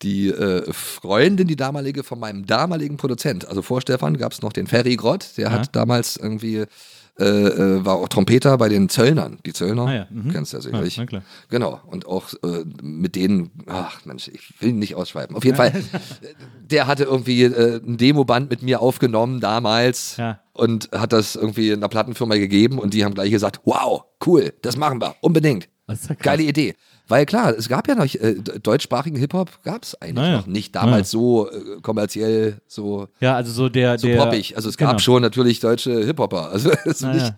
die 0.01 0.27
äh, 0.29 0.71
Freundin, 0.71 1.47
die 1.47 1.55
damalige 1.55 2.03
von 2.03 2.19
meinem 2.19 2.45
damaligen 2.45 2.97
Produzent, 2.97 3.47
also 3.47 3.61
vor 3.61 3.81
Stefan 3.81 4.17
gab 4.17 4.33
es 4.33 4.41
noch 4.41 4.53
den 4.53 4.67
Ferry 4.67 4.95
Grott, 4.95 5.29
der 5.37 5.45
Ja. 5.45 5.51
hat 5.51 5.75
damals 5.75 6.17
irgendwie, 6.17 6.65
äh, 7.19 7.23
äh, 7.25 7.85
war 7.85 7.95
auch 7.95 8.09
Trompeter 8.09 8.57
bei 8.57 8.67
den 8.69 8.89
Zöllnern. 8.89 9.39
Die 9.45 9.53
Zöllner, 9.53 9.85
Ah 9.85 9.93
ja, 9.93 10.07
mhm. 10.09 10.31
kennst 10.31 10.51
du 10.53 10.57
ja 10.57 10.63
Ja, 10.63 10.69
sicherlich. 10.69 10.97
na 10.97 11.05
klar. 11.05 11.21
Genau, 11.49 11.79
und 11.87 12.05
auch 12.07 12.33
äh, 12.43 12.65
mit 12.81 13.15
denen, 13.15 13.51
ach 13.67 14.03
Mensch, 14.05 14.27
ich 14.27 14.53
will 14.61 14.69
ihn 14.69 14.79
nicht 14.79 14.95
ausschweifen. 14.95 15.35
Auf 15.35 15.45
jeden 15.45 15.55
Fall, 15.57 15.71
der 16.69 16.87
hatte 16.87 17.03
irgendwie 17.05 17.43
äh, 17.43 17.77
ein 17.85 17.97
Demoband 17.97 18.49
mit 18.49 18.61
mir 18.63 18.81
aufgenommen 18.81 19.39
damals 19.39 20.17
Ja. 20.17 20.39
und 20.53 20.89
hat 20.91 21.13
das 21.13 21.35
irgendwie 21.35 21.71
einer 21.73 21.87
Plattenfirma 21.89 22.35
gegeben 22.35 22.79
und 22.79 22.93
die 22.93 23.05
haben 23.05 23.13
gleich 23.13 23.31
gesagt, 23.31 23.61
wow, 23.65 24.03
cool, 24.25 24.53
das 24.61 24.75
machen 24.77 24.99
wir, 25.01 25.15
unbedingt. 25.21 25.69
Ja. 25.87 25.95
Geile 26.19 26.43
Idee. 26.43 26.75
Weil 27.07 27.25
klar, 27.25 27.53
es 27.55 27.69
gab 27.69 27.87
ja 27.87 27.95
noch, 27.95 28.05
äh, 28.05 28.35
deutschsprachigen 28.61 29.17
Hip-Hop 29.17 29.63
gab 29.63 29.83
es 29.83 29.99
eigentlich 30.01 30.15
Naja. 30.15 30.37
noch 30.37 30.47
nicht. 30.47 30.75
Damals 30.75 31.11
so 31.11 31.49
äh, 31.49 31.79
kommerziell, 31.81 32.61
so, 32.67 33.07
Ja, 33.19 33.35
also 33.35 33.51
so 33.51 33.69
der. 33.69 33.99
so 33.99 34.07
der, 34.07 34.17
poppig. 34.17 34.55
Also 34.55 34.69
es 34.69 34.77
gab 34.77 34.89
genau. 34.89 34.99
schon 34.99 35.21
natürlich 35.21 35.59
deutsche 35.59 36.03
Hip-Hopper. 36.05 36.49
Also 36.49 36.71
so 36.85 37.07
Naja. 37.07 37.21
nicht. 37.23 37.33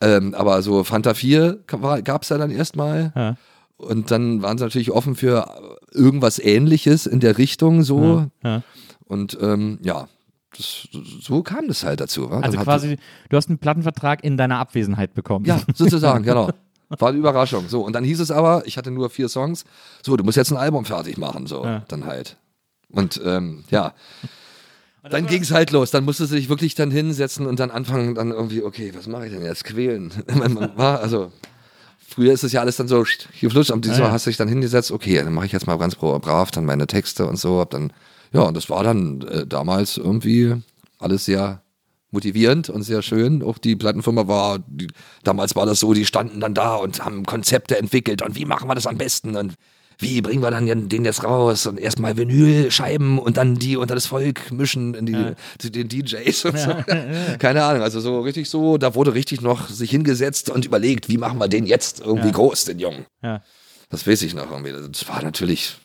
Ähm, 0.00 0.34
aber 0.34 0.62
so 0.62 0.82
Fanta 0.82 1.14
4 1.14 1.60
gab 1.66 2.22
es 2.22 2.28
ja 2.30 2.38
dann 2.38 2.50
erstmal. 2.50 3.12
Ja. 3.14 3.36
Und 3.76 4.10
dann 4.10 4.42
waren 4.42 4.58
sie 4.58 4.64
natürlich 4.64 4.90
offen 4.90 5.14
für 5.14 5.48
irgendwas 5.92 6.38
ähnliches 6.38 7.06
in 7.06 7.20
der 7.20 7.38
Richtung 7.38 7.82
so. 7.82 8.26
Und 9.04 9.38
ähm, 9.40 9.78
ja, 9.82 10.08
das, 10.56 10.88
so 11.20 11.42
kam 11.42 11.68
das 11.68 11.84
halt 11.84 12.00
dazu. 12.00 12.30
wa? 12.30 12.40
Also 12.40 12.58
quasi, 12.58 12.98
du 13.28 13.36
hast 13.36 13.48
einen 13.48 13.58
Plattenvertrag 13.58 14.22
in 14.24 14.36
deiner 14.36 14.58
Abwesenheit 14.58 15.14
bekommen. 15.14 15.44
Ja, 15.44 15.60
sozusagen, 15.74 16.24
genau. 16.24 16.50
War 16.98 17.08
eine 17.10 17.18
Überraschung. 17.18 17.68
So, 17.68 17.82
und 17.82 17.92
dann 17.94 18.04
hieß 18.04 18.20
es 18.20 18.30
aber, 18.30 18.62
ich 18.66 18.76
hatte 18.76 18.90
nur 18.90 19.08
vier 19.10 19.28
Songs, 19.28 19.64
so, 20.02 20.16
du 20.16 20.24
musst 20.24 20.36
jetzt 20.36 20.50
ein 20.52 20.56
Album 20.58 20.84
fertig 20.84 21.16
machen, 21.18 21.46
so, 21.46 21.64
Ja. 21.64 21.84
dann 21.88 22.04
halt. 22.06 22.36
Und 22.90 23.20
ähm, 23.24 23.64
ja. 23.70 23.94
Dann 25.10 25.26
ging 25.26 25.42
es 25.42 25.50
halt 25.50 25.72
los. 25.72 25.90
Dann 25.90 26.04
musste 26.04 26.26
sie 26.26 26.36
sich 26.36 26.48
wirklich 26.48 26.74
dann 26.76 26.90
hinsetzen 26.90 27.46
und 27.46 27.58
dann 27.58 27.70
anfangen, 27.72 28.14
dann 28.14 28.30
irgendwie, 28.30 28.62
okay, 28.62 28.92
was 28.94 29.06
mache 29.08 29.26
ich 29.26 29.32
denn 29.32 29.42
jetzt? 29.44 29.64
Quälen. 29.64 30.12
Man- 30.34 30.54
man 30.54 30.76
war, 30.76 31.00
also, 31.00 31.32
früher 32.06 32.32
ist 32.32 32.44
es 32.44 32.52
ja 32.52 32.60
alles 32.60 32.76
dann 32.76 32.86
so 32.88 33.04
geflutscht, 33.40 33.70
und 33.72 33.84
diesmal 33.84 34.00
Ja, 34.00 34.06
ja. 34.08 34.12
hast 34.12 34.26
du 34.26 34.30
dich 34.30 34.36
dann 34.36 34.48
hingesetzt, 34.48 34.92
okay, 34.92 35.16
dann 35.16 35.32
mache 35.32 35.46
ich 35.46 35.52
jetzt 35.52 35.66
mal 35.66 35.76
ganz 35.78 35.96
bra- 35.96 36.18
brav 36.18 36.50
dann 36.52 36.66
meine 36.66 36.86
Texte 36.86 37.26
und 37.26 37.36
so. 37.36 37.58
Hab 37.58 37.70
dann, 37.70 37.92
ja, 38.32 38.42
und 38.42 38.56
das 38.56 38.70
war 38.70 38.84
dann 38.84 39.22
äh, 39.22 39.46
damals 39.46 39.96
irgendwie 39.96 40.54
alles 41.00 41.24
sehr 41.24 41.61
motivierend 42.12 42.70
und 42.70 42.82
sehr 42.82 43.02
schön. 43.02 43.42
Auch 43.42 43.58
die 43.58 43.74
Plattenfirma 43.76 44.28
war, 44.28 44.60
die, 44.68 44.86
damals 45.24 45.56
war 45.56 45.66
das 45.66 45.80
so, 45.80 45.92
die 45.94 46.06
standen 46.06 46.40
dann 46.40 46.54
da 46.54 46.76
und 46.76 47.04
haben 47.04 47.24
Konzepte 47.26 47.76
entwickelt 47.78 48.22
und 48.22 48.36
wie 48.36 48.44
machen 48.44 48.68
wir 48.68 48.74
das 48.74 48.86
am 48.86 48.98
besten 48.98 49.34
und 49.36 49.54
wie 49.98 50.20
bringen 50.20 50.42
wir 50.42 50.50
dann 50.50 50.88
den 50.88 51.04
jetzt 51.04 51.22
raus 51.22 51.66
und 51.66 51.78
erstmal 51.78 52.16
Vinylscheiben 52.16 53.18
und 53.18 53.36
dann 53.36 53.56
die 53.56 53.76
unter 53.76 53.94
das 53.94 54.06
Volk 54.06 54.50
mischen 54.50 54.94
in 54.94 55.06
die, 55.06 55.32
zu 55.58 55.70
den 55.70 55.88
DJs 55.88 56.44
und 56.46 56.58
so. 56.58 56.74
Keine 57.38 57.62
Ahnung, 57.62 57.82
also 57.82 58.00
so 58.00 58.20
richtig 58.20 58.48
so, 58.50 58.78
da 58.78 58.94
wurde 58.94 59.14
richtig 59.14 59.42
noch 59.42 59.68
sich 59.68 59.90
hingesetzt 59.90 60.50
und 60.50 60.64
überlegt, 60.64 61.08
wie 61.08 61.18
machen 61.18 61.38
wir 61.38 61.48
den 61.48 61.66
jetzt 61.66 62.00
irgendwie 62.00 62.28
Ja. 62.28 62.32
groß, 62.34 62.64
den 62.64 62.78
Jungen. 62.78 63.06
Ja. 63.22 63.42
Das 63.90 64.06
weiß 64.06 64.22
ich 64.22 64.34
noch 64.34 64.50
irgendwie. 64.50 64.72
Das 64.72 65.06
war 65.08 65.22
natürlich 65.22 65.76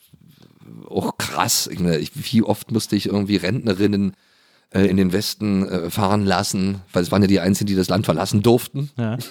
auch 0.89 1.17
krass. 1.17 1.69
Ich 1.71 1.79
meine, 1.79 1.97
ich, 1.97 2.11
wie 2.15 2.41
oft 2.41 2.71
musste 2.71 2.95
ich 2.95 3.07
irgendwie 3.07 3.35
Rentnerinnen 3.35 4.13
äh, 4.73 4.85
in 4.85 4.97
den 4.97 5.13
Westen 5.13 5.65
äh, 5.67 5.89
fahren 5.89 6.25
lassen, 6.25 6.81
weil 6.91 7.01
es 7.01 7.09
waren 7.11 7.21
ja 7.21 7.27
die 7.27 7.39
Einzigen, 7.39 7.67
die 7.67 7.75
das 7.75 7.87
Land 7.87 8.05
verlassen 8.05 8.41
durften. 8.41 8.89
Ja. 8.97 9.17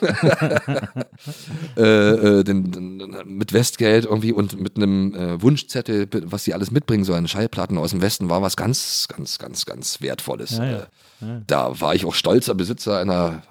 Äh, 1.76 1.82
äh, 1.82 2.44
den, 2.44 2.70
den, 2.70 3.14
mit 3.26 3.52
Westgeld 3.52 4.04
irgendwie 4.04 4.32
und 4.32 4.60
mit 4.60 4.76
einem 4.76 5.14
äh, 5.14 5.42
Wunschzettel, 5.42 6.08
was 6.24 6.44
sie 6.44 6.54
alles 6.54 6.70
mitbringen 6.70 7.04
sollen. 7.04 7.28
Schallplatten 7.28 7.78
aus 7.78 7.90
dem 7.90 8.00
Westen 8.02 8.28
war 8.28 8.42
was 8.42 8.56
ganz, 8.56 9.08
ganz, 9.08 9.38
ganz, 9.38 9.64
ganz 9.66 10.00
Wertvolles. 10.00 10.58
Ja, 10.58 10.64
ja. 10.64 10.78
Äh, 11.22 11.40
Da 11.46 11.80
war 11.80 11.94
ich 11.94 12.04
auch 12.04 12.14
stolzer 12.14 12.54
Besitzer 12.54 12.98
einer 12.98 13.42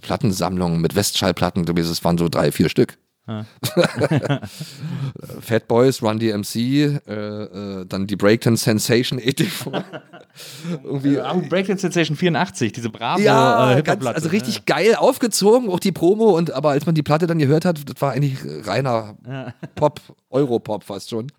Plattensammlung 0.00 0.80
mit 0.80 0.94
Westschallplatten. 0.94 1.64
gewesen. 1.64 1.92
Es 1.92 2.04
waren 2.04 2.18
so 2.18 2.28
drei, 2.28 2.52
vier 2.52 2.68
Stück. 2.68 2.98
Fat 5.40 5.68
Boys, 5.68 6.02
Run 6.02 6.18
DMC, 6.18 6.56
äh, 6.56 7.12
äh, 7.12 7.86
dann 7.86 8.06
die 8.06 8.16
Breakdance 8.16 8.64
Sensation 8.64 9.18
84. 9.20 9.72
Irgendwie. 10.84 11.18
Oh, 11.18 11.42
Breakdance 11.48 11.82
Sensation 11.82 12.16
84, 12.16 12.72
diese 12.72 12.90
brave 12.90 13.22
Ja, 13.22 13.76
äh, 13.76 13.82
ganz, 13.82 14.04
also 14.06 14.28
richtig 14.30 14.66
geil 14.66 14.94
aufgezogen, 14.94 15.68
auch 15.68 15.80
die 15.80 15.92
Promo 15.92 16.36
und 16.36 16.52
aber 16.52 16.70
als 16.70 16.86
man 16.86 16.94
die 16.94 17.02
Platte 17.02 17.26
dann 17.26 17.38
gehört 17.38 17.64
hat, 17.64 17.88
das 17.88 18.00
war 18.00 18.12
eigentlich 18.12 18.38
reiner 18.66 19.16
Pop, 19.74 20.00
Europop 20.30 20.84
fast 20.84 21.10
schon. 21.10 21.30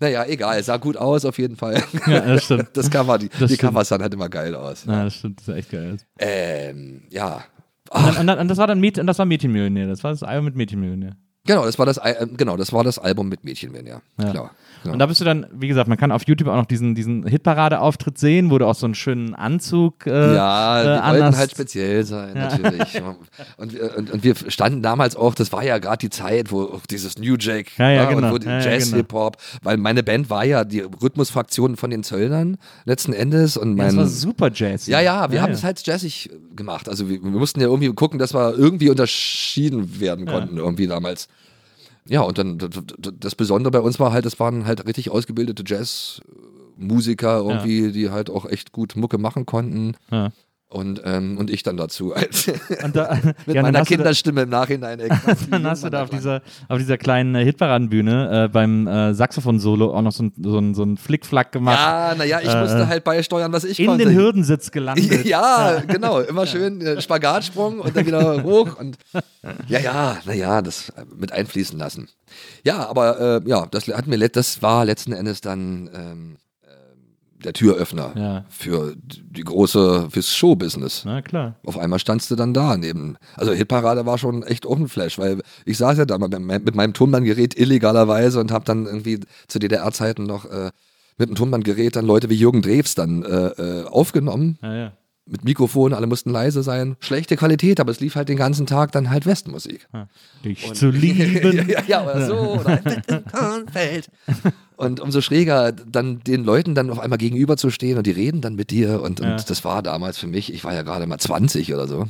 Naja, 0.00 0.24
egal, 0.26 0.62
sah 0.62 0.76
gut 0.76 0.96
aus 0.96 1.24
auf 1.24 1.38
jeden 1.38 1.56
Fall. 1.56 1.82
Ja, 2.06 2.20
das 2.20 2.44
stimmt. 2.44 2.68
Das 2.74 2.90
Cover, 2.90 3.18
die, 3.18 3.28
die 3.28 3.36
stimmt. 3.36 3.58
Covers 3.58 3.88
sahen 3.88 4.02
halt 4.02 4.12
immer 4.12 4.28
geil 4.28 4.54
aus. 4.54 4.84
Ja, 4.84 5.04
das 5.04 5.14
stimmt, 5.14 5.40
das 5.40 5.48
ist 5.48 5.54
echt 5.54 5.70
geil. 5.70 5.96
Ähm, 6.18 7.02
ja. 7.10 7.44
Und, 7.90 8.26
dann, 8.26 8.38
und, 8.38 8.48
das 8.48 8.58
war 8.58 8.66
dann 8.66 8.80
Mäd 8.80 8.98
und 8.98 9.06
das 9.06 9.18
war 9.18 9.26
Mädchenmillionär. 9.26 9.86
Das 9.86 10.02
war 10.02 10.10
das 10.10 10.22
Album 10.22 10.46
mit 10.46 10.56
Mädchenmillionär. 10.56 11.16
Genau, 11.46 11.64
das 11.64 11.78
war 11.78 11.86
das, 11.86 11.98
Al- 11.98 12.16
äh, 12.20 12.26
genau, 12.36 12.56
das 12.56 12.72
war 12.72 12.84
das 12.84 12.98
Album 12.98 13.28
mit 13.28 13.44
Mädchen, 13.44 13.74
ja. 13.86 14.00
Ja. 14.18 14.30
Klar. 14.30 14.50
Genau. 14.82 14.92
Und 14.94 14.98
da 14.98 15.06
bist 15.06 15.20
du 15.20 15.24
dann, 15.24 15.46
wie 15.52 15.68
gesagt, 15.68 15.88
man 15.88 15.98
kann 15.98 16.12
auf 16.12 16.22
YouTube 16.26 16.48
auch 16.48 16.56
noch 16.56 16.66
diesen, 16.66 16.94
diesen 16.94 17.26
Hitparade-Auftritt 17.26 18.18
sehen, 18.18 18.50
wo 18.50 18.58
du 18.58 18.66
auch 18.66 18.74
so 18.74 18.86
einen 18.86 18.94
schönen 18.94 19.34
Anzug 19.34 20.06
äh, 20.06 20.34
Ja, 20.34 20.80
äh, 20.80 20.82
die 20.84 20.88
wollten 20.90 21.22
anhast. 21.22 21.38
halt 21.38 21.50
speziell 21.52 22.04
sein, 22.04 22.34
natürlich. 22.34 23.00
Und, 23.56 23.72
wir- 23.74 23.96
und, 23.96 24.10
und 24.10 24.24
wir 24.24 24.34
standen 24.48 24.82
damals 24.82 25.16
auch, 25.16 25.34
das 25.34 25.52
war 25.52 25.64
ja 25.64 25.78
gerade 25.78 25.98
die 25.98 26.10
Zeit, 26.10 26.50
wo 26.52 26.62
auch 26.64 26.86
dieses 26.90 27.18
New 27.18 27.36
Jack 27.38 27.78
Ja, 27.78 27.90
ja, 27.90 28.04
war 28.06 28.14
genau. 28.14 28.26
und 28.28 28.32
wo 28.34 28.38
die 28.38 28.46
Ja, 28.46 28.58
ja, 28.60 28.70
Jazz, 28.72 28.92
genau. 28.92 29.32
Weil 29.62 29.76
meine 29.76 30.02
Band 30.02 30.30
war 30.30 30.44
ja 30.44 30.64
die 30.64 30.80
Rhythmusfraktion 30.80 31.76
von 31.76 31.90
den 31.90 32.02
Zöllnern 32.02 32.56
letzten 32.84 33.12
Endes 33.12 33.56
und 33.56 33.76
Ja, 33.76 33.84
das 33.84 33.94
mein, 33.94 34.04
war 34.04 34.10
super 34.10 34.50
Jazz. 34.52 34.86
ja, 34.86 35.00
ja, 35.00 35.30
wir 35.30 35.36
ja, 35.36 35.42
haben 35.42 35.50
ja. 35.50 35.56
es 35.56 35.64
halt 35.64 35.84
jazzig 35.86 36.30
gemacht. 36.56 36.88
Also 36.88 37.08
wir, 37.08 37.22
wir 37.22 37.30
mussten 37.30 37.60
ja 37.60 37.66
irgendwie 37.66 37.92
gucken, 37.92 38.18
dass 38.18 38.34
wir 38.34 38.54
irgendwie 38.56 38.90
unterschieden 38.90 40.00
werden 40.00 40.26
konnten 40.26 40.56
irgendwie 40.58 40.86
damals. 40.86 41.28
Ja, 42.08 42.22
und 42.22 42.38
dann 42.38 42.58
das 42.98 43.34
Besondere 43.34 43.70
bei 43.70 43.80
uns 43.80 44.00
war 44.00 44.12
halt, 44.12 44.26
es 44.26 44.40
waren 44.40 44.66
halt 44.66 44.86
richtig 44.86 45.10
ausgebildete 45.10 45.62
Jazzmusiker 45.66 47.38
irgendwie, 47.38 47.92
die 47.92 48.10
halt 48.10 48.28
auch 48.28 48.44
echt 48.46 48.72
gut 48.72 48.96
Mucke 48.96 49.18
machen 49.18 49.46
konnten. 49.46 49.94
Ja. 50.10 50.32
Und, 50.72 51.02
ähm, 51.04 51.36
und 51.36 51.50
ich 51.50 51.62
dann 51.62 51.76
dazu. 51.76 52.14
Als 52.14 52.48
Und 52.82 52.96
da, 52.96 53.18
mit 53.46 53.54
ja, 53.54 53.60
meiner 53.62 53.80
du 53.80 53.84
da- 53.84 53.84
Kinderstimme 53.84 54.42
im 54.42 54.48
Nachhinein. 54.48 55.00
ey, 55.00 55.10
Dann 55.50 55.66
hast 55.66 55.84
du 55.84 55.90
da 55.90 56.02
auf 56.04 56.08
dieser, 56.10 56.40
auf 56.68 56.78
dieser 56.78 56.96
kleinen 56.96 57.34
äh, 57.34 57.44
Hitparadenbühne 57.44 58.44
äh, 58.44 58.48
beim 58.48 58.86
äh, 58.86 59.12
Saxophon-Solo 59.12 59.94
auch 59.94 60.00
noch 60.00 60.12
so 60.12 60.22
ein, 60.24 60.32
so 60.42 60.58
ein, 60.58 60.74
so 60.74 60.82
ein 60.82 60.96
Flickflack 60.96 61.52
gemacht. 61.52 61.78
Ja, 61.78 62.14
naja, 62.16 62.40
ich 62.40 62.48
Äh, 62.48 62.60
musste 62.60 62.88
halt 62.88 63.04
beisteuern, 63.04 63.52
was 63.52 63.64
ich 63.64 63.78
in 63.80 63.86
konnte. 63.86 64.06
den 64.06 64.14
Hürdensitz 64.14 64.70
gelandet. 64.70 65.24
Ja, 65.26 65.82
genau. 65.86 66.20
Immer 66.20 66.46
schön 66.46 66.80
äh, 66.80 67.00
Spagatsprung 67.02 67.78
und 67.80 67.94
dann 67.94 68.06
wieder 68.06 68.42
hoch. 68.42 68.78
Und 68.78 68.96
ja, 69.68 69.78
ja, 69.78 70.16
naja, 70.24 70.62
das 70.62 70.88
äh, 70.90 71.04
mit 71.14 71.32
einfließen 71.32 71.78
lassen. 71.78 72.08
Ja, 72.64 72.88
aber 72.88 73.20
äh, 73.44 73.48
ja, 73.48 73.66
das 73.66 73.86
hat 73.88 74.06
mir 74.06 74.18
das 74.28 74.62
war 74.62 74.84
letzten 74.86 75.12
Endes 75.12 75.42
dann 75.42 75.90
ähm, 75.94 76.36
äh, 76.36 76.38
der 77.44 77.52
Türöffner 77.52 78.12
Ja. 78.16 78.44
für 78.48 78.94
die 78.96 79.42
große, 79.44 80.08
fürs 80.10 80.34
Showbusiness. 80.34 81.02
Na 81.04 81.22
klar. 81.22 81.56
Auf 81.64 81.78
einmal 81.78 81.98
standst 81.98 82.30
du 82.30 82.36
dann 82.36 82.54
da 82.54 82.76
neben. 82.76 83.16
Also 83.36 83.52
Hitparade 83.52 84.06
war 84.06 84.18
schon 84.18 84.42
echt 84.42 84.66
auch 84.66 84.76
ein 84.78 84.88
Flash, 84.88 85.18
weil 85.18 85.42
ich 85.64 85.78
saß 85.78 85.98
ja 85.98 86.04
da 86.04 86.18
mit 86.18 86.30
meinem- 86.32 86.64
mit 86.64 86.74
meinem 86.74 86.92
Tonbandgerät 86.94 87.58
illegalerweise 87.58 88.40
und 88.40 88.50
habe 88.52 88.64
dann 88.64 88.86
irgendwie 88.86 89.20
zu 89.48 89.58
DDR-Zeiten 89.58 90.24
noch 90.24 90.44
äh, 90.46 90.70
mit 91.18 91.28
dem 91.28 91.34
Tonbandgerät 91.36 91.94
dann 91.96 92.06
Leute 92.06 92.30
wie 92.30 92.34
Jürgen 92.36 92.62
Drews 92.62 92.94
dann 92.94 93.22
äh, 93.22 93.46
äh, 93.48 93.84
aufgenommen 93.84 94.58
Ja, 94.62 94.74
ja. 94.74 94.92
Mit 95.24 95.44
Mikrofon, 95.44 95.94
alle 95.94 96.06
mussten 96.06 96.30
leise 96.30 96.62
sein. 96.62 96.96
Schlechte 97.00 97.36
Qualität, 97.36 97.78
aber 97.80 97.90
es 97.92 98.00
lief 98.00 98.16
halt 98.16 98.28
den 98.28 98.36
ganzen 98.36 98.66
Tag 98.66 98.90
dann 98.92 99.08
halt 99.10 99.24
Westmusik. 99.24 99.88
Dich 100.44 100.72
zu 100.74 100.90
lieben. 100.90 101.68
ja, 101.68 101.82
ja, 101.86 102.02
oder 102.02 102.26
so. 102.26 102.34
Oder 102.60 102.80
im 103.08 103.24
Kornfeld. 103.26 104.10
Und 104.76 104.98
umso 104.98 105.20
schräger, 105.20 105.70
dann 105.70 106.20
den 106.20 106.42
Leuten 106.42 106.74
dann 106.74 106.90
auf 106.90 106.98
einmal 106.98 107.18
gegenüber 107.18 107.56
zu 107.56 107.70
stehen 107.70 107.98
und 107.98 108.06
die 108.06 108.10
reden 108.10 108.40
dann 108.40 108.56
mit 108.56 108.70
dir. 108.72 109.00
Und, 109.00 109.20
und 109.20 109.26
Ja. 109.28 109.36
das 109.36 109.64
war 109.64 109.80
damals 109.80 110.18
für 110.18 110.26
mich, 110.26 110.52
ich 110.52 110.64
war 110.64 110.74
ja 110.74 110.82
gerade 110.82 111.06
mal 111.06 111.18
20 111.18 111.72
oder 111.72 111.86
so. 111.86 112.06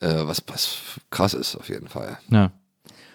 Äh, 0.00 0.14
was, 0.24 0.44
was 0.46 0.76
krass 1.10 1.34
ist 1.34 1.56
auf 1.56 1.68
jeden 1.68 1.88
Fall. 1.88 2.18
Ja. 2.30 2.52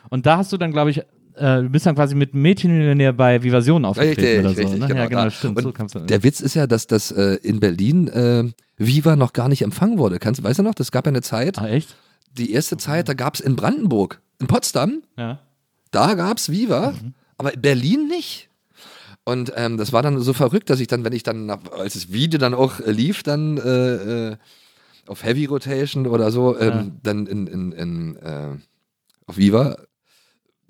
Und 0.10 0.26
da 0.26 0.38
hast 0.38 0.52
du 0.52 0.58
dann, 0.58 0.72
glaube 0.72 0.92
ich, 0.92 1.04
äh, 1.40 1.62
du 1.64 1.70
bist 1.70 1.86
dann 1.86 1.96
quasi 1.96 2.16
mit 2.16 2.34
Mädchenmillionär 2.34 3.14
bei 3.14 3.42
Vivasion 3.42 3.86
aufgetreten 3.86 4.20
Richtig, 4.22 4.40
oder 4.40 4.50
so. 4.54 4.62
richtig, 4.62 4.80
ne? 4.80 4.88
genau. 4.88 5.00
ja, 5.02 5.08
genau, 5.08 5.24
da. 5.24 5.32
stimmt. 5.32 5.66
Und 5.66 5.90
so 5.92 6.00
der 6.00 6.24
Witz 6.24 6.40
ist 6.42 6.54
ja, 6.56 6.68
dass 6.68 6.88
das 6.88 7.12
äh, 7.12 7.36
in 7.42 7.60
Berlin 7.60 8.08
äh, 8.10 8.44
Viva 8.78 9.16
noch 9.16 9.34
gar 9.34 9.50
nicht 9.50 9.62
empfangen 9.62 9.98
wurde. 9.98 10.20
Kannst, 10.20 10.44
weißt 10.44 10.60
du 10.60 10.64
noch, 10.64 10.76
das 10.76 10.92
gab 10.92 11.06
ja 11.06 11.10
eine 11.12 11.22
Zeit, 11.22 11.58
ah, 11.60 11.68
echt? 11.68 11.96
die 12.38 12.52
erste 12.52 12.78
Zeit, 12.78 13.10
da 13.10 13.14
gab 13.14 13.36
es 13.36 13.40
in 13.42 13.56
Brandenburg, 13.56 14.22
in 14.40 14.48
Potsdam, 14.48 15.02
Ja. 15.18 15.40
Da 15.92 16.14
gab's 16.14 16.52
Viva, 16.52 16.94
aber 17.40 17.54
in 17.56 17.62
Berlin 17.62 18.08
nicht. 18.08 18.50
Und 19.24 19.52
ähm, 19.56 19.78
das 19.78 19.92
war 19.92 20.02
dann 20.04 20.20
so 20.20 20.34
verrückt, 20.34 20.70
dass 20.70 20.80
ich 20.80 20.88
dann, 20.88 21.04
wenn 21.04 21.14
ich 21.14 21.24
dann, 21.24 21.50
als 21.50 21.94
das 21.96 22.12
Video 22.12 22.40
dann 22.40 22.54
auch 22.54 22.80
lief, 22.86 23.24
dann 23.24 23.58
äh, 23.58 24.30
äh, 24.32 24.36
auf 25.08 25.24
Heavy 25.24 25.46
Rotation 25.46 26.06
oder 26.06 26.32
so, 26.32 26.58
ähm, 26.60 26.70
Ja. 26.70 26.86
dann 27.04 27.26
in, 27.26 27.48
in, 27.48 27.72
in 27.72 28.16
äh, 28.18 28.56
auf 29.26 29.38
Viva, 29.38 29.78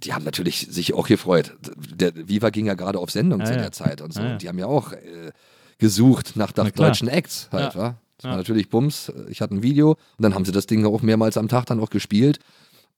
die 0.04 0.14
haben 0.14 0.24
natürlich 0.26 0.68
sich 0.70 0.94
auch 0.94 1.08
gefreut. 1.08 1.56
Der 1.94 2.12
Viva 2.16 2.50
ging 2.50 2.66
ja 2.66 2.74
gerade 2.76 3.00
auf 3.00 3.12
Sendung 3.12 3.40
Ja, 3.42 3.46
zu 3.46 3.54
ja. 3.54 3.60
der 3.60 3.72
Zeit 3.72 4.02
und 4.02 4.14
so. 4.14 4.22
Ja, 4.22 4.28
ja. 4.28 4.32
Und 4.34 4.42
die 4.42 4.48
haben 4.48 4.60
ja 4.60 4.66
auch 4.68 4.94
äh, 4.94 5.32
gesucht 5.78 6.36
nach, 6.36 6.56
nach 6.56 6.72
deutschen 6.72 7.08
Acts 7.08 7.50
halt, 7.52 7.74
Ja. 7.74 7.80
wa? 7.80 7.96
Das 8.22 8.30
war 8.32 8.38
natürlich 8.38 8.70
Bums. 8.70 9.12
Ich 9.30 9.40
hatte 9.40 9.56
ein 9.56 9.64
Video 9.64 9.92
und 9.92 9.98
dann 10.24 10.36
haben 10.36 10.44
sie 10.44 10.52
das 10.52 10.66
Ding 10.68 10.86
auch 10.86 11.02
mehrmals 11.02 11.38
am 11.38 11.48
Tag 11.48 11.66
dann 11.68 11.80
auch 11.80 11.90
gespielt. 11.90 12.40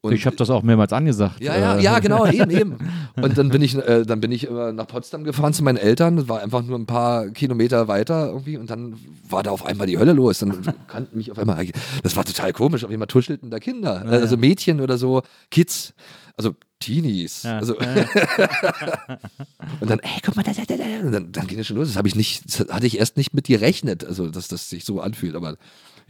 Und 0.03 0.13
ich 0.13 0.25
habe 0.25 0.35
das 0.35 0.49
auch 0.49 0.63
mehrmals 0.63 0.93
angesagt. 0.93 1.43
ja, 1.43 1.55
ja, 1.55 1.77
Äh, 1.77 1.83
ja, 1.83 1.99
genau, 1.99 2.25
eben, 2.25 2.49
eben. 2.59 2.77
Und 3.21 3.37
dann 3.37 3.49
bin 3.49 3.61
ich, 3.61 3.75
äh, 3.75 4.03
dann 4.03 4.19
bin 4.19 4.31
ich 4.31 4.45
immer 4.47 4.71
nach 4.73 4.87
Potsdam 4.87 5.23
gefahren 5.23 5.53
zu 5.53 5.63
meinen 5.63 5.77
Eltern. 5.77 6.15
Das 6.15 6.27
war 6.27 6.41
einfach 6.41 6.63
nur 6.63 6.79
ein 6.79 6.87
paar 6.87 7.29
Kilometer 7.29 7.87
weiter 7.87 8.29
irgendwie. 8.29 8.57
Und 8.57 8.71
dann 8.71 8.95
war 9.29 9.43
da 9.43 9.51
auf 9.51 9.63
einmal 9.63 9.85
die 9.85 9.99
Hölle 9.99 10.13
los. 10.13 10.39
Dann 10.39 10.57
kannten 10.87 11.17
mich 11.17 11.29
auf 11.29 11.37
einmal. 11.37 11.67
Das 12.01 12.15
war 12.15 12.25
total 12.25 12.51
komisch. 12.51 12.83
Auf 12.83 12.89
einmal 12.89 13.07
tuschelten 13.07 13.51
da 13.51 13.59
Kinder, 13.59 14.03
also. 14.07 14.37
Mädchen 14.37 14.81
oder 14.81 14.97
so, 14.97 15.21
Kids, 15.51 15.93
also 16.35 16.55
Teenies. 16.81 17.43
Ja, 17.43 17.59
Also, 17.59 17.77
und 19.79 19.89
dann, 19.89 19.99
ey, 19.99 20.19
guck 20.23 20.35
mal, 20.35 20.43
da, 20.43 20.51
da, 20.51 20.63
da. 20.65 20.75
Und 21.03 21.13
dann, 21.13 21.31
dann 21.31 21.47
ging 21.47 21.59
es 21.59 21.67
schon 21.67 21.77
los. 21.77 21.87
Das 21.87 21.95
habe 21.95 22.09
ich 22.09 22.15
nicht, 22.15 22.43
das 22.45 22.67
hatte 22.69 22.87
ich 22.87 22.99
erst 22.99 23.15
nicht 23.15 23.33
mit 23.33 23.47
gerechnet, 23.47 24.03
also 24.03 24.29
dass 24.29 24.49
das 24.49 24.69
sich 24.69 24.83
so 24.83 24.99
anfühlt. 24.99 25.35
Aber 25.35 25.55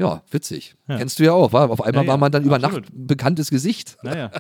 ja, 0.02 0.24
witzig. 0.32 0.76
Ja. 0.88 0.98
Kennst 0.98 1.20
du 1.20 1.24
ja 1.24 1.34
auch, 1.34 1.54
war? 1.54 1.70
Auf 1.70 1.82
einmal 1.82 2.04
Ja, 2.04 2.08
ja, 2.08 2.12
war 2.12 2.18
man 2.18 2.32
dann 2.32 2.44
über 2.44 2.56
absolut. 2.56 2.86
Nacht 2.86 2.94
ein 2.94 3.08
bekanntes 3.08 3.50
Gesicht. 3.50 3.98
Naja. 4.02 4.32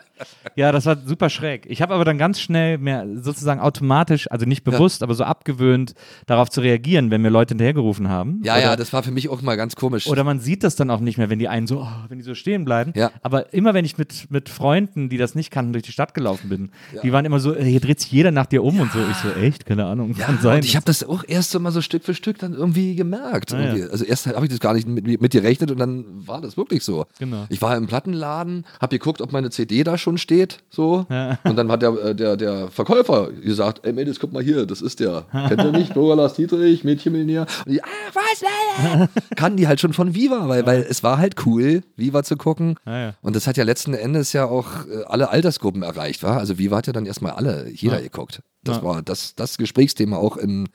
Ja, 0.55 0.71
das 0.71 0.85
war 0.85 0.97
super 0.97 1.29
schräg. 1.29 1.65
Ich 1.69 1.81
habe 1.81 1.93
aber 1.93 2.03
dann 2.03 2.17
ganz 2.17 2.39
schnell 2.39 2.77
mehr 2.77 3.05
sozusagen 3.15 3.61
automatisch, 3.61 4.29
also 4.31 4.45
nicht 4.45 4.63
bewusst, 4.63 5.03
aber 5.03 5.13
so 5.13 5.23
abgewöhnt, 5.23 5.93
darauf 6.25 6.49
zu 6.49 6.61
reagieren, 6.61 7.11
wenn 7.11 7.21
mir 7.21 7.29
Leute 7.29 7.51
hinterhergerufen 7.51 8.09
haben. 8.09 8.41
Ja, 8.43 8.53
oder, 8.53 8.61
ja, 8.61 8.75
das 8.75 8.91
war 8.91 9.03
für 9.03 9.11
mich 9.11 9.29
auch 9.29 9.41
mal 9.41 9.55
ganz 9.55 9.75
komisch. 9.75 10.07
Oder 10.07 10.23
man 10.23 10.39
sieht 10.39 10.63
das 10.63 10.75
dann 10.75 10.89
auch 10.89 10.99
nicht 10.99 11.17
mehr, 11.17 11.29
wenn 11.29 11.39
die 11.39 11.47
einen 11.47 11.67
so, 11.67 11.81
oh, 11.81 12.05
wenn 12.09 12.17
die 12.17 12.23
so 12.23 12.33
stehen 12.33 12.65
bleiben. 12.65 12.91
Ja. 12.95 13.11
Aber 13.21 13.53
immer 13.53 13.73
wenn 13.73 13.85
ich 13.85 13.97
mit, 13.97 14.31
mit 14.31 14.49
Freunden, 14.49 15.09
die 15.09 15.17
das 15.17 15.35
nicht 15.35 15.51
kannten, 15.51 15.73
durch 15.73 15.83
die 15.83 15.91
Stadt 15.91 16.13
gelaufen 16.13 16.49
bin, 16.49 16.71
die 17.03 17.13
waren 17.13 17.25
immer 17.25 17.39
so, 17.39 17.55
hier 17.55 17.79
dreht 17.79 17.99
sich 17.99 18.11
jeder 18.11 18.31
nach 18.31 18.47
dir 18.47 18.63
um 18.63 18.79
und 18.79 18.91
so. 18.91 18.99
Ich 18.99 19.17
so, 19.17 19.29
echt? 19.39 19.65
Keine 19.65 19.85
Ahnung. 19.85 20.15
Ja, 20.17 20.25
kann 20.25 20.39
sein. 20.41 20.55
und 20.57 20.65
ich 20.65 20.75
habe 20.75 20.85
das 20.85 21.03
auch 21.03 21.23
erst 21.27 21.51
so 21.51 21.59
mal 21.59 21.71
so 21.71 21.81
Stück 21.81 22.03
für 22.03 22.13
Stück 22.13 22.39
dann 22.39 22.53
irgendwie 22.53 22.95
gemerkt. 22.95 23.53
Ah, 23.53 23.59
ja. 23.59 23.65
irgendwie. 23.67 23.91
Also 23.91 24.05
erst 24.05 24.27
habe 24.27 24.45
ich 24.45 24.51
das 24.51 24.59
gar 24.59 24.73
nicht 24.73 24.87
mit, 24.87 25.21
mit 25.21 25.33
gerechnet 25.51 25.71
und 25.71 25.79
dann 25.79 26.27
war 26.27 26.41
das 26.41 26.57
wirklich 26.57 26.83
so. 26.83 27.05
Genau. 27.19 27.45
Ich 27.49 27.61
war 27.61 27.75
im 27.75 27.87
Plattenladen, 27.87 28.65
habe 28.79 28.97
geguckt, 28.97 29.21
ob 29.21 29.31
meine 29.31 29.49
CD 29.49 29.83
da 29.83 29.97
schon 29.97 30.17
steht, 30.17 30.59
so. 30.69 31.05
Ja. 31.09 31.37
Und 31.43 31.55
dann 31.57 31.71
hat 31.71 31.81
der, 31.81 31.91
äh, 31.93 32.15
der, 32.15 32.37
der 32.37 32.67
Verkäufer 32.69 33.31
gesagt, 33.31 33.85
ey 33.85 33.93
Mädels, 33.93 34.19
guck 34.19 34.31
mal 34.31 34.41
hier, 34.43 34.65
das 34.65 34.81
ist 34.81 34.99
der. 34.99 35.25
Kennt 35.31 35.61
ihr 35.63 35.71
nicht? 35.71 35.93
Bürger 35.93 36.15
Lars 36.15 36.33
Dietrich, 36.35 36.83
Mädchenmillionär. 36.83 37.45
Und 37.65 37.73
ich, 37.73 37.83
ah, 37.83 37.87
was? 38.13 39.09
Kann 39.35 39.57
die 39.57 39.67
halt 39.67 39.79
schon 39.79 39.93
von 39.93 40.15
Viva, 40.15 40.47
weil, 40.47 40.65
weil 40.65 40.85
es 40.89 41.03
war 41.03 41.17
halt 41.17 41.45
cool, 41.45 41.81
Viva 41.95 42.23
zu 42.23 42.37
gucken. 42.37 42.75
Ja. 42.85 43.13
Und 43.21 43.35
das 43.35 43.47
hat 43.47 43.57
ja 43.57 43.63
letzten 43.63 43.93
Endes 43.93 44.33
ja 44.33 44.45
auch 44.45 44.67
äh, 44.87 45.03
alle 45.07 45.29
Altersgruppen 45.29 45.83
erreicht, 45.83 46.23
war. 46.23 46.37
Also 46.37 46.57
Viva 46.57 46.77
hat 46.77 46.87
ja 46.87 46.93
dann 46.93 47.05
erstmal 47.05 47.33
alle, 47.33 47.69
jeder 47.69 47.97
Ja. 47.97 48.01
geguckt. 48.01 48.41
Das 48.63 48.77
Ja. 48.77 48.83
war 48.83 49.01
das, 49.01 49.35
das 49.35 49.57
Gesprächsthema 49.57 50.17
auch 50.17 50.37
in, 50.37 50.69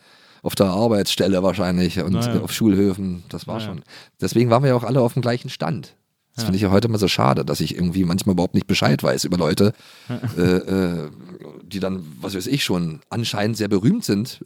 auf 0.47 0.55
der 0.55 0.66
Arbeitsstelle 0.66 1.42
wahrscheinlich 1.42 1.99
und 2.01 2.12
Na 2.12 2.20
ja. 2.20 2.36
äh, 2.36 2.38
auf 2.38 2.53
Schulhöfen. 2.53 3.24
Das 3.28 3.49
war 3.49 3.57
Na 3.57 3.61
ja. 3.62 3.68
schon. 3.68 3.82
Deswegen 4.20 4.49
waren 4.49 4.62
wir 4.62 4.70
ja 4.70 4.76
auch 4.76 4.84
alle 4.84 5.01
auf 5.01 5.12
dem 5.14 5.22
gleichen 5.22 5.51
Stand. 5.51 5.97
Das 6.36 6.44
finde 6.44 6.57
ich 6.57 6.62
ja 6.62 6.70
heute 6.70 6.88
mal 6.88 6.99
so 6.99 7.09
schade, 7.09 7.47
dass 7.47 7.61
ich 7.61 7.74
irgendwie 7.74 8.05
manchmal 8.05 8.34
überhaupt 8.34 8.55
nicht 8.55 8.66
Bescheid 8.66 9.03
weiß 9.03 9.24
über 9.24 9.38
Leute, 9.38 9.72
äh, 10.36 10.42
äh, 10.42 11.11
die 11.62 11.80
dann, 11.80 12.05
was 12.20 12.36
weiß 12.36 12.47
ich 12.47 12.62
schon, 12.62 13.01
anscheinend 13.09 13.57
sehr 13.57 13.68
berühmt 13.68 14.05
sind, 14.05 14.44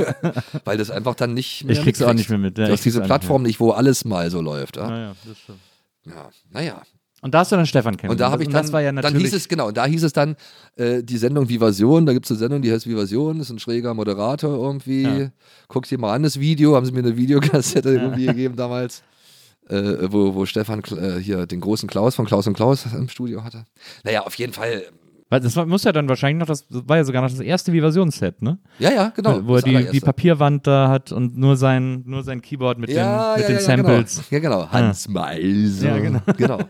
weil 0.64 0.76
das 0.76 0.90
einfach 0.90 1.14
dann 1.14 1.34
nicht 1.34 1.64
mehr 1.64 1.76
Ich 1.76 1.82
krieg's 1.82 2.02
auch 2.02 2.12
nicht 2.12 2.28
mehr 2.28 2.38
mit. 2.38 2.58
Ja, 2.58 2.66
du 2.66 2.72
hast 2.72 2.84
diese 2.84 3.00
Plattform 3.00 3.44
nicht, 3.44 3.60
wo 3.60 3.70
alles 3.70 4.04
mal 4.04 4.30
so 4.32 4.40
läuft. 4.40 4.76
Ja, 4.76 4.90
Naja, 4.90 5.16
das 5.24 5.38
stimmt. 5.38 5.60
ja. 6.06 6.28
naja. 6.50 6.82
Und 7.20 7.34
da 7.34 7.40
hast 7.40 7.50
du 7.50 7.56
dann 7.56 7.66
Stefan 7.66 7.94
Und 7.94 8.00
kennengelernt. 8.00 8.20
da 8.20 8.30
habe 8.30 8.42
ich 8.42 8.48
Und 8.48 8.54
dann, 8.54 8.62
das 8.62 8.72
war 8.72 8.80
ja 8.80 8.92
dann 8.92 9.02
natürlich, 9.02 9.24
hieß 9.24 9.34
es, 9.34 9.48
genau, 9.48 9.72
da 9.72 9.86
hieß 9.86 10.04
es 10.04 10.12
dann, 10.12 10.36
äh, 10.76 11.02
die 11.02 11.18
Sendung 11.18 11.48
Vivasion, 11.48 12.06
da 12.06 12.12
gibt 12.12 12.26
es 12.26 12.30
eine 12.30 12.38
Sendung, 12.38 12.62
die 12.62 12.70
heißt 12.72 12.86
Vivasion, 12.86 13.40
ist 13.40 13.50
ein 13.50 13.58
schräger 13.58 13.92
Moderator 13.94 14.56
irgendwie. 14.56 15.02
Ja. 15.02 15.30
Guck 15.66 15.86
dir 15.88 15.98
mal 15.98 16.14
an, 16.14 16.22
das 16.22 16.38
Video, 16.38 16.76
haben 16.76 16.86
sie 16.86 16.92
mir 16.92 17.00
eine 17.00 17.16
Videokassette 17.16 17.88
irgendwie 17.94 18.26
gegeben 18.26 18.54
damals, 18.54 19.02
äh, 19.68 19.82
wo, 20.10 20.34
wo 20.34 20.46
Stefan 20.46 20.80
äh, 20.96 21.18
hier 21.18 21.46
den 21.46 21.60
großen 21.60 21.88
Klaus 21.88 22.14
von 22.14 22.24
Klaus 22.24 22.46
und 22.46 22.54
Klaus 22.54 22.86
im 22.86 23.08
Studio 23.08 23.42
hatte. 23.42 23.64
Naja, 24.04 24.22
auf 24.22 24.34
jeden 24.36 24.52
Fall, 24.52 24.84
Weil 25.30 25.40
das 25.40 25.54
war, 25.56 25.66
muss 25.66 25.84
ja 25.84 25.92
dann 25.92 26.08
wahrscheinlich 26.08 26.40
noch, 26.40 26.46
das 26.46 26.66
war 26.70 26.96
ja 26.96 27.04
sogar 27.04 27.20
noch 27.20 27.30
das 27.30 27.40
erste 27.40 27.72
Vivasion-Set, 27.72 28.40
ne? 28.40 28.58
ja, 28.78 28.90
ja, 28.90 29.12
genau. 29.14 29.46
Wo 29.46 29.56
er 29.56 29.62
die, 29.62 29.90
die. 29.92 30.00
Papierwand 30.00 30.66
da 30.66 30.88
hat 30.88 31.12
und 31.12 31.36
nur 31.36 31.56
sein, 31.56 32.02
nur 32.06 32.22
sein 32.22 32.40
Keyboard 32.40 32.78
mit 32.78 32.90
ja, 32.90 33.34
den, 33.34 33.42
mit 33.42 33.42
ja, 33.42 33.46
den 33.48 33.56
ja, 33.56 33.62
Samples. 33.62 34.14
Genau. 34.14 34.26
Ja, 34.30 34.38
genau. 34.38 34.72
Hans 34.72 35.08
Meiser. 35.08 35.88
Ja, 35.88 35.98
genau. 35.98 36.20
genau. 36.36 36.58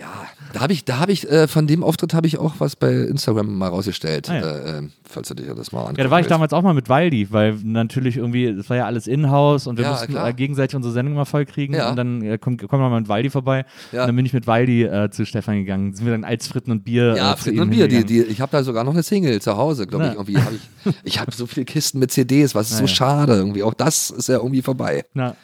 Ja, 0.00 0.24
da 0.54 0.60
habe 0.60 0.72
ich, 0.72 0.84
da 0.86 0.98
habe 0.98 1.12
ich, 1.12 1.30
äh, 1.30 1.46
von 1.46 1.66
dem 1.66 1.84
Auftritt 1.84 2.14
habe 2.14 2.26
ich 2.26 2.38
auch 2.38 2.54
was 2.58 2.74
bei 2.74 2.90
Instagram 2.90 3.58
mal 3.58 3.68
rausgestellt, 3.68 4.30
Ah, 4.30 4.34
ja. 4.34 4.40
äh, 4.40 4.78
äh, 4.78 4.88
falls 5.04 5.28
du 5.28 5.34
dir 5.34 5.54
das 5.54 5.72
mal 5.72 5.80
anguckst. 5.80 5.98
Ja, 5.98 6.04
da 6.04 6.10
war 6.10 6.20
ich 6.20 6.26
damals 6.26 6.52
auch 6.54 6.62
mal 6.62 6.72
mit 6.72 6.88
Waldi, 6.88 7.30
weil 7.30 7.56
natürlich 7.62 8.16
irgendwie, 8.16 8.54
das 8.56 8.70
war 8.70 8.78
ja 8.78 8.86
alles 8.86 9.06
in-house 9.06 9.66
und 9.66 9.76
wir 9.76 9.84
Ja, 9.84 9.90
mussten 9.90 10.16
äh, 10.16 10.32
gegenseitig 10.32 10.74
unsere 10.74 10.94
Sendung 10.94 11.14
mal 11.14 11.26
voll 11.26 11.44
kriegen 11.44 11.74
Ja. 11.74 11.90
und 11.90 11.96
dann 11.96 12.22
äh, 12.22 12.38
kommt, 12.38 12.66
kommt 12.66 12.80
mal 12.82 12.98
mit 12.98 13.08
Waldi 13.10 13.28
vorbei 13.28 13.66
und 13.92 13.98
dann 13.98 14.16
bin 14.16 14.24
ich 14.24 14.32
mit 14.32 14.46
Waldi 14.46 14.84
äh, 14.84 15.10
zu 15.10 15.26
Stefan 15.26 15.56
gegangen. 15.58 15.92
Sind 15.94 16.06
wir 16.06 16.12
dann 16.12 16.24
als 16.24 16.46
Fritten 16.48 16.70
und 16.70 16.82
Bier 16.84 17.14
Ja, 17.16 17.32
äh, 17.32 17.36
Fritten 17.36 17.60
und 17.60 17.70
Bier. 17.70 17.86
Die, 17.86 18.04
die, 18.04 18.22
ich 18.22 18.40
habe 18.40 18.50
da 18.52 18.62
sogar 18.64 18.84
noch 18.84 18.94
eine 18.94 19.02
Single 19.02 19.40
zu 19.42 19.56
Hause, 19.56 19.86
glaube 19.86 20.06
ich. 20.06 20.12
Irgendwie 20.14 20.38
hab 20.38 20.52
ich 20.52 20.94
ich 21.04 21.20
habe 21.20 21.30
so 21.32 21.46
viele 21.46 21.66
Kisten 21.66 21.98
mit 21.98 22.10
CDs, 22.10 22.54
was 22.54 22.70
ist 22.70 22.78
so 22.78 22.86
schade 22.88 23.34
irgendwie. 23.34 23.62
Auch 23.62 23.74
das 23.74 24.08
ist 24.10 24.28
ja 24.28 24.36
irgendwie 24.36 24.62
vorbei. 24.62 25.04
Na, 25.12 25.36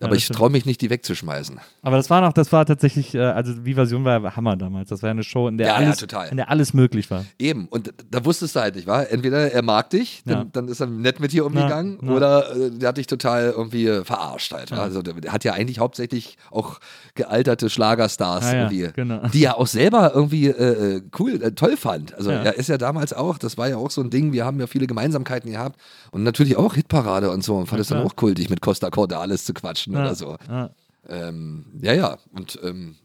Aber 0.00 0.14
ich 0.16 0.28
traue 0.28 0.50
mich 0.50 0.64
nicht, 0.66 0.80
die 0.80 0.90
wegzuschmeißen. 0.90 1.60
Aber 1.82 1.96
das 1.96 2.08
war 2.10 2.20
noch, 2.20 2.32
das 2.32 2.52
war 2.52 2.64
tatsächlich, 2.66 3.14
äh, 3.14 3.20
also 3.20 3.64
Vivasion 3.64 4.04
war 4.04 4.34
Hammer 4.36 4.56
damals. 4.56 4.88
Das 4.88 5.02
war 5.02 5.10
eine 5.10 5.22
Show, 5.22 5.48
in 5.48 5.58
der, 5.58 5.66
Ja, 5.68 5.80
ja, 5.80 5.86
alles, 5.86 5.98
total. 5.98 6.28
in 6.28 6.36
der 6.38 6.48
alles 6.50 6.72
möglich 6.74 7.10
war. 7.10 7.24
Eben. 7.38 7.66
Und 7.68 7.92
da 8.10 8.24
wusstest 8.24 8.56
du 8.56 8.60
halt 8.60 8.76
nicht, 8.76 8.86
war? 8.86 9.10
Entweder 9.10 9.52
er 9.52 9.62
mag 9.62 9.90
dich, 9.90 10.22
dann, 10.24 10.38
Ja. 10.38 10.46
dann 10.52 10.68
ist 10.68 10.80
er 10.80 10.86
nett 10.86 11.20
mit 11.20 11.32
dir 11.32 11.44
umgegangen, 11.46 11.98
Ja, 12.02 12.08
ja. 12.08 12.14
oder 12.16 12.56
äh, 12.56 12.70
der 12.70 12.88
hat 12.90 12.96
dich 12.96 13.06
total 13.06 13.50
irgendwie 13.56 13.86
äh, 13.86 14.04
verarscht 14.04 14.52
halt. 14.52 14.72
Also 14.72 15.02
der, 15.02 15.14
hat 15.32 15.44
ja 15.44 15.52
eigentlich 15.52 15.78
hauptsächlich 15.78 16.38
auch 16.50 16.80
gealterte 17.14 17.68
Schlagerstars 17.68 18.50
ja, 18.52 18.68
genau. 18.68 19.26
die 19.28 19.44
er 19.44 19.58
auch 19.58 19.66
selber 19.66 20.12
irgendwie 20.14 20.46
äh, 20.48 21.02
cool, 21.18 21.42
äh, 21.42 21.52
toll 21.52 21.76
fand. 21.76 22.14
Also 22.14 22.30
Ja. 22.30 22.38
er 22.42 22.56
ist 22.56 22.68
ja 22.68 22.78
damals 22.78 23.12
auch, 23.12 23.38
das 23.38 23.58
war 23.58 23.68
ja 23.68 23.76
auch 23.76 23.90
so 23.90 24.00
ein 24.00 24.10
Ding, 24.10 24.32
wir 24.32 24.44
haben 24.44 24.58
ja 24.60 24.66
viele 24.66 24.86
Gemeinsamkeiten 24.86 25.50
gehabt 25.50 25.78
und 26.10 26.22
natürlich 26.22 26.56
auch 26.56 26.74
Hitparade 26.74 27.30
und 27.30 27.44
so 27.44 27.56
und 27.56 27.66
fand 27.66 27.80
es 27.80 27.88
dann 27.88 28.02
auch 28.02 28.16
kultig, 28.16 28.48
mit 28.50 28.60
Costa 28.60 28.90
Cordalis 28.90 29.44
zu 29.44 29.52
quatschen 29.54 29.89
Ja, 29.92 30.00
oder 30.00 30.14
so. 30.14 30.36
ja. 30.48 30.70
Ähm, 31.08 31.64
ja, 31.80 31.92
ja. 31.94 32.18
Und 32.32 32.58
ähm, 32.62 32.96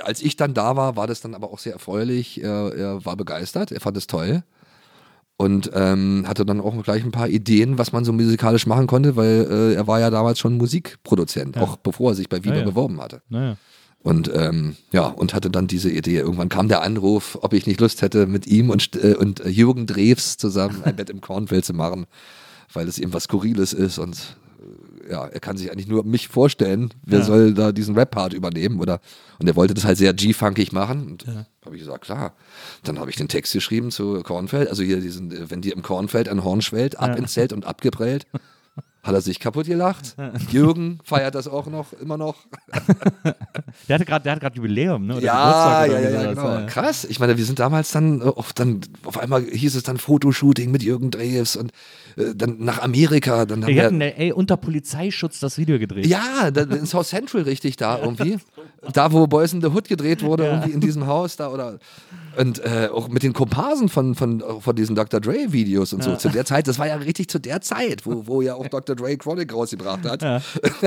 als 0.00 0.22
ich 0.22 0.36
dann 0.36 0.54
da 0.54 0.76
war, 0.76 0.96
war 0.96 1.06
das 1.06 1.20
dann 1.20 1.34
aber 1.34 1.52
auch 1.52 1.58
sehr 1.58 1.72
erfreulich. 1.74 2.42
Er, 2.42 2.74
er 2.74 3.04
war 3.04 3.16
begeistert, 3.16 3.70
er 3.72 3.80
fand 3.80 3.96
es 3.96 4.06
toll. 4.06 4.42
Und 5.36 5.70
ähm, 5.74 6.24
hatte 6.28 6.46
dann 6.46 6.60
auch 6.60 6.80
gleich 6.84 7.02
ein 7.04 7.10
paar 7.10 7.28
Ideen, 7.28 7.76
was 7.76 7.92
man 7.92 8.04
so 8.04 8.12
musikalisch 8.12 8.66
machen 8.66 8.86
konnte, 8.86 9.16
weil 9.16 9.46
äh, 9.50 9.74
er 9.74 9.86
war 9.88 9.98
ja 9.98 10.08
damals 10.10 10.38
schon 10.38 10.56
Musikproduzent, 10.56 11.56
Ja. 11.56 11.62
auch 11.62 11.76
bevor 11.76 12.12
er 12.12 12.14
sich 12.14 12.28
bei 12.28 12.38
ja. 12.38 12.62
beworben 12.62 13.00
hatte. 13.00 13.20
Naja. 13.28 13.56
Und 14.04 14.30
ähm, 14.34 14.76
ja, 14.92 15.06
und 15.06 15.34
hatte 15.34 15.50
dann 15.50 15.66
diese 15.66 15.90
Idee. 15.90 16.18
Irgendwann 16.18 16.50
kam 16.50 16.68
der 16.68 16.82
Anruf, 16.82 17.38
ob 17.40 17.52
ich 17.52 17.66
nicht 17.66 17.80
Lust 17.80 18.02
hätte, 18.02 18.26
mit 18.26 18.46
ihm 18.46 18.70
und, 18.70 18.94
äh, 19.02 19.14
und 19.14 19.40
Jürgen 19.46 19.86
Drews 19.86 20.36
zusammen 20.36 20.82
ein 20.84 20.94
Bett 20.94 21.10
im 21.10 21.20
Kornfeld 21.20 21.64
zu 21.64 21.72
machen, 21.72 22.06
weil 22.72 22.86
es 22.86 22.98
eben 22.98 23.12
was 23.12 23.24
Skurriles 23.24 23.72
ist 23.72 23.98
und 23.98 24.36
ja, 25.10 25.26
er 25.26 25.40
kann 25.40 25.56
sich 25.56 25.70
eigentlich 25.70 25.86
nur 25.88 26.04
mich 26.04 26.28
vorstellen, 26.28 26.90
wer 27.04 27.20
Ja. 27.20 27.24
soll 27.24 27.54
da 27.54 27.72
diesen 27.72 27.94
Rap-Part 27.96 28.32
übernehmen 28.32 28.80
oder 28.80 29.00
und 29.38 29.46
er 29.48 29.56
wollte 29.56 29.74
das 29.74 29.84
halt 29.84 29.98
sehr 29.98 30.12
G-funkig 30.14 30.72
machen 30.72 31.06
und 31.08 31.26
habe 31.64 31.74
ich 31.76 31.80
gesagt, 31.82 32.04
klar. 32.04 32.34
Dann 32.84 32.98
habe 32.98 33.10
ich 33.10 33.16
den 33.16 33.28
Text 33.28 33.52
geschrieben 33.52 33.90
zu 33.90 34.22
Kornfeld, 34.22 34.68
also 34.68 34.82
hier 34.82 35.00
diesen, 35.00 35.30
äh, 35.32 35.50
wenn 35.50 35.60
dir 35.60 35.74
im 35.74 35.82
Kornfeld 35.82 36.28
ein 36.28 36.44
Horn 36.44 36.62
schwellt, 36.62 36.98
ab 36.98 37.10
Ja. 37.10 37.14
ins 37.16 37.32
Zelt 37.32 37.52
und 37.52 37.64
abgeprellt. 37.64 38.26
Hat 39.02 39.12
er 39.14 39.20
sich 39.20 39.38
kaputt 39.38 39.66
gelacht. 39.66 40.16
Jürgen 40.50 40.98
feiert 41.04 41.34
das 41.34 41.46
auch 41.46 41.66
noch, 41.66 41.92
immer 41.92 42.16
noch. 42.16 42.36
Der 43.88 43.94
hatte 43.96 44.04
gerade, 44.06 44.50
Jubiläum, 44.56 45.06
ne? 45.06 45.16
Oder 45.16 45.24
Ja, 45.26 45.84
ja, 45.84 45.92
ja, 45.92 45.98
irgendwie 46.00 46.24
ja, 46.24 46.32
genau. 46.32 46.66
Krass. 46.66 47.04
Ich 47.04 47.20
meine, 47.20 47.36
wir 47.36 47.44
sind 47.44 47.58
damals 47.58 47.92
dann 47.92 48.20
äh, 48.20 48.24
auf, 48.24 48.54
dann, 48.54 48.80
auf 49.04 49.18
einmal 49.18 49.42
hieß 49.42 49.74
es 49.74 49.82
dann 49.82 49.98
Fotoshooting 49.98 50.70
mit 50.70 50.82
Jürgen 50.82 51.10
Drews 51.10 51.56
und 51.56 51.72
dann 52.16 52.56
nach 52.64 52.80
Amerika. 52.82 53.44
Dann 53.44 53.64
haben 53.64 53.74
wir, 53.74 53.84
hatten, 53.84 54.00
ey, 54.00 54.32
unter 54.32 54.56
Polizeischutz 54.56 55.40
das 55.40 55.58
Video 55.58 55.78
gedreht. 55.78 56.06
ja, 56.06 56.50
da, 56.50 56.62
in 56.62 56.86
South 56.86 57.08
Central 57.08 57.42
richtig 57.42 57.76
da 57.76 57.98
irgendwie. 58.02 58.38
Da, 58.92 59.12
wo 59.12 59.26
Boys 59.26 59.52
in 59.52 59.62
the 59.62 59.68
Hood 59.68 59.88
gedreht 59.88 60.22
wurde, 60.22 60.44
irgendwie 60.46 60.72
in 60.72 60.80
diesem 60.80 61.06
Haus 61.06 61.36
da 61.36 61.48
oder. 61.48 61.78
Und 62.36 62.58
äh, 62.64 62.88
auch 62.92 63.08
mit 63.08 63.22
den 63.22 63.32
Komparsen 63.32 63.88
von, 63.88 64.14
von, 64.14 64.42
von 64.60 64.76
diesen 64.76 64.96
Dr. 64.96 65.20
Dre-Videos 65.20 65.92
und 65.92 66.02
so. 66.02 66.16
Zu 66.16 66.28
der 66.28 66.44
Zeit, 66.44 66.66
das 66.66 66.78
war 66.78 66.88
ja 66.88 66.96
richtig 66.96 67.28
zu 67.28 67.38
der 67.38 67.60
Zeit, 67.60 68.04
wo, 68.04 68.26
wo 68.26 68.42
ja 68.42 68.54
auch 68.54 68.66
Dr. 68.66 68.96
Dre 68.96 69.16
Chronic 69.16 69.54
rausgebracht 69.54 70.04
hat. 70.04 70.22
Ja. 70.22 70.42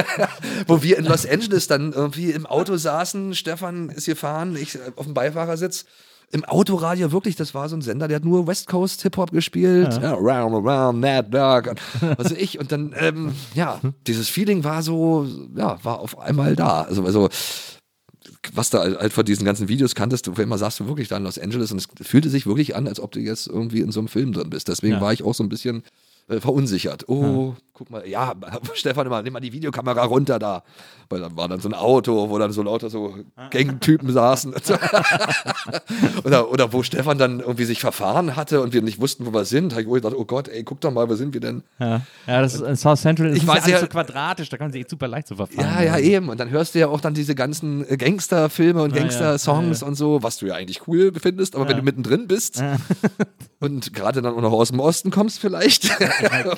wo 0.67 0.84
wir 0.84 0.97
in 0.97 1.05
Los 1.05 1.25
Angeles 1.25 1.67
dann 1.67 1.93
irgendwie 1.93 2.32
im 2.32 2.45
Auto 2.45 2.75
saßen. 2.75 3.34
Stefan 3.34 3.89
ist 3.89 4.05
gefahren, 4.05 4.57
ich 4.59 4.75
äh, 4.75 4.80
auf 4.95 5.05
dem 5.05 5.13
Beifahrersitz. 5.13 5.86
Im 6.32 6.43
Autoradio 6.43 7.11
wirklich, 7.13 7.38
das 7.38 7.53
war 7.53 7.69
so 7.69 7.78
ein 7.78 7.82
Sender, 7.82 8.07
der 8.09 8.17
hat 8.17 8.25
nur 8.25 8.47
West 8.47 8.67
Coast 8.67 9.01
Hip-Hop 9.03 9.32
gespielt. 9.32 9.97
Ja. 10.01 10.13
round, 10.13 10.53
around, 10.67 10.99
Mad 10.99 11.30
Dog. 11.30 11.67
Und 11.67 11.80
Was 12.19 12.32
weiß 12.32 12.38
ich. 12.38 12.59
Und 12.59 12.71
dann, 12.73 12.93
ähm, 12.97 13.34
ja, 13.53 13.80
dieses 14.05 14.28
Feeling 14.28 14.63
war 14.65 14.84
so, 14.84 15.25
ja, 15.55 15.78
war 15.84 15.99
auf 15.99 16.19
einmal 16.19 16.55
da. 16.55 16.82
Also, 16.82 17.03
also 17.05 17.30
was 18.53 18.69
da 18.69 18.80
halt 18.80 19.13
von 19.13 19.25
diesen 19.25 19.45
ganzen 19.45 19.67
Videos 19.67 19.95
kanntest, 19.95 20.28
du 20.28 20.34
immer 20.34 20.57
sagst 20.57 20.80
du 20.80 20.88
wirklich 20.88 21.07
da 21.07 21.17
in 21.17 21.23
Los 21.23 21.39
Angeles 21.39 21.71
und 21.71 21.78
es 21.78 22.07
fühlte 22.07 22.30
sich 22.30 22.45
wirklich 22.45 22.75
an, 22.75 22.88
als 22.88 22.99
ob 22.99 23.11
du 23.11 23.19
jetzt 23.19 23.47
irgendwie 23.47 23.80
in 23.82 23.91
so 23.91 23.99
einem 23.99 24.07
Film 24.09 24.34
drin 24.34 24.49
bist. 24.49 24.67
Deswegen 24.67 24.95
Ja. 24.95 25.01
war 25.01 25.13
ich 25.13 25.23
auch 25.23 25.34
so 25.34 25.43
ein 25.43 25.49
bisschen 25.49 25.84
äh, 26.28 26.39
verunsichert. 26.41 27.07
Oh, 27.07 27.55
guck 27.78 27.91
mal, 27.91 28.07
ja, 28.07 28.34
Stefan, 28.73 29.05
immer, 29.05 29.21
nimm 29.21 29.34
mal 29.34 29.39
die 29.39 29.53
Videokamera 29.53 30.03
runter 30.03 30.39
da. 30.39 30.63
Weil 31.09 31.21
dann 31.21 31.38
war 31.38 31.47
dann 31.47 31.61
so 31.61 31.69
ein 31.69 31.73
Auto, 31.73 32.30
wo 32.30 32.38
dann 32.38 32.51
so 32.51 32.63
lauter 32.63 32.89
so 32.89 33.15
Gangtypen 33.51 34.11
saßen. 34.11 34.53
oder, 36.25 36.51
oder 36.51 36.73
wo 36.73 36.84
Stefan 36.84 37.17
dann 37.17 37.39
irgendwie 37.39 37.63
sich 37.63 37.80
verfahren 37.80 38.36
hatte 38.36 38.61
und 38.61 38.73
wir 38.73 38.82
nicht 38.82 38.99
wussten, 38.99 39.25
wo 39.25 39.34
wir 39.34 39.45
sind. 39.45 39.71
Da 39.71 39.78
habe 39.78 39.84
ich 39.84 39.93
gedacht, 39.93 40.15
oh 40.17 40.25
Gott, 40.25 40.49
ey, 40.49 40.63
guck 40.63 40.82
doch 40.82 40.91
mal, 40.91 41.07
wo 41.07 41.15
sind 41.15 41.34
wir 41.34 41.39
denn? 41.39 41.63
Ja, 41.80 42.01
ja 42.25 42.41
das 42.41 42.55
ist, 42.55 42.61
in 42.61 42.75
South 42.75 42.99
Central 42.99 43.30
ist 43.30 43.38
Ich 43.38 43.47
war 43.47 43.57
ja 43.57 43.63
alles 43.63 43.82
so 43.82 43.88
quadratisch, 43.88 44.49
da 44.49 44.57
kann 44.57 44.65
man 44.65 44.71
sich 44.73 44.82
echt 44.82 44.89
super 44.89 45.07
leicht 45.07 45.28
so 45.28 45.36
verfahren. 45.36 45.65
Ja, 45.65 45.82
ja, 45.82 45.97
eben. 45.99 46.30
Und 46.30 46.39
dann 46.39 46.49
hörst 46.49 46.75
du 46.75 46.80
ja 46.80 46.88
auch 46.88 46.99
dann 46.99 47.13
diese 47.13 47.36
ganzen 47.36 47.88
äh, 47.89 47.95
Gangsterfilme 47.95 48.82
und 48.82 48.93
ja. 48.93 49.01
Gangster-Songs 49.01 49.80
Ja, 49.80 49.86
ja. 49.86 49.88
und 49.88 49.95
so, 49.95 50.23
was 50.23 50.38
du 50.38 50.47
ja 50.47 50.55
eigentlich 50.55 50.88
cool 50.88 51.13
findest, 51.21 51.55
aber 51.55 51.69
wenn 51.69 51.78
du 51.78 51.84
mittendrin 51.84 52.28
bist 52.28 52.61
und 53.59 53.93
gerade 53.93 54.21
dann 54.21 54.34
auch 54.34 54.41
noch 54.41 54.51
aus 54.51 54.69
dem 54.69 54.80
Osten 54.80 55.11
kommst 55.11 55.39
vielleicht, 55.39 55.89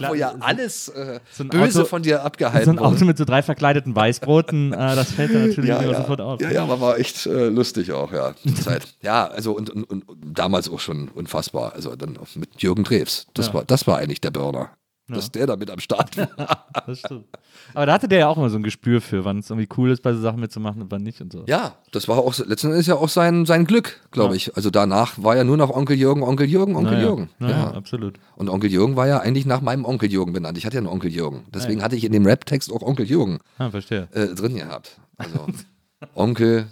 wo 0.08 0.14
ja 0.14 0.34
alles 0.40 0.88
äh, 0.90 1.09
So 1.32 1.44
ein 1.44 1.50
böse 1.50 1.80
Auto- 1.80 1.88
von 1.90 2.02
dir 2.04 2.18
So 2.18 2.22
abgehalten 2.24 2.70
ein 2.72 2.80
Auto 2.80 2.92
wurde. 2.96 3.06
mit 3.06 3.18
so 3.18 3.26
drei 3.26 3.42
verkleideten 3.44 3.96
Weißbroten, 3.96 4.74
äh, 4.74 4.78
das 4.96 5.12
fällt 5.12 5.34
dann 5.34 5.48
natürlich 5.48 5.70
Ja, 5.70 5.82
ja. 5.82 5.96
sofort 5.98 6.22
auf. 6.22 6.42
ja, 6.42 6.52
ja, 6.52 6.64
aber 6.64 6.80
war 6.82 6.98
echt 7.00 7.26
äh, 7.26 7.48
lustig 7.50 7.92
auch, 7.92 8.12
ja, 8.12 8.34
Zeit. 8.64 8.88
Ja, 9.02 9.28
also 9.28 9.54
und, 9.54 9.70
und, 9.70 9.84
und 9.86 10.04
damals 10.24 10.70
auch 10.70 10.80
schon 10.80 11.10
unfassbar. 11.10 11.74
Also 11.74 11.96
dann 11.96 12.18
mit 12.36 12.62
Jürgen 12.62 12.84
Drews. 12.84 13.28
Das, 13.34 13.48
Ja. 13.48 13.54
war, 13.56 13.64
das 13.66 13.88
war 13.88 13.98
eigentlich 13.98 14.22
der 14.22 14.32
Burner. 14.32 14.70
Dass 15.16 15.32
der 15.32 15.48
da 15.48 15.56
mit 15.56 15.70
am 15.72 15.80
Start 15.80 16.18
war. 16.18 16.66
Das 16.88 17.00
stimmt. 17.00 17.26
Aber 17.74 17.86
da 17.86 17.94
hatte 17.94 18.08
der 18.08 18.20
ja 18.20 18.28
auch 18.30 18.38
immer 18.38 18.50
so 18.50 18.56
ein 18.58 18.64
Gespür 18.64 19.02
für, 19.02 19.26
wann 19.26 19.40
es 19.40 19.50
irgendwie 19.50 19.68
cool 19.78 19.92
ist, 19.92 20.02
bei 20.02 20.14
so 20.14 20.22
Sachen 20.22 20.40
mitzumachen 20.40 20.82
und 20.82 20.92
wann 20.92 21.04
nicht 21.04 21.20
und 21.22 21.32
so. 21.32 21.44
Ja, 21.48 21.76
das 21.92 22.08
war 22.08 22.18
auch, 22.18 22.34
so- 22.34 22.46
letzten 22.46 22.68
Endes 22.72 22.88
ja 22.88 22.96
auch 22.96 23.10
sein, 23.10 23.46
sein 23.46 23.66
Glück, 23.66 24.00
glaube 24.12 24.30
Ja. 24.32 24.36
ich. 24.38 24.56
Also 24.56 24.70
danach 24.72 25.14
war 25.22 25.36
ja 25.36 25.44
nur 25.44 25.58
noch 25.58 25.70
Onkel 25.70 25.98
Jürgen, 25.98 26.24
Onkel 26.24 26.48
Jürgen, 26.48 26.76
Onkel 26.76 26.94
Naja, 26.94 27.06
Jürgen. 27.08 27.30
naja, 27.40 27.58
ja. 27.58 27.72
absolut. 27.74 28.20
Und 28.38 28.50
Onkel 28.50 28.72
Jürgen 28.72 28.96
war 28.96 29.08
ja 29.08 29.20
eigentlich 29.20 29.46
nach 29.46 29.62
meinem 29.62 29.86
Onkel 29.86 30.12
Jürgen 30.12 30.34
benannt. 30.34 30.58
Ich 30.58 30.66
hatte 30.66 30.76
ja 30.76 30.80
einen 30.80 30.88
Onkel 30.88 31.12
Jürgen. 31.12 31.44
Deswegen 31.54 31.84
hatte 31.84 31.96
ich 31.96 32.04
in 32.06 32.12
dem 32.14 32.26
Rap-Text 32.26 32.72
auch 32.72 32.82
Onkel 32.82 33.06
Jürgen 33.06 33.40
Ah, 33.58 33.70
verstehe. 33.70 34.08
äh, 34.14 34.28
drin 34.34 34.56
gehabt. 34.56 35.00
Also 35.18 35.46
Onkel, 36.16 36.68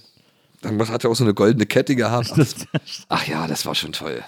dann 0.61 0.79
hat 0.87 1.03
er 1.03 1.09
auch 1.11 1.15
so 1.15 1.23
eine 1.23 1.33
goldene 1.33 1.65
Kette 1.65 1.95
gehabt. 1.95 2.33
Ach 3.09 3.27
ja, 3.27 3.45
das 3.47 3.65
war 3.65 3.75
schon 3.75 3.91
toll. 3.91 4.23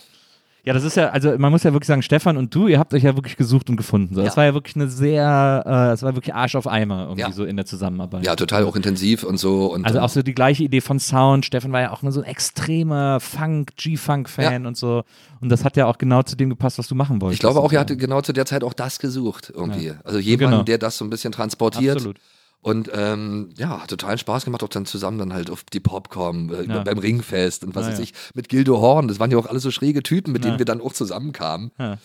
Ja, 0.65 0.73
das 0.73 0.83
ist 0.83 0.95
ja, 0.97 1.09
also 1.09 1.37
man 1.37 1.51
muss 1.51 1.63
ja 1.63 1.71
wirklich 1.73 1.87
sagen, 1.87 2.01
Stefan 2.01 2.37
und 2.37 2.53
du, 2.53 2.67
ihr 2.67 2.79
habt 2.79 2.93
euch 2.93 3.03
ja 3.03 3.15
wirklich 3.15 3.37
gesucht 3.37 3.69
und 3.69 3.77
gefunden. 3.77 4.13
So. 4.15 4.21
Das 4.21 4.33
Ja. 4.33 4.37
war 4.37 4.45
ja 4.45 4.53
wirklich 4.53 4.75
eine 4.75 4.87
sehr, 4.89 5.63
äh, 5.65 5.69
das 5.69 6.03
war 6.03 6.15
wirklich 6.15 6.33
Arsch 6.35 6.55
auf 6.55 6.67
Eimer 6.67 7.03
irgendwie 7.03 7.21
Ja. 7.21 7.31
so 7.31 7.45
in 7.45 7.55
der 7.55 7.65
Zusammenarbeit. 7.65 8.25
Ja, 8.25 8.35
total 8.35 8.63
auch 8.65 8.75
intensiv 8.75 9.23
und 9.23 9.37
so. 9.37 9.67
Und 9.73 9.85
Also 9.85 9.99
auch 9.99 10.09
so 10.09 10.21
die 10.21 10.33
gleiche 10.35 10.63
Idee 10.63 10.81
von 10.81 10.99
Sound. 10.99 11.45
Stefan 11.45 11.71
war 11.71 11.81
ja 11.81 11.91
auch 11.91 12.01
so 12.09 12.19
ein 12.21 12.25
extremer 12.25 13.19
Funk, 13.19 13.75
G-Funk-Fan 13.77 14.65
und 14.65 14.77
so. 14.77 15.03
Und 15.41 15.49
das 15.49 15.63
hat 15.63 15.77
ja 15.77 15.85
auch 15.85 15.97
genau 15.97 16.23
zu 16.23 16.35
dem 16.35 16.49
gepasst, 16.49 16.77
was 16.77 16.87
du 16.87 16.95
machen 16.95 17.21
wolltest. 17.21 17.35
ich 17.35 17.39
glaube 17.41 17.59
auch, 17.59 17.71
er 17.71 17.75
Ja. 17.75 17.79
hatte 17.81 17.95
genau 17.97 18.21
zu 18.21 18.33
der 18.33 18.45
Zeit 18.45 18.63
auch 18.63 18.73
das 18.73 18.99
gesucht 18.99 19.51
irgendwie. 19.55 19.93
Also 20.03 20.19
jemanden, 20.19 20.51
Genau. 20.51 20.63
der 20.63 20.77
das 20.77 20.97
so 20.97 21.05
ein 21.05 21.09
bisschen 21.09 21.31
transportiert. 21.31 21.95
Absolut. 21.95 22.17
Und 22.61 22.91
ähm, 22.93 23.49
ja, 23.57 23.81
hat 23.81 23.89
total 23.89 24.17
Spaß 24.17 24.43
gemacht, 24.45 24.63
auch 24.63 24.69
dann 24.69 24.85
zusammen 24.85 25.17
dann 25.17 25.31
halt 25.33 25.49
auf 25.49 25.63
die 25.63 25.79
Popcorn 25.79 26.49
äh, 26.53 26.63
Ja. 26.63 26.83
beim 26.83 26.97
Ringfest 26.97 27.63
und 27.63 27.73
was 27.73 27.85
Ah, 27.85 27.89
weiß 27.91 27.97
ja. 27.99 28.03
ich, 28.03 28.13
mit 28.33 28.49
Gildo 28.49 28.81
Horn. 28.81 29.07
Das 29.07 29.19
waren 29.19 29.31
ja 29.31 29.37
auch 29.37 29.45
alle 29.45 29.59
so 29.61 29.71
schräge 29.71 30.03
Typen, 30.03 30.33
mit 30.33 30.43
Ja. 30.43 30.49
denen 30.49 30.59
wir 30.59 30.65
dann 30.65 30.81
auch 30.81 30.91
zusammenkamen. 30.93 31.71
Ja. 31.79 31.97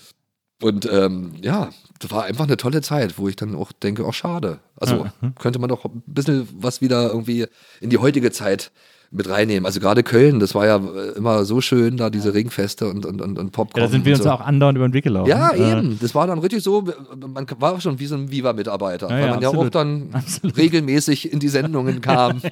Und 0.62 0.88
ähm, 0.90 1.34
ja, 1.42 1.70
das 1.98 2.10
war 2.12 2.22
einfach 2.24 2.44
eine 2.44 2.56
tolle 2.56 2.80
Zeit, 2.82 3.18
wo 3.18 3.28
ich 3.28 3.34
dann 3.34 3.56
auch 3.56 3.72
denke, 3.72 4.04
auch 4.06 4.14
schade. 4.14 4.60
Also 4.76 5.06
könnte 5.40 5.58
man 5.58 5.68
doch 5.68 5.84
ein 5.84 6.02
bisschen 6.06 6.48
was 6.52 6.80
wieder 6.80 7.08
irgendwie 7.08 7.46
in 7.80 7.90
die 7.90 7.98
heutige 7.98 8.30
Zeit 8.30 8.70
mit 9.16 9.28
reinnehmen. 9.28 9.64
Also 9.64 9.78
gerade 9.80 10.02
Köln, 10.02 10.40
das 10.40 10.54
war 10.54 10.66
ja 10.66 10.76
äh, 10.76 11.16
immer 11.16 11.44
so 11.44 11.60
schön, 11.60 11.96
da 11.96 12.10
diese 12.10 12.34
Ringfeste 12.34 12.88
und, 12.88 13.06
und, 13.06 13.22
und, 13.22 13.38
und 13.38 13.52
Popcorn. 13.52 13.80
Ja, 13.82 13.86
da 13.86 13.92
sind 13.92 14.04
wir 14.04 14.14
uns 14.14 14.24
so. 14.24 14.30
auch 14.30 14.40
andauernd 14.40 14.76
über 14.76 14.88
den 14.88 14.92
Weg 14.92 15.04
gelaufen. 15.04 15.28
Ja, 15.30 15.50
Äh, 15.50 15.72
eben. 15.78 15.98
Das 16.00 16.14
war 16.14 16.26
dann 16.26 16.40
richtig 16.40 16.62
so, 16.64 16.84
man 17.32 17.46
war 17.60 17.80
schon 17.80 17.98
wie 18.00 18.06
so 18.06 18.16
ein 18.16 18.30
Viva-Mitarbeiter, 18.30 19.08
Ja, 19.08 19.14
weil 19.14 19.22
ja, 19.24 19.30
man 19.30 19.40
ja 19.42 19.48
auch 19.48 19.52
absolut. 19.52 19.74
dann 19.76 20.08
Absolut. 20.12 20.56
regelmäßig 20.56 21.32
in 21.32 21.38
die 21.38 21.48
Sendungen 21.48 22.00
kam. 22.00 22.40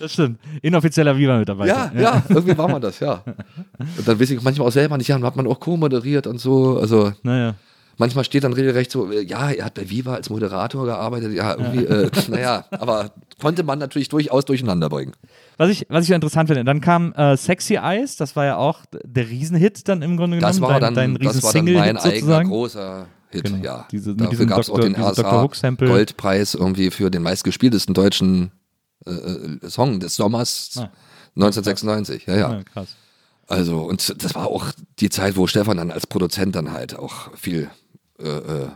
Das 0.00 0.12
stimmt. 0.12 0.38
Inoffizieller 0.62 1.16
Viva-Mitarbeiter. 1.16 1.90
ja, 1.94 2.00
ja, 2.00 2.22
irgendwie 2.28 2.56
war 2.56 2.68
man 2.68 2.80
das, 2.80 3.00
ja. 3.00 3.22
Und 3.98 4.06
dann 4.06 4.20
weiß 4.20 4.30
ich 4.30 4.42
manchmal 4.42 4.68
auch 4.68 4.72
selber 4.72 4.96
nicht, 4.96 5.08
ja, 5.08 5.20
hat 5.20 5.34
man 5.36 5.46
auch 5.46 5.58
co-moderiert 5.58 6.26
und 6.26 6.38
so. 6.40 6.78
Also 6.78 7.12
Naja. 7.22 7.54
Manchmal 7.98 8.24
steht 8.24 8.44
dann 8.44 8.52
regelrecht 8.54 8.90
so, 8.90 9.10
äh, 9.12 9.22
ja, 9.22 9.50
er 9.50 9.66
hat 9.66 9.74
bei 9.74 9.90
Viva 9.90 10.14
als 10.14 10.30
Moderator 10.30 10.86
gearbeitet. 10.86 11.32
Ja, 11.34 11.54
irgendwie, 11.56 11.84
äh, 11.84 12.10
naja, 12.28 12.64
aber 12.70 13.12
konnte 13.40 13.62
man 13.62 13.78
natürlich 13.78 14.08
durchaus 14.08 14.44
durcheinander 14.46 14.88
bringen. 14.88 15.12
Was 15.58 15.68
ich, 15.70 15.86
was 15.90 16.04
ich 16.04 16.10
interessant 16.12 16.48
finde, 16.48 16.64
dann 16.64 16.80
kam 16.80 17.12
äh, 17.12 17.36
Sexy 17.36 17.74
Eyes, 17.74 18.16
das 18.16 18.34
war 18.36 18.44
ja 18.46 18.56
auch 18.56 18.80
der 19.04 19.28
Riesenhit 19.28 19.86
dann 19.88 20.00
im 20.02 20.16
Grunde 20.16 20.38
genommen. 20.38 20.50
Das 20.52 20.60
war 20.60 20.80
dein, 20.80 20.94
dann, 20.94 21.14
dein 21.14 21.18
das 21.26 21.42
war 21.42 21.52
dann 21.52 21.64
mein 21.66 21.96
eigener 21.98 22.00
sozusagen. 22.00 22.48
großer 22.48 23.06
Hit, 23.30 23.44
Genau. 23.44 23.62
ja. 23.64 23.86
Diese- 23.92 24.16
Dafür 24.16 24.46
gab 24.46 24.60
es 24.60 24.70
auch 24.70 24.80
den 24.80 24.96
Hook-Sample. 24.96 25.86
Goldpreis 25.88 26.54
irgendwie 26.54 26.90
für 26.90 27.10
den 27.10 27.22
meistgespieltesten 27.22 27.92
deutschen 27.94 28.52
äh, 29.06 29.10
äh, 29.10 29.68
Song 29.68 30.00
des 30.00 30.16
Sommers 30.16 30.70
Ah. 30.78 30.90
1996. 31.36 32.26
Ja, 32.26 32.36
ja. 32.36 32.52
Ja, 32.54 32.62
krass. 32.64 32.96
Also, 33.46 33.80
und 33.82 34.22
das 34.22 34.34
war 34.34 34.46
auch 34.46 34.66
die 34.98 35.08
Zeit, 35.08 35.36
wo 35.36 35.46
Stefan 35.46 35.76
dann 35.78 35.90
als 35.90 36.06
Produzent 36.06 36.54
dann 36.54 36.72
halt 36.72 36.98
auch 36.98 37.34
viel 37.36 37.70
äh, 38.20 38.28
äh, 38.28 38.68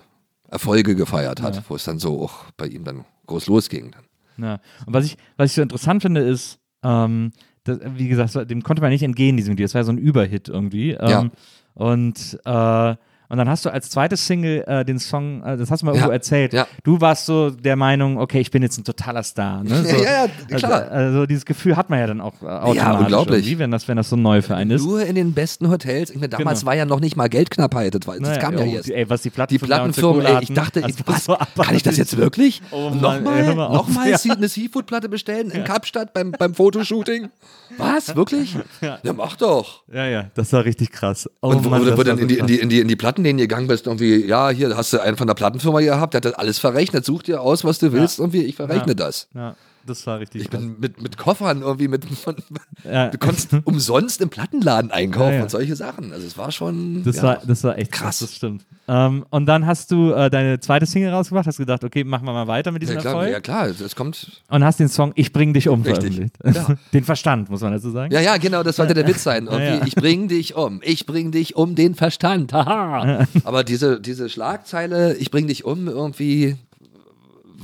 Erfolge 0.48 0.94
gefeiert 0.94 1.40
hat, 1.42 1.56
Ja. 1.56 1.62
wo 1.68 1.76
es 1.76 1.84
dann 1.84 1.98
so 1.98 2.22
auch 2.22 2.44
bei 2.56 2.66
ihm 2.66 2.84
dann 2.84 3.04
groß 3.26 3.46
losging. 3.46 3.94
Ja. 4.38 4.60
Und 4.86 4.92
was 4.94 5.04
ich, 5.06 5.16
was 5.36 5.50
ich 5.50 5.54
so 5.56 5.62
interessant 5.62 6.02
finde, 6.02 6.20
ist, 6.22 6.58
ähm, 6.82 7.32
das, 7.64 7.78
wie 7.94 8.08
gesagt, 8.08 8.50
dem 8.50 8.62
konnte 8.62 8.82
man 8.82 8.90
nicht 8.90 9.02
entgehen, 9.02 9.36
diesem 9.36 9.52
Video. 9.52 9.64
Das 9.64 9.74
war 9.74 9.84
so 9.84 9.92
ein 9.92 9.98
Überhit 9.98 10.48
irgendwie. 10.48 10.90
Ähm, 10.92 11.08
Ja. 11.08 11.30
Und, 11.74 12.38
äh, 12.44 12.96
Und 13.32 13.38
dann 13.38 13.48
hast 13.48 13.64
du 13.64 13.70
als 13.72 13.88
zweites 13.88 14.26
Single 14.26 14.62
äh, 14.66 14.84
den 14.84 14.98
Song, 14.98 15.42
äh, 15.42 15.56
das 15.56 15.70
hast 15.70 15.80
du 15.80 15.86
mal 15.86 15.92
irgendwo 15.92 16.10
Ja, 16.10 16.16
erzählt, 16.16 16.52
ja. 16.52 16.66
du 16.84 17.00
warst 17.00 17.24
so 17.24 17.48
der 17.48 17.76
Meinung, 17.76 18.18
okay, 18.18 18.40
ich 18.40 18.50
bin 18.50 18.62
jetzt 18.62 18.76
ein 18.76 18.84
totaler 18.84 19.22
Star. 19.22 19.64
Ne? 19.64 19.82
So, 19.88 19.96
Ja, 20.04 20.26
ja, 20.50 20.56
klar. 20.58 20.82
Also, 20.82 20.92
also 20.92 21.26
dieses 21.26 21.46
Gefühl 21.46 21.76
hat 21.78 21.88
man 21.88 21.98
ja 21.98 22.08
dann 22.08 22.20
auch 22.20 22.34
äh, 22.42 22.46
automatisch 22.46 23.00
unglaublich. 23.00 23.38
irgendwie, 23.38 23.58
wenn 23.60 23.70
das, 23.70 23.88
wenn 23.88 23.96
das 23.96 24.10
so 24.10 24.16
neu 24.16 24.42
für 24.42 24.54
einen 24.54 24.72
ist. 24.72 24.84
Nur 24.84 25.02
in 25.06 25.14
den 25.14 25.32
besten 25.32 25.70
Hotels. 25.70 26.10
Ich 26.10 26.16
meine, 26.16 26.28
damals 26.28 26.60
Genau. 26.60 26.66
war 26.68 26.76
ja 26.76 26.84
noch 26.84 27.00
nicht 27.00 27.16
mal 27.16 27.30
Geldknappheit. 27.30 27.94
Das, 27.94 28.06
war, 28.06 28.18
das 28.18 28.22
Naja, 28.28 28.38
kam 28.38 28.58
ja 28.58 28.64
oh, 28.64 28.66
jetzt. 28.66 28.90
Ey, 28.90 29.08
was 29.08 29.22
die 29.22 29.30
Die 29.30 29.34
Plattenfirmen 29.34 30.20
Plattenfirmen, 30.20 30.26
ey, 30.26 30.42
ich 30.42 30.52
dachte, 30.52 30.80
ich, 30.86 30.96
was, 31.06 31.26
kann 31.56 31.74
ich 31.74 31.82
das 31.82 31.96
jetzt 31.96 32.18
wirklich? 32.18 32.60
Oh 32.70 32.90
Mann, 32.90 33.24
ey, 33.24 33.46
nochmal 33.46 33.72
nochmal 33.72 34.10
Ja. 34.10 34.18
eine 34.28 34.48
Seafood-Platte 34.48 35.08
bestellen 35.08 35.50
in 35.50 35.64
Kapstadt 35.64 36.12
beim, 36.12 36.32
beim 36.32 36.52
Fotoshooting? 36.54 37.30
Was? 37.78 38.14
Wirklich? 38.14 38.56
Ja. 38.82 38.98
mach 39.14 39.36
doch. 39.36 39.82
Ja, 39.90 40.06
ja, 40.06 40.30
das 40.34 40.52
war 40.52 40.64
richtig 40.66 40.92
krass. 40.92 41.30
Oh 41.40 41.48
Und 41.48 41.64
wo, 41.64 41.70
Mann, 41.70 41.86
war 41.96 42.04
dann 42.04 42.16
so 42.18 42.22
in 42.22 42.28
die, 42.28 42.38
in, 42.38 42.46
die, 42.46 42.58
in, 42.58 42.68
die, 42.68 42.80
in 42.80 42.88
die 42.88 42.96
Plattenläden 43.22 43.38
gegangen 43.38 43.68
bist, 43.68 43.86
irgendwie, 43.86 44.24
ja, 44.26 44.50
hier 44.50 44.76
hast 44.76 44.92
du 44.92 45.00
einen 45.00 45.16
von 45.16 45.26
der 45.26 45.34
Plattenfirma 45.34 45.80
gehabt, 45.80 46.14
der 46.14 46.18
hat 46.18 46.24
das 46.24 46.34
alles 46.34 46.58
verrechnet, 46.58 47.04
such 47.04 47.22
dir 47.22 47.40
aus, 47.40 47.64
was 47.64 47.78
du 47.78 47.92
willst, 47.92 48.18
irgendwie, 48.18 48.42
ich 48.44 48.56
verrechne 48.56 48.88
Ja. 48.88 48.94
das. 48.94 49.28
Ja, 49.34 49.54
das 49.86 50.06
war 50.06 50.20
richtig 50.20 50.42
Ich 50.42 50.50
krass. 50.50 50.60
bin 50.60 50.76
mit, 50.78 51.02
mit 51.02 51.16
Koffern 51.16 51.62
irgendwie 51.62 51.88
mit, 51.88 52.04
von, 52.04 52.36
Ja. 52.84 53.08
du 53.08 53.18
konntest 53.18 53.50
umsonst 53.64 54.20
im 54.20 54.28
Plattenladen 54.28 54.90
einkaufen 54.90 55.30
Ja, 55.30 55.36
ja. 55.38 55.42
und 55.42 55.50
solche 55.50 55.76
Sachen. 55.76 56.12
Also 56.12 56.26
es 56.26 56.36
war 56.38 56.52
schon, 56.52 57.02
Das, 57.04 57.22
war, 57.22 57.38
das 57.46 57.64
war 57.64 57.78
echt 57.78 57.92
krass, 57.92 58.02
Krass. 58.02 58.18
das 58.20 58.34
stimmt. 58.36 58.64
Ähm, 58.88 59.24
und 59.30 59.46
dann 59.46 59.64
hast 59.66 59.90
du 59.90 60.12
äh, 60.12 60.28
deine 60.28 60.58
zweite 60.60 60.86
Single 60.86 61.10
rausgebracht, 61.10 61.46
hast 61.46 61.58
gedacht, 61.58 61.84
okay, 61.84 62.02
machen 62.04 62.24
wir 62.26 62.32
mal 62.32 62.46
weiter 62.48 62.72
mit 62.72 62.82
diesem 62.82 62.96
ja, 62.96 63.00
klar, 63.00 63.14
Erfolg. 63.14 63.32
ja 63.32 63.40
klar, 63.40 63.66
es 63.68 63.94
kommt, 63.96 64.42
Und 64.48 64.64
hast 64.64 64.80
den 64.80 64.88
Song 64.88 65.12
Ich 65.14 65.32
bring 65.32 65.54
dich 65.54 65.68
um 65.68 65.82
Richtig. 65.82 66.30
Den 66.92 67.04
Verstand, 67.04 67.48
muss 67.50 67.60
man 67.60 67.72
dazu 67.72 67.90
sagen. 67.90 68.12
Ja, 68.12 68.20
ja, 68.20 68.36
genau, 68.38 68.62
das 68.62 68.76
sollte 68.76 68.94
der 68.94 69.06
Witz 69.06 69.22
sein. 69.22 69.48
Ich 69.86 69.94
bring 69.94 70.28
dich 70.28 70.54
um, 70.56 70.80
ich 70.84 71.06
bring 71.06 71.30
dich 71.32 71.56
um 71.56 71.74
den 71.74 71.94
Verstand. 71.94 72.52
Haha. 72.52 73.26
Aber 73.44 73.64
diese, 73.64 74.00
diese 74.00 74.28
Schlagzeile, 74.28 75.14
ich 75.16 75.30
bring 75.30 75.46
dich 75.46 75.64
um, 75.64 75.88
irgendwie 75.88 76.56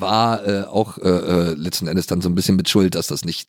war 0.00 0.46
äh, 0.46 0.62
auch 0.64 0.98
äh, 0.98 1.08
äh, 1.08 1.54
letzten 1.54 1.86
Endes 1.86 2.06
dann 2.06 2.20
so 2.20 2.28
ein 2.28 2.34
bisschen 2.34 2.56
mit 2.56 2.68
Schuld, 2.68 2.94
dass 2.94 3.06
das 3.08 3.24
nicht. 3.24 3.48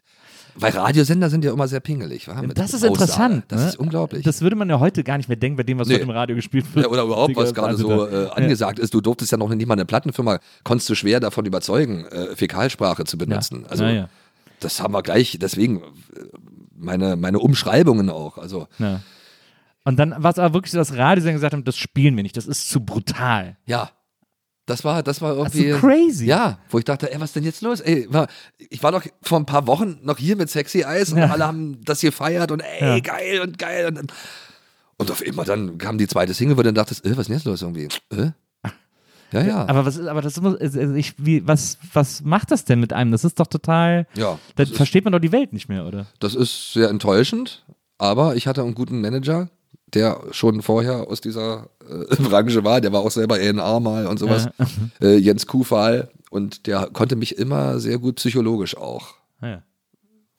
Weil 0.56 0.72
Radiosender 0.74 1.30
sind 1.30 1.46
ja 1.46 1.54
immer 1.54 1.68
sehr 1.68 1.80
pingelig. 1.80 2.28
wa? 2.28 2.42
Mit 2.42 2.58
Das 2.58 2.74
ist 2.74 2.84
Aussage. 2.84 2.88
interessant. 2.94 3.44
Das 3.48 3.62
ne? 3.62 3.68
ist 3.70 3.76
unglaublich. 3.80 4.24
Das 4.24 4.42
würde 4.42 4.56
man 4.56 4.70
ja 4.70 4.80
heute 4.80 5.04
gar 5.04 5.16
nicht 5.18 5.30
mehr 5.30 5.38
denken, 5.38 5.56
bei 5.58 5.64
dem, 5.64 5.78
was 5.80 5.88
Nee. 5.88 5.94
heute 5.96 6.04
im 6.04 6.10
Radio 6.10 6.36
gespielt 6.36 6.66
wird. 6.74 6.86
ja, 6.86 6.92
oder 6.92 7.04
überhaupt, 7.04 7.36
was 7.36 7.54
gerade 7.54 7.70
also 7.70 7.88
so 7.88 8.06
da- 8.08 8.24
äh, 8.26 8.30
angesagt 8.32 8.80
ist. 8.80 8.94
Du 8.94 9.00
durftest 9.00 9.32
ja 9.32 9.38
noch 9.38 9.48
nicht 9.50 9.68
mal 9.68 9.76
eine 9.76 9.86
Plattenfirma, 9.86 10.40
konntest 10.64 10.90
du 10.90 10.96
schwer 10.96 11.20
davon 11.20 11.46
überzeugen, 11.46 12.06
äh, 12.06 12.36
Fäkalsprache 12.36 13.06
zu 13.06 13.18
benutzen. 13.18 13.66
Also 13.70 13.84
ja, 13.86 13.92
ja. 13.92 14.10
das 14.60 14.82
haben 14.82 14.94
wir 14.94 15.04
gleich, 15.04 15.38
deswegen 15.40 15.78
äh, 15.82 15.82
meine, 16.76 17.16
meine 17.16 17.40
Umschreibungen 17.40 18.10
auch. 18.10 18.38
Also 18.38 18.68
Ja. 18.80 19.02
Und 19.86 19.98
dann 19.98 20.14
war 20.22 20.32
es 20.32 20.40
aber 20.40 20.54
wirklich 20.54 20.72
so, 20.72 20.78
dass 20.78 20.96
Radiosender 20.98 21.34
gesagt 21.34 21.54
haben, 21.54 21.64
das 21.64 21.78
spielen 21.78 22.16
wir 22.16 22.24
nicht, 22.24 22.36
das 22.36 22.48
ist 22.48 22.70
zu 22.70 22.82
brutal. 22.84 23.56
Ja. 23.66 23.92
Das 24.70 24.84
war, 24.84 25.02
das 25.04 25.22
war 25.22 25.36
Das 25.36 25.54
ist 25.54 25.60
irgendwie. 25.62 25.74
so 25.82 25.88
crazy. 25.88 26.26
Ja, 26.26 26.60
wo 26.70 26.78
ich 26.78 26.86
dachte, 26.86 27.12
ey, 27.12 27.20
was 27.20 27.34
denn 27.34 27.44
jetzt 27.44 27.62
los? 27.62 27.80
Ey, 27.82 28.08
war, 28.10 28.28
ich 28.58 28.84
war 28.84 28.92
doch 28.92 29.04
vor 29.22 29.40
ein 29.40 29.46
paar 29.46 29.66
Wochen 29.68 29.98
noch 30.04 30.18
hier 30.18 30.36
mit 30.36 30.50
Sexy 30.50 30.82
Eyes 30.82 31.12
und 31.12 31.18
Ja. 31.20 31.30
alle 31.32 31.46
haben 31.48 31.84
das 31.84 32.02
gefeiert 32.02 32.52
und 32.52 32.60
ey, 32.62 32.98
Ja. 32.98 33.00
geil 33.00 33.42
und 33.42 33.58
geil. 33.58 33.88
Und, 33.88 33.96
dann- 33.96 34.08
und 34.98 35.12
auf 35.12 35.24
einmal 35.26 35.46
dann 35.46 35.78
kam 35.78 35.98
die 35.98 36.08
zweite 36.08 36.34
Single, 36.34 36.56
wo 36.58 36.62
du 36.62 36.68
dann 36.68 36.76
dachtest, 36.76 37.06
äh, 37.06 37.12
was 37.12 37.20
ist 37.20 37.28
denn 37.30 37.36
jetzt 37.38 37.46
los 37.46 37.62
irgendwie? 37.62 37.88
Äh? 38.12 38.32
Ja, 39.32 39.42
ja. 39.44 39.68
Aber 39.68 39.86
was 39.86 39.96
ist, 39.96 40.08
aber 40.08 40.22
das 40.24 40.42
muss, 40.42 40.56
also 40.60 40.94
ich, 40.96 41.14
wie, 41.18 41.48
was, 41.48 41.78
was 41.94 42.22
macht 42.24 42.50
das 42.52 42.66
denn 42.66 42.80
mit 42.80 42.94
einem? 42.94 43.12
Das 43.12 43.24
ist 43.24 43.40
doch 43.40 43.46
total. 43.48 44.08
ja, 44.16 44.32
Da 44.56 44.64
das 44.64 44.72
ist, 44.72 44.78
versteht 44.78 45.04
man 45.04 45.14
doch 45.14 45.20
die 45.20 45.32
Welt 45.32 45.54
nicht 45.54 45.70
mehr, 45.70 45.86
oder? 45.86 46.08
das 46.20 46.34
ist 46.34 46.74
sehr 46.74 46.90
enttäuschend, 46.90 47.64
aber 48.00 48.36
ich 48.36 48.48
hatte 48.48 48.64
einen 48.64 48.74
guten 48.74 49.02
Manager, 49.02 49.50
der 49.94 50.22
schon 50.32 50.62
vorher 50.62 51.08
aus 51.08 51.22
dieser 51.22 51.70
äh, 51.90 52.16
Branche 52.22 52.64
war, 52.64 52.82
der 52.82 52.92
war 52.92 53.02
auch 53.02 53.12
selber 53.12 53.40
ENA 53.40 53.80
mal 53.80 54.08
und 54.08 54.20
sowas, 54.20 54.48
äh, 55.02 55.16
Jens 55.18 55.48
Kuhfall 55.48 56.10
und 56.30 56.68
der 56.68 56.90
konnte 56.94 57.16
mich 57.16 57.38
immer 57.38 57.80
sehr 57.80 57.98
gut 57.98 58.16
psychologisch 58.16 58.78
auch 58.78 59.16
Ja. 59.42 59.64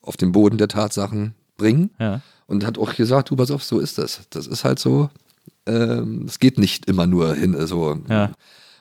auf 0.03 0.17
den 0.17 0.33
Boden 0.33 0.59
der 0.59 0.69
Tatsachen 0.69 1.35
bringen 1.57 1.91
ja. 1.99 2.21
und 2.47 2.65
hat 2.67 2.79
auch 2.79 2.95
gesagt, 2.95 3.31
du 3.31 3.37
pass 3.37 3.51
auf, 3.51 3.63
so 3.63 3.81
ist 3.81 3.99
das. 3.99 4.23
Das 4.31 4.47
ist 4.47 4.65
halt 4.65 4.79
so, 4.79 5.11
ähm, 5.67 6.25
es 6.27 6.39
geht 6.39 6.59
nicht 6.59 6.87
immer 6.87 7.07
nur 7.07 7.35
hin, 7.35 7.55
äh, 7.55 7.67
so. 7.67 7.99
Ja. 8.09 8.33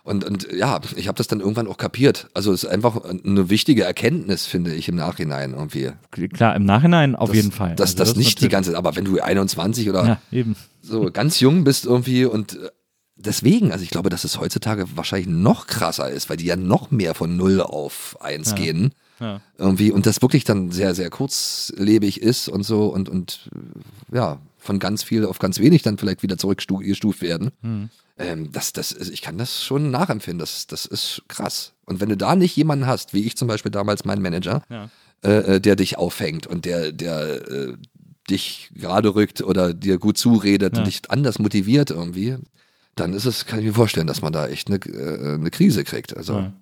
Und, 0.03 0.23
und 0.23 0.47
ja, 0.53 0.80
ich 0.95 1.07
habe 1.07 1.17
das 1.17 1.27
dann 1.27 1.39
irgendwann 1.39 1.67
auch 1.67 1.77
kapiert. 1.77 2.30
Also 2.34 2.51
es 2.53 2.63
ist 2.63 2.69
einfach 2.69 3.03
eine 3.03 3.49
wichtige 3.49 3.84
Erkenntnis, 3.84 4.45
finde 4.45 4.73
ich, 4.73 4.88
im 4.89 4.95
Nachhinein 4.95 5.53
irgendwie. 5.53 5.91
Klar, 6.34 6.55
im 6.55 6.65
Nachhinein 6.65 7.15
auf 7.15 7.30
Dass- 7.30 7.35
jeden 7.35 7.51
Fall. 7.51 7.76
Dass 7.76 7.91
Also 7.91 8.03
das 8.13 8.15
nicht 8.15 8.41
die 8.41 8.49
ganze, 8.49 8.76
aber 8.77 8.95
wenn 8.95 9.05
du 9.05 9.19
21 9.19 9.89
oder 9.89 10.05
Ja, 10.05 10.21
eben. 10.31 10.55
so 10.81 11.09
ganz 11.11 11.39
jung 11.39 11.63
bist 11.63 11.85
irgendwie 11.85 12.26
und 12.26 12.53
äh, 12.55 12.69
deswegen, 13.17 13.71
also 13.71 13.84
ich 13.84 13.89
glaube, 13.89 14.09
dass 14.09 14.23
es 14.23 14.39
heutzutage 14.39 14.85
wahrscheinlich 14.95 15.27
noch 15.27 15.67
krasser 15.67 16.09
ist, 16.09 16.30
weil 16.30 16.38
die 16.38 16.45
ja 16.45 16.55
noch 16.55 16.89
mehr 16.91 17.13
von 17.13 17.35
0 17.38 17.61
auf 17.61 18.17
1 18.21 18.51
Ja. 18.51 18.55
gehen. 18.55 18.93
Ja. 19.19 19.41
Irgendwie 19.57 19.91
und 19.91 20.05
das 20.05 20.21
wirklich 20.21 20.45
dann 20.45 20.71
sehr, 20.71 20.95
sehr 20.95 21.09
kurzlebig 21.09 22.21
ist 22.21 22.47
und 22.47 22.63
so 22.63 22.85
und, 22.88 23.09
und 23.09 23.49
äh, 24.11 24.15
ja, 24.15 24.38
von 24.70 24.78
ganz 24.80 25.02
viel 25.02 25.26
auf 25.26 25.40
ganz 25.40 25.58
wenig 25.58 25.82
dann 25.82 25.98
vielleicht 25.98 26.22
wieder 26.22 26.38
zurückgestuft 26.38 27.22
werden. 27.24 27.50
Hm. 27.64 27.90
Ähm, 28.20 28.52
das, 28.52 28.72
das, 28.72 28.91
ist- 28.91 29.10
ich 29.10 29.24
kann 29.24 29.40
das 29.40 29.64
schon 29.64 29.90
nachempfinden. 29.90 30.38
Das, 30.40 30.68
das 30.68 30.86
ist 30.86 31.24
krass. 31.28 31.74
Und 31.86 32.00
wenn 32.02 32.10
du 32.10 32.16
da 32.18 32.36
nicht 32.36 32.56
jemanden 32.56 32.86
hast, 32.86 33.16
wie 33.16 33.24
ich 33.26 33.36
zum 33.36 33.48
Beispiel 33.48 33.72
damals 33.72 34.06
mein 34.06 34.22
Manager, 34.22 34.62
Ja. 34.70 34.90
äh, 35.24 35.56
äh, 35.56 35.60
der 35.60 35.76
dich 35.76 35.98
auffängt 35.98 36.46
und 36.46 36.66
der, 36.66 36.91
der 36.91 37.48
äh, 37.50 37.74
dich 38.30 38.70
gerade 38.76 39.16
rückt 39.16 39.41
oder 39.41 39.74
dir 39.74 39.98
gut 39.98 40.20
zuredet 40.20 40.74
Ja. 40.74 40.80
und 40.80 40.86
dich 40.86 41.02
anders 41.10 41.40
motiviert 41.40 41.90
irgendwie, 41.90 42.38
dann 42.96 43.14
ist 43.14 43.26
es, 43.26 43.48
kann 43.48 43.58
ich 43.60 43.66
mir 43.66 43.74
vorstellen, 43.74 44.06
dass 44.06 44.22
man 44.22 44.34
da 44.34 44.48
echt 44.48 44.68
eine, 44.70 44.78
äh, 44.86 45.34
eine 45.34 45.50
Krise 45.50 45.84
kriegt. 45.84 46.16
Also 46.16 46.34
Ja. 46.34 46.54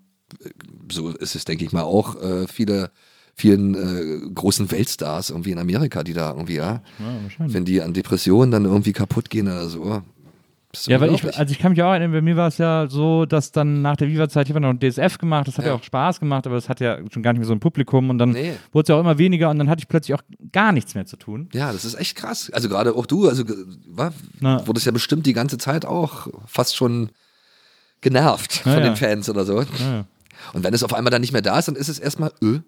so 0.89 1.09
ist 1.09 1.35
es, 1.35 1.43
denke 1.43 1.65
ich 1.65 1.73
mal, 1.73 1.81
auch 1.83 2.15
äh, 2.21 2.47
viele, 2.47 2.89
vielen 3.37 3.75
äh, 3.75 4.29
großen 4.33 4.71
Weltstars 4.71 5.29
irgendwie 5.29 5.51
in 5.51 5.59
Amerika, 5.59 6.03
die 6.03 6.13
da 6.13 6.31
irgendwie, 6.31 6.55
ja, 6.55 6.81
Ja, 6.99 7.13
wenn 7.37 7.65
die 7.65 7.81
an 7.81 7.93
Depressionen 7.93 8.49
dann 8.51 8.65
irgendwie 8.65 8.93
kaputt 8.93 9.29
gehen 9.29 9.47
oder 9.47 9.69
so. 9.69 10.01
Ja, 10.85 10.99
weil 10.99 11.13
ich, 11.13 11.23
also 11.23 11.51
ich 11.51 11.59
kann 11.59 11.71
mich 11.71 11.81
auch 11.81 11.89
erinnern, 11.91 12.11
bei 12.11 12.21
mir 12.21 12.35
war 12.35 12.49
es 12.49 12.57
ja 12.57 12.87
so, 12.89 13.25
dass 13.25 13.51
dann 13.51 13.81
nach 13.81 13.95
der 13.95 14.09
Viva-Zeit, 14.09 14.47
ich 14.47 14.53
habe 14.53 14.59
noch 14.59 14.69
ein 14.69 14.79
DSF 14.79 15.17
gemacht, 15.17 15.47
das 15.47 15.57
hat 15.57 15.65
ja. 15.65 15.71
Ja. 15.71 15.77
auch 15.77 15.83
Spaß 15.83 16.19
gemacht, 16.19 16.45
aber 16.45 16.55
das 16.55 16.67
hat 16.69 16.79
ja 16.81 16.97
schon 17.11 17.23
gar 17.23 17.31
nicht 17.33 17.39
mehr 17.39 17.47
so 17.47 17.53
ein 17.53 17.59
Publikum 17.59 18.09
und 18.09 18.17
dann 18.19 18.31
Nee. 18.31 18.53
wurde 18.73 18.83
es 18.83 18.89
ja 18.89 18.95
auch 18.95 18.99
immer 18.99 19.17
weniger 19.17 19.49
und 19.49 19.57
dann 19.59 19.69
hatte 19.69 19.79
ich 19.79 19.87
plötzlich 19.87 20.13
auch 20.15 20.21
gar 20.51 20.71
nichts 20.73 20.93
mehr 20.93 21.05
zu 21.05 21.15
tun. 21.17 21.47
Ja, 21.53 21.71
das 21.71 21.85
ist 21.85 21.95
echt 21.95 22.15
krass. 22.15 22.51
Also 22.53 22.69
gerade 22.69 22.95
auch 22.95 23.05
du, 23.05 23.27
also 23.29 23.45
ge- 23.45 23.55
wa, 23.87 24.11
Na. 24.39 24.67
wurdest 24.67 24.85
ja 24.85 24.91
bestimmt 24.91 25.25
die 25.25 25.33
ganze 25.33 25.57
Zeit 25.57 25.85
auch 25.85 26.27
fast 26.45 26.75
schon 26.75 27.09
genervt 28.01 28.57
Ja, 28.65 28.73
von 28.73 28.83
ja. 28.83 28.89
den 28.89 28.95
Fans 28.97 29.29
oder 29.29 29.45
so. 29.45 29.61
Ja, 29.61 30.05
Und 30.53 30.63
wenn 30.63 30.73
es 30.73 30.83
auf 30.83 30.93
einmal 30.93 31.11
dann 31.11 31.21
nicht 31.21 31.33
mehr 31.33 31.41
da 31.41 31.57
ist, 31.57 31.67
dann 31.69 31.75
ist 31.75 31.87
es 31.89 31.97
erstmal, 31.97 32.31
öh, 32.43 32.59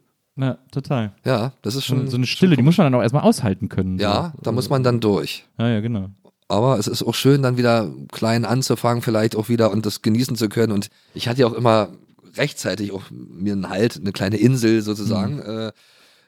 ja 0.41 0.57
total. 0.71 1.13
ja, 1.25 1.53
das 1.61 1.75
ist 1.75 1.85
schon. 1.85 2.07
So 2.07 2.17
eine 2.17 2.25
Stille, 2.25 2.55
die 2.55 2.63
muss 2.63 2.77
man 2.77 2.85
dann 2.85 2.99
auch 2.99 3.03
erstmal 3.03 3.23
aushalten 3.23 3.69
können. 3.69 3.99
ja, 3.99 4.33
so. 4.35 4.41
da 4.43 4.51
muss 4.51 4.69
man 4.69 4.83
dann 4.83 4.99
durch. 4.99 5.45
Ja, 5.57 5.67
ja, 5.69 5.79
genau. 5.79 6.09
Aber 6.47 6.79
es 6.79 6.87
ist 6.87 7.03
auch 7.03 7.13
schön, 7.13 7.43
dann 7.43 7.57
wieder 7.57 7.91
klein 8.11 8.43
anzufangen, 8.43 9.03
vielleicht 9.03 9.35
auch 9.35 9.49
wieder 9.49 9.69
und 9.69 9.85
das 9.85 10.01
genießen 10.01 10.35
zu 10.35 10.49
können. 10.49 10.73
Und 10.73 10.89
ich 11.13 11.27
hatte 11.27 11.41
ja 11.41 11.47
auch 11.47 11.53
immer 11.53 11.89
rechtzeitig 12.37 12.91
auch 12.91 13.03
mir 13.11 13.53
einen 13.53 13.69
Halt, 13.69 13.97
eine 13.97 14.11
kleine 14.11 14.37
Insel 14.37 14.81
sozusagen 14.81 15.39
äh, 15.39 15.71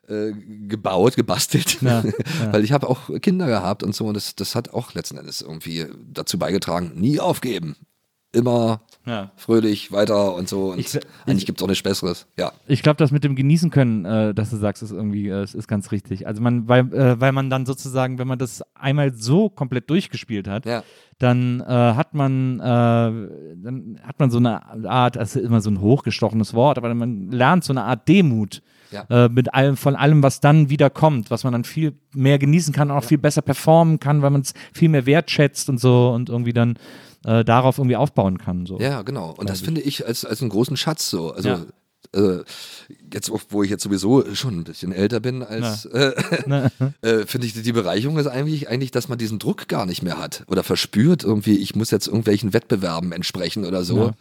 äh, 0.08 0.34
gebaut, 0.68 1.16
gebastelt. 1.16 1.82
Mhm. 1.82 1.88
Ja, 1.88 2.04
ja. 2.06 2.14
Weil 2.54 2.64
ich 2.64 2.72
habe 2.72 2.88
auch 2.88 3.10
Kinder 3.22 3.48
gehabt 3.48 3.82
und 3.82 3.96
so. 3.96 4.06
Und 4.06 4.16
das, 4.16 4.36
das 4.36 4.54
hat 4.54 4.74
auch 4.74 4.94
letzten 4.94 5.18
Endes 5.18 5.42
irgendwie 5.42 5.88
dazu 6.14 6.38
beigetragen, 6.38 6.92
nie 6.96 7.20
aufgeben. 7.20 7.76
Immer 8.32 8.82
Ja. 9.06 9.32
fröhlich 9.36 9.92
weiter 9.92 10.36
und 10.36 10.48
so. 10.48 10.72
Und 10.74 10.80
Ich- 10.80 11.00
eigentlich 11.26 11.46
gibt 11.48 11.60
es 11.60 11.64
auch 11.64 11.68
nichts 11.68 11.82
Besseres. 11.84 12.28
Ja. 12.38 12.52
Ich 12.68 12.84
glaube, 12.84 12.98
das 12.98 13.12
mit 13.12 13.24
dem 13.24 13.36
Genießen 13.36 13.72
können, 13.72 14.06
äh, 14.06 14.34
dass 14.34 14.52
du 14.52 14.58
sagst, 14.58 14.84
ist 14.84 14.92
irgendwie, 14.92 15.28
äh, 15.30 15.44
ist 15.44 15.68
ganz 15.68 15.92
richtig. 15.92 16.28
Also 16.28 16.42
man, 16.42 16.68
weil, 16.68 16.94
äh, 16.94 17.20
weil 17.20 17.32
man 17.32 17.50
dann 17.50 17.66
sozusagen, 17.66 18.20
wenn 18.20 18.28
man 18.28 18.38
das 18.38 18.62
einmal 18.76 19.14
so 19.14 19.50
komplett 19.50 19.90
durchgespielt 19.90 20.48
hat, 20.48 20.66
Ja. 20.68 20.84
dann 21.18 21.62
äh, 21.62 21.64
hat 21.66 22.14
man, 22.14 22.60
äh, 22.60 22.64
dann 22.64 24.00
hat 24.04 24.20
man 24.20 24.30
so 24.30 24.38
eine 24.38 24.88
Art, 24.90 25.16
das 25.16 25.36
ist 25.36 25.44
immer 25.46 25.62
so 25.62 25.72
ein 25.72 25.82
hochgestochenes 25.82 26.54
Wort, 26.54 26.78
aber 26.78 26.94
man 26.94 27.32
lernt 27.32 27.64
so 27.64 27.74
eine 27.74 27.84
Art 27.84 28.08
Demut. 28.08 28.62
Ja. 28.92 29.06
Äh, 29.26 29.30
mit 29.30 29.54
allem, 29.54 29.78
von 29.78 29.96
allem, 29.96 30.22
was 30.22 30.42
dann 30.42 30.70
wieder 30.70 30.90
kommt, 30.90 31.32
was 31.32 31.46
man 31.46 31.54
dann 31.54 31.64
viel 31.64 31.94
mehr 32.14 32.38
genießen 32.38 32.74
kann 32.74 32.92
und 32.92 32.98
auch 32.98 33.06
viel 33.06 33.18
besser 33.18 33.42
performen 33.42 34.00
kann, 34.02 34.22
weil 34.22 34.32
man 34.32 34.42
es 34.42 34.54
viel 34.74 34.90
mehr 34.90 35.06
wertschätzt 35.06 35.70
und 35.70 35.80
so 35.80 36.12
und 36.14 36.28
irgendwie 36.30 36.52
dann 36.52 36.76
äh, 37.26 37.44
darauf 37.46 37.78
irgendwie 37.78 37.96
aufbauen 37.96 38.38
kann. 38.38 38.66
So. 38.66 38.80
Ja, 38.80 39.02
genau. 39.04 39.32
Und 39.38 39.50
das 39.50 39.62
finde 39.62 39.82
ich 39.82 40.06
als, 40.08 40.26
als 40.26 40.42
einen 40.42 40.50
großen 40.50 40.78
Schatz 40.78 41.10
so. 41.10 41.32
Also 41.32 41.50
Ja. 41.50 41.66
äh, 42.14 42.44
jetzt, 43.14 43.32
wo 43.50 43.64
ich 43.64 43.70
jetzt 43.70 43.84
sowieso 43.84 44.34
schon 44.34 44.60
ein 44.60 44.64
bisschen 44.64 44.92
älter 44.92 45.20
bin 45.20 45.44
als 45.44 45.86
äh, 45.86 46.14
äh, 47.02 47.26
finde 47.28 47.48
ich, 47.48 47.54
die 47.54 47.72
Bereicherung 47.72 48.18
ist 48.18 48.28
eigentlich, 48.28 48.70
eigentlich, 48.70 48.92
dass 48.92 49.08
man 49.08 49.18
diesen 49.18 49.40
Druck 49.40 49.68
gar 49.68 49.86
nicht 49.86 50.02
mehr 50.02 50.18
hat 50.18 50.44
oder 50.48 50.64
verspürt 50.64 51.24
irgendwie, 51.24 51.58
ich 51.58 51.76
muss 51.76 51.92
jetzt 51.92 52.08
irgendwelchen 52.08 52.54
Wettbewerben 52.54 53.12
entsprechen 53.12 53.66
oder 53.66 53.84
so 53.84 53.98
Ja. 54.06 54.12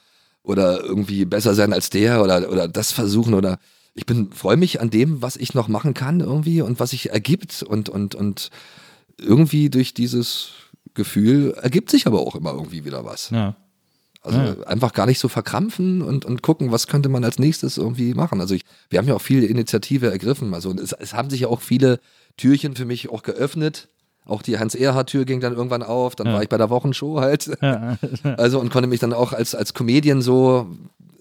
oder 0.43 0.83
irgendwie 0.85 1.25
besser 1.25 1.55
sein 1.55 1.73
als 1.73 1.91
der 1.91 2.23
oder, 2.23 2.51
oder 2.51 2.69
das 2.69 2.93
versuchen 2.93 3.35
oder 3.35 3.59
ich 3.95 4.07
bin, 4.07 4.33
freue 4.33 4.57
mich 4.57 4.81
an 4.81 4.91
dem, 4.91 5.21
was 5.21 5.37
ich 5.37 5.55
noch 5.55 5.67
machen 5.67 5.95
kann 5.95 6.21
irgendwie 6.21 6.63
und 6.63 6.79
was 6.79 6.91
sich 6.91 7.11
ergibt 7.11 7.63
und, 7.65 7.89
und, 7.89 8.15
und 8.15 8.51
irgendwie 9.19 9.69
durch 9.69 9.95
dieses 9.95 10.51
Gefühl 10.95 11.55
ergibt 11.61 11.91
sich 11.91 12.07
aber 12.07 12.21
auch 12.21 12.35
immer 12.35 12.53
irgendwie 12.53 12.85
wieder 12.85 13.05
was. 13.05 13.31
Ja. 13.31 13.57
Also 14.23 14.39
Ja. 14.39 14.57
einfach 14.67 14.93
gar 14.93 15.07
nicht 15.07 15.19
so 15.19 15.29
verkrampfen 15.29 16.03
und, 16.03 16.25
und 16.27 16.43
gucken, 16.43 16.73
was 16.73 16.87
könnte 16.87 17.09
man 17.09 17.25
als 17.25 17.39
nächstes 17.39 17.79
irgendwie 17.79 18.13
machen. 18.15 18.41
Also 18.41 18.55
ich, 18.55 18.63
wir 18.91 18.99
haben 18.99 19.09
ja 19.09 19.15
auch 19.15 19.23
viel 19.23 19.43
Initiative 19.45 20.11
ergriffen. 20.11 20.53
Also 20.53 20.73
es, 20.75 20.93
es 20.93 21.15
haben 21.15 21.31
sich 21.31 21.41
ja 21.41 21.49
auch 21.49 21.61
viele 21.63 22.01
Türchen 22.37 22.77
für 22.77 22.85
mich 22.85 23.09
auch 23.11 23.23
geöffnet. 23.23 23.89
Auch 24.27 24.43
die 24.43 24.59
Hans-Erhard-Tür 24.59 25.25
ging 25.25 25.41
dann 25.41 25.55
irgendwann 25.55 25.83
auf. 25.83 26.15
Dann 26.17 26.27
Ja. 26.27 26.35
war 26.35 26.43
ich 26.43 26.49
bei 26.51 26.59
der 26.59 26.69
Wochenshow 26.71 27.21
halt. 27.21 27.51
Ja. 27.63 27.97
Also 28.37 28.61
und 28.61 28.71
konnte 28.71 28.89
mich 28.89 29.01
dann 29.01 29.15
auch 29.15 29.33
als, 29.33 29.55
als 29.55 29.73
Comedian 29.73 30.21
so, 30.21 30.67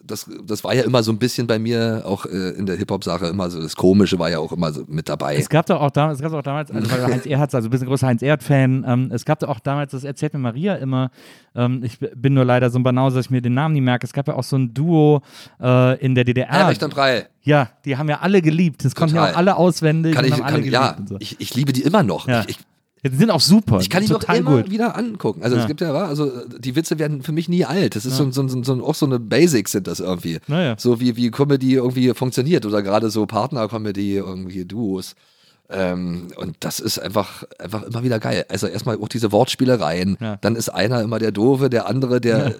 das, 0.10 0.30
das 0.46 0.64
war 0.64 0.74
ja 0.74 0.84
immer 0.84 1.04
so 1.04 1.12
ein 1.12 1.18
bisschen 1.18 1.48
bei 1.48 1.60
mir, 1.60 2.04
auch 2.06 2.26
äh, 2.26 2.52
in 2.52 2.66
der 2.66 2.76
Hip-Hop-Sache 2.78 3.28
immer 3.28 3.50
so, 3.50 3.62
das 3.62 3.76
Komische 3.76 4.18
war 4.20 4.30
ja 4.30 4.40
auch 4.40 4.52
immer 4.52 4.72
so 4.72 4.84
mit 4.88 5.10
dabei. 5.10 5.38
Es 5.38 5.50
gab 5.50 5.66
doch 5.66 5.80
auch 5.82 5.92
damals, 5.92 6.20
es 6.20 6.24
gab 6.24 6.34
auch 6.34 6.44
damals, 6.44 6.72
also 6.72 6.92
weil 6.92 7.06
Heinz 7.06 7.26
Erhardt, 7.26 7.54
also 7.54 7.68
ein 7.68 7.72
bisschen 7.72 7.88
großer 7.88 8.08
Heinz 8.08 8.22
Erhardt-Fan, 8.22 8.86
ähm, 8.88 9.12
es 9.14 9.26
gab 9.26 9.40
doch 9.40 9.50
auch 9.50 9.60
damals, 9.60 9.92
das 9.92 10.04
erzählt 10.04 10.34
mir 10.34 10.40
Maria 10.40 10.76
immer, 10.76 11.12
ähm, 11.56 11.84
ich 11.84 12.00
bin 12.00 12.34
nur 12.34 12.46
leider 12.46 12.70
so 12.70 12.80
ein 12.80 12.84
Banause, 12.84 13.18
dass 13.18 13.26
ich 13.28 13.32
mir 13.32 13.42
den 13.42 13.54
Namen 13.54 13.74
nie 13.74 13.82
merke, 13.82 14.06
es 14.06 14.14
gab 14.14 14.28
ja 14.28 14.36
auch 14.36 14.44
so 14.44 14.58
ein 14.58 14.74
Duo 14.74 15.22
äh, 15.62 16.00
in 16.00 16.16
der 16.16 16.24
DDR. 16.24 16.48
ja, 16.52 16.68
recht 16.68 16.84
und 16.84 16.94
frei. 16.94 17.28
Ja, 17.42 17.70
die 17.86 17.98
haben 17.98 18.10
ja 18.10 18.20
alle 18.20 18.42
geliebt, 18.42 18.84
das 18.84 18.96
konnten 18.96 19.16
ja 19.16 19.32
auch 19.32 19.36
alle 19.36 19.56
auswendig 19.56 20.14
Kann 20.14 20.26
ich, 20.26 20.34
alle 20.34 20.62
kann, 20.62 20.64
ja, 20.64 20.98
so. 21.06 21.16
ich, 21.20 21.40
ich 21.40 21.56
liebe 21.56 21.74
die 21.74 21.82
immer 21.84 22.04
noch. 22.04 22.28
Ja. 22.28 22.42
Ich, 22.42 22.50
ich, 22.50 22.58
die 23.04 23.16
sind 23.16 23.32
auch 23.32 23.40
super, 23.40 23.80
Ich 23.80 23.90
kann 23.90 24.04
die 24.06 24.12
noch 24.12 24.24
immer 24.28 24.58
gut. 24.62 24.72
wieder 24.72 24.98
angucken. 24.98 25.42
Also 25.44 25.56
Ja. 25.56 25.62
es 25.62 25.68
gibt 25.68 25.82
ja, 25.82 25.94
also 25.94 26.32
die 26.58 26.76
Witze 26.76 27.00
werden 27.00 27.24
für 27.24 27.32
mich 27.32 27.48
nie 27.48 27.64
alt. 27.66 27.96
Das 27.96 28.06
ist 28.06 28.18
so, 28.18 28.30
so, 28.32 28.48
so, 28.48 28.62
so 28.64 28.86
auch 28.86 28.96
so 28.96 29.06
eine 29.06 29.20
Basics 29.20 29.72
sind 29.72 29.88
das 29.88 30.00
irgendwie. 30.00 30.40
Naja. 30.48 30.76
So 30.78 31.00
wie, 31.00 31.16
wie 31.16 31.32
Comedy 31.32 31.74
irgendwie 31.76 32.14
funktioniert 32.14 32.66
oder 32.66 32.82
gerade 32.82 33.10
so 33.10 33.26
Partner-Comedy, 33.26 34.16
irgendwie 34.18 34.66
Duos. 34.66 35.16
Ähm, 35.72 36.30
und 36.36 36.58
das 36.62 36.80
ist 36.80 36.98
einfach, 36.98 37.44
einfach 37.60 37.84
immer 37.84 38.04
wieder 38.04 38.20
geil. 38.20 38.44
Also 38.50 38.66
erstmal 38.66 38.98
auch 38.98 39.08
diese 39.08 39.32
Wortspielereien. 39.32 40.18
Ja. 40.20 40.38
Dann 40.38 40.56
ist 40.56 40.70
einer 40.70 41.02
immer 41.04 41.20
der 41.20 41.32
Doofe, 41.32 41.70
der 41.70 41.88
andere, 41.88 42.20
der 42.20 42.48
äh, 42.48 42.54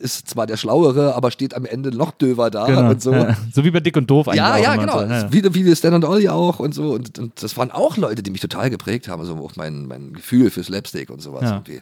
ist 0.00 0.28
zwar 0.30 0.46
der 0.46 0.56
Schlauere, 0.56 1.14
aber 1.14 1.30
steht 1.30 1.52
am 1.54 1.66
Ende 1.66 1.94
noch 1.94 2.10
döver 2.12 2.50
da 2.50 2.64
Genau. 2.66 2.88
und 2.90 3.02
so. 3.02 3.12
Ja. 3.12 3.36
so 3.52 3.64
wie 3.64 3.70
bei 3.70 3.80
Dick 3.80 3.96
und 3.98 4.08
Doof 4.10 4.28
eigentlich 4.28 4.38
Ja, 4.38 4.56
ja, 4.56 4.76
genau. 4.76 5.00
So. 5.00 5.04
Ja. 5.04 5.30
Wie, 5.30 5.66
wie 5.66 5.76
Stan 5.76 5.92
und 5.92 6.04
Ollie 6.06 6.32
auch 6.32 6.58
und 6.58 6.74
so. 6.74 6.92
Und, 6.94 7.18
und 7.18 7.42
das 7.42 7.54
waren 7.58 7.70
auch 7.70 7.98
Leute, 7.98 8.22
die 8.22 8.30
mich 8.30 8.40
total 8.40 8.70
geprägt 8.70 9.08
haben. 9.08 9.20
Also 9.20 9.34
auch 9.34 9.56
mein, 9.56 9.86
mein 9.86 10.14
Gefühl 10.14 10.50
für 10.50 10.64
Slapstick 10.64 11.10
und 11.10 11.20
sowas. 11.20 11.42
Ja. 11.42 11.52
Irgendwie. 11.56 11.80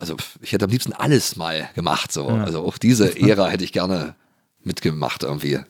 Also 0.00 0.16
ich 0.40 0.50
hätte 0.52 0.64
am 0.64 0.70
liebsten 0.72 0.92
alles 0.94 1.36
mal 1.36 1.68
gemacht. 1.76 2.10
So. 2.10 2.26
Also 2.26 2.64
auch 2.64 2.78
diese 2.78 3.16
Ära 3.20 3.46
hätte 3.48 3.62
ich 3.62 3.72
gerne 3.72 4.16
mitgemacht 4.64 5.22
irgendwie. 5.22 5.60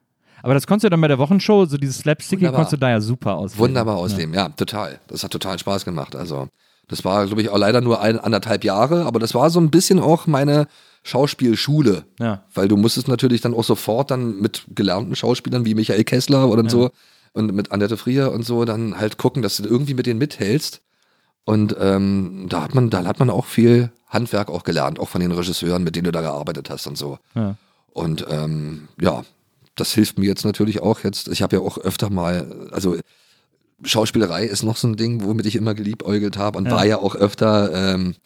Aber 0.42 0.54
das 0.54 0.66
konntest 0.66 0.84
du 0.84 0.90
dann 0.90 1.00
bei 1.00 1.08
der 1.08 1.18
Wochenshow, 1.18 1.64
so 1.66 1.76
dieses 1.76 1.98
Slapstick, 1.98 2.40
konntest 2.40 2.72
du 2.72 2.76
da 2.76 2.90
ja 2.90 3.00
super 3.00 3.34
aus. 3.36 3.56
Wunderbar 3.58 3.96
ausleben, 3.96 4.34
ja. 4.34 4.48
total. 4.50 5.00
Das 5.08 5.24
hat 5.24 5.30
total 5.30 5.58
Spaß 5.58 5.84
gemacht. 5.84 6.14
Also 6.14 6.48
das 6.88 7.04
war, 7.04 7.26
glaube 7.26 7.42
ich, 7.42 7.50
auch 7.50 7.58
leider 7.58 7.80
nur 7.80 8.00
ein, 8.00 8.18
anderthalb 8.18 8.64
Jahre, 8.64 9.04
aber 9.04 9.18
das 9.18 9.34
war 9.34 9.50
so 9.50 9.60
ein 9.60 9.70
bisschen 9.70 10.00
auch 10.00 10.26
meine 10.26 10.66
Schauspielschule. 11.02 12.04
Ja. 12.18 12.44
Weil 12.54 12.68
du 12.68 12.76
musstest 12.76 13.08
natürlich 13.08 13.40
dann 13.40 13.54
auch 13.54 13.64
sofort 13.64 14.10
dann 14.10 14.40
mit 14.40 14.64
gelernten 14.74 15.14
Schauspielern 15.14 15.64
wie 15.64 15.74
Michael 15.74 16.04
Kessler 16.04 16.48
oder 16.48 16.68
so 16.68 16.90
und 17.32 17.54
mit 17.54 17.72
Annette 17.72 17.96
Frier 17.96 18.32
und 18.32 18.44
so 18.44 18.64
dann 18.64 18.98
halt 18.98 19.18
gucken, 19.18 19.42
dass 19.42 19.58
du 19.58 19.68
irgendwie 19.68 19.94
mit 19.94 20.06
denen 20.06 20.18
mithältst. 20.18 20.80
Und 21.44 21.74
ähm, 21.80 22.46
da 22.48 22.62
hat 22.62 22.74
man, 22.74 22.90
da 22.90 23.04
hat 23.04 23.18
man 23.20 23.30
auch 23.30 23.46
viel 23.46 23.90
Handwerk 24.08 24.50
auch 24.50 24.64
gelernt, 24.64 24.98
auch 24.98 25.08
von 25.08 25.20
den 25.20 25.32
Regisseuren, 25.32 25.84
mit 25.84 25.96
denen 25.96 26.04
du 26.04 26.12
da 26.12 26.20
gearbeitet 26.20 26.68
hast 26.68 26.86
und 26.86 26.98
so. 26.98 27.18
Ja. 27.34 27.56
Und 27.92 28.26
ähm, 28.28 28.88
ja, 29.00 29.24
das 29.80 29.92
hilft 29.92 30.18
mir 30.18 30.26
jetzt 30.26 30.44
natürlich 30.44 30.80
auch 30.80 31.00
jetzt. 31.04 31.28
Ich 31.28 31.42
habe 31.42 31.56
ja 31.56 31.62
auch 31.62 31.78
öfter 31.78 32.10
mal, 32.10 32.68
also 32.72 32.96
Schauspielerei 33.84 34.44
ist 34.44 34.62
noch 34.64 34.76
so 34.76 34.88
ein 34.88 34.96
Ding, 34.96 35.22
womit 35.24 35.46
ich 35.46 35.56
immer 35.56 35.74
geliebäugelt 35.74 36.36
habe 36.36 36.58
und 36.58 36.66
Ja. 36.66 36.72
war 36.72 36.84
ja 36.86 36.98
auch 36.98 37.14
öfter 37.14 37.70
ähm, 37.94 38.16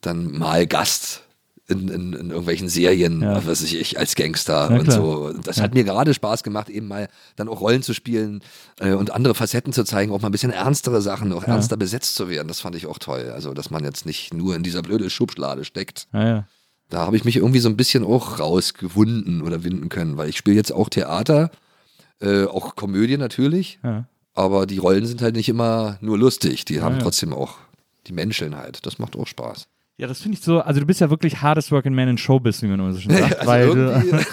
dann 0.00 0.32
mal 0.36 0.66
Gast 0.66 1.22
in, 1.68 1.88
in, 1.88 2.12
in 2.12 2.30
irgendwelchen 2.30 2.68
Serien, 2.68 3.22
Ja. 3.22 3.36
was 3.36 3.46
weiß 3.46 3.62
ich, 3.72 3.98
als 3.98 4.14
Gangster 4.14 4.70
Ja, 4.70 4.78
und 4.78 4.90
so. 4.92 5.32
Das 5.32 5.60
hat 5.60 5.74
mir 5.74 5.82
gerade 5.84 6.14
Spaß 6.14 6.42
gemacht, 6.44 6.68
eben 6.68 6.86
mal 6.88 7.08
dann 7.36 7.48
auch 7.48 7.60
Rollen 7.60 7.82
zu 7.82 7.92
spielen 7.92 8.40
äh, 8.78 8.92
und 8.92 9.10
andere 9.12 9.34
Facetten 9.34 9.72
zu 9.72 9.84
zeigen, 9.84 10.12
auch 10.12 10.20
mal 10.22 10.28
ein 10.28 10.32
bisschen 10.32 10.52
ernstere 10.52 11.02
Sachen, 11.02 11.32
auch 11.32 11.42
ernster 11.44 11.76
besetzt 11.76 12.14
zu 12.14 12.28
werden. 12.28 12.46
Das 12.48 12.60
fand 12.60 12.76
ich 12.76 12.86
auch 12.86 12.98
toll. 12.98 13.30
Also, 13.34 13.52
dass 13.52 13.70
man 13.70 13.82
jetzt 13.84 14.06
nicht 14.06 14.32
nur 14.32 14.54
in 14.54 14.62
dieser 14.62 14.82
blöde 14.82 15.10
Schubschlade 15.10 15.64
steckt 15.64 16.06
Ja, 16.12 16.26
ja. 16.28 16.46
Da 16.88 17.00
habe 17.00 17.16
ich 17.16 17.24
mich 17.24 17.36
irgendwie 17.36 17.58
so 17.58 17.68
ein 17.68 17.76
bisschen 17.76 18.04
auch 18.04 18.38
rausgewunden 18.38 19.42
oder 19.42 19.64
winden 19.64 19.88
können, 19.88 20.16
weil 20.16 20.28
ich 20.28 20.36
spiele 20.36 20.56
jetzt 20.56 20.72
auch 20.72 20.88
Theater, 20.88 21.50
äh, 22.20 22.44
auch 22.44 22.76
Komödie 22.76 23.16
natürlich, 23.16 23.78
ja. 23.82 24.06
aber 24.34 24.66
die 24.66 24.78
Rollen 24.78 25.06
sind 25.06 25.22
halt 25.22 25.36
nicht 25.36 25.48
immer 25.48 25.98
nur 26.00 26.18
lustig, 26.18 26.64
die 26.64 26.80
haben 26.80 26.96
ja. 26.96 27.02
trotzdem 27.02 27.32
auch, 27.32 27.56
die 28.06 28.12
menscheln 28.12 28.56
halt, 28.56 28.86
das 28.86 28.98
macht 28.98 29.16
auch 29.16 29.26
Spaß. 29.26 29.68
Ja, 29.98 30.06
das 30.06 30.20
finde 30.20 30.36
ich 30.36 30.44
so, 30.44 30.60
also 30.60 30.78
du 30.78 30.84
bist 30.84 31.00
ja 31.00 31.08
wirklich 31.08 31.40
hardest 31.40 31.72
working 31.72 31.94
man 31.94 32.06
in 32.06 32.18
Showbiz, 32.18 32.60
wie 32.60 32.66
man 32.66 32.78
immer 32.78 32.92
so 32.92 33.00
schön 33.00 33.12
sagt. 33.12 33.40
Also 33.40 33.46
weil, 33.46 33.66
du, 33.68 34.26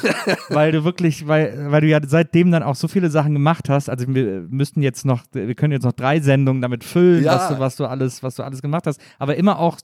weil 0.50 0.72
du 0.74 0.84
wirklich, 0.84 1.26
weil, 1.26 1.72
weil 1.72 1.80
du 1.80 1.88
ja 1.88 2.02
seitdem 2.06 2.52
dann 2.52 2.64
auch 2.64 2.76
so 2.76 2.90
viele 2.90 3.10
Sachen 3.10 3.32
gemacht 3.32 3.70
hast. 3.70 3.90
Also 3.90 4.06
wir 4.10 4.46
müssten 4.50 4.82
jetzt 4.82 5.06
noch, 5.06 5.24
wir 5.32 5.56
können 5.56 5.72
jetzt 5.72 5.84
noch 5.84 5.94
drei 5.94 6.20
Sendungen 6.20 6.62
damit 6.62 6.84
füllen, 6.84 7.24
Ja. 7.24 7.36
was, 7.36 7.48
du, 7.48 7.60
was 7.60 7.76
du 7.78 7.86
alles, 7.86 8.24
was 8.24 8.36
du 8.36 8.44
alles 8.44 8.62
gemacht 8.62 8.88
hast. 8.88 9.00
Aber 9.20 9.38
immer 9.38 9.58
auch, 9.58 9.80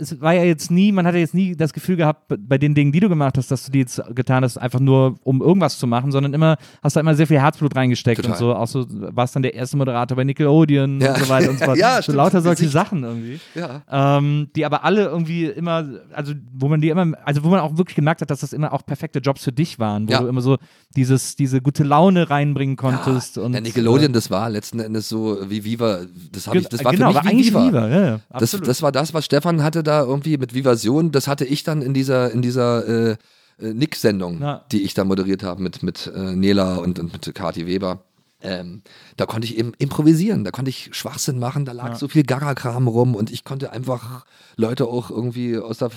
es 0.00 0.20
war 0.20 0.32
ja 0.34 0.44
jetzt 0.44 0.70
nie, 0.70 0.92
man 0.92 1.06
hatte 1.06 1.18
jetzt 1.18 1.34
nie 1.34 1.56
das 1.56 1.72
Gefühl 1.72 1.96
gehabt, 1.96 2.32
bei 2.38 2.58
den 2.58 2.74
Dingen, 2.74 2.92
die 2.92 3.00
du 3.00 3.08
gemacht 3.08 3.36
hast, 3.38 3.50
dass 3.50 3.64
du 3.66 3.72
die 3.72 3.80
jetzt 3.80 4.00
getan 4.14 4.44
hast, 4.44 4.58
einfach 4.58 4.80
nur 4.80 5.16
um 5.24 5.40
irgendwas 5.42 5.78
zu 5.78 5.86
machen, 5.86 6.12
sondern 6.12 6.34
immer, 6.34 6.56
hast 6.82 6.96
da 6.96 7.00
immer 7.00 7.14
sehr 7.14 7.26
viel 7.26 7.40
Herzblut 7.40 7.74
reingesteckt 7.76 8.16
Total. 8.22 8.32
und 8.32 8.38
so, 8.38 8.54
auch 8.54 8.66
so, 8.66 8.86
warst 8.90 9.34
dann 9.36 9.42
der 9.42 9.54
erste 9.54 9.76
Moderator 9.76 10.16
bei 10.16 10.24
Nickelodeon 10.24 11.00
Ja. 11.00 11.14
und 11.14 11.20
so 11.24 11.28
weiter 11.28 11.50
und 11.50 11.58
so 11.58 11.64
fort. 11.66 11.78
Ja, 11.78 11.96
so 11.96 12.02
stimmt. 12.02 12.16
lauter 12.16 12.40
solche. 12.42 12.68
Sachen 12.68 13.04
irgendwie 13.04 13.38
Ja. 13.54 13.82
ähm, 14.18 14.48
die 14.56 14.64
aber 14.64 14.84
alle 14.84 15.04
irgendwie 15.04 15.44
immer, 15.46 15.84
also 16.12 16.32
wo 16.52 16.68
man 16.68 16.80
die 16.80 16.88
immer, 16.88 17.12
also 17.24 17.44
wo 17.44 17.48
man 17.48 17.60
auch 17.60 17.76
wirklich 17.78 17.94
gemerkt 17.94 18.20
hat, 18.22 18.30
dass 18.30 18.40
das 18.40 18.52
immer 18.52 18.72
auch 18.72 18.84
perfekte 18.84 19.20
Jobs 19.20 19.44
für 19.44 19.52
dich 19.52 19.78
waren, 19.78 20.08
wo 20.08 20.12
Ja. 20.12 20.20
du 20.20 20.26
immer 20.26 20.40
so 20.40 20.56
dieses, 20.96 21.36
diese 21.36 21.60
gute 21.60 21.84
Laune 21.84 22.28
reinbringen 22.28 22.76
konntest. 22.76 23.38
und, 23.38 23.54
ja, 23.54 23.60
Nickelodeon, 23.60 24.12
das 24.12 24.30
war 24.30 24.50
letzten 24.50 24.80
Endes 24.80 25.08
so 25.08 25.38
wie 25.48 25.62
Viva, 25.64 26.00
das 26.32 26.46
habe 26.48 26.58
ich, 26.58 26.68
das 26.68 26.84
war 26.84 26.92
genau, 26.92 27.12
für 27.12 27.34
mich 27.34 27.54
war 27.54 27.62
wie 27.62 27.68
Viva. 27.68 27.86
Viva, 27.86 27.88
ja, 27.88 28.06
ja, 28.06 28.20
Das, 28.38 28.50
das 28.50 28.82
war 28.82 28.90
das, 28.90 29.14
was 29.14 29.24
Stefan 29.24 29.45
hatte 29.62 29.82
da 29.82 30.02
irgendwie 30.02 30.36
mit 30.36 30.54
Vivasion, 30.54 31.12
das 31.12 31.28
hatte 31.28 31.44
ich 31.44 31.62
dann 31.64 31.82
in 31.82 31.94
dieser, 31.94 32.30
in 32.30 32.42
dieser 32.42 32.86
äh, 32.86 33.16
äh, 33.60 33.72
Nick-Sendung, 33.72 34.40
Ja. 34.40 34.64
die 34.72 34.82
ich 34.82 34.94
da 34.94 35.04
moderiert 35.04 35.42
habe 35.42 35.62
mit, 35.62 35.82
mit 35.82 36.10
äh, 36.14 36.34
Nela 36.34 36.76
und, 36.76 36.98
und 36.98 37.12
mit 37.12 37.34
Kati 37.34 37.66
Weber. 37.66 38.02
Ähm, 38.42 38.82
da 39.16 39.24
konnte 39.24 39.46
ich 39.46 39.56
eben 39.56 39.72
improvisieren, 39.78 40.44
da 40.44 40.50
konnte 40.50 40.68
ich 40.68 40.90
Schwachsinn 40.92 41.38
machen, 41.38 41.64
da 41.64 41.72
lag 41.72 41.96
so 41.96 42.06
viel 42.06 42.22
Gaga-Kram 42.22 42.86
rum 42.86 43.14
und 43.14 43.30
ich 43.32 43.44
konnte 43.44 43.72
einfach 43.72 44.26
Leute 44.56 44.86
auch 44.86 45.10
irgendwie 45.10 45.56
aus 45.56 45.78
der, 45.78 45.90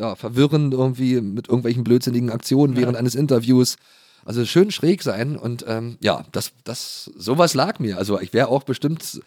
ja, 0.00 0.14
verwirren 0.16 0.72
irgendwie 0.72 1.20
mit 1.20 1.48
irgendwelchen 1.48 1.84
blödsinnigen 1.84 2.30
Aktionen 2.30 2.76
während 2.76 2.96
eines 2.96 3.14
Interviews. 3.14 3.76
Also 4.24 4.44
schön 4.46 4.70
schräg 4.70 5.02
sein 5.02 5.36
und 5.36 5.64
ähm, 5.68 5.98
ja, 6.00 6.24
das, 6.32 6.52
das, 6.64 7.10
sowas 7.16 7.52
lag 7.54 7.78
mir. 7.78 7.98
Also 7.98 8.18
ich 8.20 8.32
wäre 8.32 8.48
auch 8.48 8.62
bestimmt 8.62 9.20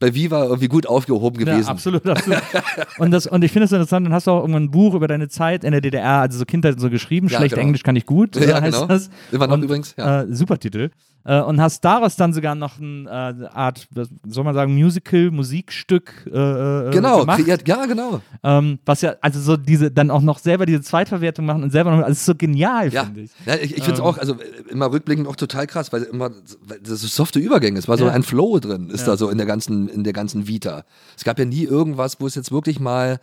bei 0.00 0.14
Viva 0.14 0.44
irgendwie 0.44 0.68
gut 0.68 0.86
aufgehoben 0.86 1.38
gewesen. 1.38 1.62
Ja, 1.62 1.68
absolut, 1.68 2.08
absolut. 2.08 2.40
und, 2.98 3.10
das, 3.10 3.26
und 3.26 3.44
ich 3.44 3.52
finde 3.52 3.66
es 3.66 3.72
interessant, 3.72 4.06
dann 4.06 4.12
hast 4.14 4.26
du 4.26 4.32
auch 4.32 4.40
irgendwann 4.40 4.64
ein 4.64 4.70
Buch 4.70 4.94
über 4.94 5.06
deine 5.06 5.28
Zeit 5.28 5.62
in 5.62 5.72
der 5.72 5.80
DDR, 5.80 6.20
also 6.22 6.38
so 6.38 6.44
Kindheit 6.46 6.74
und 6.74 6.80
so 6.80 6.90
geschrieben, 6.90 7.28
Ja, 7.28 7.38
schlecht 7.38 7.54
genau. 7.54 7.66
Englisch 7.66 7.82
kann 7.82 7.94
ich 7.94 8.06
gut, 8.06 8.34
Ja, 8.34 8.60
heißt 8.60 8.74
genau. 8.74 8.86
das. 8.86 9.10
Immer 9.30 9.46
noch 9.46 9.54
und, 9.54 9.62
übrigens, 9.62 9.94
ja. 9.96 10.22
Äh, 10.22 10.34
super 10.34 10.58
Titel. 10.58 10.90
Äh, 11.24 11.40
und 11.42 11.60
hast 11.60 11.84
daraus 11.84 12.16
dann 12.16 12.32
sogar 12.32 12.54
noch 12.54 12.78
eine 12.80 13.04
äh, 13.42 13.46
Art, 13.54 13.86
was 13.94 14.08
soll 14.26 14.42
man 14.44 14.54
sagen, 14.54 14.74
Musical, 14.74 15.30
Musikstück 15.30 16.26
äh, 16.32 16.88
äh, 16.88 16.90
Genau, 16.92 17.20
gemacht. 17.20 17.40
kreiert, 17.40 17.68
ja, 17.68 17.84
genau. 17.84 18.22
Ähm, 18.42 18.78
was 18.86 19.02
ja, 19.02 19.16
also 19.20 19.38
so 19.40 19.56
diese, 19.58 19.90
dann 19.90 20.10
auch 20.10 20.22
noch 20.22 20.38
selber 20.38 20.64
diese 20.64 20.80
Zweitverwertung 20.80 21.44
machen 21.44 21.62
und 21.62 21.70
selber 21.72 21.90
noch, 21.90 21.98
also 21.98 22.12
ist 22.12 22.24
so 22.24 22.34
genial, 22.34 22.90
Ja, 22.92 23.04
finde 23.04 23.20
ich. 23.20 23.30
ja 23.44 23.54
ich, 23.56 23.62
ich 23.76 23.84
finde 23.84 23.92
es 23.92 23.98
Ähm. 23.98 24.04
auch, 24.06 24.16
also 24.18 24.34
äh, 24.34 24.70
immer 24.70 24.90
rückblickend 24.90 25.28
auch 25.28 25.36
total 25.36 25.66
krass, 25.66 25.92
weil 25.92 26.04
immer 26.04 26.30
weil 26.62 26.80
das 26.80 27.00
so 27.02 27.06
softe 27.06 27.38
Übergänge, 27.38 27.78
es 27.78 27.86
war 27.86 27.98
so 27.98 28.06
Ja. 28.06 28.12
ein 28.12 28.22
Flow 28.22 28.58
drin, 28.58 28.88
ist 28.88 29.00
Ja. 29.02 29.08
da 29.08 29.16
so 29.18 29.28
in 29.28 29.36
der 29.36 29.46
ganzen, 29.46 29.88
in 29.88 30.04
der 30.04 30.14
ganzen 30.14 30.46
Vita. 30.48 30.84
Es 31.18 31.24
gab 31.24 31.38
ja 31.38 31.44
nie 31.44 31.64
irgendwas, 31.64 32.18
wo 32.20 32.26
es 32.26 32.34
jetzt 32.34 32.50
wirklich 32.50 32.80
mal 32.80 33.20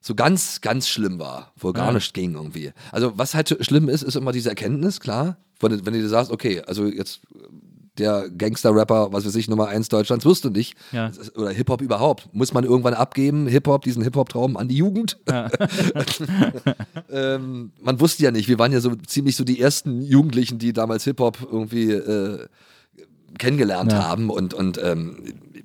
so 0.00 0.14
ganz, 0.16 0.60
ganz 0.60 0.88
schlimm 0.88 1.18
war, 1.20 1.52
wo 1.56 1.72
gar 1.72 1.86
Ja. 1.86 1.92
nichts 1.92 2.12
ging 2.12 2.34
irgendwie. 2.34 2.72
Also 2.92 3.12
was 3.16 3.34
halt 3.36 3.56
schlimm 3.60 3.88
ist, 3.88 4.02
ist 4.02 4.16
immer 4.16 4.32
diese 4.32 4.48
Erkenntnis, 4.48 4.98
klar. 5.00 5.36
Wenn 5.60 5.82
du, 5.82 5.90
dir 5.92 6.08
sagst, 6.08 6.30
okay, 6.30 6.62
also 6.66 6.86
jetzt 6.86 7.20
der 7.98 8.28
Gangster-Rapper, 8.28 9.12
was 9.12 9.24
weiß 9.24 9.34
ich, 9.36 9.48
Nummer 9.48 9.68
eins 9.68 9.88
Deutschlands, 9.88 10.24
wirst 10.24 10.44
du 10.44 10.50
nicht. 10.50 10.76
Ja. 10.92 11.10
Oder 11.34 11.50
Hip-Hop 11.50 11.80
überhaupt. 11.80 12.28
Muss 12.32 12.52
man 12.52 12.64
irgendwann 12.64 12.94
abgeben, 12.94 13.46
Hip-Hop, 13.46 13.82
diesen 13.84 14.02
Hip-Hop-Traum 14.02 14.56
an 14.56 14.68
die 14.68 14.76
Jugend. 14.76 15.18
Ja. 15.28 15.48
ähm, 17.10 17.72
man 17.80 18.00
wusste 18.00 18.22
ja 18.24 18.30
nicht, 18.30 18.48
wir 18.48 18.58
waren 18.58 18.72
ja 18.72 18.80
so 18.80 18.94
ziemlich 18.94 19.36
so 19.36 19.44
die 19.44 19.60
ersten 19.60 20.02
Jugendlichen, 20.02 20.58
die 20.58 20.72
damals 20.72 21.04
Hip-Hop 21.04 21.38
irgendwie 21.50 21.90
äh, 21.92 22.46
kennengelernt 23.38 23.92
Ja. 23.92 24.04
haben 24.04 24.30
und, 24.30 24.54
und 24.54 24.78
ähm, 24.82 25.16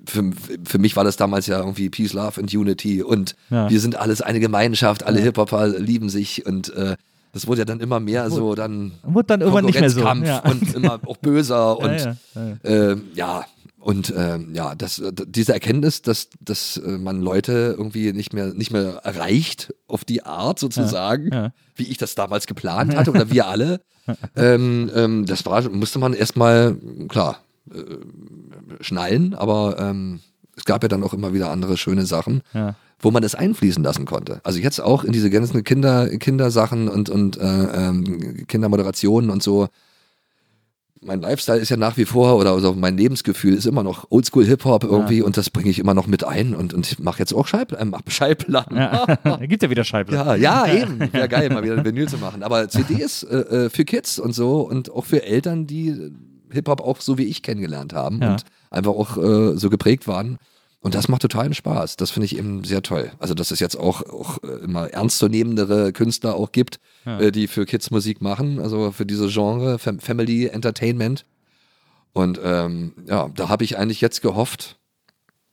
für, 0.06 0.30
für 0.64 0.78
mich 0.78 0.96
war 0.96 1.04
das 1.04 1.16
damals 1.16 1.46
ja 1.46 1.58
irgendwie 1.58 1.88
Peace, 1.88 2.12
Love 2.12 2.40
and 2.40 2.52
Unity 2.52 3.02
und 3.02 3.36
wir 3.48 3.80
sind 3.80 3.96
alles 3.96 4.20
eine 4.20 4.40
Gemeinschaft, 4.40 5.04
alle. 5.04 5.20
Hip-Hopper 5.20 5.68
lieben 5.68 6.08
sich 6.08 6.44
und 6.44 6.74
äh, 6.74 6.96
das 7.32 7.46
wurde 7.46 7.60
ja 7.60 7.64
dann 7.64 7.80
immer 7.80 8.00
mehr 8.00 8.30
so 8.30 8.54
dann 8.54 8.92
Wurde 9.02 9.26
dann 9.26 9.40
irgendwann 9.40 9.64
nicht 9.64 9.80
mehr 9.80 9.90
so. 9.90 10.00
Ja. 10.02 10.38
und 10.40 10.74
immer 10.74 11.00
auch 11.06 11.16
böser 11.16 11.78
und 11.82 11.98
ja, 11.98 12.16
ja, 12.34 12.96
ja. 13.14 13.40
äh, 13.40 13.44
Und 13.78 14.12
ähm, 14.16 14.50
ja, 14.54 14.74
das, 14.76 14.98
äh, 15.00 15.12
diese 15.26 15.52
Erkenntnis, 15.54 16.02
dass, 16.02 16.28
dass 16.40 16.76
äh, 16.76 16.98
man 16.98 17.20
Leute 17.20 17.74
irgendwie 17.76 18.12
nicht 18.12 18.32
mehr, 18.32 18.54
nicht 18.54 18.70
mehr 18.70 19.00
erreicht 19.02 19.74
auf 19.88 20.04
die 20.04 20.24
Art 20.24 20.58
sozusagen, 20.60 21.32
Ja, 21.32 21.42
ja. 21.44 21.52
wie 21.74 21.88
ich 21.88 21.98
das 21.98 22.14
damals 22.14 22.46
geplant 22.46 22.94
hatte 22.94 23.10
oder 23.10 23.30
wir 23.30 23.46
alle, 23.46 23.80
ähm, 24.36 24.90
ähm, 24.94 25.26
das 25.26 25.44
war, 25.46 25.68
musste 25.68 25.98
man 25.98 26.12
erstmal, 26.12 26.76
klar, 27.08 27.40
äh, 27.72 27.82
schnallen, 28.80 29.34
aber 29.34 29.76
ähm, 29.78 30.20
es 30.56 30.64
gab 30.64 30.82
ja 30.82 30.88
dann 30.88 31.02
auch 31.02 31.14
immer 31.14 31.32
wieder 31.32 31.50
andere 31.50 31.76
schöne 31.76 32.04
Sachen, 32.06 32.42
Ja. 32.52 32.74
Wo 33.02 33.10
man 33.10 33.22
es 33.24 33.34
einfließen 33.34 33.82
lassen 33.82 34.06
konnte. 34.06 34.40
Also 34.44 34.58
jetzt 34.60 34.80
auch 34.80 35.04
in 35.04 35.12
diese 35.12 35.28
ganzen 35.28 35.64
Kinder, 35.64 36.08
Kindersachen 36.18 36.88
und, 36.88 37.10
und 37.10 37.36
äh, 37.36 37.42
ähm, 37.42 38.46
Kindermoderationen 38.46 39.28
und 39.28 39.42
so. 39.42 39.68
Mein 41.04 41.20
Lifestyle 41.20 41.58
ist 41.58 41.68
ja 41.68 41.76
nach 41.76 41.96
wie 41.96 42.04
vor 42.04 42.36
oder 42.36 42.52
also 42.52 42.74
mein 42.74 42.96
Lebensgefühl 42.96 43.54
ist 43.54 43.66
immer 43.66 43.82
noch 43.82 44.06
Oldschool 44.10 44.44
Hip-Hop 44.46 44.84
irgendwie 44.84 45.20
und 45.20 45.36
das 45.36 45.50
bringe 45.50 45.68
ich 45.68 45.80
immer 45.80 45.94
noch 45.94 46.06
mit 46.06 46.22
ein 46.22 46.54
und, 46.54 46.72
und 46.74 46.86
ich 46.86 47.00
mache 47.00 47.18
jetzt 47.18 47.34
auch 47.34 47.48
Schall, 47.48 47.66
äh, 47.76 47.84
mach 47.84 48.02
Schallplatten. 48.06 48.76
Ja. 48.76 49.04
Er 49.24 49.48
gibt 49.48 49.64
ja 49.64 49.70
wieder 49.70 49.82
Schallplatten. 49.82 50.40
Ja, 50.40 50.64
ja, 50.66 50.72
eben. 50.72 51.00
Wäre 51.12 51.28
geil, 51.28 51.50
mal 51.50 51.64
wieder 51.64 51.76
ein 51.76 51.84
Vinyl 51.84 52.08
zu 52.08 52.18
machen. 52.18 52.44
Aber 52.44 52.68
CDs 52.68 53.24
äh, 53.24 53.36
äh, 53.36 53.68
für 53.70 53.84
Kids 53.84 54.20
und 54.20 54.32
so 54.32 54.60
und 54.60 54.92
auch 54.92 55.04
für 55.04 55.24
Eltern, 55.24 55.66
die 55.66 55.88
äh, 55.88 56.12
Hip-Hop 56.52 56.80
auch 56.80 57.00
so 57.00 57.18
wie 57.18 57.24
ich 57.24 57.42
kennengelernt 57.42 57.94
haben 57.94 58.20
Ja. 58.22 58.32
und 58.34 58.44
einfach 58.70 58.92
auch 58.92 59.16
äh, 59.16 59.56
so 59.56 59.70
geprägt 59.70 60.06
waren. 60.06 60.38
Und 60.82 60.94
das 60.96 61.08
macht 61.08 61.22
totalen 61.22 61.54
Spaß. 61.54 61.96
Das 61.96 62.10
finde 62.10 62.26
ich 62.26 62.36
eben 62.36 62.64
sehr 62.64 62.82
toll. 62.82 63.12
Also, 63.20 63.34
dass 63.34 63.52
es 63.52 63.60
jetzt 63.60 63.76
auch, 63.76 64.02
auch 64.02 64.42
äh, 64.42 64.64
immer 64.64 64.88
ernstzunehmendere 64.92 65.92
Künstler 65.92 66.34
auch 66.34 66.50
gibt, 66.52 66.80
äh, 67.04 67.30
die 67.30 67.46
für 67.46 67.64
Kids 67.66 67.90
Musik 67.92 68.20
machen, 68.20 68.58
also 68.60 68.90
für 68.90 69.06
diese 69.06 69.28
Genre, 69.28 69.78
Fam 69.78 70.00
Family 70.00 70.46
Entertainment. 70.46 71.24
Und 72.12 72.40
ähm, 72.44 72.92
ja, 73.08 73.28
da 73.34 73.48
habe 73.48 73.62
ich 73.64 73.78
eigentlich 73.78 74.00
jetzt 74.00 74.22
gehofft, 74.22 74.78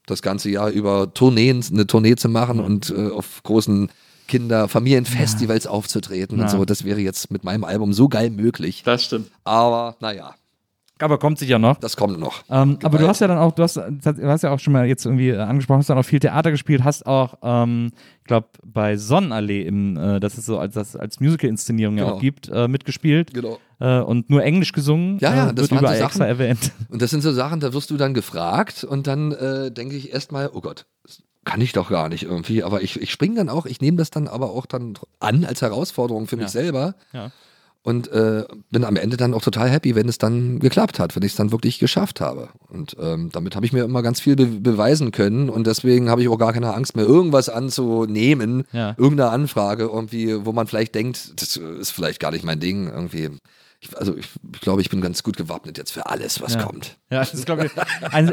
das 0.08 0.22
ganze 0.24 0.50
Jahr 0.50 0.70
über 0.72 1.14
Tourneen, 1.14 1.64
eine 1.72 1.86
Tournee 1.86 2.16
zu 2.16 2.28
machen 2.28 2.60
und 2.60 2.90
äh, 2.90 3.10
auf 3.12 3.44
großen 3.44 3.90
Kinder-, 4.28 4.68
Familienfestivals 4.68 5.68
aufzutreten 5.68 6.40
Ja. 6.40 6.46
und 6.46 6.50
so. 6.50 6.66
Das 6.66 6.84
wäre 6.84 7.00
jetzt 7.00 7.30
mit 7.30 7.44
meinem 7.44 7.64
Album 7.64 7.94
so 7.94 8.10
geil 8.10 8.32
möglich. 8.32 8.82
Das 8.84 9.04
stimmt. 9.04 9.30
Aber 9.44 9.96
naja, 10.00 10.34
Aber 11.02 11.18
kommt 11.18 11.40
sicher 11.40 11.60
noch. 11.60 11.78
das 11.80 11.96
kommt 11.98 12.20
noch. 12.20 12.44
Ähm, 12.50 12.78
aber 12.84 12.98
du 12.98 13.08
hast 13.08 13.22
ja 13.22 13.28
dann 13.28 13.38
auch, 13.38 13.54
du 13.54 13.64
hast, 13.64 13.78
du 13.78 14.28
hast 14.28 14.42
ja 14.44 14.52
auch 14.52 14.60
schon 14.60 14.74
mal 14.74 14.86
jetzt 14.86 15.06
irgendwie 15.06 15.30
äh, 15.30 15.38
angesprochen, 15.38 15.80
hast 15.80 15.90
dann 15.90 15.98
auch 15.98 16.04
viel 16.04 16.20
Theater 16.20 16.52
gespielt, 16.52 16.84
hast 16.84 17.06
auch, 17.08 17.36
ähm, 17.42 17.92
ich 18.20 18.26
glaube, 18.26 18.48
bei 18.66 18.98
Sonnenallee, 18.98 19.64
im, 19.64 19.98
äh, 19.98 20.20
das 20.20 20.38
ist 20.38 20.46
so 20.46 20.60
als, 20.60 20.74
das 20.76 20.96
als 20.96 21.20
Musical-Inszenierung 21.20 21.98
ja 21.98 22.04
Genau. 22.04 22.16
auch 22.18 22.20
gibt, 22.22 22.50
äh, 22.50 22.68
mitgespielt 22.68 23.34
Genau. 23.34 23.58
äh, 23.80 24.00
und 24.00 24.30
nur 24.30 24.44
Englisch 24.44 24.72
gesungen. 24.74 25.18
Ja, 25.20 25.34
ja, 25.34 25.50
äh, 25.50 25.54
das 25.54 25.70
wird 25.70 25.72
waren 25.72 25.78
so 25.80 25.84
überall 25.86 25.96
Sachen. 25.98 26.06
extra 26.08 26.26
erwähnt. 26.26 26.72
Und 26.90 27.02
das 27.02 27.12
sind 27.12 27.22
so 27.22 27.32
Sachen, 27.32 27.60
da 27.62 27.74
wirst 27.74 27.90
du 27.92 27.98
dann 27.98 28.14
gefragt 28.14 28.84
und 28.84 29.08
dann 29.08 29.30
denke 29.74 29.96
ich 29.96 30.12
erstmal, 30.14 30.50
oh 30.54 30.62
Gott, 30.62 30.86
das 31.04 31.24
kann 31.46 31.62
ich 31.62 31.72
doch 31.72 31.90
gar 31.90 32.10
nicht 32.10 32.24
irgendwie. 32.24 32.64
Aber 32.64 32.82
ich, 32.82 33.00
ich 33.02 33.12
springe 33.12 33.36
dann 33.36 33.50
auch, 33.50 33.66
ich 33.66 33.80
nehme 33.82 33.98
das 33.98 34.10
dann 34.12 34.28
aber 34.28 34.52
auch 34.52 34.66
dann 34.66 34.96
an 35.20 35.46
als 35.46 35.62
Herausforderung 35.62 36.28
für 36.28 36.36
mich 36.36 36.46
Ja. 36.46 36.50
selber. 36.50 36.96
Ja. 37.14 37.32
Und 37.82 38.12
äh, 38.12 38.44
bin 38.72 38.84
am 38.84 38.98
Ende 38.98 39.16
dann 39.16 39.34
auch 39.34 39.42
total 39.42 39.70
happy, 39.70 39.96
wenn 39.96 40.10
es 40.10 40.18
dann 40.18 40.60
geklappt 40.60 41.00
hat, 41.00 41.16
wenn 41.16 41.24
ich 41.24 41.32
es 41.32 41.38
dann 41.38 41.52
wirklich 41.54 41.80
geschafft 41.80 42.20
habe. 42.20 42.50
Und 42.68 42.98
ähm, 43.00 43.30
damit 43.32 43.56
habe 43.56 43.66
ich 43.66 43.72
mir 43.72 43.84
immer 43.86 44.02
ganz 44.04 44.20
viel 44.20 44.36
be 44.36 44.46
beweisen 44.48 45.12
können 45.12 45.50
und 45.50 45.66
deswegen 45.66 46.10
habe 46.10 46.22
ich 46.22 46.28
auch 46.28 46.38
gar 46.38 46.52
keine 46.52 46.74
Angst 46.74 46.98
mehr, 46.98 47.06
irgendwas 47.06 47.48
anzunehmen, 47.48 48.66
Ja. 48.74 48.96
irgendeine 48.98 49.30
Anfrage 49.32 49.84
irgendwie, 49.84 50.46
wo 50.46 50.52
man 50.52 50.68
vielleicht 50.68 50.94
denkt, 50.94 51.42
das 51.42 51.56
ist 51.56 51.92
vielleicht 51.92 52.20
gar 52.20 52.32
nicht 52.32 52.44
mein 52.44 52.60
Ding 52.60 52.88
irgendwie. 52.88 53.30
Ich, 53.82 53.98
also 53.98 54.18
ich, 54.18 54.28
ich 54.54 54.60
glaube, 54.60 54.82
ich 54.82 54.90
bin 54.90 55.00
ganz 55.00 55.24
gut 55.24 55.38
gewappnet 55.38 55.78
jetzt 55.78 55.92
für 55.92 56.06
alles, 56.08 56.42
was 56.42 56.56
Ja. 56.56 56.64
kommt. 56.64 56.98
Ja, 57.10 57.20
das 57.20 57.34
ist, 57.34 57.46
glaube 57.46 57.66
ich, 57.66 57.72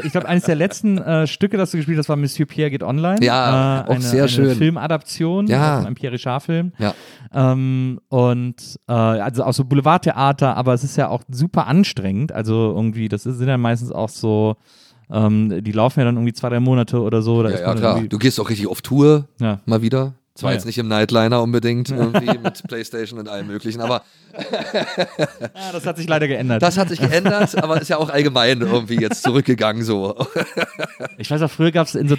ich 0.03 0.11
glaube, 0.11 0.27
eines 0.27 0.43
der 0.43 0.55
letzten 0.55 0.97
äh, 0.97 1.25
Stücke, 1.25 1.55
das 1.55 1.71
du 1.71 1.77
gespielt 1.77 1.97
hast, 1.97 2.09
war 2.09 2.17
Monsieur 2.17 2.45
Pierre 2.45 2.69
geht 2.69 2.83
online. 2.83 3.23
Ja, 3.23 3.79
äh, 3.79 3.83
auch 3.85 3.89
eine, 3.91 4.01
sehr 4.01 4.23
eine 4.23 4.29
schön. 4.29 4.55
Filmadaption, 4.57 5.47
Ja. 5.47 5.79
einem 5.79 5.95
Pierre 5.95 6.13
Richard-Film. 6.15 6.73
Ja. 6.79 6.93
Ähm, 7.33 8.01
und 8.09 8.55
äh, 8.89 8.91
also 8.91 9.45
auch 9.45 9.53
so 9.53 9.63
Boulevardtheater, 9.63 10.57
aber 10.57 10.73
es 10.73 10.83
ist 10.83 10.97
ja 10.97 11.07
auch 11.07 11.23
super 11.29 11.65
anstrengend. 11.67 12.33
Also 12.33 12.73
irgendwie, 12.75 13.07
das 13.07 13.25
ist, 13.25 13.37
sind 13.37 13.47
ja 13.47 13.57
meistens 13.57 13.91
auch 13.93 14.09
so, 14.09 14.57
ähm, 15.09 15.63
die 15.63 15.71
laufen 15.71 15.99
ja 16.01 16.05
dann 16.05 16.15
irgendwie 16.15 16.33
zwei, 16.33 16.49
drei 16.49 16.59
Monate 16.59 16.99
oder 17.01 17.21
so. 17.21 17.41
Ja, 17.43 17.51
ja, 17.57 17.73
klar. 17.73 18.01
Du 18.01 18.17
gehst 18.17 18.37
auch 18.41 18.49
richtig 18.49 18.67
auf 18.67 18.81
Tour, 18.81 19.29
Ja. 19.39 19.61
mal 19.65 19.81
wieder. 19.81 20.15
Zwar 20.37 20.51
Ja, 20.51 20.55
jetzt 20.57 20.65
nicht 20.65 20.77
im 20.77 20.87
Nightliner 20.87 21.41
unbedingt, 21.41 21.89
irgendwie 21.91 22.37
mit 22.37 22.61
Playstation 22.67 23.19
und 23.19 23.27
allem 23.27 23.47
möglichen, 23.47 23.81
aber 23.81 24.03
Ja, 24.37 25.71
das 25.71 25.85
hat 25.85 25.97
sich 25.97 26.07
leider 26.07 26.27
geändert. 26.27 26.61
das 26.61 26.77
hat 26.77 26.89
sich 26.89 26.99
geändert, 26.99 27.55
aber 27.61 27.81
ist 27.81 27.87
ja 27.87 27.97
auch 27.97 28.09
allgemein 28.09 28.61
irgendwie 28.61 28.99
jetzt 28.99 29.23
zurückgegangen 29.23 29.83
so. 29.83 30.15
ich 31.17 31.29
weiß 31.31 31.41
auch, 31.41 31.49
früher 31.49 31.71
gab 31.71 31.87
es 31.87 31.95
in 31.95 32.07
so 32.07 32.15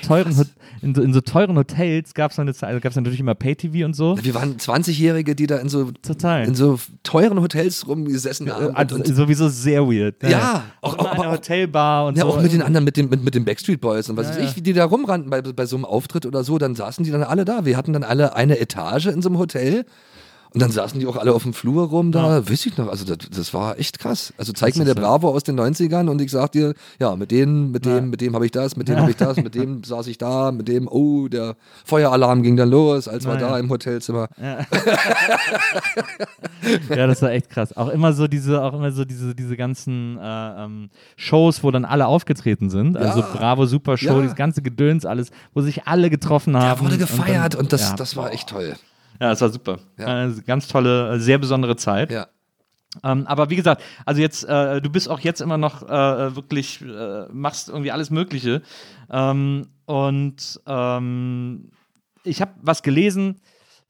in 0.82 0.94
so, 0.94 1.02
in 1.02 1.12
so 1.12 1.20
teuren 1.20 1.56
Hotels 1.56 2.14
gab 2.14 2.32
es 2.32 2.38
also 2.38 3.00
natürlich 3.00 3.20
immer 3.20 3.34
Pay-TV 3.34 3.84
und 3.84 3.94
so. 3.94 4.16
Wir 4.20 4.34
waren 4.34 4.56
20-Jährige, 4.56 5.34
die 5.34 5.46
da 5.46 5.58
in 5.58 5.68
so, 5.68 5.90
Total. 6.02 6.44
in 6.46 6.54
so 6.54 6.78
teuren 7.02 7.40
Hotels 7.40 7.86
rumgesessen 7.86 8.52
haben. 8.52 8.74
Also, 8.74 8.96
und, 8.96 9.06
sowieso 9.06 9.48
sehr 9.48 9.86
weird. 9.86 10.22
Ja, 10.22 10.64
auch, 10.80 10.94
auch- 10.94 10.98
immer 10.98 11.10
aber 11.10 11.22
eine 11.22 11.28
auch- 11.28 11.32
Hotelbar 11.36 12.06
und 12.06 12.16
ja, 12.16 12.24
so. 12.24 12.30
auch 12.30 12.42
mit 12.42 12.52
den 12.52 12.62
anderen, 12.62 12.84
mit, 12.84 12.96
dem, 12.96 13.08
mit, 13.08 13.22
mit 13.22 13.34
den 13.34 13.44
Backstreet 13.44 13.80
Boys 13.80 14.08
und 14.08 14.16
was 14.16 14.28
Ja, 14.30 14.42
weiß 14.42 14.50
ich, 14.50 14.56
wie 14.56 14.62
die 14.62 14.72
da 14.72 14.84
rumrannten 14.84 15.30
bei, 15.30 15.40
bei 15.42 15.66
so 15.66 15.76
einem 15.76 15.84
Auftritt 15.84 16.26
oder 16.26 16.42
so, 16.42 16.58
dann 16.58 16.74
saßen 16.74 17.04
die 17.04 17.10
dann 17.10 17.22
alle 17.22 17.44
da. 17.44 17.64
Wir 17.64 17.76
hatten 17.76 17.92
dann 17.92 18.04
alle 18.08 18.34
eine 18.34 18.58
Etage 18.58 19.06
in 19.06 19.22
so 19.22 19.28
einem 19.28 19.38
Hotel 19.38 19.84
und 20.54 20.62
dann 20.62 20.70
saßen 20.70 20.98
die 20.98 21.06
auch 21.06 21.16
alle 21.16 21.32
auf 21.34 21.42
dem 21.42 21.52
Flur 21.52 21.88
rum 21.88 22.10
da, 22.12 22.48
weiß 22.48 22.66
ich 22.66 22.76
noch, 22.78 22.88
also 22.88 23.04
das, 23.04 23.28
das 23.30 23.52
war 23.54 23.78
echt 23.78 23.98
krass. 23.98 24.32
Also 24.38 24.52
zeig 24.52 24.76
mir 24.76 24.84
der 24.84 24.94
so. 24.94 25.00
Bravo 25.00 25.28
aus 25.30 25.44
den 25.44 25.58
90ern 25.60 26.08
und 26.08 26.20
ich 26.22 26.30
sag 26.30 26.52
dir, 26.52 26.74
ja, 26.98 27.14
mit 27.16 27.30
denen, 27.30 27.70
mit 27.70 27.84
dem, 27.84 27.94
Ja. 27.94 28.00
mit 28.00 28.20
dem 28.20 28.34
habe 28.34 28.46
ich 28.46 28.52
das, 28.52 28.76
mit 28.76 28.88
dem 28.88 28.98
habe 28.98 29.10
ich 29.10 29.16
das, 29.16 29.36
mit 29.36 29.54
dem 29.54 29.84
saß 29.84 30.06
ich 30.06 30.18
da, 30.18 30.50
mit 30.52 30.68
dem, 30.68 30.88
oh, 30.88 31.28
der 31.28 31.56
Feueralarm 31.84 32.42
ging 32.42 32.56
dann 32.56 32.70
los, 32.70 33.08
als 33.08 33.26
wir 33.26 33.34
Ja, 33.34 33.40
da 33.40 33.48
ja. 33.50 33.58
im 33.58 33.68
Hotelzimmer. 33.70 34.28
Ja, 36.94 37.06
das 37.06 37.22
war 37.22 37.30
echt 37.30 37.50
krass. 37.50 37.76
Auch 37.76 37.88
immer 37.88 38.12
so 38.12 38.26
diese, 38.26 38.62
auch 38.62 38.74
immer 38.74 38.90
so 38.92 39.04
diese, 39.04 39.34
diese 39.34 39.56
ganzen 39.56 40.18
äh, 40.18 40.64
ähm, 40.64 40.90
Shows, 41.16 41.62
wo 41.62 41.70
dann 41.70 41.84
alle 41.84 42.06
aufgetreten 42.06 42.68
sind. 42.70 42.96
Also 42.96 43.20
Ja. 43.20 43.28
Bravo 43.32 43.66
Super 43.66 43.96
Show, 43.96 44.14
Ja. 44.16 44.20
dieses 44.22 44.36
ganze 44.36 44.62
Gedöns, 44.62 45.04
alles, 45.06 45.30
wo 45.54 45.60
sich 45.62 45.86
alle 45.86 46.10
getroffen 46.10 46.56
haben. 46.56 46.78
Da 46.80 46.84
wurde 46.84 46.98
gefeiert 46.98 47.54
dann- 47.54 47.60
und, 47.62 47.72
das, 47.72 47.90
ja, 47.90 47.96
das 47.96 48.16
war 48.16 48.32
echt 48.32 48.48
toll. 48.48 48.74
Ja, 49.20 49.30
das 49.30 49.40
war 49.40 49.48
super. 49.48 49.78
Ja. 49.98 50.06
Eine 50.06 50.42
ganz 50.42 50.68
tolle, 50.68 51.14
äh, 51.14 51.18
sehr 51.18 51.38
besondere 51.38 51.76
Zeit. 51.76 52.10
Ja. 52.10 52.28
Ähm, 53.04 53.26
aber 53.26 53.50
wie 53.50 53.56
gesagt, 53.56 53.82
also 54.06 54.20
jetzt, 54.20 54.44
äh, 54.44 54.80
du 54.80 54.90
bist 54.90 55.08
auch 55.08 55.20
jetzt 55.20 55.40
immer 55.40 55.58
noch 55.58 55.82
äh, 55.82 56.34
wirklich, 56.36 56.80
äh, 56.80 57.26
machst 57.30 57.68
irgendwie 57.68 57.92
alles 57.92 58.10
Mögliche. 58.10 58.62
Ähm, 59.10 59.68
und 59.84 60.60
ähm, 60.66 61.70
ich 62.24 62.40
habe 62.40 62.52
was 62.62 62.82
gelesen, 62.82 63.40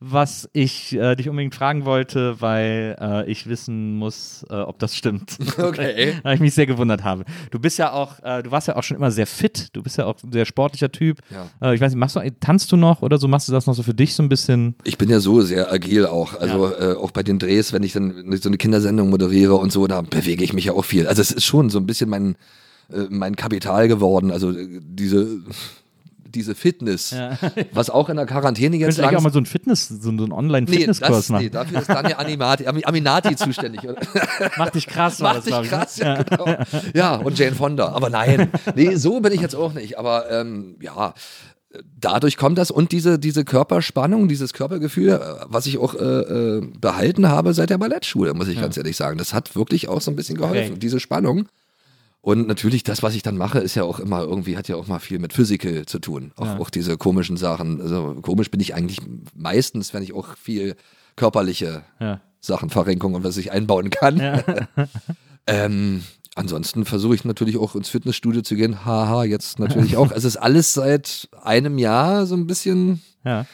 was 0.01 0.49
ich 0.53 0.95
äh, 0.95 1.17
dich 1.17 1.29
unbedingt 1.29 1.57
fragen 1.57 1.85
wollte, 1.85 2.41
weil 2.41 2.97
äh, 3.01 3.31
ich 3.31 3.49
wissen 3.49 3.97
muss, 3.97 4.47
äh, 4.49 4.55
ob 4.55 4.79
das 4.79 4.95
stimmt. 4.95 5.39
Okay. 5.59 6.15
weil 6.23 6.35
ich 6.35 6.41
mich 6.41 6.55
sehr 6.55 6.67
gewundert 6.67 7.05
habe. 7.05 7.25
Du 7.51 7.59
bist 7.59 7.79
ja 7.79 7.93
auch, 7.93 8.23
äh, 8.23 8.43
du 8.43 8.51
warst 8.51 8.69
ja 8.69 8.77
auch 8.77 8.83
schon 8.83 8.97
immer 8.97 9.11
sehr 9.11 9.27
fit. 9.27 9.69
Du 9.73 9.83
bist 9.83 9.99
ja 9.99 10.07
auch 10.07 10.15
ein 10.23 10.33
sehr 10.33 10.47
sportlicher 10.47 10.91
Typ. 10.91 11.19
Ja. 11.31 11.49
Äh, 11.61 11.75
ich 11.75 11.81
weiß 11.81 11.93
nicht, 11.93 11.99
machst 11.99 12.17
du, 12.17 12.21
tanzt 12.41 12.71
du 12.71 12.77
noch 12.77 13.03
oder 13.03 13.19
so? 13.19 13.29
Machst 13.29 13.49
du 13.49 13.53
das 13.53 13.67
noch 13.67 13.75
so 13.75 13.83
für 13.83 13.95
dich 13.95 14.15
so 14.15 14.23
ein 14.23 14.29
bisschen? 14.29 14.77
Ich 14.85 14.99
bin 14.99 15.11
ja 15.11 15.21
so 15.21 15.41
sehr 15.43 15.73
agil 15.73 16.07
auch. 16.07 16.39
Also 16.39 16.73
äh, 16.73 16.95
auch 16.95 17.11
bei 17.11 17.23
den 17.23 17.39
Drehs, 17.39 17.73
wenn 17.73 17.83
ich 17.83 17.93
dann 17.93 18.37
so 18.41 18.49
eine 18.49 18.57
Kindersendung 18.57 19.11
moderiere 19.11 19.57
und 19.57 19.73
so, 19.73 19.87
da 19.87 20.01
bewege 20.03 20.45
ich 20.45 20.53
mich 20.53 20.67
ja 20.67 20.73
auch 20.73 20.85
viel. 20.85 21.07
Also 21.07 21.21
es 21.21 21.33
ist 21.33 21.45
schon 21.45 21.71
so 21.71 21.79
ein 21.79 21.87
bisschen 21.87 22.09
mein, 22.09 22.37
mein 23.11 23.37
Kapital 23.37 23.89
geworden. 23.89 24.31
Also 24.31 24.53
diese, 24.53 25.41
diese 26.39 26.55
Fitness, 26.55 27.11
Ja. 27.11 27.37
was 27.73 27.91
auch 27.91 28.09
in 28.09 28.17
der 28.17 28.27
Quarantäne 28.27 28.77
jetzt 28.77 28.97
Könntest 28.97 28.99
du 28.99 29.03
eigentlich 29.03 29.09
auch 29.09 29.13
langsam- 29.13 29.23
mal 29.25 29.33
so 29.33 29.39
einen 29.39 29.47
Fitness, 29.47 29.89
so, 29.89 30.09
einen 30.09 30.17
Nee, 30.25 30.33
Online-Fitnesskurs 30.33 31.11
das, 31.11 31.29
machen? 31.29 31.45
nee, 31.45 31.51
dafür 31.51 31.81
ist 31.81 31.89
Daniel 31.91 32.15
Animati, 32.17 32.65
Ami- 32.67 32.85
Aminati 32.85 33.37
zuständig. 33.37 33.83
oder? 33.85 33.97
Mach 34.57 34.71
dich 34.71 34.87
krass, 34.87 35.21
war 35.21 35.35
Mach 35.35 35.37
das, 35.37 35.45
dich 35.45 35.55
ne? 35.55 35.69
krass, 35.69 35.97
ja, 35.99 36.23
genau. 36.23 36.55
Ja, 36.95 37.17
und 37.17 37.39
Jane 37.39 37.55
Fonda. 37.57 37.89
Aber 37.89 38.09
nein, 38.11 38.51
nee, 38.75 38.95
so 38.97 39.21
bin 39.21 39.33
ich 39.33 39.41
jetzt 39.41 39.55
auch 39.57 39.75
nicht. 39.75 39.99
Aber 39.99 40.31
ähm, 40.31 40.77
ja, 40.81 41.15
dadurch 42.01 42.37
kommt 42.37 42.57
das 42.59 42.71
und 42.71 42.93
diese, 42.93 43.19
diese 43.19 43.45
Körperspannung, 43.45 44.29
dieses 44.29 44.53
Körpergefühl, 44.53 45.11
äh, 45.11 45.21
was 45.49 45.67
ich 45.67 45.79
auch 45.79 45.95
äh, 45.95 45.99
äh, 45.99 46.67
behalten 46.81 47.29
habe 47.29 47.53
seit 47.55 47.71
der 47.71 47.79
Ballettschule, 47.79 48.33
muss 48.35 48.49
ich 48.49 48.61
ganz 48.61 48.77
ehrlich 48.77 48.97
sagen. 48.97 49.19
Das 49.19 49.35
hat 49.35 49.55
wirklich 49.57 49.89
auch 49.89 50.01
so 50.01 50.11
ein 50.11 50.17
bisschen 50.17 50.37
geholfen, 50.39 50.71
Okay. 50.73 50.79
diese 50.79 51.01
Spannung. 51.01 51.47
Und 52.21 52.47
natürlich, 52.49 52.83
das, 52.83 53.03
was 53.03 53.15
ich 53.15 53.23
dann 53.23 53.37
mache, 53.37 53.59
ist 53.61 53.75
ja 53.77 53.85
auch 53.85 54.01
immer 54.01 54.21
irgendwie, 54.23 54.57
hat 54.57 54.69
ja 54.69 54.77
auch 54.77 54.87
mal 54.89 54.99
viel 54.99 55.19
mit 55.19 55.33
Physical 55.33 55.87
zu 55.87 55.99
tun. 56.01 56.33
Auch, 56.37 56.47
Ja. 56.47 56.59
auch 56.59 56.69
diese 56.71 56.97
komischen 56.97 57.37
Sachen. 57.37 57.81
Also 57.81 58.17
komisch 58.23 58.51
bin 58.51 58.61
ich 58.61 58.75
eigentlich 58.75 58.99
meistens, 59.35 59.95
wenn 59.95 60.03
ich 60.03 60.13
auch 60.13 60.37
viel 60.37 60.75
körperliche 61.17 61.83
Ja. 62.01 62.21
Sachen, 62.41 62.71
Verrenkung 62.71 63.15
und 63.15 63.25
was 63.25 63.37
ich 63.37 63.51
einbauen 63.53 63.91
kann. 63.91 64.21
ähm, 65.47 66.03
ansonsten 66.35 66.85
versuche 66.85 67.15
ich 67.15 67.25
natürlich 67.25 67.57
auch 67.57 67.75
ins 67.75 67.89
Fitnessstudio 67.89 68.43
zu 68.43 68.55
gehen. 68.57 68.85
Haha, 68.85 69.25
jetzt 69.25 69.59
natürlich 69.59 69.97
auch. 69.97 70.11
Es 70.13 70.25
ist 70.25 70.37
alles 70.37 70.73
seit 70.73 71.29
einem 71.43 71.79
Jahr 71.79 72.27
so 72.27 72.35
ein 72.37 72.47
bisschen, 72.47 73.03
Ja. 73.25 73.47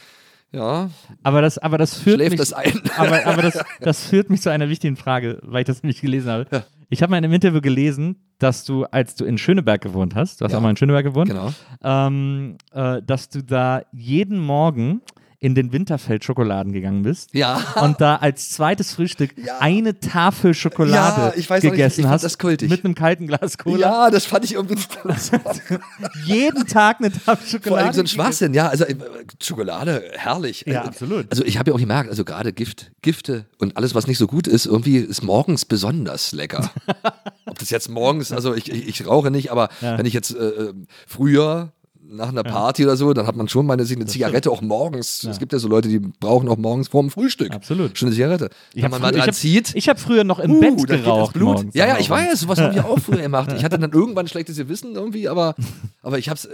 ja, 0.52 0.90
Aber 1.22 1.40
das, 1.42 1.58
aber 1.58 1.78
das 1.78 1.94
führt 1.96 2.16
schläft 2.16 2.30
mich, 2.32 2.40
das 2.40 2.52
ein. 2.52 2.80
aber, 2.96 3.24
aber 3.26 3.42
das, 3.42 3.58
das 3.80 4.04
führt 4.04 4.30
mich 4.30 4.42
zu 4.42 4.50
einer 4.50 4.68
wichtigen 4.68 4.96
Frage, 4.96 5.38
weil 5.42 5.60
ich 5.62 5.66
das 5.66 5.82
nämlich 5.82 6.00
gelesen 6.00 6.30
habe. 6.30 6.46
Ich 6.50 6.73
Ich 6.94 7.02
habe 7.02 7.10
mal 7.10 7.18
in 7.18 7.24
einem 7.24 7.32
Interview 7.34 7.60
gelesen, 7.60 8.14
dass 8.38 8.64
du, 8.64 8.84
als 8.84 9.16
du 9.16 9.24
in 9.24 9.36
Schöneberg 9.36 9.80
gewohnt 9.80 10.14
hast, 10.14 10.40
du 10.40 10.44
hast 10.44 10.52
Ja. 10.52 10.58
auch 10.58 10.62
mal 10.62 10.70
in 10.70 10.76
Schöneberg 10.76 11.04
gewohnt, 11.04 11.28
Genau. 11.28 11.52
ähm, 11.82 12.56
äh, 12.72 13.02
dass 13.02 13.28
du 13.28 13.42
da 13.42 13.82
jeden 13.92 14.38
Morgen 14.38 15.00
in 15.44 15.54
den 15.54 15.72
Winterfeld-Schokoladen 15.72 16.72
gegangen 16.72 17.02
bist 17.02 17.28
Ja. 17.34 17.60
und 17.82 18.00
da 18.00 18.16
als 18.16 18.48
zweites 18.48 18.94
Frühstück 18.94 19.34
Ja. 19.36 19.58
eine 19.60 20.00
Tafel 20.00 20.54
Schokolade 20.54 21.20
Ja, 21.20 21.32
ich 21.36 21.50
nicht, 21.64 21.72
gegessen 21.72 22.00
ich 22.00 22.06
fand 22.06 22.14
hast 22.14 22.22
mit 22.70 22.82
einem 22.82 22.94
kalten 22.94 23.26
Glas 23.26 23.58
Cola. 23.58 23.78
Ja, 23.78 24.10
das 24.10 24.24
fand 24.24 24.46
ich 24.46 24.54
irgendwie 24.54 24.76
Jeden 26.24 26.66
Tag 26.66 26.98
eine 27.00 27.12
Tafel 27.12 27.46
Schokolade. 27.46 27.68
vor 27.68 27.78
allem 27.78 27.92
so 27.92 28.00
ein. 28.00 28.06
Schwachsinn. 28.06 28.54
Ja, 28.54 28.68
also 28.68 28.84
äh, 28.84 28.94
Schokolade, 29.42 30.02
herrlich. 30.14 30.64
Ja, 30.66 30.78
Also, 30.80 30.88
absolut. 30.90 31.26
Also 31.30 31.44
ich 31.44 31.58
habe 31.58 31.70
ja 31.70 31.74
auch 31.74 31.80
gemerkt, 31.80 32.08
also 32.08 32.24
gerade 32.24 32.54
Gift, 32.54 32.92
Gifte 33.02 33.44
und 33.58 33.76
alles, 33.76 33.94
was 33.94 34.06
nicht 34.06 34.18
so 34.18 34.26
gut 34.26 34.46
ist, 34.46 34.64
irgendwie 34.64 34.96
ist 34.96 35.22
morgens 35.22 35.66
besonders 35.66 36.32
lecker. 36.32 36.70
Ob 37.44 37.58
das 37.58 37.68
jetzt 37.68 37.90
morgens, 37.90 38.32
also 38.32 38.54
ich, 38.54 38.72
ich, 38.72 38.88
ich 38.88 39.06
rauche 39.06 39.30
nicht, 39.30 39.52
aber 39.52 39.68
wenn 39.82 40.06
ich 40.06 40.14
jetzt 40.14 40.34
äh, 40.34 40.38
äh, 40.42 40.74
früher 41.06 41.72
nach 42.14 42.28
einer 42.28 42.42
Party 42.42 42.84
oder 42.84 42.96
so, 42.96 43.12
dann 43.12 43.26
hat 43.26 43.36
man 43.36 43.48
schon 43.48 43.66
mal 43.66 43.74
eine, 43.74 43.82
eine 43.88 44.06
Zigarette 44.06 44.50
auch 44.50 44.62
morgens. 44.62 45.24
Es 45.24 45.38
gibt 45.38 45.52
ja 45.52 45.58
so 45.58 45.68
Leute, 45.68 45.88
die 45.88 45.98
brauchen 45.98 46.48
auch 46.48 46.56
morgens 46.56 46.88
vor 46.88 47.02
dem 47.02 47.10
Frühstück. 47.10 47.52
Absolut. 47.52 47.98
Schon 47.98 48.08
eine 48.08 48.14
Zigarette. 48.16 48.50
Ich 48.72 48.82
Wenn 48.82 48.90
man 48.90 49.00
mal 49.00 49.08
früher- 49.08 49.18
dran 49.18 49.28
ich 49.30 49.34
hab, 49.34 49.34
zieht. 49.34 49.74
Ich 49.74 49.88
habe 49.88 49.98
früher 50.00 50.24
noch 50.24 50.38
im 50.38 50.52
Uh, 50.52 50.60
Bett 50.60 50.86
geraucht. 50.86 51.34
Blut. 51.34 51.66
Ja, 51.74 51.86
ja, 51.86 51.98
ich 51.98 52.08
weiß, 52.08 52.40
sowas 52.40 52.60
haben 52.60 52.74
wir 52.74 52.84
auch 52.86 52.98
früher 52.98 53.22
gemacht. 53.22 53.52
Ich 53.56 53.64
hatte 53.64 53.78
dann 53.78 53.92
irgendwann 53.92 54.28
schlechtes 54.28 54.56
Gewissen 54.56 54.94
irgendwie, 54.94 55.28
aber, 55.28 55.54
aber 56.02 56.18
ich 56.18 56.28
hab's, 56.28 56.44
äh, 56.46 56.50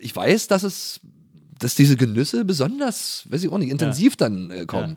ich 0.00 0.14
weiß, 0.14 0.48
dass 0.48 0.62
es, 0.62 1.00
dass 1.58 1.74
diese 1.74 1.96
Genüsse 1.96 2.44
besonders, 2.44 3.24
weiß 3.28 3.44
ich 3.44 3.50
auch 3.52 3.58
nicht, 3.58 3.70
intensiv 3.70 4.16
dann 4.16 4.50
äh, 4.50 4.66
kommen. 4.66 4.96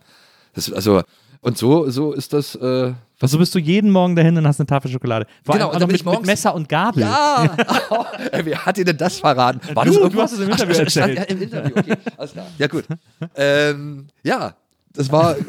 Das, 0.54 0.72
also, 0.72 1.02
und 1.42 1.58
so, 1.58 1.90
so 1.90 2.14
ist 2.14 2.34
das, 2.34 2.56
äh, 2.56 2.94
Was, 3.20 3.32
so 3.32 3.38
bist 3.38 3.54
du 3.56 3.60
jeden 3.60 3.92
Morgen 3.92 4.16
dahin 4.16 4.38
und 4.38 4.48
hast 4.48 4.60
eine 4.60 4.68
Tafel 4.68 4.90
Schokolade. 4.92 5.26
Vor 5.44 5.56
Genau, 5.56 5.70
allem 5.70 5.88
bin 5.88 5.98
mit, 5.98 6.06
mit 6.06 6.26
Messer 6.26 6.54
und 6.56 6.68
Gabel. 6.70 7.02
ja, 7.02 7.56
Ey, 8.32 8.46
wer 8.46 8.66
hat 8.66 8.78
dir 8.78 8.86
denn 8.86 8.98
das 8.98 9.20
verraten? 9.20 9.60
War 9.76 9.86
Du, 9.86 10.00
das 10.00 10.12
du 10.12 10.22
hast 10.22 10.32
es 10.34 10.40
im 10.40 10.50
Interview 10.50 10.76
Ach, 10.84 10.90
stand- 10.90 11.10
erzählt. 11.16 11.18
Ja, 11.18 11.24
im 11.36 11.42
Interview, 11.42 11.74
okay, 11.78 11.94
alles 12.18 12.32
klar. 12.34 12.48
Ja, 12.58 12.68
gut. 12.68 12.86
Ähm, 13.36 14.08
ja, 14.24 14.56
das 14.94 15.12
war, 15.12 15.38
äh, 15.38 15.42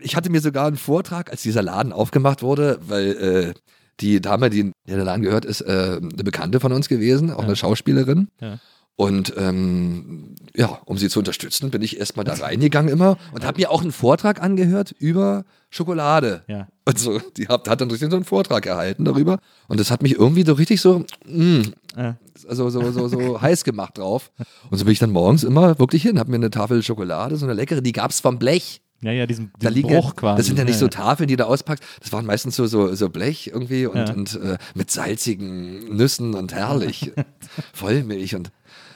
ich 0.00 0.16
hatte 0.16 0.30
mir 0.30 0.40
sogar 0.40 0.66
einen 0.66 0.76
Vortrag, 0.76 1.30
als 1.30 1.42
dieser 1.42 1.62
Laden 1.62 1.92
aufgemacht 1.92 2.42
wurde, 2.42 2.78
weil 2.86 3.06
äh, 3.12 3.54
die 4.00 4.20
Dame, 4.20 4.50
die 4.50 4.60
in 4.60 4.72
den 4.86 5.00
Laden 5.00 5.22
gehört, 5.22 5.44
ist 5.44 5.60
äh, 5.60 5.98
eine 6.02 6.24
Bekannte 6.24 6.58
von 6.60 6.72
uns 6.72 6.88
gewesen, 6.88 7.30
auch 7.32 7.44
eine 7.44 7.54
Schauspielerin. 7.56 8.28
Ja. 8.40 8.58
Und 9.00 9.32
ähm, 9.38 10.34
ja, 10.54 10.78
um 10.84 10.98
sie 10.98 11.08
zu 11.08 11.20
unterstützen, 11.20 11.70
bin 11.70 11.80
ich 11.80 11.98
erstmal 11.98 12.26
da 12.26 12.34
reingegangen 12.34 12.92
immer 12.92 13.16
und 13.32 13.46
habe 13.46 13.58
mir 13.58 13.70
auch 13.70 13.80
einen 13.80 13.92
Vortrag 13.92 14.42
angehört 14.42 14.94
über 14.98 15.46
Schokolade. 15.70 16.42
Ja. 16.48 16.68
Und 16.84 16.98
so, 16.98 17.18
die 17.38 17.48
hat, 17.48 17.66
hat 17.66 17.80
dann 17.80 17.90
richtig 17.90 18.10
so 18.10 18.16
einen 18.16 18.26
Vortrag 18.26 18.66
erhalten 18.66 19.06
darüber. 19.06 19.38
Und 19.68 19.80
das 19.80 19.90
hat 19.90 20.02
mich 20.02 20.16
irgendwie 20.16 20.44
so 20.44 20.52
richtig 20.52 20.82
so, 20.82 21.06
mm, 21.26 21.62
Ja. 21.96 22.18
also 22.46 22.68
so, 22.68 22.90
so, 22.92 23.08
so 23.08 23.40
heiß 23.40 23.64
gemacht 23.64 23.96
drauf. 23.96 24.30
Und 24.70 24.76
so 24.76 24.84
bin 24.84 24.92
ich 24.92 24.98
dann 24.98 25.12
morgens 25.12 25.44
immer 25.44 25.78
wirklich 25.78 26.02
hin, 26.02 26.18
habe 26.18 26.28
mir 26.30 26.36
eine 26.36 26.50
Tafel 26.50 26.82
Schokolade, 26.82 27.36
so 27.36 27.46
eine 27.46 27.54
leckere, 27.54 27.80
die 27.80 27.92
gab's 27.92 28.20
vom 28.20 28.38
Blech. 28.38 28.82
Ja, 29.02 29.12
ja, 29.12 29.24
diesen, 29.24 29.50
Da 29.58 29.70
diesen 29.70 29.74
liegen 29.76 29.88
Bruch 29.98 30.14
quasi. 30.14 30.36
Das 30.36 30.46
sind 30.46 30.58
ja 30.58 30.64
nicht 30.66 30.78
so 30.78 30.86
Tafeln, 30.88 31.26
die 31.26 31.36
du 31.36 31.46
auspackst. 31.46 31.82
Das 32.02 32.12
waren 32.12 32.26
meistens 32.26 32.54
so, 32.54 32.66
so, 32.66 32.94
so 32.94 33.08
Blech 33.08 33.46
irgendwie 33.46 33.86
und, 33.86 33.96
Ja. 33.96 34.12
und 34.12 34.34
äh, 34.42 34.58
mit 34.74 34.90
salzigen 34.90 35.96
Nüssen 35.96 36.34
und 36.34 36.52
herrlich. 36.52 37.10
Vollmilch 37.72 38.34
und 38.34 38.50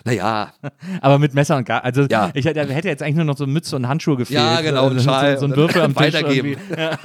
naja, 0.04 0.52
Aber 1.00 1.18
mit 1.18 1.34
Messer 1.34 1.56
und 1.56 1.64
Gabel. 1.64 1.84
Also 1.84 2.02
Ja. 2.10 2.30
ich 2.34 2.44
hätte, 2.44 2.60
hätte 2.66 2.88
jetzt 2.88 3.02
eigentlich 3.02 3.16
nur 3.16 3.24
noch 3.24 3.36
so 3.36 3.46
Mütze 3.46 3.74
und 3.76 3.88
Handschuhe 3.88 4.16
gefehlt. 4.16 4.38
Ja, 4.38 4.60
genau, 4.60 4.88
ein 4.90 4.98
so, 4.98 5.04
Schal 5.04 5.38
so 5.38 5.46
ein 5.46 5.52
und 5.52 5.56
Würfel 5.56 5.82
am 5.82 5.94
Tisch 5.96 6.06
weitergeben. 6.14 6.56
irgendwie. 6.70 6.98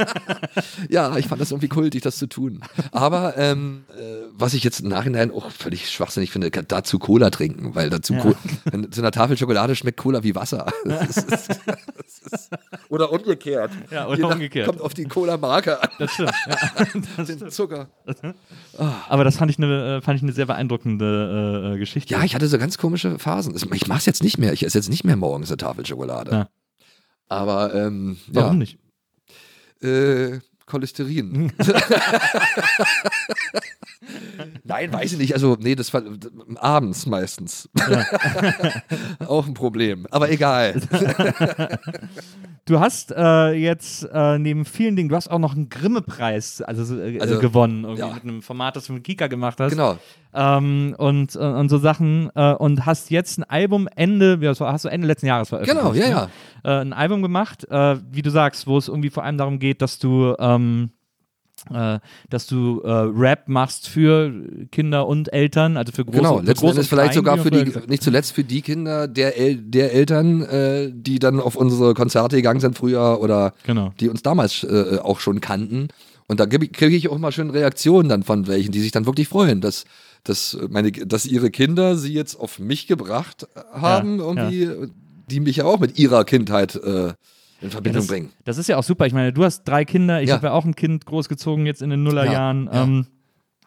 ja, 0.89 1.15
ich 1.17 1.27
fand 1.27 1.41
das 1.41 1.51
irgendwie 1.51 1.67
kultig, 1.69 2.01
das 2.01 2.17
zu 2.17 2.27
tun. 2.27 2.61
Aber 2.91 3.37
ähm, 3.37 3.83
äh, 3.97 4.01
was 4.33 4.53
ich 4.53 4.63
jetzt 4.63 4.81
im 4.81 4.89
Nachhinein 4.89 5.31
auch 5.31 5.49
völlig 5.51 5.89
schwachsinnig 5.89 6.31
finde, 6.31 6.49
dazu 6.51 6.99
Cola 6.99 7.29
trinken, 7.29 7.75
weil 7.75 7.89
dazu 7.89 8.13
Ja. 8.13 8.19
Co 8.21 8.35
zu 8.91 9.01
einer 9.01 9.11
Tafel 9.11 9.37
Schokolade 9.37 9.75
schmeckt 9.75 9.97
Cola 9.97 10.23
wie 10.23 10.35
Wasser. 10.35 10.67
Das 10.85 11.17
ist, 11.17 11.59
ist, 12.31 12.49
oder 12.89 13.11
umgekehrt. 13.11 13.71
Ja, 13.91 14.07
oder 14.07 14.19
nach- 14.19 14.33
umgekehrt. 14.33 14.67
Kommt 14.67 14.81
auf 14.81 14.93
die 14.93 15.05
Cola-Marke 15.05 15.81
an, 15.81 15.89
Das 15.99 16.11
stimmt. 16.11 16.31
Ja. 17.17 17.23
den 17.23 17.49
Zucker. 17.51 17.89
Aber 19.09 19.23
das 19.23 19.37
fand 19.37 19.51
ich 19.51 19.57
eine, 19.57 19.97
äh, 19.97 20.01
fand 20.01 20.17
ich 20.17 20.23
eine 20.23 20.31
sehr 20.31 20.45
beeindruckende 20.45 21.73
äh, 21.75 21.77
Geschichte. 21.79 22.13
Ja, 22.13 22.23
ich 22.23 22.35
hatte 22.35 22.47
so 22.47 22.57
ganz 22.57 22.77
komische 22.77 23.19
Phasen. 23.19 23.55
Ich 23.73 23.87
mache 23.87 23.99
es 23.99 24.05
jetzt 24.05 24.23
nicht 24.23 24.37
mehr. 24.37 24.53
Ich 24.53 24.63
esse 24.65 24.77
jetzt 24.77 24.89
nicht 24.89 25.03
mehr 25.03 25.15
morgens 25.15 25.49
eine 25.49 25.57
Tafel 25.57 25.85
Schokolade. 25.85 26.31
Ja. 26.31 26.49
Aber 27.27 27.73
ähm, 27.75 28.17
Warum 28.27 28.53
ja, 28.53 28.57
nicht? 28.57 28.77
Äh, 29.81 30.39
Cholesterin. 30.69 31.51
Nein, 34.63 34.93
weiß 34.93 35.13
ich 35.13 35.17
nicht. 35.17 35.33
Also, 35.33 35.57
nee, 35.59 35.75
das 35.75 35.93
war 35.93 36.03
abends 36.55 37.05
meistens. 37.05 37.69
Auch 39.27 39.47
ein 39.47 39.53
Problem. 39.53 40.07
Aber 40.11 40.29
egal. 40.31 40.79
Du 42.69 42.79
hast 42.79 43.11
äh, 43.11 43.53
jetzt 43.53 44.07
äh, 44.13 44.37
neben 44.37 44.63
vielen 44.63 44.95
Dingen, 44.95 45.09
du 45.09 45.15
hast 45.15 45.27
auch 45.31 45.39
noch 45.39 45.55
einen 45.55 45.69
Grimme-Preis 45.69 46.61
also, 46.61 46.83
so, 46.83 46.99
äh, 46.99 47.19
Also, 47.19 47.39
gewonnen, 47.39 47.83
irgendwie 47.83 48.01
ja. 48.01 48.13
mit 48.13 48.21
einem 48.21 48.43
Format, 48.43 48.75
das 48.75 48.85
du 48.85 48.93
mit 48.93 49.03
Kika 49.03 49.25
gemacht 49.25 49.59
hast. 49.59 49.71
Genau. 49.71 49.97
Ähm, 50.35 50.93
und, 50.99 51.35
äh, 51.35 51.39
und 51.39 51.69
so 51.69 51.79
Sachen 51.79 52.29
äh, 52.35 52.53
und 52.53 52.85
hast 52.85 53.09
jetzt 53.09 53.39
ein 53.39 53.43
Album 53.45 53.87
Ende, 53.95 54.37
ja, 54.39 54.53
hast 54.59 54.85
du 54.85 54.89
Ende 54.89 55.07
letzten 55.07 55.25
Jahres 55.25 55.49
veröffentlicht. 55.49 55.81
Genau, 55.81 55.95
ja, 55.95 56.25
ne? 56.25 56.29
ja. 56.63 56.77
Äh, 56.77 56.81
ein 56.81 56.93
Album 56.93 57.23
gemacht, 57.23 57.67
äh, 57.71 57.97
wie 58.11 58.21
du 58.21 58.29
sagst, 58.29 58.67
wo 58.67 58.77
es 58.77 58.87
irgendwie 58.87 59.09
vor 59.09 59.23
allem 59.23 59.39
darum 59.39 59.57
geht, 59.57 59.81
dass 59.81 59.97
du 59.97 60.35
ähm, 60.37 60.58
äh, 61.71 61.99
dass 62.29 62.47
du 62.47 62.81
äh, 62.81 62.89
Rap 62.89 63.47
machst 63.47 63.89
für 63.89 64.31
Kinder 64.71 65.07
und 65.07 65.31
Eltern, 65.33 65.77
also 65.77 65.91
für 65.91 66.05
große 66.05 66.17
Genau, 66.17 66.37
für 66.39 66.45
letzten 66.45 66.67
groß 66.67 66.87
vielleicht 66.87 67.13
sogar 67.13 67.37
für 67.37 67.51
die, 67.51 67.71
nicht 67.87 68.01
zuletzt 68.03 68.31
für 68.31 68.43
die 68.43 68.61
Kinder 68.61 69.07
der, 69.07 69.37
El 69.37 69.57
der 69.57 69.93
Eltern, 69.93 70.41
äh, 70.43 70.91
die 70.93 71.19
dann 71.19 71.39
auf 71.39 71.55
unsere 71.55 71.93
Konzerte 71.93 72.37
gegangen 72.37 72.59
sind 72.59 72.77
früher 72.77 73.19
oder 73.21 73.53
Genau. 73.65 73.93
die 73.99 74.09
uns 74.09 74.23
damals 74.23 74.63
äh, 74.63 74.99
auch 75.01 75.19
schon 75.19 75.41
kannten. 75.41 75.89
Und 76.27 76.39
da 76.39 76.45
kriege 76.45 76.95
ich 76.95 77.09
auch 77.09 77.17
mal 77.17 77.31
schön 77.31 77.49
Reaktionen 77.49 78.07
dann 78.07 78.23
von 78.23 78.47
welchen, 78.47 78.71
die 78.71 78.81
sich 78.81 78.91
dann 78.91 79.07
wirklich 79.07 79.27
freuen, 79.27 79.61
dass, 79.61 79.85
dass, 80.23 80.57
meine, 80.69 80.91
dass 80.91 81.25
ihre 81.25 81.49
Kinder 81.49 81.97
sie 81.97 82.13
jetzt 82.13 82.35
auf 82.35 82.59
mich 82.59 82.85
gebracht 82.85 83.47
haben, 83.73 84.19
Ja, 84.19 84.25
irgendwie, 84.25 84.91
die 85.27 85.39
mich 85.39 85.57
ja 85.57 85.65
auch 85.65 85.79
mit 85.79 85.97
ihrer 85.97 86.23
Kindheit 86.25 86.75
äh, 86.75 87.13
in 87.61 87.69
Verbindung 87.71 88.01
das, 88.01 88.07
bringen. 88.07 88.29
das 88.45 88.57
ist 88.57 88.67
ja 88.67 88.77
auch 88.77 88.83
super. 88.83 89.05
Ich 89.05 89.13
meine, 89.13 89.33
du 89.33 89.43
hast 89.43 89.63
drei 89.63 89.85
Kinder, 89.85 90.21
ich 90.21 90.29
Ja. 90.29 90.35
habe 90.35 90.47
ja 90.47 90.53
auch 90.53 90.65
ein 90.65 90.75
Kind 90.75 91.05
großgezogen 91.05 91.65
jetzt 91.65 91.81
in 91.81 91.89
den 91.89 92.03
Nullerjahren. 92.03 92.65
Ja, 92.67 92.73
ja. 92.73 92.83
Ähm, 92.83 93.07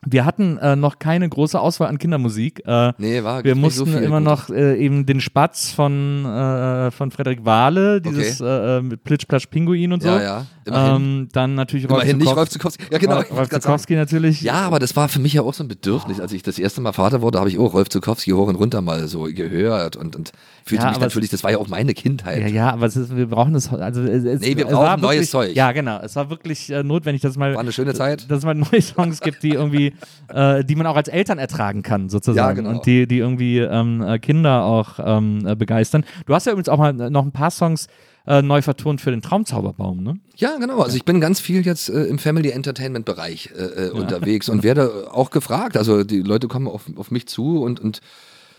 wir 0.04 0.24
hatten 0.24 0.58
äh, 0.58 0.74
noch 0.74 0.98
keine 0.98 1.28
große 1.28 1.58
Auswahl 1.60 1.88
an 1.88 1.98
Kindermusik. 1.98 2.62
Äh, 2.66 2.92
Nee, 2.98 3.22
war 3.22 3.44
wir 3.44 3.54
nicht 3.54 3.62
mussten 3.62 3.90
so 3.92 3.98
immer 3.98 4.18
gut. 4.18 4.24
noch 4.24 4.50
äh, 4.50 4.76
eben 4.76 5.06
den 5.06 5.20
Spatz 5.20 5.70
von, 5.70 6.24
äh, 6.24 6.90
von 6.90 7.10
Frederik 7.12 7.44
Wahle, 7.44 8.00
dieses 8.00 8.40
äh, 8.40 8.78
äh, 8.78 8.82
mit 8.82 9.04
Plitsch, 9.04 9.26
Platsch, 9.28 9.46
Pinguin 9.46 9.92
und 9.92 10.02
so. 10.02 10.08
Ja, 10.08 10.22
ja. 10.22 10.46
Immerhin. 10.64 10.94
Ähm, 11.02 11.28
dann 11.32 11.54
natürlich 11.54 11.88
Rolf 11.88 12.02
Immerhin 12.02 12.18
nicht 12.18 12.28
Zukowski. 12.28 12.58
Rolf 12.62 12.76
Zukowski. 12.78 12.84
Ja, 12.92 12.98
genau. 12.98 13.20
Rolf. 13.20 13.48
Zukowski 13.48 13.94
natürlich. 13.96 14.42
Ja, 14.42 14.54
aber 14.66 14.78
das 14.78 14.94
war 14.96 15.08
für 15.08 15.18
mich 15.20 15.32
ja 15.32 15.42
auch 15.42 15.54
so 15.54 15.64
ein 15.64 15.68
Bedürfnis. 15.68 16.20
Als 16.20 16.32
ich 16.32 16.42
das 16.42 16.58
erste 16.58 16.80
Mal 16.80 16.92
Vater 16.92 17.20
wurde, 17.22 17.38
habe 17.38 17.48
ich 17.48 17.58
auch 17.58 17.72
Rolf 17.74 17.88
Zukowski 17.88 18.30
hoch 18.30 18.48
und 18.48 18.56
runter 18.56 18.80
mal 18.80 19.06
so 19.08 19.24
gehört 19.24 19.96
und, 19.96 20.14
und 20.16 20.32
fühlte 20.64 20.84
Ja, 20.84 20.90
mich 20.90 21.00
natürlich, 21.00 21.30
das 21.30 21.42
war 21.44 21.50
ja 21.50 21.58
auch 21.58 21.68
meine 21.68 21.94
Kindheit. 21.94 22.40
Ja, 22.42 22.46
ja, 22.48 22.70
aber 22.72 22.86
es 22.86 22.96
ist, 22.96 23.16
wir 23.16 23.26
brauchen 23.26 23.54
es, 23.54 23.72
also 23.72 24.02
es, 24.02 24.24
es, 24.24 24.40
Nee, 24.40 24.56
wir 24.56 24.66
brauchen 24.66 25.00
neues 25.00 25.14
wirklich, 25.14 25.30
Zeug. 25.30 25.56
Ja, 25.56 25.72
genau, 25.72 25.98
es 26.00 26.14
war 26.16 26.30
wirklich 26.30 26.70
äh, 26.70 26.82
notwendig, 26.84 27.22
dass 27.22 27.36
mal, 27.36 27.54
War 27.54 27.60
eine 27.60 27.72
schöne 27.72 27.94
Zeit. 27.94 28.30
dass 28.30 28.38
es 28.38 28.44
mal 28.44 28.54
neue 28.54 28.82
Songs 28.82 29.20
gibt, 29.20 29.42
die 29.42 29.50
irgendwie, 29.50 29.91
äh, 30.28 30.64
die 30.64 30.76
man 30.76 30.86
auch 30.86 30.96
als 30.96 31.08
Eltern 31.08 31.38
ertragen 31.38 31.82
kann, 31.82 32.08
sozusagen. 32.08 32.36
Ja, 32.36 32.52
genau. 32.52 32.70
Und 32.70 32.86
die, 32.86 33.06
die 33.06 33.18
irgendwie 33.18 33.58
ähm, 33.58 34.02
äh, 34.02 34.18
Kinder 34.18 34.64
auch 34.64 34.98
ähm, 35.02 35.46
äh, 35.46 35.54
begeistern. 35.54 36.04
Du 36.26 36.34
hast 36.34 36.46
ja 36.46 36.52
übrigens 36.52 36.68
auch 36.68 36.78
mal 36.78 36.92
noch 36.92 37.24
ein 37.24 37.32
paar 37.32 37.50
Songs 37.50 37.88
äh, 38.26 38.42
neu 38.42 38.62
vertont 38.62 39.00
für 39.00 39.10
den 39.10 39.20
Traumzauberbaum, 39.20 40.02
ne? 40.02 40.14
Ja, 40.36 40.56
genau. 40.58 40.80
Also 40.80 40.96
ich 40.96 41.04
bin 41.04 41.20
ganz 41.20 41.40
viel 41.40 41.66
jetzt 41.66 41.88
äh, 41.88 42.04
im 42.04 42.18
Family 42.18 42.50
Entertainment 42.50 43.04
Bereich 43.04 43.50
äh, 43.56 43.86
äh, 43.86 43.90
unterwegs 43.90 44.48
und 44.48 44.62
werde 44.62 45.08
auch 45.10 45.30
gefragt. 45.30 45.76
Also 45.76 46.04
die 46.04 46.22
Leute 46.22 46.48
kommen 46.48 46.68
auf, 46.68 46.84
auf 46.96 47.10
mich 47.10 47.26
zu 47.26 47.62
und, 47.62 47.80
und 47.80 48.00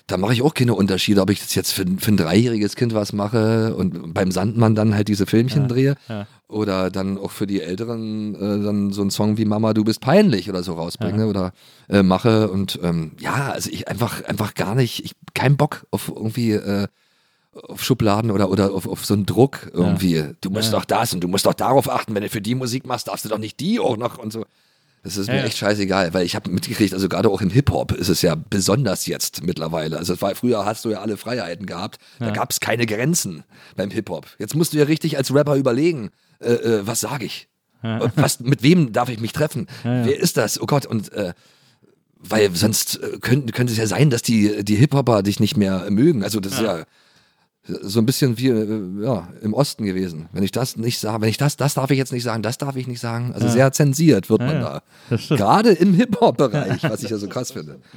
da 0.07 0.17
mache 0.17 0.33
ich 0.33 0.41
auch 0.41 0.53
keine 0.53 0.73
Unterschiede, 0.73 1.21
ob 1.21 1.29
ich 1.29 1.39
das 1.39 1.55
jetzt 1.55 1.71
für, 1.71 1.85
für 1.97 2.11
ein 2.11 2.17
dreijähriges 2.17 2.75
Kind 2.75 2.93
was 2.93 3.13
mache 3.13 3.75
und 3.75 4.13
beim 4.13 4.31
Sandmann 4.31 4.75
dann 4.75 4.93
halt 4.93 5.07
diese 5.07 5.25
Filmchen 5.25 5.67
drehe 5.69 5.95
ja. 6.09 6.27
oder 6.49 6.91
dann 6.91 7.17
auch 7.17 7.31
für 7.31 7.47
die 7.47 7.61
Älteren 7.61 8.35
äh, 8.35 8.63
dann 8.63 8.91
so 8.91 9.01
einen 9.01 9.11
Song 9.11 9.37
wie 9.37 9.45
Mama, 9.45 9.73
du 9.73 9.83
bist 9.83 10.01
peinlich 10.01 10.49
oder 10.49 10.61
so 10.61 10.73
rausbringe 10.73 11.27
oder 11.27 11.53
äh, 11.89 12.03
mache 12.03 12.49
und 12.51 12.79
ähm, 12.83 13.13
ja, 13.19 13.51
also 13.51 13.69
ich 13.71 13.87
einfach 13.87 14.23
einfach 14.25 14.53
gar 14.55 14.75
nicht, 14.75 15.05
ich 15.05 15.13
keinen 15.33 15.55
Bock 15.55 15.85
auf 15.91 16.11
irgendwie 16.13 16.51
äh, 16.51 16.87
auf 17.53 17.83
Schubladen 17.83 18.31
oder, 18.31 18.49
oder 18.49 18.73
auf, 18.73 18.87
auf 18.87 19.05
so 19.05 19.13
einen 19.13 19.25
Druck 19.27 19.69
irgendwie. 19.73 20.23
Du 20.41 20.49
musst 20.49 20.73
Ja. 20.73 20.79
doch 20.79 20.85
das 20.85 21.13
und 21.13 21.21
du 21.21 21.27
musst 21.27 21.45
doch 21.45 21.53
darauf 21.53 21.87
achten, 21.89 22.15
wenn 22.15 22.23
du 22.23 22.29
für 22.29 22.41
die 22.41 22.55
Musik 22.55 22.85
machst, 22.87 23.07
darfst 23.07 23.25
du 23.25 23.29
doch 23.29 23.37
nicht 23.37 23.59
die 23.59 23.79
auch 23.79 23.95
noch 23.95 24.17
und 24.17 24.33
so. 24.33 24.43
Das 25.03 25.17
ist 25.17 25.27
mir 25.27 25.37
ja. 25.37 25.43
echt 25.43 25.57
scheißegal, 25.57 26.13
weil 26.13 26.25
ich 26.25 26.33
habe 26.35 26.49
mitgekriegt, 26.49 26.93
also 26.93 27.09
gerade 27.09 27.29
auch 27.29 27.41
im 27.41 27.49
Hip-Hop 27.49 27.91
ist 27.91 28.07
es 28.07 28.21
ja 28.21 28.35
besonders 28.35 29.05
jetzt 29.05 29.43
mittlerweile. 29.43 29.97
Also 29.97 30.19
war, 30.21 30.33
früher 30.33 30.65
hast 30.65 30.85
du 30.85 30.91
ja 30.91 31.01
alle 31.01 31.17
Freiheiten 31.17 31.65
gehabt, 31.65 31.99
da 32.19 32.31
gab 32.31 32.51
es 32.51 32.61
keine 32.61 32.85
Grenzen 32.85 33.43
beim 33.75 33.91
Hip-Hop. 33.91 34.27
Jetzt 34.39 34.55
musst 34.55 34.73
du 34.73 34.77
ja 34.77 34.85
richtig 34.85 35.17
als 35.17 35.33
Rapper 35.33 35.55
überlegen, 35.55 36.09
äh, 36.39 36.53
äh, 36.53 36.87
was 36.87 37.01
sage 37.01 37.25
ich? 37.25 37.49
Was, 38.15 38.39
mit 38.39 38.63
wem 38.63 38.93
darf 38.93 39.09
ich 39.09 39.19
mich 39.19 39.33
treffen? 39.33 39.67
Wer 39.83 40.17
ist 40.17 40.37
das? 40.37 40.61
Oh 40.61 40.65
Gott, 40.65 40.85
und 40.85 41.11
äh, 41.11 41.33
weil 42.17 42.55
sonst 42.55 43.03
äh, 43.03 43.17
könnte, 43.19 43.51
könnte 43.51 43.73
es 43.73 43.77
ja 43.77 43.87
sein, 43.87 44.09
dass 44.09 44.21
die, 44.21 44.63
die 44.63 44.75
Hip-Hopper 44.75 45.21
dich 45.21 45.41
nicht 45.41 45.57
mehr 45.57 45.91
mögen. 45.91 46.23
Also 46.23 46.39
das 46.39 46.53
ist 46.53 46.61
ja 46.61 46.85
so 47.65 47.99
ein 47.99 48.05
bisschen 48.05 48.37
wie 48.37 48.49
äh, 48.49 49.03
ja, 49.03 49.29
im 49.41 49.53
Osten 49.53 49.85
gewesen. 49.85 50.27
Wenn 50.33 50.43
ich 50.43 50.51
das 50.51 50.75
nicht 50.75 50.99
sage, 50.99 51.21
wenn 51.21 51.29
ich 51.29 51.37
das, 51.37 51.55
das 51.55 51.75
darf 51.75 51.91
ich 51.91 51.97
jetzt 51.97 52.11
nicht 52.11 52.23
sagen, 52.23 52.43
das 52.43 52.57
darf 52.57 52.75
ich 52.75 52.87
nicht 52.87 52.99
sagen. 52.99 53.31
Also 53.33 53.47
sehr 53.47 53.71
zensiert 53.71 54.29
wird 54.29 54.41
man 54.41 54.55
ja. 54.55 54.61
da. 54.61 54.83
Das 55.09 55.23
stimmt. 55.23 55.39
Gerade 55.39 55.71
im 55.71 55.93
Hip-Hop-Bereich, 55.93 56.83
was 56.83 57.03
ich 57.03 57.09
ja 57.09 57.17
so 57.17 57.27
krass 57.27 57.51
finde. 57.51 57.79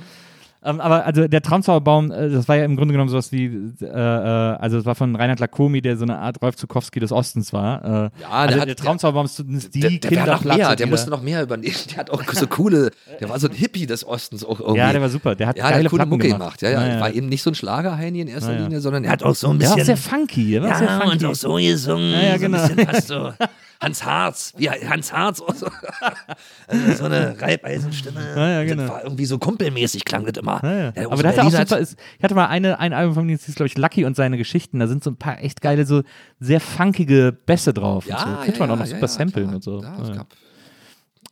Ähm, 0.64 0.80
aber 0.80 1.04
also 1.06 1.28
der 1.28 1.42
Traumzauberbaum, 1.42 2.10
äh, 2.10 2.28
das 2.30 2.48
war 2.48 2.56
ja 2.56 2.64
im 2.64 2.76
Grunde 2.76 2.92
genommen 2.92 3.08
sowas 3.08 3.30
wie, 3.30 3.44
äh, 3.80 3.84
äh, 3.84 3.88
also 3.88 4.78
es 4.78 4.84
war 4.84 4.94
von 4.96 5.14
Reinhard 5.14 5.38
Lacomi, 5.38 5.80
der 5.80 5.96
so 5.96 6.04
eine 6.04 6.18
Art 6.18 6.42
Rolf 6.42 6.56
Zukowski 6.56 6.98
des 6.98 7.12
Ostens 7.12 7.52
war. 7.52 7.84
Äh, 7.84 7.88
Ja, 8.22 8.28
also 8.30 8.56
der 8.56 8.66
der, 8.66 8.72
hat- 8.72 8.78
Traumzauberbaum 8.78 9.26
ist 9.26 9.38
die 9.74 9.80
Der, 9.80 9.90
der 9.90 9.98
Kinderplatte, 10.10 10.58
mehr, 10.58 10.74
der 10.76 10.86
musste 10.88 11.10
noch 11.10 11.22
mehr 11.22 11.42
übernehmen. 11.42 11.74
Der 11.90 11.98
hat 11.98 12.10
auch 12.10 12.22
so 12.32 12.46
coole, 12.46 12.90
der 13.20 13.28
war 13.28 13.38
so 13.38 13.48
ein 13.48 13.54
Hippie 13.54 13.86
des 13.86 14.04
Ostens 14.06 14.44
auch 14.44 14.58
irgendwie. 14.60 14.78
Ja, 14.78 14.92
der 14.92 15.00
war 15.00 15.08
super. 15.08 15.34
Der 15.34 15.46
hat 15.48 15.56
ja, 15.56 15.64
der 15.64 15.72
geile 15.72 15.84
hat 15.84 15.90
coole 15.90 16.06
Mucke 16.06 16.28
gemacht. 16.28 16.58
gemacht. 16.58 16.62
Ja, 16.62 16.70
ja, 16.70 16.86
Ja, 16.86 16.94
ja. 16.94 17.00
War 17.00 17.12
eben 17.12 17.28
nicht 17.28 17.42
so 17.42 17.50
ein 17.50 17.54
Schlagerheini 17.54 18.20
in 18.22 18.28
erster 18.28 18.52
Ja, 18.52 18.58
ja. 18.58 18.62
Linie, 18.64 18.80
sondern 18.80 19.04
er 19.04 19.10
hat 19.12 19.22
auch 19.22 19.34
so 19.34 19.48
ein 19.50 19.58
Der 19.58 19.68
war 19.70 19.76
bisschen. 19.76 19.94
auch 19.94 19.98
sehr 19.98 20.10
funky. 20.10 20.50
Der 20.52 20.62
war 20.62 20.74
sehr 20.76 20.86
ja, 20.88 21.00
funky. 21.00 21.12
und 21.12 21.24
auch 21.30 21.34
so 21.34 21.54
gesungen. 21.54 22.10
Ja, 22.12 22.20
ja, 22.22 22.28
so 22.28 22.34
ein 22.46 22.52
genau. 22.52 22.66
bisschen 22.68 22.86
fast 22.86 23.08
so 23.08 23.32
Hans 23.86 24.04
Harz, 24.04 24.52
wie 24.56 24.68
Hans 24.68 25.12
Harz 25.12 25.38
so. 25.38 25.46
also 26.66 26.92
so 26.92 27.04
eine 27.04 27.40
Reibeisenstimme. 27.40 28.20
Ja, 28.34 28.48
ja, 28.48 28.64
genau. 28.64 28.88
War 28.88 29.04
irgendwie 29.04 29.26
so 29.26 29.38
kumpelmäßig 29.38 30.04
klang 30.04 30.26
das 30.26 30.42
immer. 30.42 30.60
Ja, 30.64 30.92
ja. 31.00 31.10
Aber 31.10 31.22
der 31.22 31.32
hatte 31.32 31.44
auch 31.44 31.50
super, 31.50 31.78
ist, 31.78 31.96
ich 32.18 32.24
hatte 32.24 32.34
mal 32.34 32.46
eine, 32.46 32.80
ein 32.80 32.92
Album 32.92 33.14
von 33.14 33.28
ihm, 33.28 33.36
das 33.36 33.46
hieß, 33.46 33.54
glaube 33.54 33.68
ich, 33.68 33.78
Lucky 33.78 34.04
und 34.04 34.16
seine 34.16 34.36
Geschichten. 34.38 34.80
Da 34.80 34.88
sind 34.88 35.04
so 35.04 35.10
ein 35.10 35.16
paar 35.16 35.40
echt 35.40 35.60
geile, 35.60 35.86
so 35.86 36.02
sehr 36.40 36.60
funkige 36.60 37.30
Bässe 37.46 37.72
drauf. 37.72 38.06
ja, 38.06 38.16
und 38.16 38.20
so. 38.22 38.28
ja, 38.28 38.44
Könnte 38.44 38.60
man 38.60 38.70
auch 38.72 38.78
noch 38.78 38.86
super 38.86 39.08
samplen 39.08 39.54
und 39.54 39.62
so. 39.62 39.82
Ja, 39.82 39.96
Ja. 40.14 40.26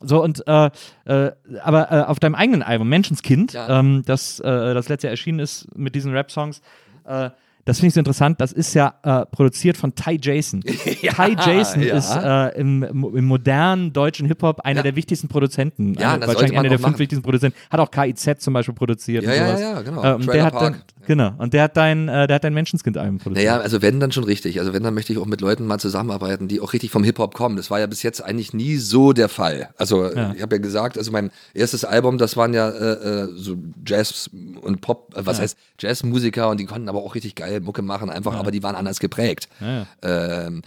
So, 0.01 0.21
und 0.23 0.45
äh, 0.45 0.69
äh, 1.05 1.31
aber 1.61 1.91
äh, 1.91 2.01
auf 2.03 2.19
deinem 2.19 2.35
eigenen 2.35 2.61
Album, 2.63 2.89
Menschenskind, 2.89 3.53
ähm, 3.55 4.03
das, 4.05 4.39
äh, 4.39 4.73
das 4.73 4.89
letztes 4.89 5.03
Jahr 5.03 5.11
erschienen 5.11 5.39
ist 5.39 5.67
mit 5.75 5.95
diesen 5.95 6.11
Rap-Songs, 6.11 6.61
äh, 7.05 7.29
das 7.65 7.79
finde 7.79 7.87
ich 7.89 7.93
so 7.95 7.99
interessant. 7.99 8.39
Das 8.39 8.51
ist 8.51 8.73
ja 8.75 8.93
äh, 9.03 9.25
produziert 9.25 9.75
von 9.75 9.93
Ty 9.95 10.19
Jason. 10.21 10.61
Ty 10.65 11.35
Jason 11.45 11.81
ja. 11.81 11.97
ist 11.97 12.15
äh, 12.15 12.59
im, 12.59 12.83
im 12.83 13.25
modernen 13.25 13.91
deutschen 13.91 14.27
Hip-Hop 14.27 14.59
einer 14.61 14.77
Ja. 14.77 14.83
der 14.83 14.95
wichtigsten 14.95 15.27
Produzenten. 15.27 15.95
Ja, 15.95 16.17
das 16.17 16.27
wahrscheinlich 16.27 16.57
einer 16.57 16.69
der 16.69 16.77
fünf 16.77 16.89
machen. 16.89 16.99
wichtigsten 16.99 17.23
Produzenten. 17.23 17.57
Hat 17.71 17.79
auch 17.79 17.89
KIZ 17.89 18.39
zum 18.39 18.53
Beispiel 18.53 18.75
produziert. 18.75 19.23
Ja, 19.23 19.33
ja, 19.33 19.59
ja, 19.59 19.81
genau. 19.81 20.03
Äh, 20.03 20.13
und 20.13 20.27
der 20.27 20.45
hat 20.45 20.53
dann. 20.61 20.75
Genau. 21.07 21.33
Und 21.37 21.53
der 21.53 21.63
hat 21.63 21.77
dein, 21.77 22.07
äh, 22.09 22.27
der 22.27 22.35
hat 22.35 22.43
dein 22.43 22.53
Menschenskind-Album 22.53 23.19
produziert. 23.19 23.47
Naja, 23.47 23.59
also 23.61 23.81
wenn, 23.81 23.99
dann 23.99 24.11
schon 24.11 24.23
richtig. 24.23 24.59
Also 24.59 24.73
wenn, 24.73 24.83
dann 24.83 24.93
möchte 24.93 25.13
ich 25.13 25.19
auch 25.19 25.25
mit 25.25 25.41
Leuten 25.41 25.65
mal 25.65 25.79
zusammenarbeiten, 25.79 26.47
die 26.47 26.59
auch 26.61 26.73
richtig 26.73 26.91
vom 26.91 27.03
Hip-Hop 27.03 27.33
kommen. 27.33 27.55
Das 27.57 27.69
war 27.71 27.79
ja 27.79 27.87
bis 27.87 28.03
jetzt 28.03 28.21
eigentlich 28.23 28.53
nie 28.53 28.77
so 28.77 29.13
der 29.13 29.29
Fall. 29.29 29.69
Also 29.77 30.05
Ja. 30.05 30.33
ich 30.35 30.41
habe 30.41 30.55
ja 30.55 30.61
gesagt, 30.61 30.97
also 30.97 31.11
mein 31.11 31.31
erstes 31.53 31.85
Album, 31.85 32.17
das 32.17 32.35
waren 32.37 32.53
ja 32.53 32.69
äh, 32.69 33.23
äh, 33.23 33.27
so 33.35 33.57
Jazz 33.85 34.29
und 34.61 34.81
Pop, 34.81 35.13
äh, 35.15 35.25
was 35.25 35.37
Ja. 35.37 35.43
heißt 35.43 35.57
Jazzmusiker 35.79 36.49
und 36.49 36.59
die 36.59 36.65
konnten 36.65 36.89
aber 36.89 36.99
auch 36.99 37.15
richtig 37.15 37.35
geil 37.35 37.59
Mucke 37.61 37.81
machen, 37.81 38.09
einfach, 38.09 38.35
aber 38.35 38.51
die 38.51 38.63
waren 38.63 38.75
anders 38.75 38.99
geprägt. 38.99 39.47
Ja, 39.59 39.85
Ähm, 40.01 40.61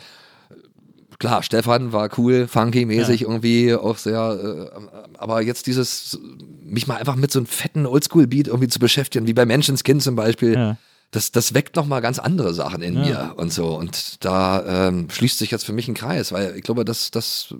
klar, 1.19 1.43
Stefan 1.43 1.93
war 1.93 2.09
cool, 2.19 2.47
funky-mäßig 2.47 3.23
irgendwie 3.23 3.74
auch 3.74 3.97
sehr, 3.99 4.70
äh, 4.73 5.16
aber 5.19 5.43
jetzt 5.43 5.66
dieses, 5.66 6.19
mich 6.62 6.86
mal 6.86 6.97
einfach 6.97 7.16
mit 7.16 7.31
so 7.32 7.39
einem 7.40 7.47
fetten 7.47 7.86
Oldschool-Beat 7.86 8.47
irgendwie 8.49 8.69
zu 8.69 8.78
beschäftigen, 8.78 9.27
wie 9.27 9.35
bei 9.35 9.45
Menschenskind 9.47 10.03
zum 10.03 10.15
Beispiel, 10.16 10.55
Ja. 10.55 10.77
das, 11.11 11.32
das 11.32 11.55
weckt 11.55 11.74
nochmal 11.77 12.01
ganz 12.03 12.19
andere 12.19 12.55
Sachen 12.55 12.82
in 12.82 12.95
Ja. 12.95 13.01
mir 13.01 13.35
und 13.36 13.53
so. 13.53 13.77
Und 13.77 14.24
da 14.24 14.89
ähm, 14.89 15.09
schließt 15.11 15.39
sich 15.39 15.51
jetzt 15.51 15.65
für 15.65 15.73
mich 15.73 15.89
ein 15.89 15.95
Kreis, 15.95 16.31
weil 16.32 16.55
ich 16.57 16.62
glaube, 16.62 16.85
das, 16.85 17.11
das 17.11 17.53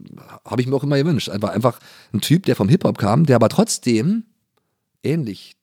habe 0.45 0.61
ich 0.63 0.69
mir 0.69 0.77
auch 0.77 0.85
immer 0.85 0.97
gewünscht. 0.99 1.29
Einfach, 1.29 1.51
einfach 1.51 1.81
ein 2.15 2.21
Typ, 2.21 2.45
der 2.47 2.55
vom 2.57 2.69
Hip-Hop 2.69 2.97
kam, 2.99 3.27
der 3.27 3.37
aber 3.37 3.49
trotzdem 3.49 4.25
ähnlich 5.03 5.57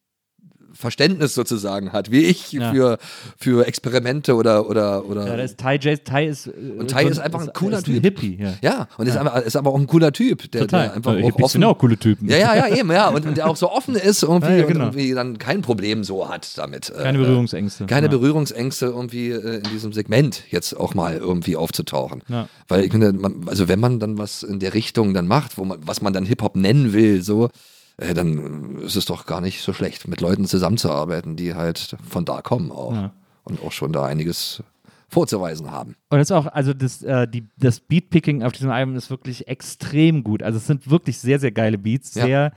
Verständnis 0.78 1.34
sozusagen 1.34 1.92
hat, 1.94 2.12
wie 2.12 2.26
ich 2.26 2.52
Ja. 2.52 2.72
für, 2.72 2.98
für 3.38 3.66
Experimente 3.68 4.36
oder, 4.36 4.70
oder, 4.70 5.06
oder 5.06 5.28
Ja, 5.28 5.38
da 5.38 5.44
ist 5.44 5.58
Ty 5.58 5.78
Jason. 5.80 6.04
Ty 6.06 6.26
ist, 6.26 6.48
äh, 6.48 6.52
Und 6.78 6.90
Ty 6.96 7.06
ist 7.08 7.20
einfach 7.20 7.42
ein 7.42 7.54
cooler 7.54 7.78
ist 7.80 7.86
Typ. 7.86 8.04
Hippie, 8.04 8.38
ja. 8.42 8.54
Ja, 8.62 8.88
und 8.98 9.08
Ist, 9.08 9.18
aber, 9.18 9.44
ist 9.44 9.56
aber 9.56 9.72
auch 9.72 9.78
ein 9.80 9.88
cooler 9.88 10.12
Typ, 10.12 10.52
der, 10.52 10.62
Total. 10.62 10.84
der 10.88 10.94
einfach 10.96 11.14
Äh, 11.16 11.24
auch 11.24 11.36
offen, 11.36 11.48
sind 11.50 11.64
auch 11.64 11.78
coole 11.78 11.98
Typen. 11.98 12.30
ja, 12.30 12.38
ja, 12.38 12.56
ja, 12.56 12.76
eben, 12.76 12.92
ja, 12.92 13.10
und, 13.10 13.38
der 13.38 13.48
auch 13.50 13.56
so 13.56 13.72
offen 13.72 13.96
ist 13.96 14.24
irgendwie 14.24 14.50
Ja, 14.52 14.56
ja, 14.58 14.64
und 14.66 14.72
genau. 14.74 14.86
irgendwie 14.86 15.14
dann 15.14 15.38
kein 15.38 15.62
Problem 15.62 16.04
so 16.04 16.28
hat 16.30 16.58
damit. 16.58 16.90
äh, 16.90 17.02
Keine 17.04 17.20
Berührungsängste. 17.20 17.86
Keine 17.86 18.08
ja. 18.08 18.12
Berührungsängste 18.12 18.88
irgendwie 18.88 19.32
äh, 19.32 19.58
in 19.58 19.64
diesem 19.72 19.94
Segment 19.94 20.44
jetzt 20.50 20.74
auch 20.78 20.94
mal 20.94 21.16
irgendwie 21.18 21.56
aufzutauchen. 21.56 22.22
Ja. 22.28 22.48
Weil 22.68 22.84
ich 22.84 22.92
finde, 22.92 23.14
man, 23.14 23.44
also 23.48 23.68
wenn 23.68 23.80
man 23.80 24.00
dann 24.00 24.18
was 24.18 24.44
in 24.44 24.60
der 24.60 24.74
Richtung 24.74 25.14
dann 25.14 25.28
macht, 25.28 25.58
wo 25.58 25.66
man, 25.66 25.80
was 25.86 26.02
man 26.02 26.14
dann 26.14 26.26
Hip-Hop 26.26 26.56
nennen 26.56 26.92
will, 26.94 27.22
so, 27.22 27.50
äh, 27.98 28.14
dann 28.14 28.78
ist 28.80 28.96
es 28.96 29.06
doch 29.06 29.26
gar 29.26 29.42
nicht 29.42 29.62
so 29.62 29.74
schlecht, 29.74 30.08
mit 30.08 30.22
Leuten 30.22 30.46
zusammenzuarbeiten, 30.46 31.36
die 31.36 31.56
halt 31.56 31.96
von 32.10 32.26
da 32.26 32.42
kommen 32.42 32.72
auch. 32.72 32.94
Ja. 32.94 33.14
Und 33.44 33.62
auch 33.62 33.72
schon 33.72 33.94
da 33.94 34.06
einiges 34.06 34.64
vorzuweisen 35.08 35.70
haben. 35.72 35.96
Und 36.10 36.18
das 36.18 36.30
ist 36.30 36.32
auch, 36.32 36.48
also 36.48 36.74
das, 36.74 37.04
äh, 37.04 37.28
die, 37.28 37.48
das 37.58 37.80
Beatpicking 37.80 38.42
auf 38.44 38.54
diesem 38.54 38.72
Album 38.72 38.96
ist 38.96 39.10
wirklich 39.12 39.48
extrem 39.48 40.24
gut. 40.24 40.42
Also 40.42 40.58
es 40.58 40.66
sind 40.66 40.90
wirklich 40.90 41.20
sehr, 41.20 41.40
sehr 41.40 41.52
geile 41.52 41.78
Beats, 41.78 42.16
Ja. 42.16 42.26
sehr 42.26 42.52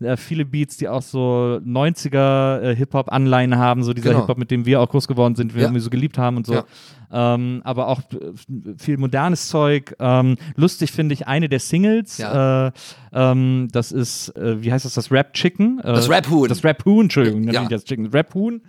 äh, 0.00 0.16
viele 0.16 0.44
Beats, 0.44 0.76
die 0.76 0.88
auch 0.88 1.02
so 1.02 1.60
90er 1.64 2.60
äh, 2.60 2.76
Hip-Hop-Anleihen 2.76 3.56
haben, 3.56 3.82
so 3.82 3.92
dieser 3.92 4.10
Genau. 4.10 4.20
Hip-Hop, 4.20 4.38
mit 4.38 4.50
dem 4.50 4.66
wir 4.66 4.80
auch 4.80 4.88
groß 4.88 5.06
geworden 5.08 5.34
sind, 5.36 5.54
wir 5.54 5.62
Ja. 5.62 5.68
irgendwie 5.68 5.80
so 5.80 5.90
geliebt 5.90 6.18
haben 6.18 6.36
und 6.38 6.46
so. 6.46 6.54
Ja. 6.54 6.64
Ähm, 7.12 7.60
aber 7.64 7.88
auch 7.88 8.00
äh, 8.12 8.74
viel 8.78 8.96
modernes 8.96 9.48
Zeug. 9.48 9.94
Ähm, 9.98 10.36
lustig 10.56 10.92
finde 10.92 11.12
ich 11.14 11.26
eine 11.26 11.48
der 11.48 11.58
Singles. 11.60 12.18
Ja. 12.18 12.68
Äh, 12.68 12.72
ähm, 13.12 13.68
das 13.72 13.90
ist, 13.92 14.28
äh, 14.36 14.62
wie 14.62 14.72
heißt 14.72 14.84
das, 14.84 14.94
das 14.94 15.10
Rap 15.10 15.32
Chicken? 15.34 15.80
Äh, 15.80 15.92
Das 15.92 16.08
Rap-Huhn. 16.08 16.48
Das 16.48 16.62
Rap 16.64 16.84
Huhn, 16.84 17.02
Entschuldigung, 17.06 17.42
Ja. 17.44 17.64
das 17.68 17.84
Chicken, 17.84 18.06
Rap 18.06 18.32
Huhn. 18.34 18.60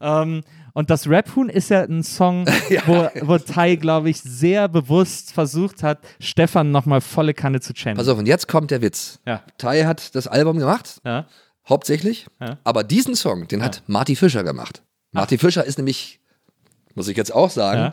Ähm, 0.00 0.42
und 0.72 0.88
das 0.90 1.08
Rap 1.08 1.34
Huhn 1.34 1.48
ist 1.48 1.70
ja 1.70 1.82
ein 1.82 2.02
Song, 2.02 2.46
wo, 2.86 3.08
wo 3.22 3.38
Tai, 3.38 3.76
glaube 3.76 4.10
ich, 4.10 4.20
sehr 4.22 4.68
bewusst 4.68 5.32
versucht 5.32 5.82
hat, 5.82 5.98
Stefan 6.20 6.70
nochmal 6.70 7.00
volle 7.00 7.34
Kanne 7.34 7.60
zu 7.60 7.72
channeln. 7.74 7.96
Pass 7.98 8.08
auf, 8.08 8.18
und 8.18 8.26
jetzt 8.26 8.48
kommt 8.48 8.70
der 8.70 8.80
Witz. 8.82 9.20
Ja. 9.26 9.42
Tai 9.58 9.84
hat 9.84 10.14
das 10.14 10.26
Album 10.26 10.58
gemacht, 10.58 11.00
ja. 11.04 11.26
hauptsächlich, 11.68 12.26
Ja. 12.40 12.58
aber 12.64 12.84
diesen 12.84 13.14
Song, 13.16 13.48
den 13.48 13.62
hat 13.62 13.82
Marty 13.86 14.14
Fischer 14.16 14.44
gemacht. 14.44 14.82
Marty 15.12 15.38
Fischer 15.38 15.64
ist 15.64 15.76
nämlich, 15.78 16.20
muss 16.94 17.08
ich 17.08 17.16
jetzt 17.16 17.34
auch 17.34 17.50
sagen, 17.50 17.92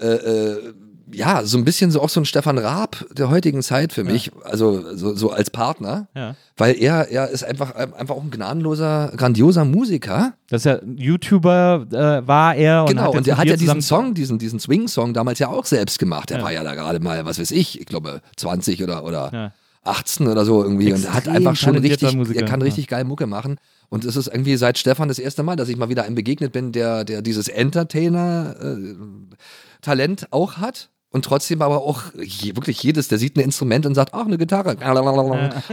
äh, 0.00 0.06
äh, 0.06 0.74
ja, 1.14 1.44
so 1.44 1.58
ein 1.58 1.64
bisschen 1.64 1.90
so 1.90 2.00
auch 2.00 2.08
so 2.08 2.20
ein 2.20 2.24
Stefan 2.24 2.58
Raab 2.58 3.04
der 3.16 3.30
heutigen 3.30 3.62
Zeit 3.62 3.92
für 3.92 4.04
mich, 4.04 4.30
also 4.44 4.96
so, 4.96 5.14
so 5.14 5.30
als 5.30 5.50
Partner, 5.50 6.08
Ja. 6.14 6.34
weil 6.56 6.76
er, 6.80 7.08
er 7.10 7.28
ist 7.28 7.44
einfach, 7.44 7.74
einfach 7.74 8.14
auch 8.14 8.22
ein 8.22 8.30
gnadenloser, 8.30 9.12
grandioser 9.16 9.64
Musiker. 9.64 10.34
Das 10.48 10.62
ist 10.62 10.66
ja 10.66 10.78
YouTuber, 10.84 11.86
äh, 11.90 12.26
war 12.26 12.54
er. 12.54 12.82
Und 12.82 12.88
genau, 12.90 13.02
hat 13.02 13.10
und 13.16 13.26
mit 13.26 13.36
hat 13.36 13.46
ja 13.46 13.56
diesen 13.56 13.82
Song, 13.82 14.14
diesen, 14.14 14.38
diesen 14.38 14.60
Swing-Song 14.60 15.14
damals 15.14 15.38
ja 15.38 15.48
auch 15.48 15.64
selbst 15.66 15.98
gemacht. 15.98 16.30
Der 16.30 16.38
Ja. 16.38 16.44
war 16.44 16.52
ja 16.52 16.64
da 16.64 16.74
gerade 16.74 17.00
mal, 17.00 17.24
was 17.24 17.38
weiß 17.38 17.50
ich, 17.50 17.80
ich 17.80 17.86
glaube 17.86 18.20
20 18.36 18.82
oder, 18.82 19.04
oder 19.04 19.30
Ja. 19.32 19.52
18 19.84 20.28
oder 20.28 20.44
so 20.44 20.62
irgendwie 20.62 20.92
und 20.92 21.04
er 21.04 21.10
hat 21.12 21.26
Extrem 21.26 21.36
einfach 21.36 21.56
schon 21.56 21.76
richtig, 21.76 22.14
Musiker, 22.14 22.38
er 22.40 22.46
kann 22.46 22.60
ja. 22.60 22.64
richtig 22.66 22.86
geil 22.86 23.02
Mucke 23.02 23.26
machen 23.26 23.56
und 23.88 24.04
es 24.04 24.14
ist 24.14 24.28
irgendwie 24.28 24.56
seit 24.56 24.78
Stefan 24.78 25.08
das 25.08 25.18
erste 25.18 25.42
Mal, 25.42 25.56
dass 25.56 25.68
ich 25.68 25.76
mal 25.76 25.88
wieder 25.88 26.04
einem 26.04 26.14
begegnet 26.14 26.52
bin, 26.52 26.70
der, 26.70 27.04
der 27.04 27.20
dieses 27.20 27.48
Entertainer-Talent 27.48 30.28
auch 30.30 30.58
hat 30.58 30.90
und 31.12 31.24
trotzdem 31.24 31.62
aber 31.62 31.82
auch 31.82 32.02
je, 32.20 32.56
wirklich 32.56 32.82
jedes, 32.82 33.08
der 33.08 33.18
sieht 33.18 33.36
ein 33.36 33.40
Instrument 33.40 33.86
und 33.86 33.94
sagt, 33.94 34.14
ach, 34.14 34.26
eine 34.26 34.38
Gitarre, 34.38 34.76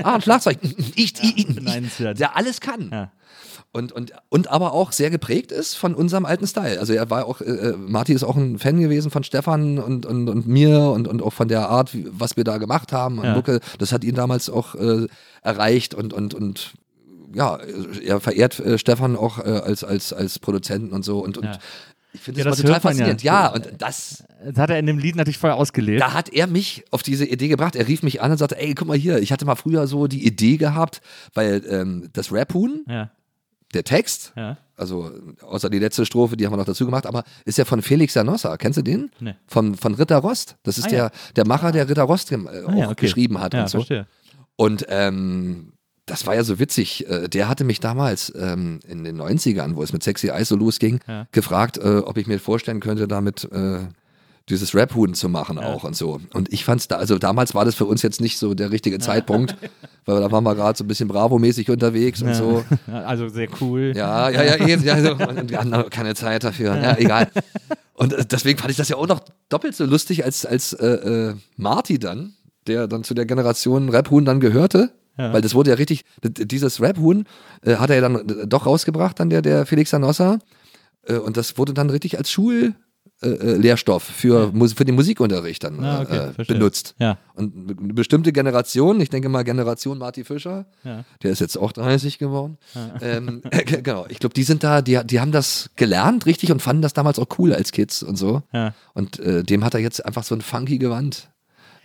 ah, 0.03 0.15
ein 0.15 0.21
Schlagzeug, 0.21 0.57
ich, 0.61 1.15
ich, 1.23 1.37
ich, 1.37 1.55
beneidenswert. 1.55 2.19
der 2.19 2.35
alles 2.35 2.59
kann. 2.61 2.89
Ja. 2.91 3.11
Und, 3.71 3.91
und, 3.91 4.13
und 4.29 4.47
aber 4.49 4.73
auch 4.73 4.91
sehr 4.91 5.11
geprägt 5.11 5.51
ist 5.51 5.75
von 5.75 5.93
unserem 5.93 6.25
alten 6.25 6.47
Style. 6.47 6.79
Also 6.79 6.93
er 6.93 7.09
war 7.11 7.25
auch, 7.25 7.39
äh, 7.41 7.73
Marty 7.77 8.13
ist 8.13 8.23
auch 8.23 8.35
ein 8.35 8.57
Fan 8.57 8.79
gewesen 8.79 9.11
von 9.11 9.23
Stefan 9.23 9.77
und, 9.77 10.07
und, 10.07 10.27
und 10.27 10.47
mir 10.47 10.89
und, 10.89 11.07
und 11.07 11.21
auch 11.21 11.33
von 11.33 11.47
der 11.47 11.69
Art, 11.69 11.93
wie, 11.93 12.07
was 12.09 12.35
wir 12.35 12.43
da 12.43 12.57
gemacht 12.57 12.91
haben. 12.91 13.19
Und 13.19 13.25
Ja. 13.25 13.35
Mucke, 13.35 13.59
das 13.77 13.91
hat 13.91 14.03
ihn 14.03 14.15
damals 14.15 14.49
auch 14.49 14.73
äh, 14.73 15.05
erreicht 15.43 15.93
und, 15.93 16.13
und, 16.13 16.33
und 16.33 16.73
ja, 17.35 17.59
er 18.03 18.19
verehrt 18.19 18.59
äh, 18.59 18.79
Stefan 18.79 19.15
auch 19.15 19.37
äh, 19.37 19.43
als, 19.43 19.83
als, 19.83 20.13
als 20.13 20.39
Produzenten 20.39 20.91
und 20.91 21.05
so. 21.05 21.19
Und, 21.19 21.37
und 21.37 21.45
Ja. 21.45 21.59
Ich 22.13 22.21
finde 22.21 22.39
Ja, 22.41 22.45
das, 22.45 22.57
total 22.57 22.71
man 22.71 22.75
ja. 22.75 22.79
faszinierend. 22.81 23.23
Ja, 23.23 23.47
und 23.53 23.69
das, 23.77 24.23
Das 24.43 24.57
hat 24.57 24.69
er 24.69 24.79
in 24.79 24.85
dem 24.87 24.97
Lied 24.97 25.15
natürlich 25.15 25.37
voll 25.37 25.51
ausgelebt. 25.51 26.01
da 26.01 26.13
hat 26.13 26.29
er 26.29 26.47
mich 26.47 26.83
auf 26.91 27.03
diese 27.03 27.25
Idee 27.25 27.47
gebracht. 27.47 27.75
Er 27.75 27.87
rief 27.87 28.03
mich 28.03 28.21
an 28.21 28.31
und 28.31 28.37
sagte, 28.37 28.57
ey, 28.59 28.73
guck 28.73 28.87
mal 28.87 28.97
hier, 28.97 29.19
ich 29.19 29.31
hatte 29.31 29.45
mal 29.45 29.55
früher 29.55 29.85
so 29.87 30.07
die 30.07 30.25
Idee 30.25 30.57
gehabt, 30.57 31.01
weil 31.33 31.63
ähm, 31.69 32.09
das 32.13 32.31
Rap-Huhn, 32.31 32.83
Ja, 32.87 33.11
der 33.75 33.83
Text, 33.83 34.33
also 34.75 35.11
außer 35.43 35.69
die 35.69 35.77
letzte 35.77 36.03
Strophe, 36.03 36.35
die 36.35 36.45
haben 36.47 36.53
wir 36.53 36.57
noch 36.57 36.65
dazu 36.65 36.85
gemacht, 36.85 37.05
aber 37.05 37.23
ist 37.45 37.59
ja 37.59 37.65
von 37.65 37.83
Felix 37.83 38.15
Janossa. 38.15 38.57
Kennst 38.57 38.77
du 38.77 38.81
den? 38.81 39.11
Nee. 39.19 39.35
Von, 39.45 39.75
von 39.75 39.93
Ritter 39.93 40.17
Rost. 40.17 40.55
Das 40.63 40.79
ist 40.79 40.87
Ah, 40.87 40.89
der, 40.89 41.11
der 41.35 41.45
Macher, 41.45 41.71
der 41.71 41.87
Ritter 41.87 42.01
Rost 42.03 42.31
äh, 42.31 42.37
Ah, 42.37 42.65
auch 42.65 42.91
okay. 42.91 43.05
geschrieben 43.05 43.39
hat 43.39 43.53
Ja, 43.53 43.61
und 43.61 43.69
so. 43.69 43.77
verstehe. 43.79 44.07
Und 44.55 44.87
ähm, 44.89 45.73
das 46.09 46.25
war 46.25 46.35
ja 46.35 46.43
so 46.43 46.59
witzig. 46.59 47.07
Äh, 47.09 47.27
Der 47.29 47.47
hatte 47.47 47.63
mich 47.63 47.79
damals 47.79 48.33
ähm, 48.37 48.79
in 48.87 49.03
den 49.03 49.19
90ern, 49.21 49.75
wo 49.75 49.83
es 49.83 49.93
mit 49.93 50.03
Sexy 50.03 50.27
Eyes 50.29 50.49
so 50.49 50.55
losging, 50.55 50.99
Ja. 51.07 51.27
gefragt, 51.31 51.77
äh, 51.77 51.97
ob 51.99 52.17
ich 52.17 52.27
mir 52.27 52.39
vorstellen 52.39 52.79
könnte, 52.79 53.07
damit 53.07 53.45
äh, 53.51 53.79
dieses 54.49 54.73
Rap-Huhn 54.73 55.13
zu 55.13 55.29
machen 55.29 55.59
auch 55.59 55.83
und 55.83 55.95
so. 55.95 56.19
Und 56.33 56.51
ich 56.51 56.65
fand's 56.65 56.87
da, 56.87 56.95
also 56.95 57.19
damals 57.19 57.53
war 57.53 57.65
das 57.65 57.75
für 57.75 57.85
uns 57.85 58.01
jetzt 58.01 58.19
nicht 58.19 58.39
so 58.39 58.55
der 58.55 58.71
richtige 58.71 58.97
Zeitpunkt, 58.97 59.55
weil 60.05 60.21
da 60.21 60.31
waren 60.31 60.43
wir 60.43 60.55
gerade 60.55 60.75
so 60.75 60.83
ein 60.83 60.87
bisschen 60.87 61.07
Bravo-mäßig 61.07 61.69
unterwegs 61.69 62.21
und 62.23 62.33
so. 62.33 62.63
Also 62.87 63.29
sehr 63.29 63.47
cool. 63.61 63.93
Ja, 63.95 64.29
ja, 64.31 64.43
ja, 64.43 64.67
eben. 64.67 64.83
Ja, 64.83 64.99
so. 65.01 65.11
Und 65.11 65.49
wir 65.51 65.59
hatten 65.59 65.89
keine 65.91 66.15
Zeit 66.15 66.43
dafür. 66.43 66.75
Ja, 66.75 66.97
egal. 66.97 67.29
Und 67.93 68.13
äh, 68.13 68.25
deswegen 68.25 68.57
fand 68.57 68.71
ich 68.71 68.77
das 68.77 68.89
ja 68.89 68.95
auch 68.95 69.07
noch 69.07 69.21
doppelt 69.49 69.75
so 69.75 69.85
lustig, 69.85 70.25
als, 70.25 70.45
als 70.47 70.73
äh, 70.73 70.85
äh, 70.87 71.35
Marty 71.57 71.99
dann, 71.99 72.33
der 72.65 72.87
dann 72.87 73.03
zu 73.03 73.13
der 73.13 73.25
Generation 73.27 73.89
Rap-Huhn 73.89 74.25
dann 74.25 74.39
gehörte. 74.39 74.91
Ja. 75.19 75.33
Weil 75.33 75.41
das 75.41 75.53
wurde 75.53 75.69
ja 75.71 75.75
richtig, 75.75 76.05
dieses 76.23 76.81
Rap-Huhn 76.81 77.25
äh, 77.63 77.75
hat 77.75 77.89
er 77.89 77.97
ja 77.97 78.01
dann 78.01 78.15
äh, 78.15 78.47
doch 78.47 78.65
rausgebracht, 78.65 79.19
dann 79.19 79.29
der, 79.29 79.41
der 79.41 79.65
Felix 79.65 79.89
Sanossa. 79.91 80.39
Äh, 81.03 81.15
und 81.17 81.37
das 81.37 81.57
wurde 81.57 81.73
dann 81.73 81.89
richtig 81.89 82.17
als 82.17 82.31
Schul. 82.31 82.73
Äh, 83.21 83.27
äh, 83.31 83.55
Lehrstoff 83.57 84.03
für, 84.03 84.53
für 84.75 84.85
den 84.85 84.95
Musikunterricht 84.95 85.61
dann 85.65 85.83
Ah, 85.83 86.01
okay, 86.03 86.15
äh, 86.17 86.31
verstehe. 86.31 86.55
benutzt. 86.57 86.95
Ja. 86.99 87.17
Und 87.35 87.53
eine 87.81 87.93
bestimmte 87.93 88.31
Generation, 88.31 89.01
ich 89.01 89.09
denke 89.09 89.27
mal 89.27 89.43
Generation 89.43 89.97
Marty 89.97 90.23
Fischer, 90.23 90.67
Ja. 90.85 91.03
der 91.21 91.31
ist 91.31 91.39
jetzt 91.41 91.57
auch 91.57 91.73
30 91.73 92.17
geworden. 92.17 92.57
Ähm, 93.01 93.41
äh, 93.51 93.63
genau, 93.81 94.05
ich 94.07 94.19
glaube, 94.19 94.33
die 94.35 94.43
sind 94.43 94.63
da, 94.63 94.81
die, 94.81 94.99
die 95.03 95.19
haben 95.19 95.33
das 95.33 95.69
gelernt, 95.75 96.27
richtig, 96.27 96.49
und 96.53 96.61
fanden 96.61 96.81
das 96.81 96.93
damals 96.93 97.19
auch 97.19 97.27
cool 97.39 97.53
als 97.53 97.73
Kids 97.73 98.03
und 98.03 98.15
so. 98.15 98.41
Ja. 98.53 98.73
Und 98.93 99.19
äh, 99.19 99.43
dem 99.43 99.65
hat 99.65 99.73
er 99.73 99.81
jetzt 99.81 100.05
einfach 100.05 100.23
so 100.23 100.33
ein 100.33 100.41
funky 100.41 100.77
Gewand 100.77 101.28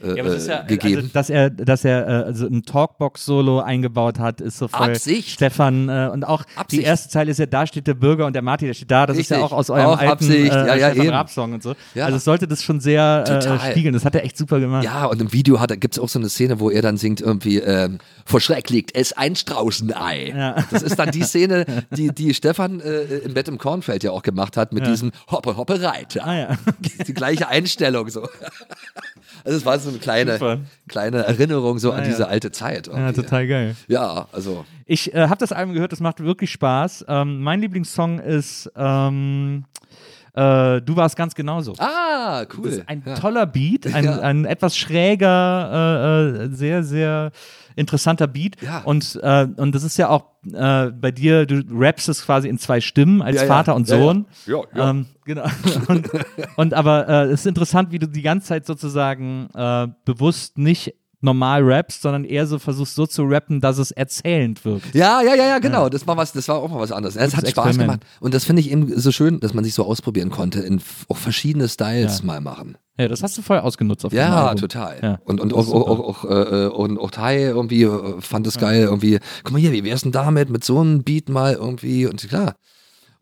äh, 0.03 0.17
Ja, 0.17 0.23
aber 0.25 0.33
es 0.35 0.43
ist 0.43 0.49
ja, 0.49 0.63
äh, 0.63 0.67
gegeben. 0.67 0.97
Also, 1.03 1.09
dass 1.13 1.31
er, 1.31 1.51
dass 1.51 1.85
er 1.85 2.07
äh, 2.07 2.11
also 2.25 2.47
ein 2.47 2.63
Talkbox-Solo 2.63 3.61
eingebaut 3.61 4.19
hat, 4.19 4.41
ist 4.41 4.59
so 4.59 4.69
voll 4.69 4.91
Absicht. 4.91 5.31
Stefan 5.31 5.89
äh, 5.89 6.11
und 6.13 6.25
auch 6.25 6.45
die 6.45 6.57
Absicht. 6.59 6.83
erste 6.85 7.09
Zeile 7.11 7.31
ist 7.31 7.39
ja, 7.39 7.47
da 7.47 7.67
steht 7.67 7.87
der 7.87 7.95
Bürger 7.95 8.27
und 8.27 8.33
der 8.35 8.43
Martin, 8.43 8.67
der 8.69 8.75
steht 8.75 8.91
da. 8.91 9.07
Das 9.07 9.17
ist 9.19 9.31
ja 9.31 9.37
Richtig. 9.37 9.53
auch 9.53 9.57
aus 9.57 9.71
eurem 9.71 9.87
Auch 9.87 9.99
alten 9.99 10.13
Absicht. 10.13 10.53
äh, 10.53 10.67
Ja, 10.67 10.75
ja, 10.75 10.91
Stefan. 10.93 11.09
Raab-Song 11.11 11.53
und 11.55 11.63
so. 11.63 11.75
Ja. 11.95 12.07
Also 12.07 12.17
es 12.17 12.25
sollte 12.25 12.47
das 12.49 12.63
schon 12.63 12.81
sehr 12.81 13.25
äh, 13.27 13.71
spiegeln. 13.71 13.93
Das 13.95 14.05
hat 14.05 14.15
er 14.15 14.25
echt 14.25 14.37
super 14.37 14.61
gemacht. 14.61 14.85
ja, 14.85 15.07
und 15.07 15.21
im 15.21 15.33
Video 15.33 15.61
hat, 15.61 15.71
gibt 15.81 15.95
es 15.95 15.99
auch 15.99 16.09
so 16.09 16.19
eine 16.19 16.29
Szene, 16.29 16.61
wo 16.61 16.71
er 16.71 16.83
dann 16.83 16.97
singt 16.97 17.21
irgendwie, 17.21 17.59
ähm, 17.59 17.99
vor 18.25 18.41
Schreck 18.41 18.71
liegt 18.71 18.95
es 18.97 19.13
ein 19.13 19.37
Straußenei. 19.37 20.29
Ja. 20.37 20.57
Das 20.71 20.83
ist 20.83 20.99
dann 20.99 21.11
die 21.11 21.23
Szene, 21.23 21.65
die, 21.91 22.15
die 22.15 22.35
Stefan 22.35 22.81
äh, 22.81 23.03
im 23.19 23.35
Bett 23.35 23.49
im 23.49 23.59
Kornfeld 23.59 24.03
ja 24.05 24.11
auch 24.11 24.23
gemacht 24.23 24.57
hat 24.57 24.73
mit 24.73 24.87
diesem 24.87 25.13
Hoppe, 25.31 25.57
Hoppe, 25.57 25.81
Reiter. 25.83 26.25
Ah 26.27 26.37
ja. 26.37 26.49
Die 27.07 27.15
gleiche 27.15 27.49
Einstellung 27.49 28.09
so. 28.11 28.27
Also 29.45 29.59
es 29.59 29.67
war 29.67 29.79
so 29.79 29.91
eine 29.91 29.99
kleine, 29.99 30.33
Super. 30.35 30.61
kleine 30.89 31.19
Erinnerung 31.25 31.79
so 31.79 31.93
an 31.93 31.99
ja. 32.03 32.05
diese 32.07 32.29
alte 32.29 32.51
Zeit. 32.51 32.87
ja, 32.87 32.95
irgendwie. 32.95 33.21
total 33.23 33.47
geil. 33.47 33.77
Ja, 33.89 34.27
also 34.33 34.65
Ich 34.87 35.13
äh, 35.15 35.29
habe 35.29 35.37
das 35.37 35.53
Album 35.53 35.75
gehört, 35.75 35.93
das 35.93 36.01
macht 36.01 36.21
wirklich 36.21 36.51
Spaß. 36.51 37.05
Ähm, 37.09 37.43
mein 37.43 37.61
Lieblingssong 37.61 38.21
ist 38.21 38.71
ähm, 38.75 39.65
äh, 40.35 40.81
Du 40.83 40.97
warst 40.97 41.17
ganz 41.17 41.35
genauso. 41.35 41.75
Ah, 41.79 42.45
cool. 42.57 42.65
Das 42.65 42.75
ist 42.75 42.89
ein 42.89 43.03
ja. 43.07 43.15
toller 43.15 43.47
Beat, 43.47 43.93
ein, 43.95 44.05
Ja. 44.05 44.19
ein 44.21 44.45
etwas 44.45 44.77
schräger, 44.77 46.35
äh, 46.41 46.45
äh, 46.45 46.49
sehr, 46.55 46.83
sehr 46.83 47.31
interessanter 47.77 48.27
Beat. 48.29 48.61
Ja. 48.63 48.83
Und, 48.83 49.19
äh, 49.23 49.49
und 49.57 49.75
das 49.75 49.83
ist 49.83 49.97
ja 49.97 50.09
auch 50.09 50.27
äh, 50.53 50.91
bei 50.91 51.11
dir, 51.11 51.47
du 51.47 51.63
rappst 51.73 52.09
es 52.09 52.25
quasi 52.25 52.49
in 52.49 52.59
zwei 52.59 52.81
Stimmen 52.81 53.23
als 53.23 53.41
Ja. 53.41 53.47
Vater 53.47 53.75
und 53.75 53.89
Ja, 53.89 53.97
ja. 53.97 54.03
Sohn. 54.03 54.27
Ja, 54.47 54.63
ja. 54.75 54.91
Ähm, 54.91 55.07
genau. 55.25 55.45
und, 55.89 56.11
und 56.57 56.75
aber 56.75 57.09
äh, 57.09 57.25
es 57.27 57.41
ist 57.41 57.47
interessant, 57.47 57.91
wie 57.93 57.99
du 57.99 58.07
die 58.07 58.23
ganze 58.23 58.49
Zeit 58.49 58.67
sozusagen 58.67 59.49
äh, 59.55 59.89
bewusst 60.05 60.59
nicht 60.59 60.95
normal 61.25 61.63
rappst, 61.65 62.03
sondern 62.03 62.25
eher 62.25 62.47
so 62.47 62.59
versuchst 62.59 62.95
so 62.95 63.07
zu 63.07 63.25
rappen, 63.25 63.61
dass 63.61 63.79
es 63.79 63.91
erzählend 63.91 64.65
wirkt. 64.65 64.95
Ja, 64.95 65.23
ja, 65.23 65.35
ja, 65.35 65.47
ja, 65.47 65.59
genau. 65.59 65.89
Das 65.89 66.07
war 66.07 66.17
was, 66.17 66.33
das 66.33 66.47
war 66.49 66.57
auch 66.57 66.71
mal 66.71 66.79
was 66.81 66.93
anderes. 66.93 67.17
Es 67.17 67.35
hat 67.35 67.49
Spaß 67.49 67.49
Experiment. 67.49 67.79
gemacht. 67.81 68.01
Und 68.21 68.35
das 68.35 68.45
finde 68.45 68.61
ich 68.61 68.71
eben 68.71 68.97
so 68.99 69.11
schön, 69.11 69.41
dass 69.41 69.55
man 69.55 69.65
sich 69.65 69.75
so 69.75 69.85
ausprobieren 69.85 70.31
konnte, 70.31 70.61
in 70.61 70.81
auch 71.09 71.17
verschiedene 71.17 71.69
Styles 71.69 72.19
Ja. 72.21 72.25
mal 72.27 72.41
machen. 72.41 72.77
Ja, 72.99 73.09
das 73.09 73.25
hast 73.25 73.37
du 73.37 73.43
voll 73.43 73.59
ausgenutzt 73.59 74.05
auf 74.05 74.13
dem 74.13 74.19
Ja, 74.19 74.47
Album. 74.47 74.61
total. 74.61 74.97
Ja, 75.03 75.19
und 75.25 75.41
und 75.41 75.53
auch, 75.53 75.67
auch, 75.69 75.89
auch, 75.89 76.01
auch, 76.01 76.25
äh, 76.31 76.65
äh, 76.67 76.69
und 76.69 76.99
auch 77.01 77.11
Tai 77.11 77.39
irgendwie 77.41 77.83
äh, 77.83 78.21
fand 78.21 78.47
es 78.47 78.57
geil, 78.59 78.83
irgendwie, 78.85 79.19
guck 79.43 79.53
mal 79.53 79.59
hier, 79.59 79.73
wie 79.73 79.83
wär's 79.83 80.03
denn 80.03 80.13
damit, 80.13 80.49
mit 80.49 80.63
so 80.63 80.79
einem 80.79 81.03
Beat 81.03 81.29
mal 81.29 81.55
irgendwie 81.55 82.07
und 82.07 82.29
klar. 82.29 82.55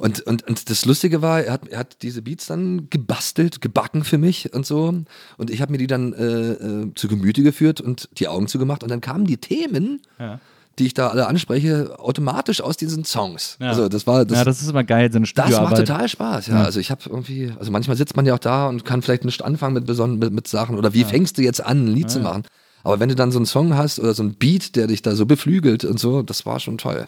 Und, 0.03 0.21
und, 0.23 0.49
und 0.49 0.69
das 0.69 0.85
Lustige 0.85 1.23
war, 1.23 1.43
er 1.43 1.53
hat, 1.53 1.69
er 1.69 1.79
hat 1.79 2.03
diese 2.03 2.23
Beats 2.23 2.47
dann 2.49 2.91
gebastelt, 2.91 3.61
gebacken 3.61 4.03
für 4.03 4.19
mich 4.19 4.53
und 4.53 4.67
so. 4.67 4.93
Und 5.37 5.49
ich 5.49 5.63
habe 5.63 5.71
mir 5.71 5.79
die 5.79 5.87
dann 5.87 6.13
äh, 6.13 6.25
äh, 6.55 6.95
zu 6.97 7.07
Gemüte 7.07 7.45
geführt 7.45 7.81
und 7.81 8.09
die 8.19 8.27
Augen 8.27 8.49
zugemacht. 8.49 8.83
Und 8.83 8.91
dann 8.91 9.01
kamen 9.01 9.27
die 9.27 9.37
Themen, 9.37 10.01
Ja. 10.19 10.41
die 10.81 10.87
ich 10.87 10.95
da 10.95 11.11
alle 11.11 11.29
anspreche, 11.29 12.01
automatisch 12.01 12.61
aus 12.63 12.77
diesen 12.77 13.05
Songs. 13.05 13.59
Ja. 13.61 13.69
Also 13.69 13.89
das 13.89 14.05
war 14.09 14.25
das, 14.25 14.39
ja, 14.39 14.45
das 14.45 14.61
ist 14.61 14.69
immer 14.71 14.83
geil, 14.83 15.09
so 15.13 15.19
eine 15.19 15.27
das 15.33 15.51
macht 15.53 15.77
total 15.77 16.09
Spaß, 16.09 16.49
ja. 16.49 16.65
Also 16.65 16.81
ich 16.81 16.91
habe 16.91 17.03
irgendwie, 17.07 17.53
also 17.57 17.71
manchmal 17.71 17.97
sitzt 17.97 18.17
man 18.17 18.27
ja 18.27 18.35
auch 18.35 18.41
da 18.41 18.67
und 18.67 18.85
kann 18.85 19.03
vielleicht 19.03 19.25
nicht 19.25 19.41
anfangen 19.43 19.75
mit 19.75 19.87
besonderen 19.87 20.19
mit, 20.19 20.33
mit 20.33 20.49
Sachen 20.49 20.79
oder 20.79 20.95
wie 20.95 21.05
fängst 21.05 21.39
du 21.39 21.43
jetzt 21.43 21.65
an, 21.65 21.85
ein 21.85 21.95
Lied 21.95 22.11
zu 22.11 22.19
machen. 22.19 22.43
Aber 22.83 22.99
wenn 22.99 23.09
du 23.09 23.15
dann 23.15 23.31
so 23.31 23.39
einen 23.39 23.47
Song 23.47 23.77
hast 23.77 24.01
oder 24.01 24.15
so 24.15 24.25
einen 24.25 24.35
Beat, 24.35 24.75
der 24.75 24.89
dich 24.89 25.03
da 25.03 25.15
so 25.15 25.27
beflügelt 25.27 25.85
und 25.85 26.01
so, 26.01 26.23
das 26.23 26.45
war 26.45 26.59
schon 26.59 26.79
toll. 26.79 27.07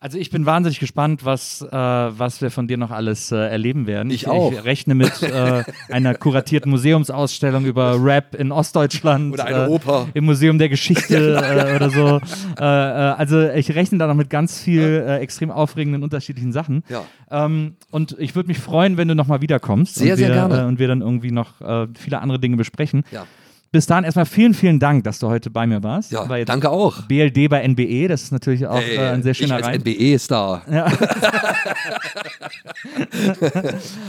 Also 0.00 0.16
ich 0.16 0.30
bin 0.30 0.46
wahnsinnig 0.46 0.78
gespannt, 0.78 1.24
was, 1.24 1.60
äh, 1.60 1.72
was 1.72 2.40
wir 2.40 2.52
von 2.52 2.68
dir 2.68 2.76
noch 2.76 2.92
alles 2.92 3.32
äh, 3.32 3.36
erleben 3.36 3.88
werden. 3.88 4.10
Ich 4.10 4.28
auch. 4.28 4.52
Ich 4.52 4.62
rechne 4.62 4.94
mit 4.94 5.24
äh, 5.24 5.64
einer 5.88 6.14
kuratierten 6.14 6.70
Museumsausstellung 6.70 7.64
über 7.64 7.96
Rap 8.00 8.36
in 8.36 8.52
Ostdeutschland. 8.52 9.32
Oder 9.32 9.46
eine 9.46 9.64
äh, 9.64 9.68
Oper. 9.68 10.06
Im 10.14 10.26
Museum 10.26 10.58
der 10.58 10.68
Geschichte 10.68 11.16
äh, 11.42 11.74
oder 11.74 11.90
so. 11.90 12.20
Äh, 12.60 12.62
also 12.62 13.48
ich 13.48 13.74
rechne 13.74 13.98
da 13.98 14.06
noch 14.06 14.14
mit 14.14 14.30
ganz 14.30 14.60
viel 14.60 15.18
extrem 15.20 15.50
aufregenden 15.50 16.04
unterschiedlichen 16.04 16.52
Sachen. 16.52 16.84
Ja. 16.88 17.04
Ähm, 17.32 17.74
und 17.90 18.14
ich 18.20 18.36
würde 18.36 18.46
mich 18.46 18.58
freuen, 18.58 18.98
wenn 18.98 19.08
du 19.08 19.16
nochmal 19.16 19.40
wiederkommst. 19.40 19.96
Sehr, 19.96 20.12
und 20.12 20.18
sehr 20.18 20.28
wir, 20.28 20.34
gerne. 20.34 20.68
Und 20.68 20.78
wir 20.78 20.86
dann 20.86 21.00
irgendwie 21.00 21.32
noch 21.32 21.54
viele 21.94 22.20
andere 22.20 22.38
Dinge 22.38 22.56
besprechen. 22.56 23.02
Ja, 23.10 23.26
Bis 23.70 23.86
dahin 23.86 24.04
erstmal 24.04 24.24
vielen, 24.24 24.54
vielen 24.54 24.80
Dank, 24.80 25.04
dass 25.04 25.18
du 25.18 25.28
heute 25.28 25.50
bei 25.50 25.66
mir 25.66 25.82
warst. 25.82 26.10
ja 26.10 26.26
War 26.28 26.42
danke 26.44 26.70
auch. 26.70 27.02
BLD 27.02 27.50
bei 27.50 27.66
NBE, 27.66 28.08
das 28.08 28.22
ist 28.22 28.32
natürlich 28.32 28.66
auch 28.66 28.80
Ey, 28.80 28.96
äh, 28.96 29.10
ein 29.10 29.22
sehr 29.22 29.34
schöner 29.34 29.58
ich 29.58 29.66
als. 29.66 29.78
NBE-Star. 29.78 30.62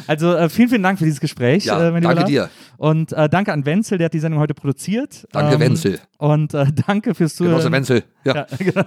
Also 0.08 0.36
äh, 0.36 0.50
vielen, 0.50 0.70
vielen 0.70 0.84
Dank 0.84 1.00
für 1.00 1.06
dieses 1.06 1.20
Gespräch. 1.20 1.66
Ja, 1.66 1.90
äh, 1.90 2.02
danke 2.02 2.24
dir. 2.26 2.50
Und 2.78 3.12
äh, 3.14 3.28
danke 3.30 3.52
an 3.54 3.66
Wenzel, 3.66 3.98
der 3.98 4.06
hat 4.06 4.14
die 4.14 4.20
Sendung 4.20 4.40
heute 4.40 4.54
produziert. 4.54 5.28
Danke, 5.32 5.60
Wenzel. 5.60 6.00
Und 6.18 6.54
äh, 6.54 6.66
danke 6.88 7.14
fürs 7.16 7.36
Zuhören. 7.36 7.56
Genosse 7.56 7.72
Wenzel. 7.72 8.04
Ja. 8.24 8.36
Ja, 8.36 8.46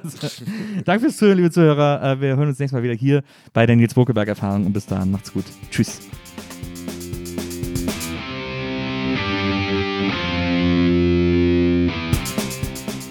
danke 0.85 1.01
fürs 1.01 1.17
Zuhören, 1.17 1.39
liebe 1.39 1.51
Zuhörer. 1.51 2.03
Äh, 2.03 2.21
wir 2.21 2.37
hören 2.37 2.49
uns 2.49 2.59
nächstes 2.59 2.73
Mal 2.73 2.83
wieder 2.83 2.95
hier 2.95 3.23
bei 3.53 3.67
der 3.67 3.77
Nils 3.77 3.95
Bokelberg 3.95 4.29
Erfahrung. 4.29 4.67
Und 4.67 4.73
bis 4.73 4.87
dahin, 4.87 5.11
macht's 5.11 5.33
gut. 5.33 5.45
Tschüss. 5.71 6.01